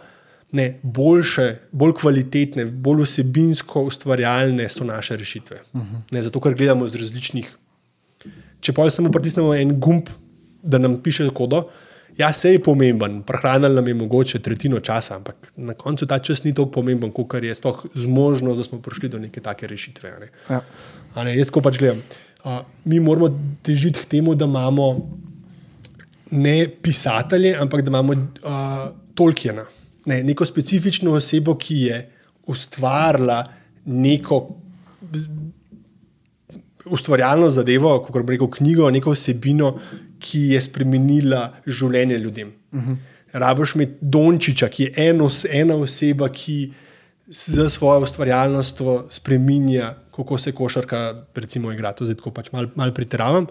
ne, 0.52 0.80
boljše, 0.84 1.48
bolj 1.72 1.94
kvalitetne, 2.00 2.66
bolj 2.66 3.04
vsebinsko 3.04 3.84
ustvarjalne 3.92 4.70
so 4.72 4.88
naše 4.88 5.18
rešitve. 5.18 5.62
Uh 5.74 5.82
-huh. 5.82 6.02
ne, 6.12 6.22
zato, 6.22 6.40
ker 6.40 6.56
gledamo 6.56 6.88
z 6.88 6.96
različnih. 6.96 7.58
Če 8.62 8.74
pa 8.74 8.88
samo 8.90 9.12
pritisnemo 9.14 9.54
en 9.56 9.76
gumb, 9.80 10.10
da 10.64 10.80
nam 10.82 10.98
piše 11.04 11.30
kodo, 11.34 11.68
ja, 12.18 12.32
se 12.34 12.52
je 12.52 12.62
pomemben, 12.64 13.22
prehranili 13.24 13.76
nam 13.76 13.88
je 13.88 13.94
mogoče 13.94 14.40
tretjino 14.40 14.80
časa, 14.80 15.16
ampak 15.16 15.52
na 15.56 15.74
koncu 15.78 16.08
ta 16.10 16.18
čas 16.20 16.44
ni 16.44 16.54
tako 16.54 16.72
pomemben, 16.80 17.12
kot 17.14 17.38
je 17.44 17.56
sploh 17.56 17.86
zmožnost, 17.94 18.58
da 18.58 18.64
smo 18.66 18.82
prišli 18.82 19.10
do 19.10 19.20
neke 19.22 19.42
take 19.42 19.68
rešitve. 19.68 20.14
Ne. 20.20 20.30
Ja. 20.50 20.62
A 21.14 21.24
Ne, 21.24 21.38
jaz 21.38 21.52
ko 21.54 21.62
pač 21.62 21.80
gledam. 21.82 22.02
Uh, 22.46 22.62
mi 22.86 23.00
moramo 23.00 23.30
težiti 23.66 24.00
k 24.00 24.10
temu, 24.18 24.36
da 24.36 24.46
imamo 24.46 24.88
ne 26.32 26.68
pisatelje, 26.82 27.56
ampak 27.58 27.82
da 27.82 27.90
imamo 27.90 28.14
uh, 28.14 28.88
Tolkiena, 29.18 29.66
ne, 30.06 30.22
neko 30.24 30.46
specifično 30.46 31.16
osebo, 31.18 31.56
ki 31.58 31.82
je 31.88 32.02
ustvarila 32.48 33.44
neko 33.86 34.42
ustvarjalno 36.92 37.50
zadevo, 37.50 37.94
kot 38.06 38.26
bi 38.26 38.36
rekel, 38.36 38.50
knjigo, 38.58 38.90
neko 38.92 39.14
vsebino, 39.16 39.76
ki 40.20 40.40
je 40.54 40.62
spremenila 40.62 41.44
življenje 41.68 42.18
ljudem. 42.18 42.54
Uh 42.72 42.82
-huh. 42.82 42.98
Rabiš 43.34 43.76
imeti 43.76 43.94
Dončiča, 44.02 44.70
ki 44.70 44.84
je 44.84 45.10
en 45.10 45.22
os, 45.22 45.46
ena 45.46 45.76
oseba, 45.76 46.30
ki 46.30 46.74
za 47.28 47.70
svojo 47.70 48.04
ustvarjalnost 48.04 48.82
spremenja, 49.10 49.96
kako 50.16 50.38
se 50.38 50.52
košarka, 50.52 51.26
recimo, 51.36 51.72
igra. 51.72 51.92
To 51.92 52.06
zdaj 52.06 52.16
tako 52.16 52.32
pač 52.32 52.52
malo 52.52 52.70
mal 52.76 52.94
pretiravam. 52.94 53.48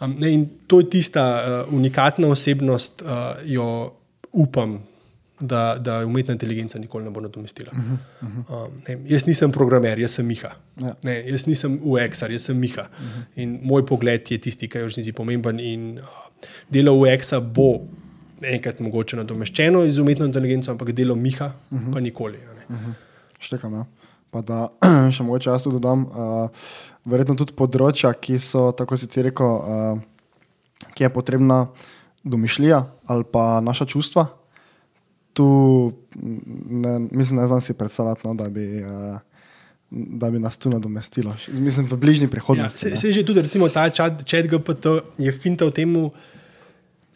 Um, 0.00 0.14
ne, 0.18 0.30
in 0.32 0.46
to 0.66 0.80
je 0.80 0.90
tista 0.90 1.24
uh, 1.66 1.74
unikatna 1.74 2.28
osebnost, 2.28 3.02
uh, 3.02 3.08
jo 3.44 3.92
upam, 4.32 4.78
da, 5.40 5.78
da 5.78 6.06
umetna 6.06 6.32
inteligenca 6.32 6.78
nikoli 6.78 7.04
ne 7.04 7.10
bo 7.10 7.20
nadomestila. 7.20 7.70
Uh 7.72 7.78
-huh. 7.78 8.66
um, 8.66 8.72
ne, 8.88 8.98
jaz 9.06 9.26
nisem 9.26 9.52
programer, 9.52 9.98
jaz 9.98 10.10
sem 10.10 10.26
Miha. 10.26 10.50
Ja. 10.76 10.94
Ne, 11.04 11.30
jaz 11.30 11.46
nisem 11.46 11.78
UX-ar, 11.82 12.30
jaz 12.30 12.42
sem 12.42 12.58
Miha. 12.58 12.82
Uh 12.82 13.06
-huh. 13.06 13.22
In 13.42 13.58
moj 13.62 13.86
pogled 13.86 14.30
je 14.30 14.38
tisti, 14.38 14.68
ki 14.68 14.78
je 14.78 14.84
v 14.84 14.86
resnici 14.86 15.12
pomemben. 15.12 15.60
In 15.60 15.98
uh, 15.98 16.04
delo 16.68 16.92
UX-a 16.92 17.40
bo 17.40 17.80
enkrat 18.42 18.80
mogoče 18.80 19.16
nadomeščeno 19.16 19.90
z 19.90 19.98
umetno 19.98 20.26
inteligenco, 20.26 20.70
ampak 20.70 20.92
delo 20.92 21.14
Miha 21.14 21.52
uh 21.70 21.78
-huh. 21.78 21.92
pa 21.92 22.00
nikoli. 22.00 22.38
a 22.38 22.74
ne. 22.74 22.94
Štekam. 23.40 23.72
Ja. 23.72 23.86
Pa 24.30 24.40
da 24.40 24.68
še 25.14 25.22
mogoče 25.22 25.50
jaz 25.50 25.62
tu 25.62 25.70
dodam, 25.70 26.06
uh, 26.06 26.50
verjetno 27.04 27.34
tudi 27.34 27.52
področja, 27.52 28.12
ki 28.14 28.38
so, 28.38 28.72
tako 28.72 28.96
si 28.96 29.06
ti 29.06 29.22
rekel, 29.22 29.46
uh, 29.46 30.00
ki 30.94 31.04
je 31.04 31.10
potrebna 31.10 31.66
domišljija 32.24 32.86
ali 33.06 33.24
pa 33.32 33.60
naša 33.60 33.84
čustva. 33.84 34.37
Tu, 35.38 35.92
ne, 36.70 36.98
mislim, 37.10 37.38
ne 37.38 37.46
znam 37.46 37.60
si 37.60 37.74
predstavljati, 37.74 38.20
no, 38.24 38.34
da, 38.34 38.48
bi, 38.48 38.64
uh, 38.82 39.18
da 39.90 40.30
bi 40.30 40.38
nas 40.38 40.58
tu 40.58 40.70
nadomestilo. 40.70 41.36
Mislim, 41.52 41.86
v 41.86 41.96
bližnji 41.96 42.26
Ja, 42.26 42.30
prihodnosti. 42.30 42.78
se, 42.78 42.90
ne. 42.90 42.96
se 42.96 43.12
že 43.12 43.22
tudi 43.26 43.42
recimo, 43.42 43.68
ta 43.68 43.84
chat, 43.90 44.24
chat 44.26 44.46
GPT 44.50 44.98
je 45.18 45.32
finta 45.32 45.68
v 45.68 45.70
tem, 45.70 45.94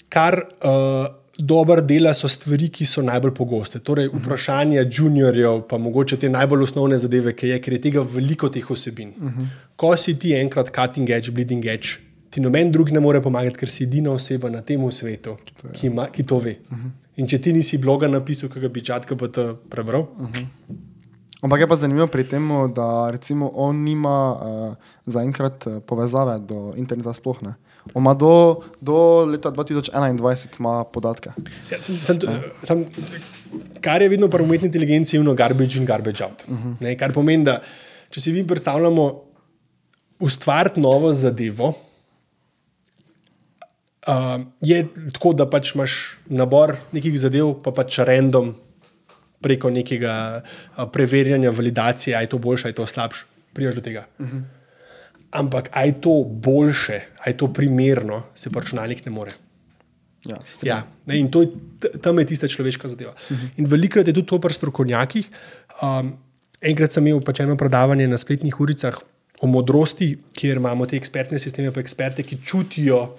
kar 0.09 0.39
uh, 0.39 1.07
dobro 1.39 1.81
dela, 1.83 2.15
so 2.15 2.31
stvari, 2.31 2.69
ki 2.69 2.87
so 2.87 3.03
najbolj 3.03 3.35
pogoste. 3.35 3.81
Torej, 3.83 4.13
vprašanja 4.15 4.87
juniorjev, 4.87 5.65
pa 5.69 5.83
mogoče 5.83 6.21
te 6.23 6.31
najbolj 6.31 6.63
osnovne 6.69 6.99
zadeve, 6.99 7.35
ki 7.35 7.49
je, 7.57 7.59
ker 7.59 7.73
je 7.73 7.83
tega 7.91 8.07
veliko 8.07 8.49
teh 8.49 8.71
osebin. 8.71 9.09
Uh 9.19 9.35
-huh. 9.35 9.53
Ko 9.77 9.97
si 9.97 10.15
ti 10.15 10.35
enkrat 10.39 10.71
cutting 10.71 11.11
edge, 11.11 11.31
bleeding 11.35 11.67
edge, 11.67 11.99
ti 12.31 12.41
noben 12.41 12.71
drug 12.71 12.91
ne 12.93 13.01
more 13.01 13.21
pomagati, 13.21 13.59
ker 13.59 13.69
si 13.71 13.85
edina 13.85 14.11
oseba 14.13 14.51
na 14.51 14.63
tem 14.63 14.93
svetu, 14.93 15.37
ki, 15.73 15.87
ima, 15.87 16.07
ki 16.07 16.23
to 16.23 16.39
ve. 16.39 16.57
Uh 16.71 16.79
-huh. 16.79 17.02
In 17.17 17.29
če 17.29 17.39
ti 17.45 17.53
nisi 17.53 17.79
bloga 17.79 18.09
napisal, 18.09 18.49
ki 18.49 18.61
ga 18.61 18.69
bi 18.73 18.81
chat 18.81 19.07
GPT 19.09 19.39
prebral, 19.69 20.09
uh 20.19 20.29
-huh. 20.31 20.47
Ampak 21.43 21.61
je 21.61 21.67
pa 21.67 21.75
zanimivo 21.75 22.07
pri 22.07 22.23
tem, 22.23 22.47
da 22.71 23.11
recimo 23.11 23.51
on 23.55 23.83
nima 23.83 24.17
uh, 24.33 24.75
zaenkrat 25.07 25.67
eh, 25.67 25.81
povezave 25.83 26.39
do 26.39 26.71
interneta 26.79 27.11
sploh 27.13 27.43
ne. 27.43 27.55
On 27.95 28.03
ima 28.03 28.15
do, 28.15 28.63
do 28.79 29.25
leta 29.27 29.51
2021 29.51 30.61
ima 30.61 30.85
podatke. 30.85 31.35
Ja, 31.71 31.83
sem, 31.83 31.97
sem, 31.97 32.21
sem, 32.63 32.85
kar 33.83 34.03
je 34.03 34.09
vedno 34.09 34.29
pri 34.31 34.47
umetni 34.47 34.71
inteligenci, 34.71 35.17
je 35.17 35.21
ono 35.21 35.35
garbage 35.35 35.79
in 35.79 35.85
garbage 35.85 36.23
out. 36.23 36.47
Uh 36.47 36.55
-huh. 36.55 36.81
ne, 36.81 36.95
kar 36.97 37.13
pomeni, 37.13 37.45
da 37.45 37.59
če 38.11 38.21
si 38.21 38.33
vi 38.33 38.47
predstavljamo 38.47 39.23
ustvariti 40.21 40.81
novo 40.81 41.13
zadevo, 41.13 41.75
uh, 44.07 44.43
je 44.61 44.83
tako, 45.13 45.33
da 45.33 45.47
pač 45.51 45.75
imaš 45.75 46.19
nabor 46.27 46.77
nekih 46.93 47.19
zadev, 47.21 47.55
pa 47.65 47.73
pač 47.75 48.01
random 48.03 48.55
preko 49.43 49.71
nekega 49.75 50.15
uh, 50.43 50.87
preverjanja, 50.93 51.51
validacije, 51.51 52.17
ali 52.17 52.25
je 52.25 52.35
to 52.35 52.39
boljše, 52.39 52.69
ali 52.69 52.77
je 52.77 52.81
to 52.81 52.87
slabše, 52.87 53.25
prijaš 53.53 53.75
do 53.75 53.81
tega. 53.81 54.07
Uh 54.19 54.27
-huh. 54.27 54.43
Ampak 55.31 55.69
ali 55.73 55.89
je 55.89 56.01
to 56.01 56.25
boljše, 56.25 57.01
ali 57.19 57.33
je 57.33 57.37
to 57.37 57.53
primerno, 57.53 58.23
se 58.35 58.51
pa 58.51 58.61
računalnik 58.61 59.07
ne 59.07 59.13
more. 59.13 59.33
Ja. 60.25 60.39
Ja, 60.63 60.87
ne, 61.07 61.19
in 61.19 61.31
to 61.31 61.43
je, 61.43 61.49
tam 62.03 62.19
je 62.19 62.27
tista 62.27 62.49
človeška 62.49 62.89
zadeva. 62.89 63.11
Uh 63.11 63.37
-huh. 63.37 63.49
In 63.57 63.67
velikokrat 63.67 64.07
je 64.07 64.15
tudi 64.15 64.27
to 64.27 64.41
pri 64.41 64.55
strokovnjakih. 64.55 65.31
Um, 65.83 66.19
enkrat 66.61 66.93
sem 66.93 67.07
imel 67.07 67.21
pač 67.21 67.41
eno 67.41 67.57
predavanje 67.57 68.09
na 68.09 68.19
spletnih 68.19 68.61
uricah 68.61 68.99
o 69.43 69.47
modrosti, 69.47 70.19
kjer 70.33 70.57
imamo 70.57 70.87
te 70.87 70.97
ekspertne 70.97 71.39
sisteme, 71.39 71.73
pa 71.75 71.81
eksperte, 71.81 72.23
ki 72.23 72.39
čutijo, 72.47 73.17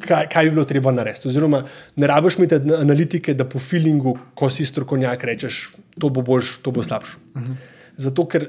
kaj, 0.00 0.28
kaj 0.32 0.44
bi 0.44 0.50
bilo 0.56 0.64
treba 0.64 0.92
narediti. 0.92 1.28
Oziroma, 1.28 1.62
ne 1.96 2.06
rabiš 2.06 2.38
imeti 2.38 2.54
an- 2.54 2.76
analitike, 2.80 3.34
da 3.34 3.44
po 3.48 3.58
feelingu, 3.58 4.16
ko 4.34 4.50
si 4.50 4.64
strokovnjak, 4.64 5.24
rečeš, 5.24 5.68
to 5.98 6.08
bo 6.08 6.22
boljš, 6.22 6.58
to 6.62 6.70
bo 6.70 6.84
slabš. 6.84 7.16
Uh 7.34 7.42
-huh. 7.42 7.54
Zato, 7.96 8.26
ker 8.28 8.48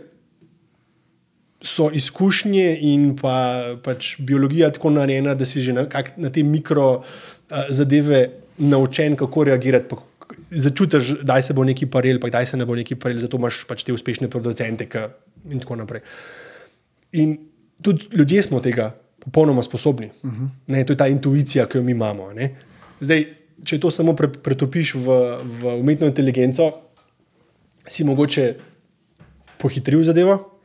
so 1.62 1.90
izkušnje 1.94 2.78
in 2.82 3.16
pa, 3.20 3.76
pač 3.84 4.16
biologija 4.20 4.72
tako 4.72 4.90
narejena, 4.90 5.34
da 5.36 5.46
si 5.46 5.62
že 5.62 5.74
na, 5.74 5.90
kak, 5.90 6.18
na 6.18 6.30
te 6.30 6.44
mikro 6.44 6.90
uh, 6.98 7.04
zadeve 7.70 8.30
naučen, 8.58 9.16
kako 9.16 9.44
reagirati. 9.44 9.90
Pa, 9.90 9.98
začutiš, 10.52 11.12
da 11.24 11.42
se 11.42 11.54
bo 11.54 11.64
neki 11.64 11.86
paril, 11.86 12.20
pa 12.20 12.30
kdaj 12.30 12.46
se 12.46 12.58
ne 12.58 12.66
bo 12.66 12.76
neki 12.76 12.96
paril, 12.96 13.20
zato 13.20 13.38
imaš 13.38 13.66
pač 13.68 13.84
te 13.84 13.94
uspešne 13.94 14.30
producente 14.30 14.86
ka, 14.90 15.10
in 15.52 15.60
tako 15.60 15.76
naprej. 15.76 16.02
In 17.12 17.38
tudi 17.82 18.08
ljudje 18.14 18.44
smo 18.44 18.60
tega 18.60 18.94
popolnoma 19.20 19.64
sposobni. 19.64 20.10
Uh 20.24 20.32
-huh. 20.32 20.48
ne, 20.68 20.84
to 20.84 20.94
je 20.94 20.98
ta 20.98 21.08
intuicija, 21.08 21.66
ki 21.66 21.78
jo 21.78 21.84
mi 21.84 21.92
imamo. 21.92 22.34
Ne. 22.34 22.56
Zdaj, 23.02 23.26
če 23.64 23.80
to 23.80 23.92
samo 23.92 24.16
pre, 24.16 24.28
pretopiš 24.28 24.96
v, 24.96 25.08
v 25.44 25.80
umetno 25.80 26.08
inteligenco, 26.08 26.72
si 27.88 28.04
mogoče 28.04 28.56
pohitril 29.58 30.04
zadevo, 30.04 30.60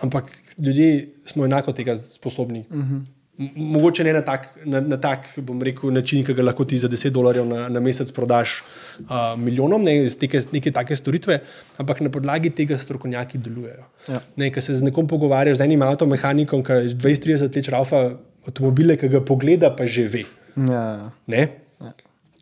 ampak 0.00 0.32
ljudje 0.58 1.08
smo 1.26 1.44
enako 1.44 1.72
tega 1.72 1.96
sposobni. 1.96 2.64
Uh 2.70 2.76
-huh. 2.76 3.02
Mogoče 3.38 4.04
ne 4.04 4.12
na 4.12 4.20
tak, 4.20 4.50
na, 4.68 4.80
na 4.84 4.96
tak 5.00 5.24
rekel, 5.64 5.90
način, 5.90 6.24
ki 6.24 6.34
ga 6.36 6.44
lahko 6.44 6.66
ti 6.68 6.76
za 6.78 6.88
10 6.88 7.14
dolarjev 7.16 7.46
na, 7.48 7.68
na 7.72 7.80
mesec 7.80 8.10
prodaš 8.12 8.58
uh, 9.00 9.32
milijonom, 9.40 9.82
ne 9.82 10.04
iz 10.04 10.18
neke, 10.20 10.40
neke 10.52 10.70
take 10.70 10.96
storitve, 10.96 11.38
ampak 11.80 12.02
na 12.04 12.12
podlagi 12.12 12.50
tega 12.50 12.78
strokovnjaki 12.78 13.40
delujejo. 13.40 13.88
Ja. 14.08 14.20
Ne, 14.36 14.50
ker 14.52 14.62
se 14.62 14.76
z 14.76 14.84
nekom 14.84 15.08
pogovarjaš, 15.08 15.62
z 15.62 15.66
enim 15.66 15.82
avtomehanikom, 15.82 16.62
ki 16.66 16.92
20-30 16.92 17.48
let 17.48 17.70
šraufa 17.70 18.02
avtomobile, 18.46 18.98
ki 19.00 19.08
ga 19.16 19.24
pogleda, 19.24 19.72
pa 19.76 19.88
že 19.88 20.06
ve. 20.12 20.26
Ja. 20.68 21.10
Ne? 21.26 21.48
Ja. 21.80 21.94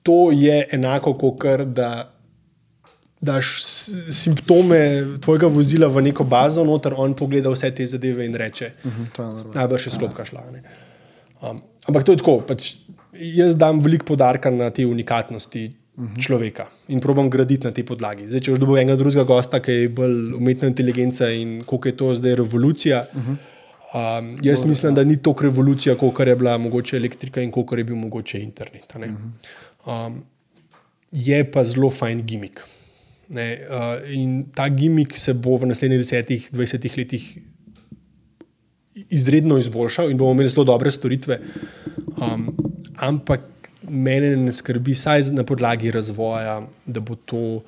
To 0.02 0.18
je 0.34 0.64
enako, 0.74 1.14
kot 1.22 1.70
da 1.70 2.10
daš 3.20 3.64
simptome 4.10 5.04
tvojega 5.20 5.46
vozila 5.46 5.88
v 5.88 6.02
neko 6.08 6.24
bazo, 6.24 6.64
noter 6.64 6.94
on 6.96 7.14
pogleda 7.14 7.52
vse 7.52 7.70
te 7.74 7.86
zadeve 7.86 8.24
in 8.26 8.34
reče: 8.34 8.72
uh 8.84 8.92
mhm, 8.92 9.04
-huh, 9.16 9.54
Najbrž 9.54 9.86
je 9.86 9.90
slobka 9.90 10.24
šla. 10.24 10.44
Um, 11.42 11.62
ampak 11.86 12.04
to 12.04 12.12
je 12.12 12.18
tako. 12.18 12.40
Pač 12.40 12.74
jaz 13.12 13.56
dam 13.56 13.80
veliko 13.80 14.04
podarka 14.04 14.50
na 14.50 14.70
te 14.70 14.86
unikatnosti. 14.86 15.76
Človeka 16.18 16.64
in 16.88 17.00
probam 17.00 17.30
graditi 17.30 17.64
na 17.64 17.70
tej 17.76 17.84
podlagi. 17.84 18.24
Zdaj, 18.26 18.40
če 18.40 18.52
boš 18.52 18.78
enega 18.80 18.96
drugega 18.96 19.24
gosta, 19.24 19.60
ki 19.60 19.72
je 19.72 19.88
bolj 19.88 20.32
umetna 20.38 20.68
inteligenca 20.68 21.28
in 21.28 21.60
koliko 21.66 21.88
je 21.88 21.96
to 21.96 22.14
zdaj 22.14 22.34
revolucija. 22.34 23.04
Uh 23.12 23.22
-huh. 23.22 23.36
um, 24.18 24.38
jaz 24.42 24.64
mislim, 24.64 24.94
da 24.94 25.04
ni 25.04 25.16
to 25.16 25.34
revolucija, 25.40 25.94
kot 25.94 26.20
je 26.26 26.36
bila 26.36 26.58
mogoče 26.58 26.96
elektrika 26.96 27.42
in 27.42 27.50
kot 27.50 27.78
je 27.78 27.84
bil 27.84 27.96
mogoče 27.96 28.40
internet. 28.40 28.94
Uh 28.96 29.02
-huh. 29.02 30.06
um, 30.06 30.24
je 31.12 31.50
pa 31.52 31.64
zelo 31.64 31.90
fajn 31.90 32.22
gimik. 32.22 32.64
Ne, 33.30 33.46
uh, 33.62 34.00
in 34.10 34.50
ta 34.54 34.66
gimik 34.74 35.14
se 35.18 35.36
bo 35.38 35.54
v 35.62 35.70
naslednjih 35.70 36.02
10-20 36.50 36.96
letih 36.98 37.26
izredno 39.08 39.58
izboljšal 39.58 40.10
in 40.10 40.18
bomo 40.18 40.34
imeli 40.34 40.50
zelo 40.50 40.64
dobre 40.66 40.90
storitve. 40.90 41.38
Um, 42.18 42.48
ampak 42.98 43.46
mene 43.88 44.34
ne 44.36 44.52
skrbi, 44.52 44.94
saj 44.94 45.30
na 45.34 45.44
podlagi 45.46 45.90
razvoja, 45.94 46.60
da 46.86 47.00
bo 47.00 47.14
to 47.14 47.62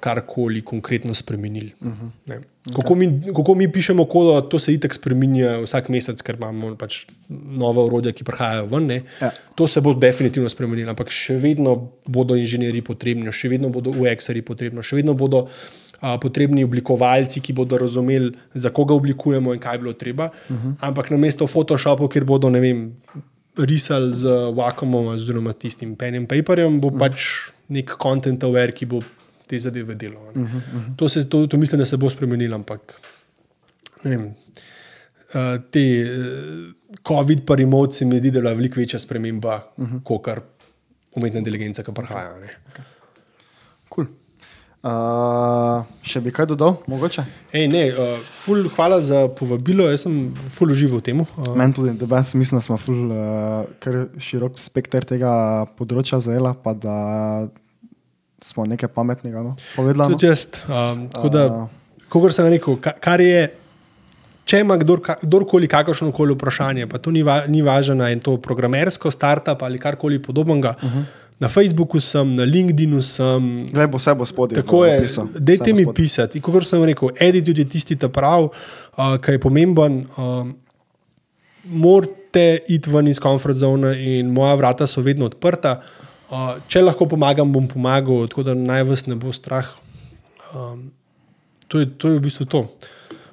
karkoli 0.00 0.62
konkretno 0.62 1.14
spremenili. 1.14 1.72
Uh 1.80 1.86
mhm. 1.86 2.06
-huh. 2.26 2.42
Kako, 2.76 2.94
mi, 2.94 3.20
kako 3.36 3.54
mi 3.54 3.72
pišemo 3.72 4.04
kodo, 4.04 4.40
to 4.40 4.58
se 4.58 4.72
itek 4.72 4.94
spremenja 4.94 5.58
vsak 5.60 5.88
mesec, 5.88 6.22
ker 6.22 6.36
imamo 6.40 6.70
pač 6.80 7.02
nove 7.28 7.82
urodja, 7.82 8.12
ki 8.12 8.24
prihajajo 8.24 8.66
ven. 8.66 8.90
Ja. 9.20 9.30
To 9.54 9.68
se 9.68 9.80
bo 9.80 9.92
definitivno 9.94 10.48
spremenilo, 10.48 10.90
ampak 10.90 11.12
še 11.12 11.36
vedno 11.36 11.90
bodo 12.06 12.36
inženirji 12.40 12.80
potrebni, 12.82 13.32
še 13.32 13.48
vedno 13.52 13.68
bodo 13.68 13.90
UX-ari 13.90 14.42
potrebni, 14.42 14.82
še 14.82 14.96
vedno 14.96 15.14
bodo 15.14 15.48
a, 16.00 16.16
potrebni 16.18 16.64
oblikovalci, 16.64 17.40
ki 17.40 17.52
bodo 17.52 17.78
razumeli, 17.78 18.32
za 18.54 18.70
koga 18.70 18.94
oblikujemo 18.94 19.52
in 19.54 19.60
kaj 19.60 19.78
bi 19.78 19.82
bilo 19.82 19.92
treba. 19.92 20.30
Uh 20.48 20.56
mhm. 20.56 20.68
-huh. 20.68 20.74
Ampak 20.80 21.10
na 21.10 21.16
mesto 21.16 21.46
Photoshopa, 21.46 22.08
kjer 22.08 22.24
bodo 22.24 22.48
vem, 22.48 22.96
risali 23.56 24.16
z 24.16 24.24
Wacomom, 24.56 25.12
oziroma 25.14 25.52
tistim 25.52 25.96
pen 25.96 26.14
in 26.14 26.26
paperjem, 26.26 26.80
bo 26.80 26.88
uh 26.88 26.94
mhm. 26.94 27.02
-huh. 27.02 27.08
pač 27.08 27.20
nek 27.68 27.96
content 28.02 28.44
aware, 28.44 28.72
ki 28.72 28.86
bo 28.86 29.02
te 29.46 29.58
zadeve 29.58 29.94
delo. 29.94 30.20
Uh 30.20 30.36
-huh, 30.36 30.56
uh 30.56 30.62
-huh. 30.74 30.96
to, 30.96 31.08
se, 31.08 31.28
to, 31.28 31.46
to 31.46 31.56
mislim, 31.56 31.78
da 31.78 31.86
se 31.86 31.96
bo 31.96 32.10
spremenilo, 32.10 32.54
ampak 32.54 33.00
vem, 34.02 34.24
uh, 34.26 35.62
te 35.70 36.04
uh, 36.04 36.72
COVID 37.08 37.44
pa 37.46 37.54
remote 37.54 37.92
se 37.92 38.04
mi 38.04 38.18
zdi, 38.18 38.30
da 38.30 38.48
je 38.48 38.54
veliko 38.54 38.80
večja 38.80 38.98
sprememba, 38.98 39.72
uh 39.76 39.88
-huh. 39.88 40.02
kot 40.02 40.24
kar 40.24 40.40
umetna 41.16 41.38
inteligenca, 41.38 41.82
ki 41.82 41.92
prihaja. 41.92 42.30
Okay. 42.34 42.82
Cool. 43.94 44.06
Uh, 44.84 45.80
še 46.04 46.20
bi 46.20 46.28
kaj 46.28 46.44
dodal, 46.50 46.74
mogoče? 46.92 47.22
Ej, 47.56 47.68
ne, 47.72 47.86
uh, 47.88 48.18
ful, 48.44 48.66
hvala 48.76 48.98
za 49.00 49.22
povabilo, 49.32 49.86
jaz 49.88 50.02
sem 50.04 50.34
ful 50.52 50.74
užival 50.74 51.00
v 51.00 51.04
tem. 51.06 51.22
Uh. 51.24 51.54
Meni 51.56 51.72
tudi, 51.72 51.94
da 52.02 52.18
jaz 52.18 52.34
mislim, 52.36 52.60
da 52.60 52.64
smo 52.66 52.76
ful, 52.76 52.98
uh, 53.08 54.02
širok 54.20 54.60
spekter 54.60 55.06
tega 55.08 55.64
področja 55.78 56.20
zajela, 56.20 56.52
pa 56.52 56.76
da 56.76 56.96
smo 58.44 58.66
nekaj 58.66 58.88
pametnega 58.88 59.42
no, 59.42 59.56
povedali. 59.76 60.12
Tudi 60.12 60.26
no. 60.26 60.32
jaz. 60.32 60.46
Um, 60.68 61.08
da, 61.32 61.44
kot 62.12 62.34
sem 62.36 62.48
rekel, 62.52 62.78
kar 62.78 63.22
je. 63.24 63.44
Če 64.44 64.58
ima 64.60 64.76
kdor, 64.76 65.00
kdorkoli 65.22 65.64
kakršno 65.72 66.10
koli 66.12 66.34
vprašanje, 66.36 66.84
pa 66.90 66.98
to 67.00 67.08
ni, 67.14 67.22
va, 67.24 67.38
ni 67.48 67.62
važno, 67.64 68.04
je 68.04 68.18
to 68.20 68.34
programersko, 68.44 69.08
startup 69.08 69.62
ali 69.64 69.80
karkoli 69.80 70.20
podobnega. 70.22 70.74
Uh 70.76 70.84
mhm. 70.84 70.98
-huh. 70.98 71.20
Na 71.40 71.48
Facebooku 71.48 72.00
sem, 72.00 72.32
na 72.32 72.44
LinkedInu 72.44 73.02
sem. 73.02 73.66
Le 73.74 73.86
bo 73.86 73.98
vse 73.98 74.14
bo 74.14 74.24
spodaj. 74.24 74.62
Tako 74.62 74.84
je, 74.84 75.06
dajte 75.34 75.72
mi 75.74 75.86
pisati. 75.94 76.40
Kot 76.40 76.66
sem 76.66 76.84
rekel, 76.84 77.08
edit 77.20 77.58
je 77.58 77.64
tisti 77.68 77.96
ta 77.96 78.08
prav, 78.08 78.44
uh, 78.44 79.16
ki 79.18 79.32
je 79.32 79.40
pomemben. 79.40 80.06
Uh, 80.16 80.46
morate 81.64 82.58
iti 82.68 82.90
ven 82.90 83.08
iz 83.08 83.20
komfort 83.20 83.56
zone 83.56 83.96
in 83.98 84.30
moja 84.30 84.54
vrata 84.54 84.86
so 84.86 85.00
vedno 85.00 85.26
odprta. 85.26 85.72
Uh, 85.72 86.04
če 86.70 86.82
lahko 86.84 87.08
pomagam, 87.10 87.50
bom 87.52 87.66
pomagal, 87.68 88.26
tako 88.32 88.44
da 88.46 88.56
naj 88.56 88.84
vas 88.88 89.06
ne 89.06 89.16
bo 89.20 89.32
strah. 89.34 89.68
Um, 90.54 90.90
to, 91.68 91.82
je, 91.82 91.90
to 91.98 92.12
je 92.12 92.18
v 92.18 92.24
bistvu 92.24 92.46
to. 92.50 92.66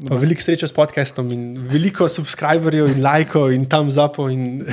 Veliko 0.01 0.41
sreče 0.41 0.65
s 0.65 0.73
podcastom 0.73 1.29
in 1.29 1.43
veliko 1.69 2.07
subscriberjev 2.09 2.89
in 2.89 3.03
lajkov 3.05 3.51
in 3.53 3.67
tam 3.69 3.91
zapo. 3.93 4.25
In 4.33 4.63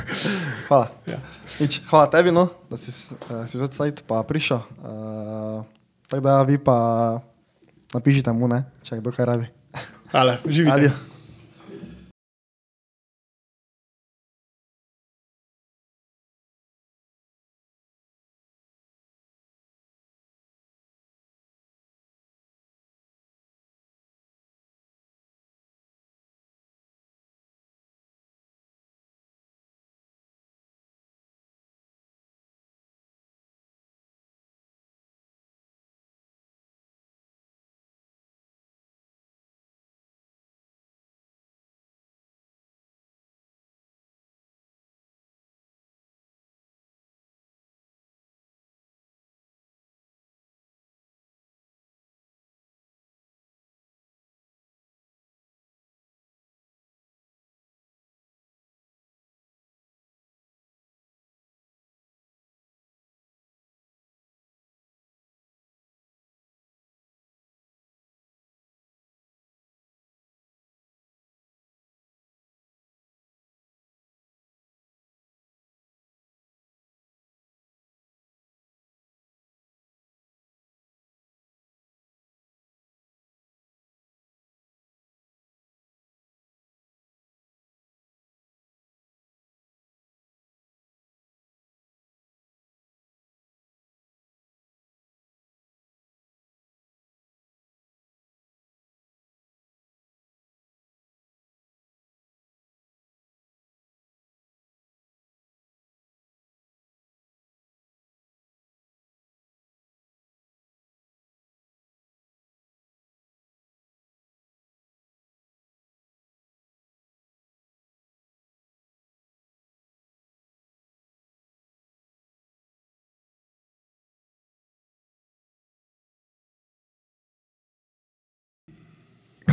hvala. 0.68 0.90
Ja. 1.08 1.22
Ič, 1.62 1.80
hvala 1.88 2.10
tebi, 2.12 2.34
no, 2.34 2.48
da 2.68 2.76
si 2.76 2.92
se 2.92 3.16
že 3.48 3.62
odsajt 3.64 4.04
pa 4.08 4.20
prišel. 4.26 4.60
Uh, 4.82 5.64
tako 6.10 6.22
da 6.26 6.42
vi 6.42 6.58
pa 6.58 6.76
napišite 7.94 8.34
mu, 8.34 8.50
ne, 8.50 8.64
če 8.82 9.00
kdo 9.00 9.14
kaj 9.14 9.30
rabi. 9.30 9.50
Hvala, 10.10 10.38
živite. 10.46 11.13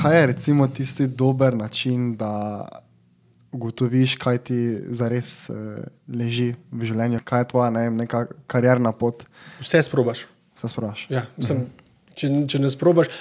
Kaj 0.01 0.19
je 0.19 0.27
recimo 0.27 0.67
tisti 0.67 1.07
dober 1.07 1.57
način, 1.57 2.15
da 2.17 2.65
ugotoviš, 3.51 4.15
kaj 4.15 4.37
ti 4.37 4.77
zares 4.87 5.49
uh, 5.49 5.57
leži 6.07 6.53
v 6.71 6.87
življenju, 6.87 7.19
kaj 7.23 7.43
je 7.43 7.49
tvoja 7.51 7.69
ne, 7.73 7.83
vem, 7.89 7.99
neka 8.05 8.25
karjerna 8.47 8.93
pot, 8.95 9.25
Vse 9.59 9.83
sprobaš. 9.83 10.25
se 10.55 10.69
sprašuješ. 10.71 11.11
Ja, 11.11 11.25
sem, 11.43 11.65
če, 12.15 12.29
če 12.47 12.61
ne 12.63 12.71
sprobaš. 12.71 13.11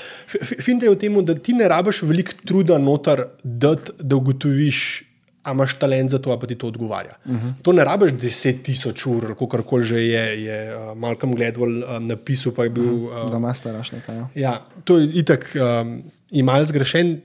Finte 0.63 0.87
je 0.87 0.95
v 0.95 0.99
tem, 1.01 1.19
da 1.27 1.35
ti 1.35 1.55
ne 1.57 1.69
rabiš 1.69 2.03
veliko 2.07 2.37
truda 2.47 2.79
noter, 2.79 3.27
dati, 3.43 3.97
da 3.99 4.21
ugotoviš, 4.21 4.83
a 5.43 5.55
imaš 5.57 5.79
talent 5.81 6.13
za 6.13 6.21
to, 6.21 6.35
pa 6.37 6.47
ti 6.47 6.55
to 6.55 6.69
odgovarja. 6.69 7.17
Uh 7.25 7.33
-huh. 7.33 7.53
To 7.65 7.73
ne 7.73 7.85
rabiš 7.85 8.13
10 8.13 8.63
tisoč 8.63 9.07
ur, 9.07 9.25
ali 9.25 9.35
kako 9.35 9.63
koli 9.63 9.85
že 9.85 10.01
je, 10.01 10.45
je 10.45 10.77
uh, 10.77 10.99
Malcolm 10.99 11.35
Gladwell 11.35 11.83
uh, 11.83 11.99
napisal, 11.99 12.53
pa 12.53 12.65
je 12.65 12.71
bil. 12.71 13.09
Uh, 13.09 13.31
Da 13.31 13.39
me 13.39 13.55
staraš 13.55 13.93
nekaj. 13.93 14.17
Ja. 14.17 14.29
Ja, 14.35 14.67
to 14.85 14.99
je 14.99 15.09
itak 15.15 15.57
um, 15.57 16.03
ima 16.31 16.65
zgrešen 16.65 17.21